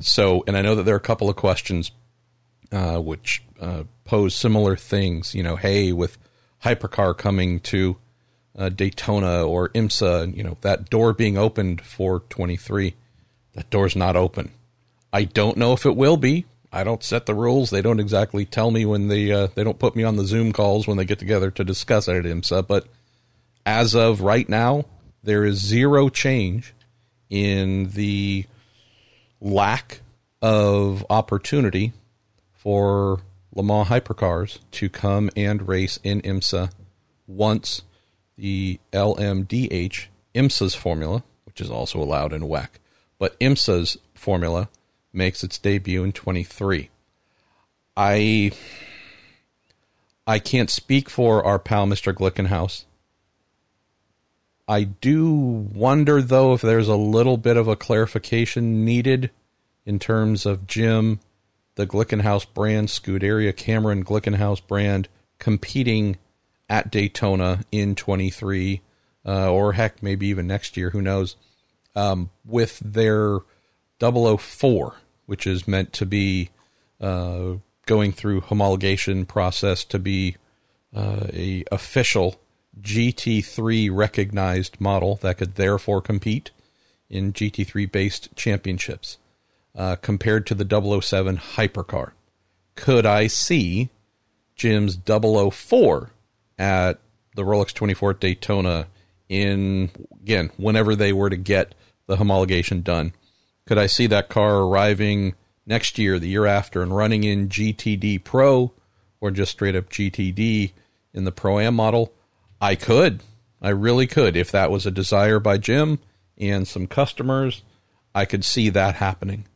So, 0.00 0.44
and 0.46 0.56
I 0.56 0.62
know 0.62 0.74
that 0.74 0.84
there 0.84 0.94
are 0.94 0.98
a 0.98 1.00
couple 1.00 1.28
of 1.28 1.36
questions 1.36 1.92
uh, 2.70 2.98
which 2.98 3.42
uh, 3.60 3.84
pose 4.04 4.34
similar 4.34 4.76
things. 4.76 5.34
You 5.34 5.42
know, 5.42 5.56
hey, 5.56 5.92
with 5.92 6.18
Hypercar 6.64 7.16
coming 7.16 7.60
to 7.60 7.96
uh, 8.56 8.68
Daytona 8.68 9.46
or 9.46 9.68
IMSA, 9.70 10.36
you 10.36 10.42
know, 10.42 10.56
that 10.62 10.90
door 10.90 11.12
being 11.12 11.36
opened 11.36 11.82
for 11.82 12.20
23, 12.20 12.94
that 13.54 13.70
door's 13.70 13.96
not 13.96 14.16
open. 14.16 14.52
I 15.12 15.24
don't 15.24 15.56
know 15.56 15.72
if 15.72 15.84
it 15.84 15.96
will 15.96 16.16
be. 16.16 16.46
I 16.72 16.84
don't 16.84 17.02
set 17.02 17.26
the 17.26 17.34
rules. 17.34 17.68
They 17.68 17.82
don't 17.82 18.00
exactly 18.00 18.46
tell 18.46 18.70
me 18.70 18.86
when 18.86 19.08
they 19.08 19.30
uh, 19.30 19.48
they 19.54 19.62
don't 19.62 19.78
put 19.78 19.94
me 19.94 20.04
on 20.04 20.16
the 20.16 20.24
Zoom 20.24 20.52
calls 20.52 20.86
when 20.86 20.96
they 20.96 21.04
get 21.04 21.18
together 21.18 21.50
to 21.50 21.64
discuss 21.64 22.08
it 22.08 22.16
at 22.16 22.24
IMSA, 22.24 22.66
but 22.66 22.86
as 23.66 23.94
of 23.94 24.22
right 24.22 24.48
now, 24.48 24.86
there 25.22 25.44
is 25.44 25.60
zero 25.60 26.08
change 26.08 26.74
in 27.30 27.90
the 27.90 28.46
lack 29.42 30.00
of 30.40 31.04
opportunity 31.10 31.92
for 32.52 33.20
Le 33.54 33.62
Mans 33.62 33.88
hypercars 33.88 34.60
to 34.70 34.88
come 34.88 35.28
and 35.36 35.68
race 35.68 35.98
in 36.02 36.22
IMSA 36.22 36.70
once 37.26 37.82
the 38.38 38.78
LMDH 38.92 40.06
IMSA's 40.34 40.74
formula, 40.74 41.22
which 41.44 41.60
is 41.60 41.70
also 41.70 42.00
allowed 42.00 42.32
in 42.32 42.42
WEC, 42.42 42.68
but 43.18 43.38
IMSA's 43.40 43.98
formula 44.14 44.68
makes 45.12 45.44
its 45.44 45.58
debut 45.58 46.02
in 46.04 46.12
23. 46.12 46.88
I 47.96 48.52
I 50.26 50.38
can't 50.38 50.70
speak 50.70 51.10
for 51.10 51.44
our 51.44 51.58
pal 51.58 51.86
Mr. 51.86 52.14
Glickenhaus 52.14 52.84
I 54.72 54.84
do 54.84 55.34
wonder, 55.74 56.22
though, 56.22 56.54
if 56.54 56.62
there's 56.62 56.88
a 56.88 56.96
little 56.96 57.36
bit 57.36 57.58
of 57.58 57.68
a 57.68 57.76
clarification 57.76 58.86
needed 58.86 59.30
in 59.84 59.98
terms 59.98 60.46
of 60.46 60.66
Jim, 60.66 61.20
the 61.74 61.86
Glickenhaus 61.86 62.46
brand, 62.54 62.88
Scuderia 62.88 63.54
Cameron 63.54 64.02
Glickenhaus 64.02 64.66
brand, 64.66 65.10
competing 65.38 66.16
at 66.70 66.90
Daytona 66.90 67.60
in 67.70 67.94
23, 67.94 68.80
uh, 69.26 69.52
or 69.52 69.74
heck, 69.74 70.02
maybe 70.02 70.28
even 70.28 70.46
next 70.46 70.78
year, 70.78 70.88
who 70.88 71.02
knows, 71.02 71.36
um, 71.94 72.30
with 72.42 72.78
their 72.78 73.40
004, 74.00 74.94
which 75.26 75.46
is 75.46 75.68
meant 75.68 75.92
to 75.92 76.06
be 76.06 76.48
uh, 76.98 77.56
going 77.84 78.10
through 78.10 78.40
homologation 78.40 79.28
process 79.28 79.84
to 79.84 79.98
be 79.98 80.36
uh, 80.96 81.26
a 81.30 81.62
official 81.70 82.40
GT3 82.80 83.90
recognized 83.92 84.80
model 84.80 85.16
that 85.16 85.38
could 85.38 85.56
therefore 85.56 86.00
compete 86.00 86.50
in 87.10 87.32
GT3 87.32 87.90
based 87.90 88.34
championships 88.34 89.18
uh, 89.76 89.96
compared 89.96 90.46
to 90.46 90.54
the 90.54 91.00
007 91.00 91.36
hypercar. 91.36 92.12
Could 92.74 93.04
I 93.04 93.26
see 93.26 93.90
Jim's 94.56 94.96
004 94.96 96.10
at 96.58 96.98
the 97.34 97.42
Rolex 97.42 97.72
24 97.72 98.14
Daytona 98.14 98.86
in, 99.28 99.90
again, 100.22 100.50
whenever 100.56 100.96
they 100.96 101.12
were 101.12 101.30
to 101.30 101.36
get 101.36 101.74
the 102.06 102.16
homologation 102.16 102.82
done? 102.82 103.12
Could 103.66 103.78
I 103.78 103.86
see 103.86 104.06
that 104.08 104.28
car 104.28 104.60
arriving 104.60 105.34
next 105.66 105.98
year, 105.98 106.18
the 106.18 106.28
year 106.28 106.46
after, 106.46 106.82
and 106.82 106.96
running 106.96 107.24
in 107.24 107.48
GTD 107.48 108.24
Pro 108.24 108.72
or 109.20 109.30
just 109.30 109.52
straight 109.52 109.76
up 109.76 109.88
GTD 109.88 110.72
in 111.14 111.24
the 111.24 111.32
Pro 111.32 111.58
Am 111.60 111.74
model? 111.74 112.12
I 112.62 112.76
could. 112.76 113.24
I 113.60 113.70
really 113.70 114.06
could. 114.06 114.36
If 114.36 114.52
that 114.52 114.70
was 114.70 114.86
a 114.86 114.92
desire 114.92 115.40
by 115.40 115.58
Jim 115.58 115.98
and 116.38 116.66
some 116.66 116.86
customers, 116.86 117.62
I 118.14 118.24
could 118.24 118.44
see 118.44 118.68
that 118.70 118.94
happening. 118.94 119.46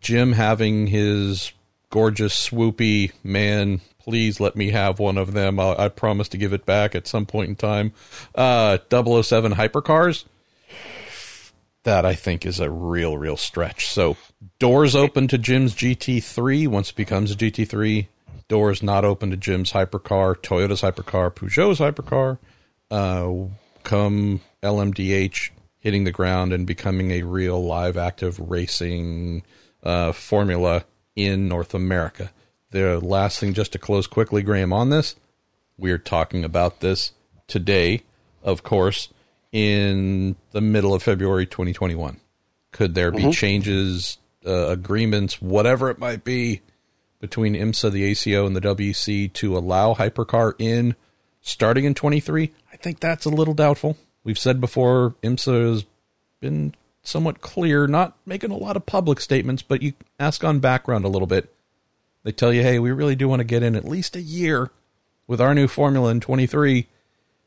Jim 0.00 0.32
having 0.32 0.86
his 0.86 1.52
gorgeous, 1.90 2.48
swoopy 2.48 3.10
man, 3.24 3.80
please 3.98 4.38
let 4.38 4.54
me 4.54 4.70
have 4.70 5.00
one 5.00 5.18
of 5.18 5.32
them. 5.32 5.58
I, 5.58 5.74
I 5.76 5.88
promise 5.88 6.28
to 6.28 6.38
give 6.38 6.52
it 6.52 6.64
back 6.64 6.94
at 6.94 7.08
some 7.08 7.26
point 7.26 7.48
in 7.48 7.56
time. 7.56 7.92
Uh, 8.32 8.78
007 8.90 9.54
hypercars. 9.54 10.24
That 11.82 12.06
I 12.06 12.14
think 12.14 12.46
is 12.46 12.60
a 12.60 12.70
real, 12.70 13.18
real 13.18 13.36
stretch. 13.36 13.88
So 13.88 14.16
doors 14.60 14.94
open 14.94 15.26
to 15.28 15.38
Jim's 15.38 15.74
GT3 15.74 16.68
once 16.68 16.90
it 16.90 16.96
becomes 16.96 17.32
a 17.32 17.36
GT3 17.36 18.06
doors 18.48 18.82
not 18.82 19.04
open 19.04 19.30
to 19.30 19.36
Jim's 19.36 19.72
hypercar, 19.72 20.36
Toyota's 20.36 20.82
hypercar, 20.82 21.34
Peugeot's 21.34 21.80
hypercar, 21.80 22.38
uh, 22.90 23.48
come 23.82 24.40
LMDH 24.62 25.50
hitting 25.78 26.04
the 26.04 26.12
ground 26.12 26.52
and 26.52 26.66
becoming 26.66 27.12
a 27.12 27.22
real 27.22 27.64
live 27.64 27.96
active 27.96 28.38
racing 28.40 29.42
uh, 29.82 30.12
formula 30.12 30.84
in 31.14 31.48
North 31.48 31.74
America. 31.74 32.32
The 32.70 32.98
last 33.00 33.38
thing, 33.38 33.54
just 33.54 33.72
to 33.72 33.78
close 33.78 34.06
quickly, 34.06 34.42
Graham, 34.42 34.72
on 34.72 34.90
this, 34.90 35.16
we're 35.78 35.98
talking 35.98 36.44
about 36.44 36.80
this 36.80 37.12
today, 37.46 38.02
of 38.42 38.62
course, 38.62 39.08
in 39.52 40.36
the 40.50 40.60
middle 40.60 40.92
of 40.92 41.02
February 41.02 41.46
2021. 41.46 42.20
Could 42.72 42.94
there 42.94 43.10
be 43.10 43.22
mm-hmm. 43.22 43.30
changes, 43.30 44.18
uh, 44.44 44.68
agreements, 44.68 45.40
whatever 45.40 45.88
it 45.90 45.98
might 45.98 46.24
be? 46.24 46.60
Between 47.26 47.54
IMSA, 47.56 47.90
the 47.90 48.04
ACO, 48.04 48.46
and 48.46 48.54
the 48.54 48.60
WEC 48.60 49.32
to 49.32 49.58
allow 49.58 49.94
hypercar 49.94 50.54
in 50.60 50.94
starting 51.40 51.84
in 51.84 51.92
23, 51.92 52.52
I 52.72 52.76
think 52.76 53.00
that's 53.00 53.24
a 53.24 53.30
little 53.30 53.52
doubtful. 53.52 53.96
We've 54.22 54.38
said 54.38 54.60
before, 54.60 55.16
IMSA 55.24 55.70
has 55.72 55.84
been 56.38 56.76
somewhat 57.02 57.40
clear, 57.40 57.88
not 57.88 58.16
making 58.26 58.52
a 58.52 58.56
lot 58.56 58.76
of 58.76 58.86
public 58.86 59.20
statements, 59.20 59.60
but 59.60 59.82
you 59.82 59.94
ask 60.20 60.44
on 60.44 60.60
background 60.60 61.04
a 61.04 61.08
little 61.08 61.26
bit. 61.26 61.52
They 62.22 62.30
tell 62.30 62.52
you, 62.52 62.62
hey, 62.62 62.78
we 62.78 62.92
really 62.92 63.16
do 63.16 63.28
want 63.28 63.40
to 63.40 63.44
get 63.44 63.64
in 63.64 63.74
at 63.74 63.84
least 63.84 64.14
a 64.14 64.22
year 64.22 64.70
with 65.26 65.40
our 65.40 65.52
new 65.52 65.66
formula 65.66 66.12
in 66.12 66.20
23. 66.20 66.86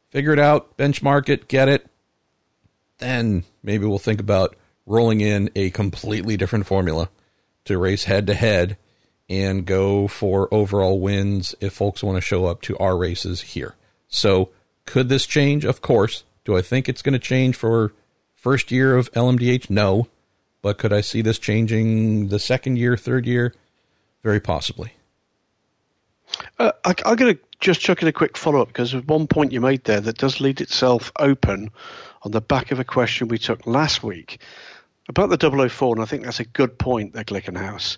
Figure 0.09 0.33
it 0.33 0.39
out, 0.39 0.75
benchmark 0.75 1.29
it, 1.29 1.47
get 1.47 1.69
it. 1.69 1.87
Then 2.97 3.45
maybe 3.63 3.85
we'll 3.85 3.97
think 3.97 4.19
about 4.19 4.57
rolling 4.85 5.21
in 5.21 5.49
a 5.55 5.69
completely 5.69 6.35
different 6.35 6.65
formula 6.65 7.07
to 7.63 7.77
race 7.77 8.03
head 8.03 8.27
to 8.27 8.33
head 8.33 8.75
and 9.29 9.65
go 9.65 10.07
for 10.07 10.51
overall 10.53 10.99
wins 10.99 11.55
if 11.61 11.73
folks 11.73 12.03
want 12.03 12.17
to 12.17 12.21
show 12.21 12.45
up 12.45 12.61
to 12.63 12.77
our 12.77 12.97
races 12.97 13.41
here. 13.41 13.75
So, 14.07 14.49
could 14.85 15.09
this 15.09 15.25
change? 15.25 15.65
Of 15.65 15.81
course. 15.81 16.23
Do 16.45 16.57
I 16.57 16.61
think 16.61 16.89
it's 16.89 17.03
going 17.03 17.13
to 17.13 17.19
change 17.19 17.55
for 17.55 17.93
first 18.33 18.71
year 18.71 18.97
of 18.97 19.11
LMDH? 19.11 19.69
No. 19.69 20.07
But 20.61 20.77
could 20.77 20.91
I 20.91 21.01
see 21.01 21.21
this 21.21 21.37
changing 21.37 22.29
the 22.29 22.39
second 22.39 22.77
year, 22.77 22.97
third 22.97 23.25
year? 23.25 23.53
Very 24.23 24.39
possibly. 24.39 24.93
Uh, 26.57 26.71
I, 26.83 26.95
I'm 27.05 27.15
going 27.15 27.35
to 27.35 27.41
just 27.59 27.81
chuck 27.81 28.01
in 28.01 28.07
a 28.07 28.13
quick 28.13 28.35
follow 28.35 28.61
up 28.61 28.69
because 28.69 28.91
there's 28.91 29.05
one 29.05 29.27
point 29.27 29.51
you 29.51 29.61
made 29.61 29.83
there 29.83 30.01
that 30.01 30.17
does 30.17 30.41
lead 30.41 30.59
itself 30.61 31.11
open 31.19 31.69
on 32.23 32.31
the 32.31 32.41
back 32.41 32.71
of 32.71 32.79
a 32.79 32.83
question 32.83 33.27
we 33.27 33.37
took 33.37 33.65
last 33.65 34.03
week 34.03 34.39
about 35.07 35.29
the 35.29 35.69
004, 35.69 35.95
and 35.95 36.01
I 36.01 36.05
think 36.05 36.23
that's 36.23 36.39
a 36.39 36.45
good 36.45 36.77
point 36.77 37.13
there, 37.13 37.23
Glickenhaus. 37.23 37.97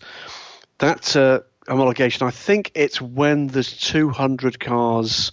That 0.81 1.15
uh, 1.15 1.41
homologation, 1.67 2.23
I 2.23 2.31
think 2.31 2.71
it's 2.73 2.99
when 2.99 3.45
there's 3.45 3.77
200 3.77 4.59
cars 4.59 5.31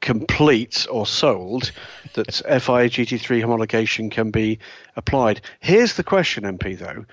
complete 0.00 0.86
or 0.90 1.04
sold 1.04 1.72
that 2.14 2.32
FIA 2.48 2.88
GT3 2.88 3.44
homologation 3.44 4.10
can 4.10 4.30
be 4.30 4.58
applied. 4.96 5.42
Here's 5.60 5.92
the 5.92 6.02
question, 6.02 6.44
MP, 6.44 6.78
though. 6.78 7.04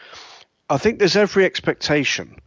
I 0.70 0.78
think 0.78 1.00
there's 1.00 1.18
every 1.18 1.44
expectation, 1.44 2.40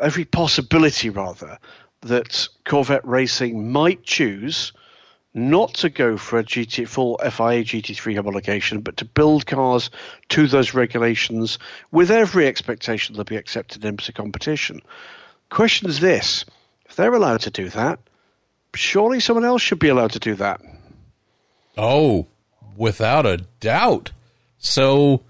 every 0.00 0.24
possibility 0.24 1.10
rather, 1.10 1.58
that 2.02 2.46
Corvette 2.64 3.04
Racing 3.04 3.72
might 3.72 4.04
choose 4.04 4.72
not 5.34 5.74
to 5.74 5.88
go 5.90 6.16
for 6.16 6.38
a 6.38 6.44
GT 6.44 6.88
full 6.88 7.18
FIA 7.18 7.62
GT3 7.64 8.16
homologation, 8.16 8.82
but 8.82 8.96
to 8.96 9.04
build 9.04 9.46
cars 9.46 9.90
to 10.30 10.46
those 10.46 10.74
regulations 10.74 11.58
with 11.92 12.10
every 12.10 12.46
expectation 12.46 13.14
they'll 13.14 13.24
be 13.24 13.36
accepted 13.36 13.84
into 13.84 14.12
competition. 14.12 14.80
Question 15.50 15.88
is 15.88 16.00
this: 16.00 16.44
if 16.86 16.96
they're 16.96 17.14
allowed 17.14 17.40
to 17.42 17.50
do 17.50 17.68
that, 17.70 18.00
surely 18.74 19.20
someone 19.20 19.44
else 19.44 19.62
should 19.62 19.78
be 19.78 19.88
allowed 19.88 20.12
to 20.12 20.18
do 20.18 20.34
that. 20.34 20.60
Oh, 21.76 22.26
without 22.76 23.26
a 23.26 23.38
doubt. 23.60 24.10
So 24.58 25.22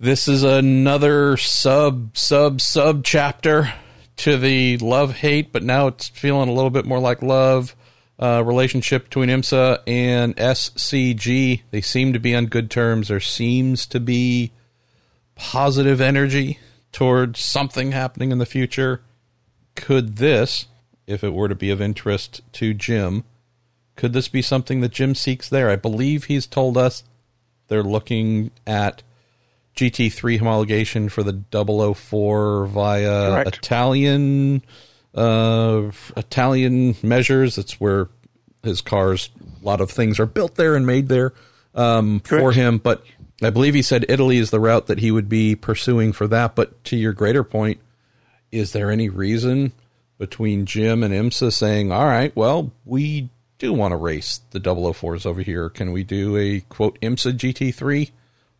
this 0.00 0.26
is 0.26 0.42
another 0.42 1.36
sub 1.36 2.16
sub 2.16 2.60
sub 2.60 3.04
chapter 3.04 3.74
to 4.16 4.38
the 4.38 4.78
love 4.78 5.16
hate, 5.16 5.52
but 5.52 5.62
now 5.62 5.88
it's 5.88 6.08
feeling 6.08 6.48
a 6.48 6.52
little 6.52 6.70
bit 6.70 6.86
more 6.86 6.98
like 6.98 7.20
love 7.20 7.76
uh, 8.18 8.42
relationship 8.44 9.04
between 9.04 9.28
IMSA 9.28 9.80
and 9.86 10.36
SCG. 10.36 11.62
They 11.70 11.80
seem 11.80 12.12
to 12.12 12.18
be 12.18 12.34
on 12.34 12.46
good 12.46 12.70
terms. 12.70 13.08
There 13.08 13.20
seems 13.20 13.86
to 13.86 14.00
be 14.00 14.52
positive 15.34 16.00
energy 16.00 16.58
towards 16.92 17.40
something 17.40 17.92
happening 17.92 18.32
in 18.32 18.38
the 18.38 18.46
future. 18.46 19.02
Could 19.74 20.16
this, 20.16 20.66
if 21.06 21.22
it 21.22 21.34
were 21.34 21.48
to 21.48 21.54
be 21.54 21.70
of 21.70 21.82
interest 21.82 22.40
to 22.54 22.72
Jim, 22.72 23.24
could 23.96 24.12
this 24.12 24.28
be 24.28 24.42
something 24.42 24.80
that 24.80 24.92
Jim 24.92 25.14
seeks 25.14 25.48
there? 25.48 25.68
I 25.70 25.76
believe 25.76 26.24
he's 26.24 26.46
told 26.46 26.76
us 26.76 27.04
they're 27.68 27.82
looking 27.82 28.50
at 28.66 29.02
GT3 29.76 30.40
homologation 30.40 31.10
for 31.10 31.22
the 31.22 31.42
004 31.94 32.66
via 32.66 33.30
Correct. 33.30 33.56
Italian 33.58 34.62
uh, 35.16 35.90
Italian 36.16 36.96
measures. 37.02 37.56
That's 37.56 37.80
where 37.80 38.08
his 38.62 38.80
cars, 38.80 39.30
a 39.62 39.64
lot 39.64 39.80
of 39.80 39.90
things 39.90 40.20
are 40.20 40.26
built 40.26 40.56
there 40.56 40.76
and 40.76 40.86
made 40.86 41.08
there 41.08 41.32
um, 41.74 42.20
for 42.20 42.52
him. 42.52 42.78
But 42.78 43.04
I 43.42 43.50
believe 43.50 43.74
he 43.74 43.82
said 43.82 44.06
Italy 44.08 44.38
is 44.38 44.50
the 44.50 44.60
route 44.60 44.86
that 44.86 44.98
he 44.98 45.10
would 45.10 45.28
be 45.28 45.54
pursuing 45.54 46.12
for 46.12 46.26
that. 46.28 46.54
But 46.54 46.82
to 46.84 46.96
your 46.96 47.12
greater 47.12 47.44
point, 47.44 47.80
is 48.52 48.72
there 48.72 48.90
any 48.90 49.08
reason 49.08 49.72
between 50.18 50.66
Jim 50.66 51.02
and 51.02 51.12
IMSA 51.12 51.52
saying, 51.52 51.92
all 51.92 52.06
right, 52.06 52.34
well, 52.34 52.72
we 52.84 53.28
do 53.58 53.72
want 53.72 53.92
to 53.92 53.96
race 53.96 54.40
the 54.50 54.60
004s 54.60 55.26
over 55.26 55.42
here. 55.42 55.68
Can 55.68 55.92
we 55.92 56.04
do 56.04 56.36
a 56.36 56.60
quote 56.60 57.00
IMSA 57.00 57.34
GT3 57.34 58.10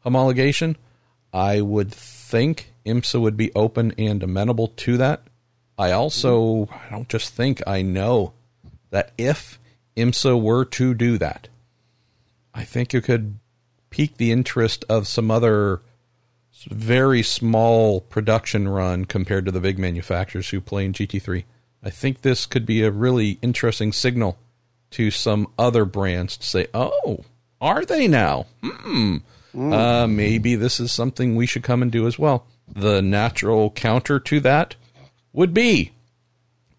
homologation? 0.04 0.76
I 1.32 1.60
would 1.60 1.92
think 1.92 2.72
IMSA 2.84 3.20
would 3.20 3.36
be 3.36 3.52
open 3.54 3.92
and 3.98 4.22
amenable 4.22 4.68
to 4.68 4.96
that. 4.98 5.22
I 5.78 5.92
also, 5.92 6.68
I 6.70 6.90
don't 6.90 7.08
just 7.08 7.34
think, 7.34 7.62
I 7.66 7.82
know 7.82 8.32
that 8.90 9.12
if 9.18 9.58
IMSA 9.96 10.40
were 10.40 10.64
to 10.64 10.94
do 10.94 11.18
that, 11.18 11.48
I 12.54 12.64
think 12.64 12.94
it 12.94 13.04
could 13.04 13.38
pique 13.90 14.16
the 14.16 14.32
interest 14.32 14.84
of 14.88 15.06
some 15.06 15.30
other 15.30 15.82
very 16.70 17.22
small 17.22 18.00
production 18.00 18.68
run 18.68 19.04
compared 19.04 19.44
to 19.44 19.52
the 19.52 19.60
big 19.60 19.78
manufacturers 19.78 20.48
who 20.48 20.60
play 20.60 20.84
in 20.84 20.92
GT3. 20.92 21.44
I 21.82 21.90
think 21.90 22.22
this 22.22 22.46
could 22.46 22.66
be 22.66 22.82
a 22.82 22.90
really 22.90 23.38
interesting 23.42 23.92
signal 23.92 24.38
to 24.92 25.10
some 25.10 25.48
other 25.58 25.84
brands 25.84 26.36
to 26.38 26.46
say, 26.46 26.66
oh, 26.72 27.24
are 27.60 27.84
they 27.84 28.08
now? 28.08 28.46
Hmm. 28.62 29.18
Mm. 29.54 29.72
Uh, 29.72 30.06
maybe 30.06 30.54
this 30.54 30.80
is 30.80 30.92
something 30.92 31.34
we 31.34 31.46
should 31.46 31.62
come 31.62 31.82
and 31.82 31.90
do 31.90 32.06
as 32.06 32.18
well. 32.18 32.46
The 32.70 33.00
natural 33.00 33.70
counter 33.70 34.18
to 34.20 34.40
that 34.40 34.76
would 35.36 35.52
be 35.54 35.92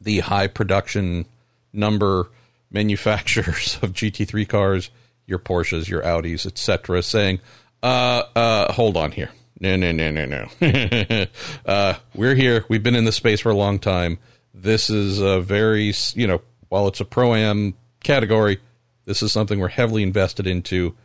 the 0.01 0.19
high 0.19 0.47
production 0.47 1.25
number 1.71 2.29
manufacturers 2.71 3.77
of 3.81 3.93
GT3 3.93 4.49
cars, 4.49 4.89
your 5.25 5.39
Porsches, 5.39 5.87
your 5.87 6.01
Audis, 6.01 6.45
etc., 6.45 7.01
saying, 7.01 7.39
uh, 7.83 8.23
uh, 8.35 8.73
hold 8.73 8.97
on 8.97 9.11
here. 9.11 9.29
No, 9.59 9.75
no, 9.75 9.91
no, 9.91 10.11
no, 10.11 10.25
no. 10.25 11.25
uh, 11.65 11.93
we're 12.15 12.35
here. 12.35 12.65
We've 12.67 12.83
been 12.83 12.95
in 12.95 13.05
this 13.05 13.15
space 13.15 13.39
for 13.39 13.51
a 13.51 13.55
long 13.55 13.79
time. 13.79 14.19
This 14.53 14.89
is 14.89 15.19
a 15.19 15.39
very, 15.39 15.93
you 16.13 16.27
know, 16.27 16.41
while 16.69 16.87
it's 16.87 16.99
a 16.99 17.05
pro 17.05 17.35
am 17.35 17.75
category, 18.03 18.59
this 19.05 19.21
is 19.21 19.31
something 19.31 19.59
we're 19.59 19.67
heavily 19.67 20.03
invested 20.03 20.47
into. 20.47 20.95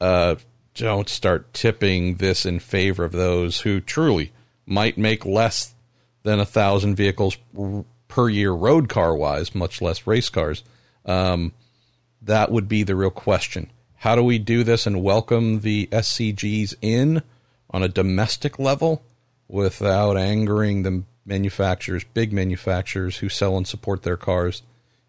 Uh, 0.00 0.36
don't 0.74 1.08
start 1.08 1.52
tipping 1.52 2.16
this 2.16 2.46
in 2.46 2.58
favor 2.58 3.04
of 3.04 3.12
those 3.12 3.60
who 3.60 3.80
truly 3.80 4.32
might 4.66 4.96
make 4.96 5.24
less 5.24 5.71
than 6.22 6.40
a 6.40 6.46
thousand 6.46 6.96
vehicles 6.96 7.36
per 8.08 8.28
year 8.28 8.52
road 8.52 8.88
car 8.88 9.14
wise, 9.14 9.54
much 9.54 9.80
less 9.80 10.06
race 10.06 10.28
cars. 10.28 10.62
Um, 11.04 11.52
that 12.20 12.50
would 12.50 12.68
be 12.68 12.82
the 12.82 12.94
real 12.94 13.10
question. 13.10 13.70
How 13.96 14.16
do 14.16 14.22
we 14.22 14.38
do 14.38 14.64
this 14.64 14.86
and 14.86 15.02
welcome 15.02 15.60
the 15.60 15.88
SCGs 15.92 16.74
in 16.82 17.22
on 17.70 17.82
a 17.82 17.88
domestic 17.88 18.58
level 18.58 19.02
without 19.48 20.16
angering 20.16 20.82
the 20.82 21.04
manufacturers, 21.24 22.04
big 22.04 22.32
manufacturers 22.32 23.18
who 23.18 23.28
sell 23.28 23.56
and 23.56 23.66
support 23.66 24.02
their 24.02 24.16
cars 24.16 24.62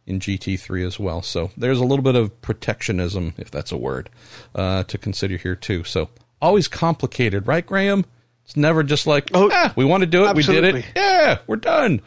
in 0.05 0.19
GT3 0.19 0.85
as 0.85 0.99
well? 0.99 1.21
So 1.21 1.51
there's 1.57 1.79
a 1.79 1.85
little 1.85 2.03
bit 2.03 2.15
of 2.15 2.39
protectionism, 2.41 3.33
if 3.37 3.49
that's 3.49 3.71
a 3.71 3.77
word, 3.77 4.09
uh, 4.53 4.83
to 4.83 4.97
consider 4.97 5.37
here 5.37 5.55
too. 5.55 5.83
So 5.83 6.09
always 6.41 6.67
complicated, 6.67 7.47
right, 7.47 7.65
Graham? 7.65 8.05
It's 8.45 8.57
never 8.57 8.83
just 8.83 9.07
like, 9.07 9.31
oh, 9.33 9.49
ah, 9.51 9.73
we 9.75 9.85
want 9.85 10.01
to 10.01 10.07
do 10.07 10.25
it, 10.25 10.29
absolutely. 10.29 10.73
we 10.73 10.81
did 10.81 10.85
it, 10.85 10.91
yeah, 10.95 11.37
we're 11.47 11.55
done. 11.55 12.01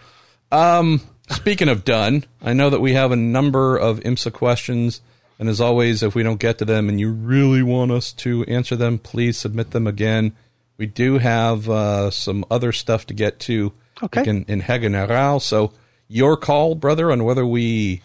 Um, 0.53 1.01
speaking 1.31 1.69
of 1.69 1.85
done, 1.85 2.25
I 2.43 2.53
know 2.53 2.71
that 2.71 2.81
we 2.81 2.93
have 2.93 3.11
a 3.11 3.17
number 3.17 3.77
of 3.77 4.01
IMSA 4.01 4.33
questions, 4.33 5.01
and 5.39 5.49
as 5.49 5.61
always, 5.61 6.03
if 6.03 6.15
we 6.15 6.23
don't 6.23 6.41
get 6.41 6.59
to 6.59 6.65
them 6.65 6.89
and 6.89 7.01
you 7.01 7.11
really 7.11 7.63
want 7.63 7.91
us 7.91 8.13
to 8.15 8.45
answer 8.45 8.77
them, 8.77 8.99
please 8.99 9.39
submit 9.39 9.71
them 9.71 9.87
again. 9.87 10.37
We 10.77 10.87
do 10.87 11.19
have 11.19 11.69
uh, 11.69 12.11
some 12.11 12.45
other 12.51 12.73
stuff 12.73 13.07
to 13.07 13.15
get 13.15 13.41
to 13.41 13.73
okay. 14.03 14.29
in, 14.29 14.45
in 14.47 14.61
General, 14.61 15.41
so 15.41 15.73
your 16.09 16.37
call, 16.37 16.75
brother, 16.75 17.11
on 17.11 17.25
whether 17.25 17.47
we 17.47 18.03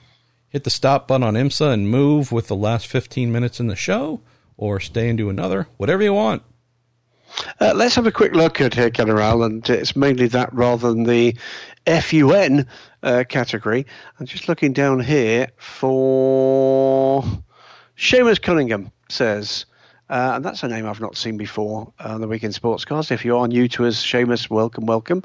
hit 0.49 0.63
the 0.63 0.69
stop 0.69 1.07
button 1.07 1.23
on 1.23 1.35
IMSA 1.35 1.73
and 1.73 1.89
move 1.89 2.31
with 2.31 2.47
the 2.47 2.55
last 2.55 2.87
15 2.87 3.31
minutes 3.31 3.59
in 3.59 3.67
the 3.67 3.75
show 3.75 4.21
or 4.57 4.79
stay 4.79 5.09
and 5.09 5.17
do 5.17 5.29
another, 5.29 5.67
whatever 5.77 6.03
you 6.03 6.13
want. 6.13 6.43
Uh, 7.59 7.73
let's 7.75 7.95
have 7.95 8.07
a 8.07 8.11
quick 8.11 8.33
look 8.33 8.61
at 8.61 8.73
here, 8.73 8.89
General, 8.89 9.43
and 9.43 9.67
it's 9.69 9.95
mainly 9.95 10.27
that 10.27 10.53
rather 10.53 10.89
than 10.89 11.03
the 11.03 11.35
FUN 11.85 12.67
uh, 13.03 13.23
category. 13.27 13.85
I'm 14.19 14.25
just 14.25 14.47
looking 14.47 14.73
down 14.73 14.99
here 14.99 15.47
for 15.57 17.23
Seamus 17.97 18.41
Cunningham 18.41 18.91
says, 19.09 19.65
uh, 20.09 20.33
and 20.35 20.45
that's 20.45 20.63
a 20.63 20.67
name 20.67 20.85
I've 20.85 20.99
not 20.99 21.15
seen 21.15 21.37
before 21.37 21.91
on 21.99 22.19
the 22.19 22.27
Week 22.27 22.43
in 22.43 22.51
Sports 22.51 22.83
Cars. 22.83 23.11
If 23.11 23.23
you 23.23 23.37
are 23.37 23.47
new 23.47 23.67
to 23.69 23.85
us, 23.85 24.03
Seamus, 24.05 24.49
welcome, 24.49 24.85
welcome. 24.85 25.23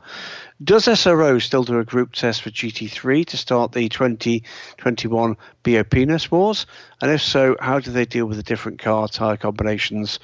Does 0.63 0.87
SRO 0.87 1.43
still 1.43 1.65
do 1.65 1.79
a 1.81 1.85
group 1.85 2.13
test 2.13 2.43
for 2.43 2.51
GT3 2.51 3.27
to 3.27 3.37
start 3.37 3.73
the 3.73 3.89
2021 3.89 5.37
BOP 5.65 6.31
Wars? 6.31 6.67
And 7.01 7.11
if 7.11 7.21
so, 7.21 7.57
how 7.61 7.81
do 7.81 7.91
they 7.91 8.05
deal 8.05 8.27
with 8.27 8.37
the 8.37 8.43
different 8.43 8.79
car 8.79 9.09
tyre 9.09 9.37
combinations? 9.37 10.21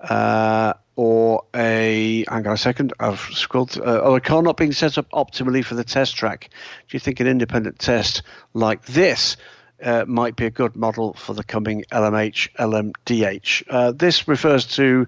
Uh, 0.00 0.74
or 0.96 1.44
a 1.54 2.24
hang 2.28 2.46
on 2.46 2.52
a 2.52 2.56
second, 2.58 2.92
I've 3.00 3.20
scrolled, 3.20 3.78
uh, 3.78 3.98
or 3.98 4.18
a 4.18 4.20
car 4.20 4.42
not 4.42 4.56
being 4.56 4.72
set 4.72 4.98
up 4.98 5.10
optimally 5.10 5.64
for 5.64 5.74
the 5.74 5.84
test 5.84 6.16
track. 6.16 6.50
Do 6.50 6.96
you 6.96 7.00
think 7.00 7.20
an 7.20 7.26
independent 7.26 7.78
test 7.78 8.22
like 8.52 8.84
this 8.84 9.36
uh, 9.82 10.04
might 10.06 10.36
be 10.36 10.46
a 10.46 10.50
good 10.50 10.76
model 10.76 11.14
for 11.14 11.34
the 11.34 11.44
coming 11.44 11.84
LMH 11.92 12.50
LMDH. 12.58 13.64
Uh, 13.68 13.92
this 13.92 14.28
refers 14.28 14.66
to, 14.76 15.06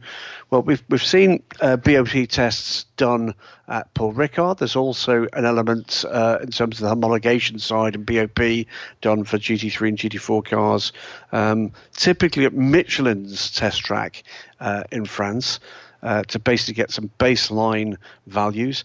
well, 0.51 0.63
we've 0.63 0.83
we've 0.89 1.05
seen 1.05 1.43
uh, 1.61 1.77
BOP 1.77 2.29
tests 2.29 2.85
done 2.97 3.35
at 3.69 3.93
Paul 3.95 4.13
Ricard. 4.13 4.59
There's 4.59 4.77
also 4.77 5.27
an 5.33 5.45
element 5.45 6.05
uh, 6.09 6.39
in 6.43 6.51
terms 6.51 6.81
of 6.81 6.89
the 6.89 6.95
homologation 6.95 7.61
side 7.61 7.95
and 7.95 8.07
BOP 8.07 8.67
done 9.01 9.25
for 9.25 9.39
GT3 9.39 9.89
and 9.89 9.99
GT4 9.99 10.45
cars, 10.45 10.93
um, 11.33 11.73
typically 11.93 12.45
at 12.45 12.55
Michelin's 12.55 13.51
test 13.51 13.81
track 13.81 14.23
uh, 14.61 14.85
in 14.91 15.05
France. 15.05 15.61
Uh, 16.03 16.25
to 16.25 16.41
basically 16.41 16.75
get 16.75 16.91
some 16.91 17.09
baseline 17.21 17.97
values 18.27 18.83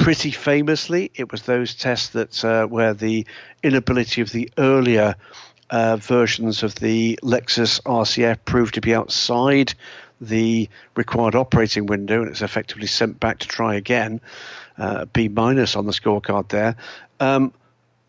pretty 0.00 0.30
famously, 0.30 1.10
it 1.14 1.30
was 1.30 1.42
those 1.42 1.74
tests 1.74 2.08
that 2.10 2.44
uh, 2.44 2.66
where 2.66 2.94
the 2.94 3.26
inability 3.62 4.22
of 4.22 4.32
the 4.32 4.50
earlier 4.56 5.14
uh, 5.68 5.96
versions 5.96 6.62
of 6.62 6.74
the 6.76 7.18
Lexus 7.22 7.80
RCF 7.82 8.38
proved 8.44 8.74
to 8.74 8.80
be 8.80 8.94
outside 8.94 9.74
the 10.20 10.68
required 10.96 11.34
operating 11.34 11.86
window, 11.86 12.22
and 12.22 12.30
it's 12.30 12.42
effectively 12.42 12.86
sent 12.86 13.20
back 13.20 13.40
to 13.40 13.46
try 13.46 13.74
again. 13.74 14.20
Uh, 14.78 15.04
B 15.04 15.28
minus 15.28 15.76
on 15.76 15.84
the 15.84 15.92
scorecard 15.92 16.48
there. 16.48 16.76
Um, 17.20 17.52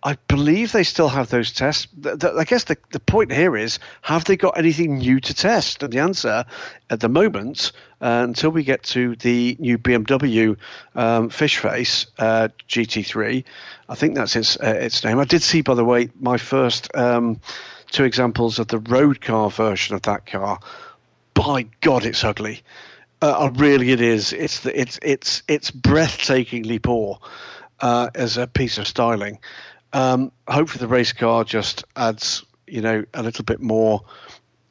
I 0.03 0.17
believe 0.27 0.71
they 0.71 0.83
still 0.83 1.09
have 1.09 1.29
those 1.29 1.51
tests. 1.51 1.87
The, 1.97 2.15
the, 2.15 2.33
I 2.33 2.45
guess 2.45 2.63
the, 2.63 2.77
the 2.91 2.99
point 2.99 3.31
here 3.31 3.55
is 3.57 3.79
have 4.01 4.23
they 4.23 4.37
got 4.37 4.57
anything 4.57 4.97
new 4.97 5.19
to 5.19 5.33
test? 5.33 5.83
And 5.83 5.91
the 5.91 5.99
answer 5.99 6.45
at 6.89 7.01
the 7.01 7.09
moment, 7.09 7.73
uh, 8.01 8.21
until 8.23 8.49
we 8.49 8.63
get 8.63 8.83
to 8.83 9.15
the 9.17 9.55
new 9.59 9.77
BMW 9.77 10.57
um, 10.95 11.29
fish 11.29 11.59
face 11.59 12.07
uh, 12.17 12.49
GT3, 12.67 13.43
I 13.87 13.95
think 13.95 14.15
that's 14.15 14.35
its, 14.35 14.57
uh, 14.59 14.77
its 14.79 15.03
name. 15.03 15.19
I 15.19 15.25
did 15.25 15.43
see, 15.43 15.61
by 15.61 15.75
the 15.75 15.85
way, 15.85 16.09
my 16.19 16.37
first 16.37 16.95
um, 16.95 17.39
two 17.91 18.03
examples 18.03 18.57
of 18.57 18.67
the 18.67 18.79
road 18.79 19.21
car 19.21 19.51
version 19.51 19.95
of 19.95 20.01
that 20.03 20.25
car. 20.25 20.59
By 21.33 21.67
God, 21.81 22.05
it's 22.05 22.23
ugly. 22.23 22.63
Uh, 23.21 23.51
really, 23.53 23.91
it 23.91 24.01
is. 24.01 24.33
It's 24.33 24.61
the, 24.61 24.79
it's 24.79 24.97
it's 25.03 25.43
it's 25.47 25.69
breathtakingly 25.69 26.81
poor 26.81 27.19
uh, 27.79 28.09
as 28.15 28.37
a 28.37 28.47
piece 28.47 28.79
of 28.79 28.87
styling. 28.87 29.39
Um, 29.93 30.31
hopefully, 30.47 30.79
the 30.79 30.87
race 30.87 31.13
car 31.13 31.43
just 31.43 31.83
adds, 31.95 32.43
you 32.65 32.81
know, 32.81 33.05
a 33.13 33.21
little 33.21 33.45
bit 33.45 33.61
more, 33.61 34.01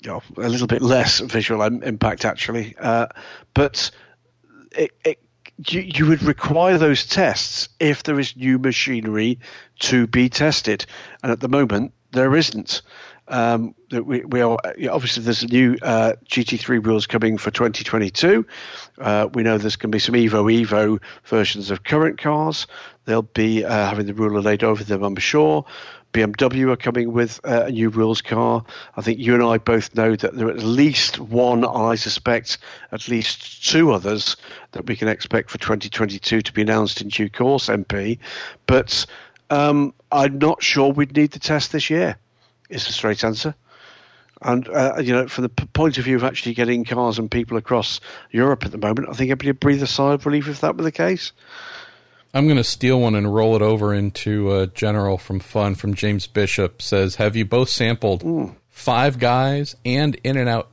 you 0.02 0.10
know, 0.10 0.22
a 0.36 0.48
little 0.48 0.66
bit 0.66 0.82
less 0.82 1.20
visual 1.20 1.62
impact 1.62 2.24
actually. 2.24 2.74
Uh, 2.78 3.06
but 3.54 3.90
it, 4.72 4.92
it 5.04 5.22
you, 5.68 5.80
you, 5.80 6.06
would 6.06 6.22
require 6.22 6.78
those 6.78 7.04
tests 7.04 7.68
if 7.78 8.02
there 8.02 8.18
is 8.18 8.34
new 8.36 8.58
machinery 8.58 9.38
to 9.80 10.06
be 10.06 10.28
tested, 10.28 10.86
and 11.22 11.30
at 11.30 11.40
the 11.40 11.48
moment 11.48 11.92
there 12.12 12.34
isn't. 12.34 12.82
Um, 13.28 13.76
we, 13.92 14.24
we, 14.24 14.40
are 14.40 14.58
obviously 14.90 15.22
there's 15.22 15.44
a 15.44 15.46
new 15.46 15.76
uh, 15.82 16.14
GT3 16.28 16.82
wheels 16.82 17.06
coming 17.06 17.38
for 17.38 17.52
2022. 17.52 18.44
Uh, 18.98 19.28
we 19.32 19.44
know 19.44 19.56
there's 19.56 19.76
going 19.76 19.92
to 19.92 19.94
be 19.94 20.00
some 20.00 20.16
Evo 20.16 20.64
Evo 20.64 21.00
versions 21.24 21.70
of 21.70 21.84
current 21.84 22.18
cars. 22.18 22.66
They'll 23.04 23.22
be 23.22 23.64
uh, 23.64 23.70
having 23.70 24.06
the 24.06 24.14
ruler 24.14 24.40
laid 24.40 24.64
over 24.64 24.82
them, 24.82 25.04
I'm 25.04 25.14
sure. 25.16 25.64
BMW 26.12 26.70
are 26.70 26.76
coming 26.76 27.12
with 27.12 27.40
uh, 27.44 27.64
a 27.66 27.70
new 27.70 27.88
rules 27.88 28.20
car. 28.20 28.64
I 28.96 29.02
think 29.02 29.18
you 29.18 29.34
and 29.34 29.42
I 29.42 29.58
both 29.58 29.94
know 29.94 30.16
that 30.16 30.34
there 30.34 30.48
are 30.48 30.50
at 30.50 30.62
least 30.62 31.18
one, 31.18 31.64
I 31.64 31.94
suspect 31.94 32.58
at 32.92 33.08
least 33.08 33.68
two 33.68 33.92
others 33.92 34.36
that 34.72 34.86
we 34.86 34.96
can 34.96 35.08
expect 35.08 35.50
for 35.50 35.58
2022 35.58 36.42
to 36.42 36.52
be 36.52 36.62
announced 36.62 37.00
in 37.00 37.08
due 37.08 37.30
course, 37.30 37.68
MP. 37.68 38.18
But 38.66 39.06
um, 39.50 39.94
I'm 40.10 40.38
not 40.38 40.62
sure 40.62 40.92
we'd 40.92 41.16
need 41.16 41.30
the 41.32 41.38
test 41.38 41.72
this 41.72 41.90
year 41.90 42.16
is 42.70 42.86
the 42.86 42.92
straight 42.92 43.22
answer. 43.22 43.54
And 44.42 44.68
uh, 44.68 44.94
you 45.02 45.12
know, 45.12 45.28
from 45.28 45.42
the 45.42 45.48
p- 45.50 45.66
point 45.66 45.98
of 45.98 46.04
view 46.04 46.16
of 46.16 46.24
actually 46.24 46.54
getting 46.54 46.84
cars 46.84 47.18
and 47.18 47.30
people 47.30 47.58
across 47.58 48.00
Europe 48.30 48.64
at 48.64 48.72
the 48.72 48.78
moment, 48.78 49.08
I 49.10 49.12
think 49.12 49.30
everybody 49.30 49.48
would 49.50 49.60
breathe 49.60 49.82
a 49.82 49.86
sigh 49.86 50.14
of 50.14 50.24
relief 50.24 50.48
if 50.48 50.60
that 50.60 50.76
were 50.76 50.82
the 50.82 50.92
case. 50.92 51.32
I'm 52.32 52.46
going 52.46 52.56
to 52.56 52.64
steal 52.64 53.00
one 53.00 53.14
and 53.14 53.34
roll 53.34 53.56
it 53.56 53.62
over 53.62 53.92
into 53.92 54.54
a 54.54 54.66
general 54.68 55.18
from 55.18 55.40
Fun 55.40 55.74
from 55.74 55.94
James 55.94 56.26
Bishop. 56.26 56.80
Says, 56.80 57.16
"Have 57.16 57.36
you 57.36 57.44
both 57.44 57.68
sampled 57.68 58.22
mm. 58.22 58.54
Five 58.68 59.18
Guys 59.18 59.76
and 59.84 60.14
In 60.22 60.36
and 60.36 60.48
Out 60.48 60.70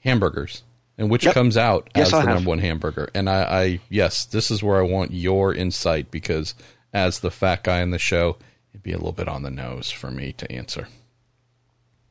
hamburgers, 0.00 0.62
and 0.98 1.10
which 1.10 1.24
yep. 1.24 1.34
comes 1.34 1.56
out 1.56 1.88
yes, 1.94 2.08
as 2.08 2.14
I 2.14 2.20
the 2.22 2.26
have. 2.26 2.34
number 2.36 2.48
one 2.48 2.58
hamburger?" 2.58 3.08
And 3.14 3.30
I, 3.30 3.42
I, 3.42 3.80
yes, 3.88 4.24
this 4.24 4.50
is 4.50 4.62
where 4.62 4.78
I 4.78 4.82
want 4.82 5.12
your 5.12 5.54
insight 5.54 6.10
because 6.10 6.54
as 6.92 7.20
the 7.20 7.30
fat 7.30 7.62
guy 7.62 7.80
in 7.80 7.90
the 7.90 7.98
show, 7.98 8.36
it'd 8.72 8.82
be 8.82 8.92
a 8.92 8.96
little 8.96 9.12
bit 9.12 9.28
on 9.28 9.42
the 9.42 9.50
nose 9.50 9.90
for 9.90 10.10
me 10.10 10.32
to 10.32 10.50
answer. 10.50 10.88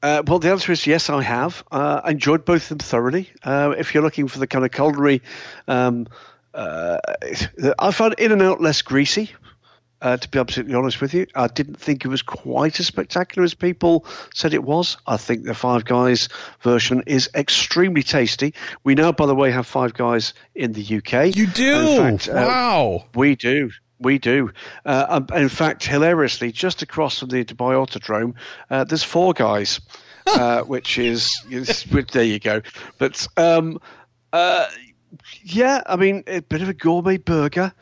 Uh, 0.01 0.23
well, 0.25 0.39
the 0.39 0.49
answer 0.49 0.71
is 0.71 0.87
yes, 0.87 1.09
I 1.09 1.21
have. 1.21 1.63
Uh, 1.71 2.01
I 2.03 2.11
enjoyed 2.11 2.43
both 2.43 2.63
of 2.63 2.69
them 2.69 2.79
thoroughly. 2.79 3.29
Uh, 3.43 3.75
if 3.77 3.93
you're 3.93 4.01
looking 4.01 4.27
for 4.27 4.39
the 4.39 4.47
kind 4.47 4.65
of 4.65 4.71
culinary, 4.71 5.21
um, 5.67 6.07
uh, 6.53 6.99
I 7.79 7.91
found 7.91 8.15
In 8.15 8.31
and 8.31 8.41
Out 8.41 8.61
less 8.61 8.81
greasy. 8.81 9.31
Uh, 10.01 10.17
to 10.17 10.27
be 10.29 10.39
absolutely 10.39 10.73
honest 10.73 10.99
with 10.99 11.13
you, 11.13 11.27
I 11.35 11.45
didn't 11.45 11.75
think 11.75 12.03
it 12.03 12.07
was 12.07 12.23
quite 12.23 12.79
as 12.79 12.87
spectacular 12.87 13.43
as 13.43 13.53
people 13.53 14.03
said 14.33 14.51
it 14.55 14.63
was. 14.63 14.97
I 15.05 15.17
think 15.17 15.43
the 15.43 15.53
Five 15.53 15.85
Guys 15.85 16.27
version 16.61 17.03
is 17.05 17.29
extremely 17.35 18.01
tasty. 18.01 18.55
We 18.83 18.95
now, 18.95 19.11
by 19.11 19.27
the 19.27 19.35
way, 19.35 19.51
have 19.51 19.67
Five 19.67 19.93
Guys 19.93 20.33
in 20.55 20.73
the 20.73 20.81
UK. 20.81 21.35
You 21.35 21.45
do? 21.45 21.97
Fact, 21.97 22.29
uh, 22.29 22.33
wow. 22.33 23.05
we 23.13 23.35
do. 23.35 23.69
We 23.99 24.17
do. 24.17 24.51
Uh, 24.83 25.05
um, 25.07 25.27
in 25.35 25.49
fact, 25.49 25.85
hilariously, 25.85 26.51
just 26.51 26.81
across 26.81 27.19
from 27.19 27.29
the 27.29 27.45
Dubai 27.45 27.75
Autodrome, 27.75 28.33
uh, 28.71 28.83
there's 28.83 29.03
four 29.03 29.33
guys, 29.33 29.79
uh, 30.25 30.61
which 30.63 30.97
is, 30.97 31.31
is 31.51 31.83
there 32.11 32.23
you 32.23 32.39
go. 32.39 32.63
But 32.97 33.27
um, 33.37 33.79
uh, 34.33 34.65
yeah, 35.43 35.81
I 35.85 35.95
mean, 35.95 36.23
a 36.27 36.41
bit 36.41 36.61
of 36.61 36.69
a 36.69 36.73
gourmet 36.73 37.17
burger. 37.17 37.73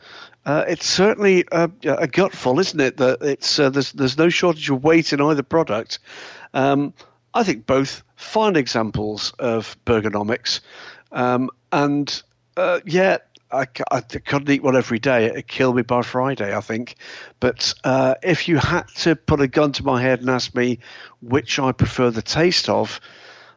Uh, 0.44 0.64
it's 0.68 0.86
certainly 0.86 1.44
a, 1.52 1.70
a, 1.84 2.06
gutful, 2.06 2.58
isn't 2.58 2.80
it? 2.80 2.96
That 2.96 3.18
it's 3.22 3.58
uh, 3.58 3.70
there's 3.70 3.92
there's 3.92 4.16
no 4.16 4.30
shortage 4.30 4.70
of 4.70 4.82
weight 4.82 5.12
in 5.12 5.20
either 5.20 5.42
product. 5.42 5.98
Um, 6.54 6.94
I 7.34 7.44
think 7.44 7.66
both 7.66 8.02
fine 8.16 8.56
examples 8.56 9.32
of 9.38 9.76
Burgernomics, 9.84 10.60
um, 11.12 11.50
and 11.70 12.22
yeah, 12.84 13.18
I, 13.52 13.66
I 13.90 14.00
couldn't 14.00 14.50
eat 14.50 14.62
one 14.62 14.76
every 14.76 14.98
day. 14.98 15.26
It'd 15.26 15.46
kill 15.46 15.72
me 15.72 15.82
by 15.82 16.02
Friday, 16.02 16.54
I 16.54 16.60
think. 16.60 16.96
But 17.40 17.74
uh, 17.84 18.14
if 18.22 18.48
you 18.48 18.58
had 18.58 18.88
to 18.98 19.16
put 19.16 19.40
a 19.40 19.48
gun 19.48 19.72
to 19.72 19.84
my 19.84 20.00
head 20.00 20.20
and 20.20 20.30
ask 20.30 20.54
me 20.54 20.78
which 21.20 21.58
I 21.58 21.72
prefer 21.72 22.10
the 22.10 22.22
taste 22.22 22.68
of, 22.68 23.00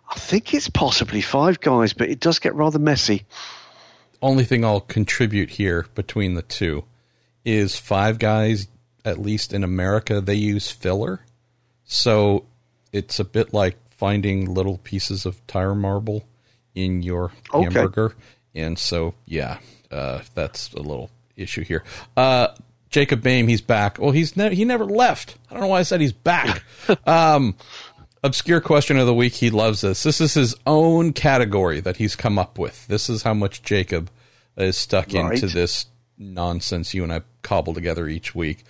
I 0.09 0.15
think 0.15 0.53
it's 0.53 0.69
possibly 0.69 1.21
Five 1.21 1.59
Guys, 1.59 1.93
but 1.93 2.09
it 2.09 2.19
does 2.19 2.39
get 2.39 2.55
rather 2.55 2.79
messy. 2.79 3.25
Only 4.23 4.45
thing 4.45 4.63
I'll 4.63 4.79
contribute 4.79 5.49
here 5.49 5.85
between 5.95 6.35
the 6.35 6.41
two 6.41 6.85
is 7.43 7.75
Five 7.75 8.19
Guys, 8.19 8.69
at 9.03 9.19
least 9.19 9.53
in 9.53 9.65
America, 9.65 10.21
they 10.21 10.35
use 10.35 10.71
filler. 10.71 11.19
So 11.83 12.45
it's 12.93 13.19
a 13.19 13.25
bit 13.25 13.53
like 13.53 13.75
finding 13.89 14.53
little 14.53 14.77
pieces 14.77 15.25
of 15.25 15.45
tire 15.45 15.75
marble 15.75 16.23
in 16.73 17.03
your 17.03 17.33
okay. 17.53 17.63
hamburger. 17.65 18.15
And 18.55 18.79
so, 18.79 19.13
yeah, 19.25 19.57
uh, 19.91 20.21
that's 20.33 20.71
a 20.71 20.81
little 20.81 21.11
issue 21.35 21.65
here. 21.65 21.83
Uh, 22.15 22.47
Jacob 22.89 23.23
Bain, 23.23 23.49
he's 23.49 23.59
back. 23.59 23.99
Well, 23.99 24.11
he's 24.11 24.37
ne- 24.37 24.55
he 24.55 24.63
never 24.63 24.85
left. 24.85 25.35
I 25.49 25.55
don't 25.55 25.63
know 25.63 25.67
why 25.67 25.79
I 25.79 25.83
said 25.83 25.99
he's 25.99 26.13
back. 26.13 26.63
um, 27.05 27.55
obscure 28.23 28.61
question 28.61 28.97
of 28.97 29.05
the 29.05 29.13
week. 29.13 29.33
He 29.33 29.49
loves 29.49 29.81
this. 29.81 30.03
This 30.03 30.21
is 30.21 30.33
his 30.33 30.55
own 30.65 31.13
category 31.13 31.79
that 31.81 31.97
he's 31.97 32.15
come 32.15 32.39
up 32.39 32.57
with. 32.57 32.87
This 32.87 33.09
is 33.09 33.23
how 33.23 33.33
much 33.33 33.61
Jacob 33.63 34.09
is 34.57 34.77
stuck 34.77 35.13
right. 35.13 35.33
into 35.33 35.47
this 35.47 35.87
nonsense 36.17 36.93
you 36.93 37.03
and 37.03 37.11
I 37.11 37.21
cobble 37.41 37.73
together 37.73 38.07
each 38.07 38.33
week. 38.33 38.63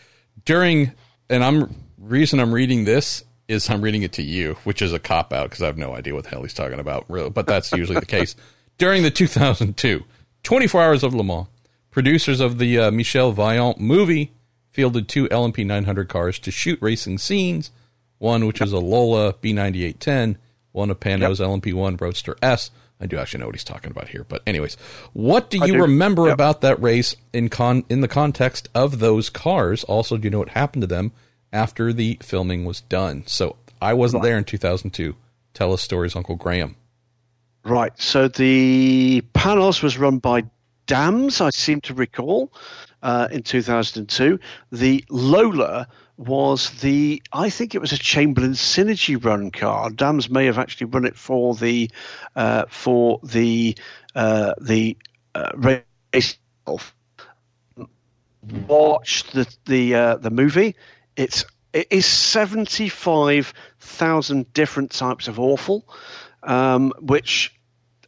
During, 0.45 0.91
and 1.29 1.43
I'm 1.43 1.75
reason 1.97 2.39
I'm 2.39 2.53
reading 2.53 2.85
this 2.85 3.23
is 3.47 3.69
I'm 3.69 3.81
reading 3.81 4.03
it 4.03 4.13
to 4.13 4.23
you, 4.23 4.57
which 4.63 4.81
is 4.81 4.93
a 4.93 4.99
cop 4.99 5.33
out 5.33 5.49
because 5.49 5.61
I 5.61 5.67
have 5.67 5.77
no 5.77 5.95
idea 5.95 6.13
what 6.13 6.23
the 6.23 6.29
hell 6.29 6.41
he's 6.41 6.53
talking 6.53 6.79
about. 6.79 7.05
Really, 7.09 7.29
but 7.29 7.45
that's 7.45 7.71
usually 7.71 7.99
the 7.99 8.05
case. 8.05 8.35
During 8.77 9.03
the 9.03 9.11
2002 9.11 10.03
24 10.43 10.83
Hours 10.83 11.03
of 11.03 11.13
Le 11.13 11.23
Mans. 11.23 11.47
Producers 11.91 12.39
of 12.39 12.57
the 12.57 12.79
uh, 12.79 12.91
Michel 12.91 13.33
Vaillant 13.33 13.77
movie 13.77 14.31
fielded 14.71 15.07
two 15.07 15.27
LMP 15.27 15.63
900 15.63 16.09
cars 16.09 16.39
to 16.39 16.49
shoot 16.49 16.79
racing 16.81 17.19
scenes. 17.19 17.69
One, 18.23 18.47
which 18.47 18.61
is 18.61 18.71
a 18.71 18.79
Lola 18.79 19.33
B9810, 19.33 20.37
one 20.71 20.89
of 20.89 20.97
Panoz's 21.01 21.41
yep. 21.41 21.49
LMP1 21.49 21.99
Roadster 21.99 22.37
S. 22.41 22.71
I 23.01 23.05
do 23.05 23.17
actually 23.17 23.41
know 23.41 23.47
what 23.47 23.55
he's 23.55 23.65
talking 23.65 23.91
about 23.91 24.07
here, 24.07 24.23
but 24.23 24.41
anyways, 24.47 24.77
what 25.11 25.49
do 25.49 25.57
you 25.57 25.73
do. 25.73 25.81
remember 25.81 26.27
yep. 26.27 26.35
about 26.35 26.61
that 26.61 26.81
race 26.81 27.17
in 27.33 27.49
con 27.49 27.83
in 27.89 27.99
the 27.99 28.07
context 28.07 28.69
of 28.73 28.99
those 28.99 29.29
cars? 29.29 29.83
Also, 29.83 30.15
do 30.15 30.23
you 30.23 30.29
know 30.29 30.39
what 30.39 30.49
happened 30.49 30.83
to 30.83 30.87
them 30.87 31.11
after 31.51 31.91
the 31.91 32.17
filming 32.21 32.63
was 32.63 32.79
done? 32.79 33.23
So 33.27 33.57
I 33.81 33.93
wasn't 33.93 34.23
there 34.23 34.37
in 34.37 34.45
2002. 34.45 35.17
Tell 35.53 35.73
us 35.73 35.81
stories, 35.81 36.15
Uncle 36.15 36.37
Graham. 36.37 36.77
Right. 37.65 37.91
So 37.99 38.29
the 38.29 39.21
Panoz 39.33 39.83
was 39.83 39.97
run 39.97 40.19
by 40.19 40.45
Dams, 40.85 41.41
I 41.41 41.49
seem 41.49 41.81
to 41.81 41.93
recall. 41.93 42.53
uh, 43.03 43.27
in 43.31 43.43
2002. 43.43 44.39
The 44.71 45.03
Lola 45.09 45.87
was 46.17 46.69
the, 46.81 47.21
I 47.31 47.49
think 47.49 47.75
it 47.75 47.81
was 47.81 47.91
a 47.91 47.97
Chamberlain 47.97 48.53
Synergy 48.53 49.23
run 49.23 49.51
car. 49.51 49.89
Dams 49.89 50.29
may 50.29 50.45
have 50.45 50.59
actually 50.59 50.87
run 50.87 51.05
it 51.05 51.15
for 51.15 51.55
the, 51.55 51.89
uh, 52.35 52.65
for 52.69 53.19
the, 53.23 53.75
uh, 54.15 54.53
the 54.61 54.97
uh, 55.33 55.49
race. 55.55 56.37
Watch 58.67 59.23
the 59.31 59.47
the 59.65 59.95
uh, 59.95 60.15
the 60.17 60.29
movie. 60.29 60.75
It's 61.15 61.45
it 61.71 61.87
is 61.89 62.05
seventy 62.05 62.89
five 62.89 63.53
thousand 63.79 64.51
different 64.53 64.91
types 64.91 65.29
of 65.29 65.39
awful, 65.39 65.87
um, 66.43 66.91
which 66.99 67.57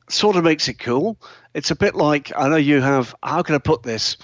sort 0.10 0.36
of 0.36 0.44
makes 0.44 0.68
it 0.68 0.78
cool. 0.78 1.18
It's 1.54 1.72
a 1.72 1.76
bit 1.76 1.96
like 1.96 2.34
I 2.36 2.50
know 2.50 2.58
you 2.58 2.82
have. 2.82 3.16
How 3.24 3.44
can 3.44 3.56
I 3.56 3.60
put 3.60 3.82
this? 3.82 4.18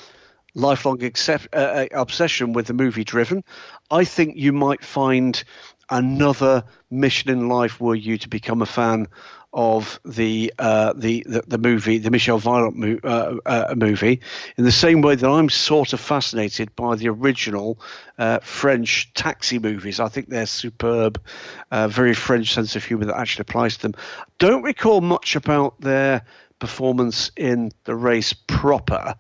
Lifelong 0.53 1.03
accept, 1.03 1.47
uh, 1.53 1.57
uh, 1.57 1.85
obsession 1.93 2.53
with 2.53 2.67
the 2.67 2.73
movie 2.73 3.03
Driven. 3.03 3.43
I 3.89 4.03
think 4.03 4.37
you 4.37 4.53
might 4.53 4.83
find 4.83 5.41
another 5.89 6.63
mission 6.89 7.29
in 7.29 7.49
life 7.49 7.79
were 7.79 7.95
you 7.95 8.17
to 8.17 8.29
become 8.29 8.61
a 8.61 8.65
fan 8.65 9.07
of 9.53 9.99
the, 10.05 10.53
uh, 10.57 10.93
the, 10.95 11.25
the 11.27 11.43
the 11.45 11.57
movie, 11.57 11.97
the 11.97 12.09
Michel 12.09 12.39
Vaillant 12.39 12.75
mo- 12.75 12.99
uh, 13.03 13.35
uh, 13.45 13.75
movie, 13.75 14.21
in 14.57 14.63
the 14.63 14.71
same 14.71 15.01
way 15.01 15.15
that 15.15 15.29
I'm 15.29 15.49
sort 15.49 15.91
of 15.91 15.99
fascinated 15.99 16.73
by 16.75 16.95
the 16.95 17.09
original 17.09 17.77
uh, 18.17 18.39
French 18.39 19.13
taxi 19.13 19.59
movies. 19.59 19.99
I 19.99 20.07
think 20.07 20.29
they're 20.29 20.45
superb, 20.45 21.21
uh, 21.69 21.89
very 21.89 22.13
French 22.13 22.53
sense 22.53 22.77
of 22.77 22.85
humour 22.85 23.05
that 23.05 23.17
actually 23.17 23.41
applies 23.41 23.75
to 23.75 23.81
them. 23.81 23.95
Don't 24.39 24.63
recall 24.63 25.01
much 25.01 25.35
about 25.35 25.81
their 25.81 26.23
performance 26.59 27.31
in 27.35 27.71
the 27.83 27.95
race 27.95 28.31
proper, 28.31 29.15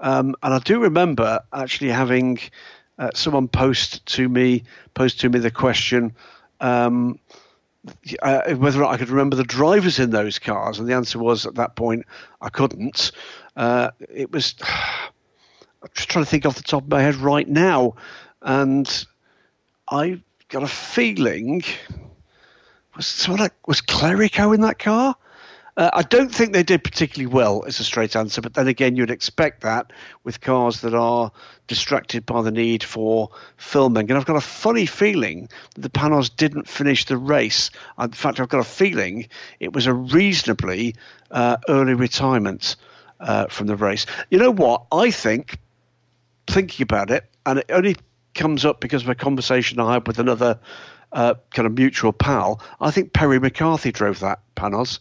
um, 0.00 0.34
and 0.42 0.54
I 0.54 0.58
do 0.58 0.80
remember 0.80 1.40
actually 1.52 1.90
having 1.90 2.38
uh, 2.98 3.10
someone 3.14 3.48
post 3.48 4.04
to 4.06 4.28
me 4.28 4.64
post 4.94 5.20
to 5.20 5.28
me 5.28 5.38
the 5.38 5.50
question. 5.50 6.14
Um, 6.60 7.18
uh, 8.20 8.54
whether 8.54 8.80
or 8.80 8.82
not 8.82 8.94
I 8.94 8.96
could 8.96 9.10
remember 9.10 9.36
the 9.36 9.44
drivers 9.44 9.98
in 9.98 10.10
those 10.10 10.38
cars, 10.38 10.78
and 10.78 10.88
the 10.88 10.94
answer 10.94 11.18
was 11.18 11.46
at 11.46 11.54
that 11.54 11.76
point 11.76 12.04
I 12.40 12.48
couldn't. 12.48 13.12
Uh, 13.56 13.90
it 14.12 14.32
was. 14.32 14.54
I'm 15.82 15.90
just 15.94 16.08
trying 16.08 16.24
to 16.24 16.30
think 16.30 16.46
off 16.46 16.56
the 16.56 16.62
top 16.62 16.82
of 16.82 16.88
my 16.88 17.00
head 17.00 17.14
right 17.16 17.46
now, 17.46 17.94
and 18.42 19.06
I 19.88 20.20
got 20.48 20.64
a 20.64 20.68
feeling 20.68 21.62
was 22.96 23.06
sort 23.06 23.40
of 23.40 23.50
was 23.66 23.80
Clerico 23.80 24.54
in 24.54 24.62
that 24.62 24.78
car. 24.78 25.14
Uh, 25.76 25.90
I 25.92 26.02
don't 26.02 26.34
think 26.34 26.52
they 26.52 26.62
did 26.62 26.82
particularly 26.82 27.32
well, 27.32 27.62
is 27.64 27.80
a 27.80 27.84
straight 27.84 28.16
answer. 28.16 28.40
But 28.40 28.54
then 28.54 28.66
again, 28.66 28.96
you'd 28.96 29.10
expect 29.10 29.60
that 29.62 29.92
with 30.24 30.40
cars 30.40 30.80
that 30.80 30.94
are 30.94 31.30
distracted 31.66 32.24
by 32.24 32.40
the 32.40 32.50
need 32.50 32.82
for 32.82 33.30
filming. 33.58 34.08
And 34.08 34.18
I've 34.18 34.24
got 34.24 34.36
a 34.36 34.40
funny 34.40 34.86
feeling 34.86 35.48
that 35.74 35.82
the 35.82 35.90
Panoz 35.90 36.34
didn't 36.34 36.66
finish 36.66 37.04
the 37.04 37.18
race. 37.18 37.70
In 38.00 38.10
fact, 38.12 38.40
I've 38.40 38.48
got 38.48 38.60
a 38.60 38.64
feeling 38.64 39.28
it 39.60 39.74
was 39.74 39.86
a 39.86 39.92
reasonably 39.92 40.94
uh, 41.30 41.58
early 41.68 41.94
retirement 41.94 42.76
uh, 43.20 43.46
from 43.48 43.66
the 43.66 43.76
race. 43.76 44.06
You 44.30 44.38
know 44.38 44.50
what? 44.50 44.86
I 44.92 45.10
think, 45.10 45.58
thinking 46.46 46.84
about 46.84 47.10
it, 47.10 47.24
and 47.44 47.58
it 47.58 47.66
only 47.70 47.96
comes 48.34 48.64
up 48.64 48.80
because 48.80 49.02
of 49.02 49.08
a 49.08 49.14
conversation 49.14 49.80
I 49.80 49.94
had 49.94 50.06
with 50.06 50.18
another 50.18 50.58
uh, 51.12 51.34
kind 51.52 51.66
of 51.66 51.72
mutual 51.72 52.12
pal. 52.12 52.60
I 52.80 52.90
think 52.90 53.12
Perry 53.12 53.38
McCarthy 53.38 53.92
drove 53.92 54.20
that 54.20 54.40
Panoz. 54.56 55.00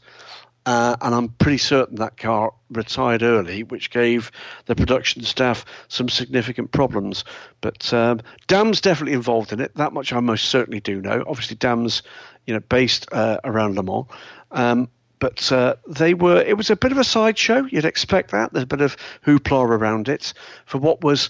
Uh, 0.65 0.95
and 1.01 1.13
I'm 1.13 1.29
pretty 1.29 1.59
certain 1.59 1.97
that 1.97 2.17
car 2.17 2.51
retired 2.71 3.21
early, 3.21 3.63
which 3.63 3.91
gave 3.91 4.31
the 4.65 4.75
production 4.75 5.21
staff 5.21 5.63
some 5.89 6.09
significant 6.09 6.71
problems. 6.71 7.23
But 7.61 7.93
um, 7.93 8.21
Dam's 8.47 8.81
definitely 8.81 9.13
involved 9.13 9.53
in 9.53 9.59
it. 9.59 9.75
That 9.75 9.93
much 9.93 10.11
I 10.11 10.19
most 10.21 10.45
certainly 10.45 10.79
do 10.79 11.01
know. 11.01 11.23
Obviously, 11.27 11.55
Dam's 11.55 12.01
you 12.47 12.53
know 12.53 12.61
based 12.61 13.07
uh, 13.11 13.37
around 13.43 13.75
Le 13.75 13.83
Mans. 13.83 14.05
Um, 14.51 14.89
but 15.19 15.51
uh, 15.51 15.75
they 15.87 16.13
were. 16.13 16.41
It 16.41 16.57
was 16.57 16.69
a 16.69 16.75
bit 16.75 16.91
of 16.91 16.97
a 16.97 17.03
sideshow. 17.03 17.65
You'd 17.65 17.85
expect 17.85 18.31
that. 18.31 18.51
There's 18.51 18.63
a 18.63 18.67
bit 18.67 18.81
of 18.81 18.97
hoopla 19.25 19.65
around 19.65 20.09
it 20.09 20.33
for 20.65 20.77
what 20.77 21.03
was, 21.03 21.29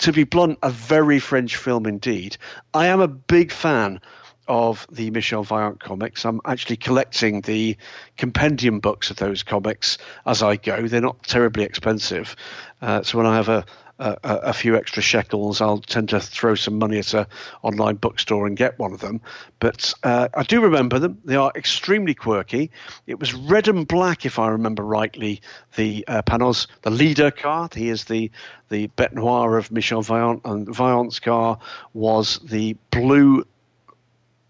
to 0.00 0.12
be 0.12 0.24
blunt, 0.24 0.58
a 0.62 0.70
very 0.70 1.18
French 1.18 1.56
film 1.56 1.86
indeed. 1.86 2.36
I 2.72 2.86
am 2.86 3.00
a 3.00 3.08
big 3.08 3.50
fan 3.50 4.00
of 4.48 4.86
the 4.90 5.10
Michel 5.10 5.44
Vaillant 5.44 5.80
comics. 5.80 6.24
I'm 6.24 6.40
actually 6.44 6.76
collecting 6.76 7.40
the 7.42 7.76
compendium 8.16 8.80
books 8.80 9.10
of 9.10 9.16
those 9.16 9.42
comics 9.42 9.98
as 10.26 10.42
I 10.42 10.56
go. 10.56 10.86
They're 10.86 11.00
not 11.00 11.22
terribly 11.22 11.64
expensive, 11.64 12.36
uh, 12.82 13.02
so 13.02 13.18
when 13.18 13.26
I 13.26 13.36
have 13.36 13.48
a, 13.48 13.64
a, 13.98 14.16
a 14.22 14.52
few 14.52 14.76
extra 14.76 15.02
shekels, 15.02 15.60
I'll 15.60 15.78
tend 15.78 16.08
to 16.10 16.20
throw 16.20 16.54
some 16.54 16.78
money 16.78 16.98
at 16.98 17.14
an 17.14 17.26
online 17.62 17.96
bookstore 17.96 18.46
and 18.46 18.56
get 18.56 18.78
one 18.78 18.92
of 18.92 19.00
them. 19.00 19.20
But 19.60 19.94
uh, 20.02 20.28
I 20.34 20.42
do 20.42 20.60
remember 20.60 20.98
them. 20.98 21.20
They 21.24 21.36
are 21.36 21.52
extremely 21.54 22.14
quirky. 22.14 22.70
It 23.06 23.18
was 23.20 23.34
red 23.34 23.68
and 23.68 23.86
black, 23.86 24.26
if 24.26 24.38
I 24.38 24.48
remember 24.48 24.82
rightly. 24.82 25.40
The 25.76 26.04
uh, 26.08 26.22
Panoz, 26.22 26.66
the 26.82 26.90
leader 26.90 27.30
car. 27.30 27.68
He 27.74 27.88
is 27.88 28.04
the 28.04 28.30
the 28.70 28.88
bête 28.88 29.12
noire 29.12 29.56
of 29.58 29.70
Michel 29.70 30.02
Vaillant, 30.02 30.40
and 30.44 30.66
Vaillant's 30.66 31.20
car 31.20 31.58
was 31.92 32.38
the 32.38 32.76
blue 32.90 33.44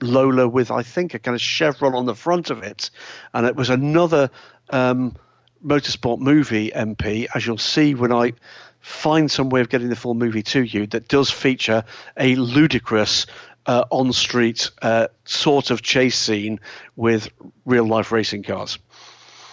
Lola 0.01 0.49
with, 0.49 0.71
I 0.71 0.83
think, 0.83 1.15
a 1.15 1.19
kind 1.19 1.35
of 1.35 1.41
chevron 1.41 1.95
on 1.95 2.07
the 2.07 2.15
front 2.15 2.51
of 2.51 2.63
it. 2.63 2.91
And 3.33 3.47
it 3.47 3.57
was 3.57 3.71
another 3.71 4.31
um, 4.71 5.17
motorsport 5.65 6.19
movie 6.19 6.71
MP, 6.71 7.27
as 7.35 7.47
you'll 7.47 7.59
see 7.59 7.95
when 7.95 8.13
I 8.13 8.35
find 8.81 9.31
some 9.31 9.49
way 9.49 9.61
of 9.61 9.69
getting 9.69 9.89
the 9.89 9.97
full 9.97 10.15
movie 10.15 10.43
to 10.43 10.63
you, 10.63 10.87
that 10.89 11.09
does 11.09 11.31
feature 11.31 11.85
a 12.19 12.35
ludicrous 12.35 13.27
uh, 13.67 13.85
on 13.91 14.13
street 14.13 14.71
uh, 14.83 15.09
sort 15.25 15.71
of 15.71 15.81
chase 15.81 16.19
scene 16.19 16.61
with 16.97 17.31
real 17.65 17.87
life 17.87 18.13
racing 18.13 18.43
cars. 18.43 18.79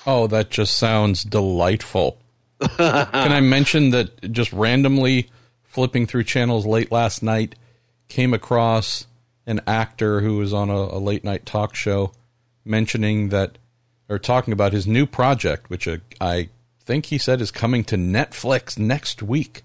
Oh, 0.05 0.27
that 0.27 0.49
just 0.49 0.77
sounds 0.77 1.23
delightful. 1.23 2.17
Can 2.77 3.31
I 3.31 3.39
mention 3.39 3.91
that 3.91 4.31
just 4.31 4.51
randomly 4.51 5.29
flipping 5.63 6.05
through 6.07 6.25
channels 6.25 6.65
late 6.65 6.91
last 6.91 7.23
night 7.23 7.55
came 8.09 8.33
across 8.33 9.07
an 9.45 9.61
actor 9.67 10.21
who 10.21 10.37
was 10.37 10.53
on 10.53 10.69
a, 10.69 10.73
a 10.73 10.99
late 10.99 11.23
night 11.23 11.45
talk 11.45 11.75
show 11.75 12.11
mentioning 12.63 13.29
that 13.29 13.57
or 14.09 14.19
talking 14.19 14.51
about 14.51 14.73
his 14.73 14.85
new 14.85 15.05
project, 15.05 15.69
which 15.69 15.87
uh, 15.87 15.97
I 16.19 16.49
think 16.83 17.07
he 17.07 17.17
said 17.17 17.41
is 17.41 17.51
coming 17.51 17.83
to 17.85 17.95
Netflix 17.95 18.77
next 18.77 19.23
week. 19.23 19.63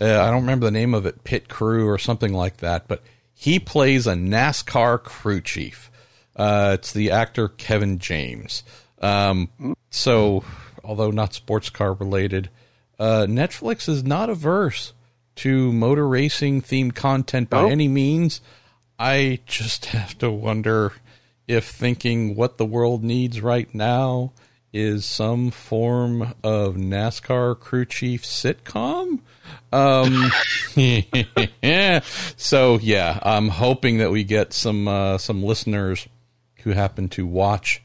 Uh, 0.00 0.20
I 0.20 0.30
don't 0.30 0.42
remember 0.42 0.66
the 0.66 0.70
name 0.70 0.94
of 0.94 1.06
it, 1.06 1.24
Pit 1.24 1.48
Crew 1.48 1.88
or 1.88 1.98
something 1.98 2.32
like 2.32 2.58
that, 2.58 2.86
but 2.86 3.02
he 3.34 3.58
plays 3.58 4.06
a 4.06 4.14
NASCAR 4.14 5.02
crew 5.02 5.40
chief. 5.40 5.90
Uh, 6.36 6.72
it's 6.74 6.92
the 6.92 7.10
actor 7.10 7.48
Kevin 7.48 7.98
James. 7.98 8.62
Um, 9.00 9.76
so, 9.90 10.44
although 10.84 11.10
not 11.10 11.34
sports 11.34 11.70
car 11.70 11.94
related, 11.94 12.50
uh, 12.98 13.26
Netflix 13.28 13.88
is 13.88 14.04
not 14.04 14.30
averse 14.30 14.92
to 15.36 15.72
motor 15.72 16.06
racing 16.06 16.62
themed 16.62 16.94
content 16.94 17.48
by 17.48 17.68
any 17.68 17.88
means. 17.88 18.40
I 18.98 19.38
just 19.46 19.86
have 19.86 20.18
to 20.18 20.30
wonder 20.30 20.92
if 21.46 21.68
thinking 21.68 22.34
what 22.34 22.58
the 22.58 22.66
world 22.66 23.04
needs 23.04 23.40
right 23.40 23.72
now 23.72 24.32
is 24.72 25.04
some 25.04 25.50
form 25.50 26.34
of 26.42 26.74
NASCAR 26.74 27.58
crew 27.58 27.84
chief 27.84 28.24
sitcom. 28.24 29.20
Um, 29.72 30.30
yeah. 30.74 32.00
So 32.36 32.78
yeah, 32.78 33.18
I'm 33.22 33.48
hoping 33.48 33.98
that 33.98 34.10
we 34.10 34.24
get 34.24 34.52
some 34.52 34.88
uh, 34.88 35.18
some 35.18 35.42
listeners 35.42 36.06
who 36.62 36.70
happen 36.70 37.08
to 37.10 37.26
watch. 37.26 37.82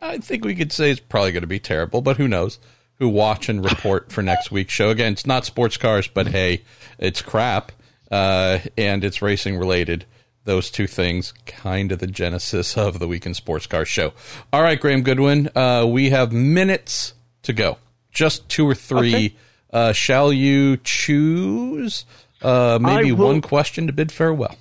I 0.00 0.18
think 0.18 0.44
we 0.44 0.54
could 0.54 0.72
say 0.72 0.90
it's 0.90 1.00
probably 1.00 1.32
going 1.32 1.42
to 1.42 1.46
be 1.48 1.58
terrible, 1.58 2.00
but 2.00 2.16
who 2.16 2.28
knows? 2.28 2.58
Who 2.96 3.08
watch 3.08 3.48
and 3.48 3.64
report 3.64 4.10
for 4.12 4.22
next 4.22 4.50
week's 4.50 4.72
show? 4.72 4.90
Again, 4.90 5.12
it's 5.12 5.26
not 5.26 5.44
sports 5.44 5.76
cars, 5.76 6.08
but 6.08 6.28
hey, 6.28 6.62
it's 6.98 7.22
crap, 7.22 7.72
uh, 8.10 8.58
and 8.76 9.04
it's 9.04 9.22
racing 9.22 9.58
related 9.58 10.04
those 10.48 10.70
two 10.70 10.86
things 10.86 11.34
kind 11.44 11.92
of 11.92 11.98
the 11.98 12.06
genesis 12.06 12.76
of 12.76 12.98
the 12.98 13.06
Weekend 13.06 13.36
Sports 13.36 13.66
Car 13.66 13.84
Show. 13.84 14.14
All 14.50 14.62
right, 14.62 14.80
Graham 14.80 15.02
Goodwin, 15.02 15.50
uh, 15.54 15.86
we 15.86 16.08
have 16.08 16.32
minutes 16.32 17.12
to 17.42 17.52
go, 17.52 17.76
just 18.10 18.48
two 18.48 18.66
or 18.66 18.74
three. 18.74 19.14
Okay. 19.14 19.36
Uh, 19.70 19.92
shall 19.92 20.32
you 20.32 20.78
choose 20.78 22.06
uh, 22.40 22.78
maybe 22.80 23.12
will, 23.12 23.26
one 23.26 23.42
question 23.42 23.86
to 23.88 23.92
bid 23.92 24.10
farewell? 24.10 24.56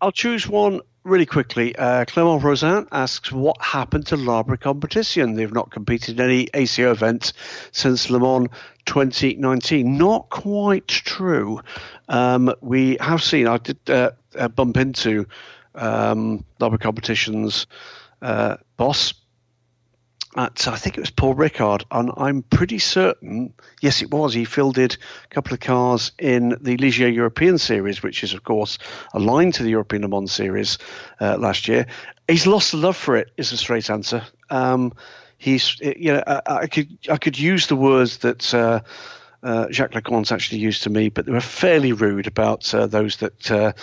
I'll 0.00 0.10
choose 0.10 0.48
one 0.48 0.80
really 1.04 1.26
quickly. 1.26 1.76
Uh, 1.76 2.06
Clement 2.06 2.42
Rosin 2.42 2.88
asks, 2.90 3.30
what 3.30 3.60
happened 3.60 4.06
to 4.06 4.16
L'Arbre 4.16 4.56
Competition? 4.56 5.34
They've 5.34 5.52
not 5.52 5.70
competed 5.70 6.18
in 6.18 6.24
any 6.24 6.48
ACO 6.54 6.90
events 6.90 7.34
since 7.72 8.08
Le 8.08 8.18
Mans 8.18 8.48
2019. 8.86 9.98
Not 9.98 10.30
quite 10.30 10.88
true. 10.88 11.60
Um, 12.08 12.54
we 12.62 12.96
have 13.00 13.22
seen, 13.22 13.46
I 13.46 13.58
did 13.58 13.78
uh, 14.34 14.44
uh, 14.44 14.48
bump 14.48 14.76
into 14.76 15.26
um, 15.74 16.44
L'Arbre 16.60 16.78
Competition's 16.78 17.66
uh, 18.22 18.56
boss, 18.76 19.14
at 20.36 20.66
I 20.66 20.76
think 20.76 20.96
it 20.96 21.00
was 21.00 21.10
Paul 21.10 21.34
Ricard, 21.34 21.84
and 21.90 22.10
I'm 22.16 22.42
pretty 22.42 22.78
certain, 22.78 23.54
yes, 23.80 24.02
it 24.02 24.10
was. 24.10 24.34
He 24.34 24.44
fielded 24.44 24.96
a 25.24 25.28
couple 25.28 25.54
of 25.54 25.60
cars 25.60 26.12
in 26.18 26.56
the 26.60 26.76
Ligier 26.76 27.08
European 27.08 27.58
Series, 27.58 28.02
which 28.02 28.24
is 28.24 28.34
of 28.34 28.42
course 28.42 28.78
aligned 29.12 29.54
to 29.54 29.62
the 29.62 29.70
European 29.70 30.02
Le 30.02 30.08
Mans 30.08 30.32
Series 30.32 30.78
uh, 31.20 31.36
last 31.38 31.68
year. 31.68 31.86
He's 32.26 32.46
lost 32.46 32.72
the 32.72 32.78
love 32.78 32.96
for 32.96 33.16
it. 33.16 33.30
Is 33.36 33.52
a 33.52 33.56
straight 33.56 33.90
answer. 33.90 34.24
Um, 34.50 34.92
he's, 35.38 35.78
you 35.80 36.14
know, 36.14 36.24
I, 36.26 36.40
I, 36.46 36.66
could 36.66 36.98
I 37.08 37.16
could 37.16 37.38
use 37.38 37.66
the 37.66 37.76
words 37.76 38.18
that. 38.18 38.52
Uh, 38.52 38.80
uh, 39.42 39.70
Jacques 39.70 39.92
Leconte 39.92 40.32
actually 40.32 40.60
used 40.60 40.84
to 40.84 40.90
me, 40.90 41.10
but 41.10 41.26
they 41.26 41.32
were 41.32 41.38
fairly 41.38 41.92
rude 41.92 42.26
about 42.26 42.72
uh, 42.72 42.86
those 42.86 43.18
that 43.18 43.74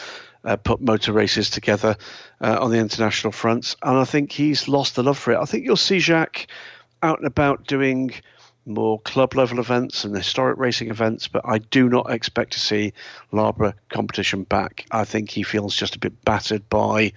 uh, 0.43 0.55
put 0.55 0.81
motor 0.81 1.13
races 1.13 1.49
together 1.49 1.95
uh, 2.39 2.57
on 2.61 2.71
the 2.71 2.79
international 2.79 3.31
fronts. 3.31 3.75
And 3.83 3.97
I 3.97 4.05
think 4.05 4.31
he's 4.31 4.67
lost 4.67 4.95
the 4.95 5.03
love 5.03 5.17
for 5.17 5.33
it. 5.33 5.39
I 5.39 5.45
think 5.45 5.65
you'll 5.65 5.77
see 5.77 5.99
Jacques 5.99 6.47
out 7.03 7.19
and 7.19 7.27
about 7.27 7.67
doing 7.67 8.13
more 8.65 8.99
club 8.99 9.35
level 9.35 9.59
events 9.59 10.03
and 10.05 10.15
historic 10.15 10.57
racing 10.57 10.89
events, 10.89 11.27
but 11.27 11.41
I 11.45 11.57
do 11.57 11.89
not 11.89 12.11
expect 12.11 12.53
to 12.53 12.59
see 12.59 12.93
L'Arbre 13.31 13.73
competition 13.89 14.43
back. 14.43 14.85
I 14.91 15.05
think 15.05 15.29
he 15.29 15.43
feels 15.43 15.75
just 15.75 15.95
a 15.95 15.99
bit 15.99 16.23
battered 16.23 16.69
by 16.69 17.13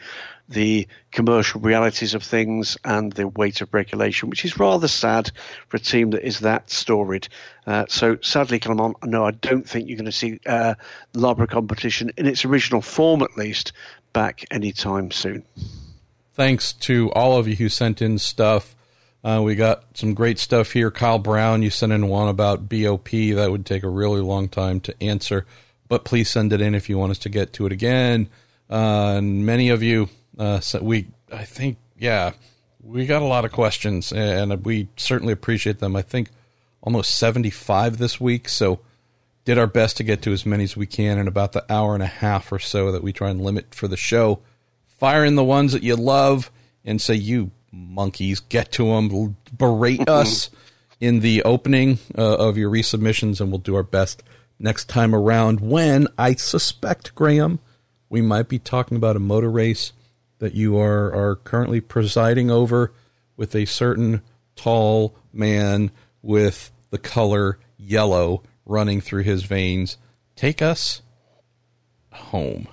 the 0.48 0.86
commercial 1.10 1.60
realities 1.60 2.14
of 2.14 2.22
things 2.22 2.76
and 2.84 3.12
the 3.12 3.28
weight 3.28 3.60
of 3.60 3.72
regulation, 3.72 4.28
which 4.28 4.44
is 4.44 4.58
rather 4.58 4.88
sad 4.88 5.30
for 5.68 5.78
a 5.78 5.80
team 5.80 6.10
that 6.10 6.26
is 6.26 6.40
that 6.40 6.70
storied. 6.70 7.28
Uh, 7.66 7.86
so 7.88 8.18
sadly, 8.20 8.58
Clement, 8.58 8.96
no, 9.04 9.24
I 9.24 9.30
don't 9.30 9.68
think 9.68 9.88
you're 9.88 9.96
going 9.96 10.04
to 10.04 10.12
see 10.12 10.40
uh, 10.46 10.74
L'Arbre 11.14 11.46
competition 11.46 12.10
in 12.16 12.26
its 12.26 12.44
original 12.44 12.82
form, 12.82 13.22
at 13.22 13.36
least, 13.36 13.72
back 14.12 14.44
anytime 14.50 15.10
soon. 15.10 15.44
Thanks 16.34 16.72
to 16.72 17.10
all 17.12 17.38
of 17.38 17.48
you 17.48 17.56
who 17.56 17.68
sent 17.68 18.02
in 18.02 18.18
stuff. 18.18 18.74
Uh, 19.24 19.40
we 19.42 19.54
got 19.54 19.84
some 19.96 20.12
great 20.12 20.38
stuff 20.38 20.72
here. 20.72 20.90
Kyle 20.90 21.18
Brown, 21.18 21.62
you 21.62 21.70
sent 21.70 21.92
in 21.92 22.08
one 22.08 22.28
about 22.28 22.68
BOP. 22.68 23.08
That 23.08 23.48
would 23.50 23.64
take 23.64 23.82
a 23.82 23.88
really 23.88 24.20
long 24.20 24.48
time 24.48 24.80
to 24.80 25.02
answer, 25.02 25.46
but 25.88 26.04
please 26.04 26.28
send 26.28 26.52
it 26.52 26.60
in 26.60 26.74
if 26.74 26.90
you 26.90 26.98
want 26.98 27.12
us 27.12 27.18
to 27.20 27.30
get 27.30 27.54
to 27.54 27.64
it 27.64 27.72
again. 27.72 28.28
Uh, 28.68 29.14
and 29.16 29.46
many 29.46 29.70
of 29.70 29.82
you 29.82 30.10
uh, 30.38 30.60
so 30.60 30.80
we, 30.82 31.06
I 31.32 31.44
think, 31.44 31.78
yeah, 31.98 32.32
we 32.82 33.06
got 33.06 33.22
a 33.22 33.26
lot 33.26 33.44
of 33.44 33.52
questions, 33.52 34.12
and 34.12 34.64
we 34.64 34.88
certainly 34.96 35.32
appreciate 35.32 35.78
them. 35.78 35.96
I 35.96 36.02
think 36.02 36.30
almost 36.82 37.14
75 37.18 37.98
this 37.98 38.20
week, 38.20 38.48
so 38.48 38.80
did 39.44 39.58
our 39.58 39.66
best 39.66 39.96
to 39.98 40.04
get 40.04 40.22
to 40.22 40.32
as 40.32 40.46
many 40.46 40.64
as 40.64 40.76
we 40.76 40.86
can 40.86 41.18
in 41.18 41.28
about 41.28 41.52
the 41.52 41.64
hour 41.72 41.94
and 41.94 42.02
a 42.02 42.06
half 42.06 42.50
or 42.50 42.58
so 42.58 42.90
that 42.92 43.02
we 43.02 43.12
try 43.12 43.30
and 43.30 43.42
limit 43.42 43.74
for 43.74 43.88
the 43.88 43.96
show. 43.96 44.40
Fire 44.86 45.24
in 45.24 45.34
the 45.34 45.44
ones 45.44 45.72
that 45.72 45.82
you 45.82 45.96
love 45.96 46.50
and 46.84 47.00
say, 47.00 47.14
you 47.14 47.50
monkeys, 47.74 48.40
get 48.40 48.72
to 48.72 48.86
them, 48.86 49.36
berate 49.56 50.08
us 50.08 50.50
in 51.00 51.20
the 51.20 51.42
opening 51.42 51.98
uh, 52.16 52.36
of 52.36 52.56
your 52.56 52.70
resubmissions, 52.70 53.40
and 53.40 53.50
we'll 53.50 53.58
do 53.58 53.76
our 53.76 53.82
best 53.82 54.22
next 54.58 54.88
time 54.88 55.14
around 55.14 55.60
when 55.60 56.08
I 56.16 56.34
suspect, 56.34 57.14
Graham, 57.14 57.58
we 58.08 58.22
might 58.22 58.48
be 58.48 58.58
talking 58.58 58.96
about 58.96 59.16
a 59.16 59.20
motor 59.20 59.50
race 59.50 59.92
that 60.38 60.54
you 60.54 60.78
are, 60.78 61.12
are 61.12 61.36
currently 61.36 61.80
presiding 61.80 62.50
over 62.50 62.92
with 63.36 63.54
a 63.54 63.64
certain 63.64 64.22
tall 64.56 65.14
man 65.32 65.90
with 66.22 66.70
the 66.90 66.98
color 66.98 67.58
yellow 67.76 68.42
running 68.64 69.00
through 69.00 69.22
his 69.22 69.44
veins. 69.44 69.96
Take 70.36 70.62
us 70.62 71.02
home. 72.12 72.68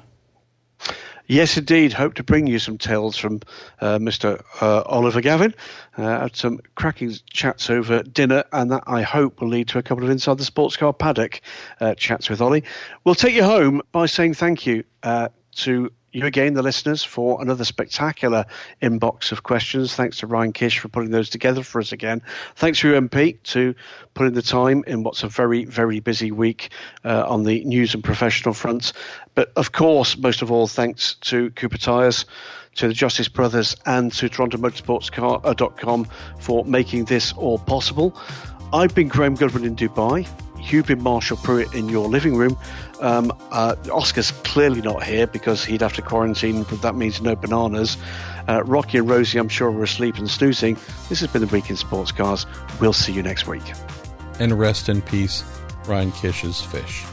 Yes, 1.32 1.56
indeed. 1.56 1.94
Hope 1.94 2.16
to 2.16 2.24
bring 2.24 2.46
you 2.46 2.60
some 2.60 2.78
tales 2.78 3.16
from 3.16 3.40
uh, 3.80 4.00
Mr. 4.00 4.44
Uh, 4.62 4.82
Oliver 4.82 5.22
Gavin. 5.22 5.56
Uh, 5.98 6.20
had 6.20 6.36
some 6.36 6.60
cracking 6.76 7.16
chats 7.32 7.70
over 7.70 8.04
dinner, 8.04 8.44
and 8.52 8.70
that 8.72 8.84
I 8.86 9.02
hope 9.04 9.40
will 9.40 9.48
lead 9.48 9.70
to 9.70 9.78
a 9.80 9.82
couple 9.82 10.04
of 10.04 10.10
inside 10.10 10.40
the 10.40 10.44
sports 10.44 10.76
car 10.76 10.92
paddock 10.92 11.40
uh, 11.80 11.96
chats 11.96 12.30
with 12.30 12.42
Ollie. 12.42 12.66
We'll 13.06 13.16
take 13.16 13.34
you 13.34 13.46
home 13.46 13.82
by 13.94 14.08
saying 14.08 14.34
thank 14.34 14.68
you 14.68 14.84
uh, 15.04 15.30
to 15.60 15.94
you 16.12 16.26
again, 16.26 16.54
the 16.54 16.62
listeners, 16.62 17.04
for 17.04 17.42
another 17.42 17.64
spectacular 17.64 18.46
inbox 18.82 19.32
of 19.32 19.44
questions. 19.44 19.96
Thanks 19.96 20.18
to 20.18 20.28
Ryan 20.28 20.52
Kish 20.52 20.80
for 20.80 20.90
putting 20.90 21.12
those 21.12 21.30
together 21.30 21.64
for 21.64 21.80
us 21.80 21.92
again. 21.92 22.22
Thanks 22.56 22.80
to 22.80 22.96
UMP 22.98 23.44
to 23.44 23.76
putting 24.14 24.34
the 24.34 24.42
time 24.42 24.84
in 24.88 25.04
what's 25.04 25.24
a 25.24 25.30
very, 25.30 25.66
very 25.66 26.00
busy 26.02 26.32
week 26.32 26.72
uh, 27.06 27.26
on 27.28 27.44
the 27.44 27.64
news 27.64 27.94
and 27.94 28.04
professional 28.04 28.54
fronts. 28.54 28.94
But 29.36 29.54
of 29.56 29.72
course, 29.72 30.18
most 30.18 30.42
of 30.42 30.52
all, 30.52 30.68
thanks 30.68 31.16
to 31.22 31.50
Cooper 31.52 31.78
Tires 31.78 32.26
to 32.76 32.88
the 32.88 32.94
Justice 32.94 33.28
Brothers 33.28 33.76
and 33.86 34.12
to 34.14 34.30
TorontoMotorsports.com 34.30 36.08
for 36.40 36.66
making 36.66 37.06
this 37.06 37.34
all 37.34 37.60
possible. 37.60 38.20
I've 38.74 38.96
been 38.96 39.08
Graham 39.08 39.36
Goodwin 39.36 39.66
in 39.66 39.76
Dubai. 39.76 40.28
You've 40.72 40.88
been 40.88 41.02
Marshall 41.02 41.38
Pruett 41.38 41.74
in 41.74 41.90
your 41.90 42.08
living 42.08 42.36
room. 42.36 42.58
Um, 43.02 43.32
uh, 43.52 43.76
Oscar's 43.92 44.32
clearly 44.32 44.82
not 44.82 45.04
here 45.04 45.28
because 45.28 45.66
he'd 45.66 45.82
have 45.82 45.94
to 45.94 46.02
quarantine, 46.02 46.64
but 46.64 46.82
that 46.84 46.96
means 46.96 47.22
no 47.22 47.36
bananas. 47.36 47.98
Uh, 48.48 48.64
Rocky 48.64 49.00
and 49.00 49.10
Rosie, 49.10 49.40
I'm 49.40 49.50
sure, 49.50 49.72
were 49.72 49.84
asleep 49.84 50.18
and 50.18 50.30
snoozing. 50.30 50.78
This 51.10 51.20
has 51.20 51.32
been 51.32 51.42
the 51.42 51.48
Week 51.48 51.70
in 51.70 51.78
Sports 51.78 52.12
Cars. 52.12 52.46
We'll 52.80 52.94
see 52.94 53.12
you 53.12 53.24
next 53.24 53.48
week. 53.48 53.64
And 54.40 54.58
rest 54.58 54.88
in 54.88 55.02
peace, 55.02 55.44
Ryan 55.86 56.12
Kish's 56.12 56.62
fish. 56.62 57.04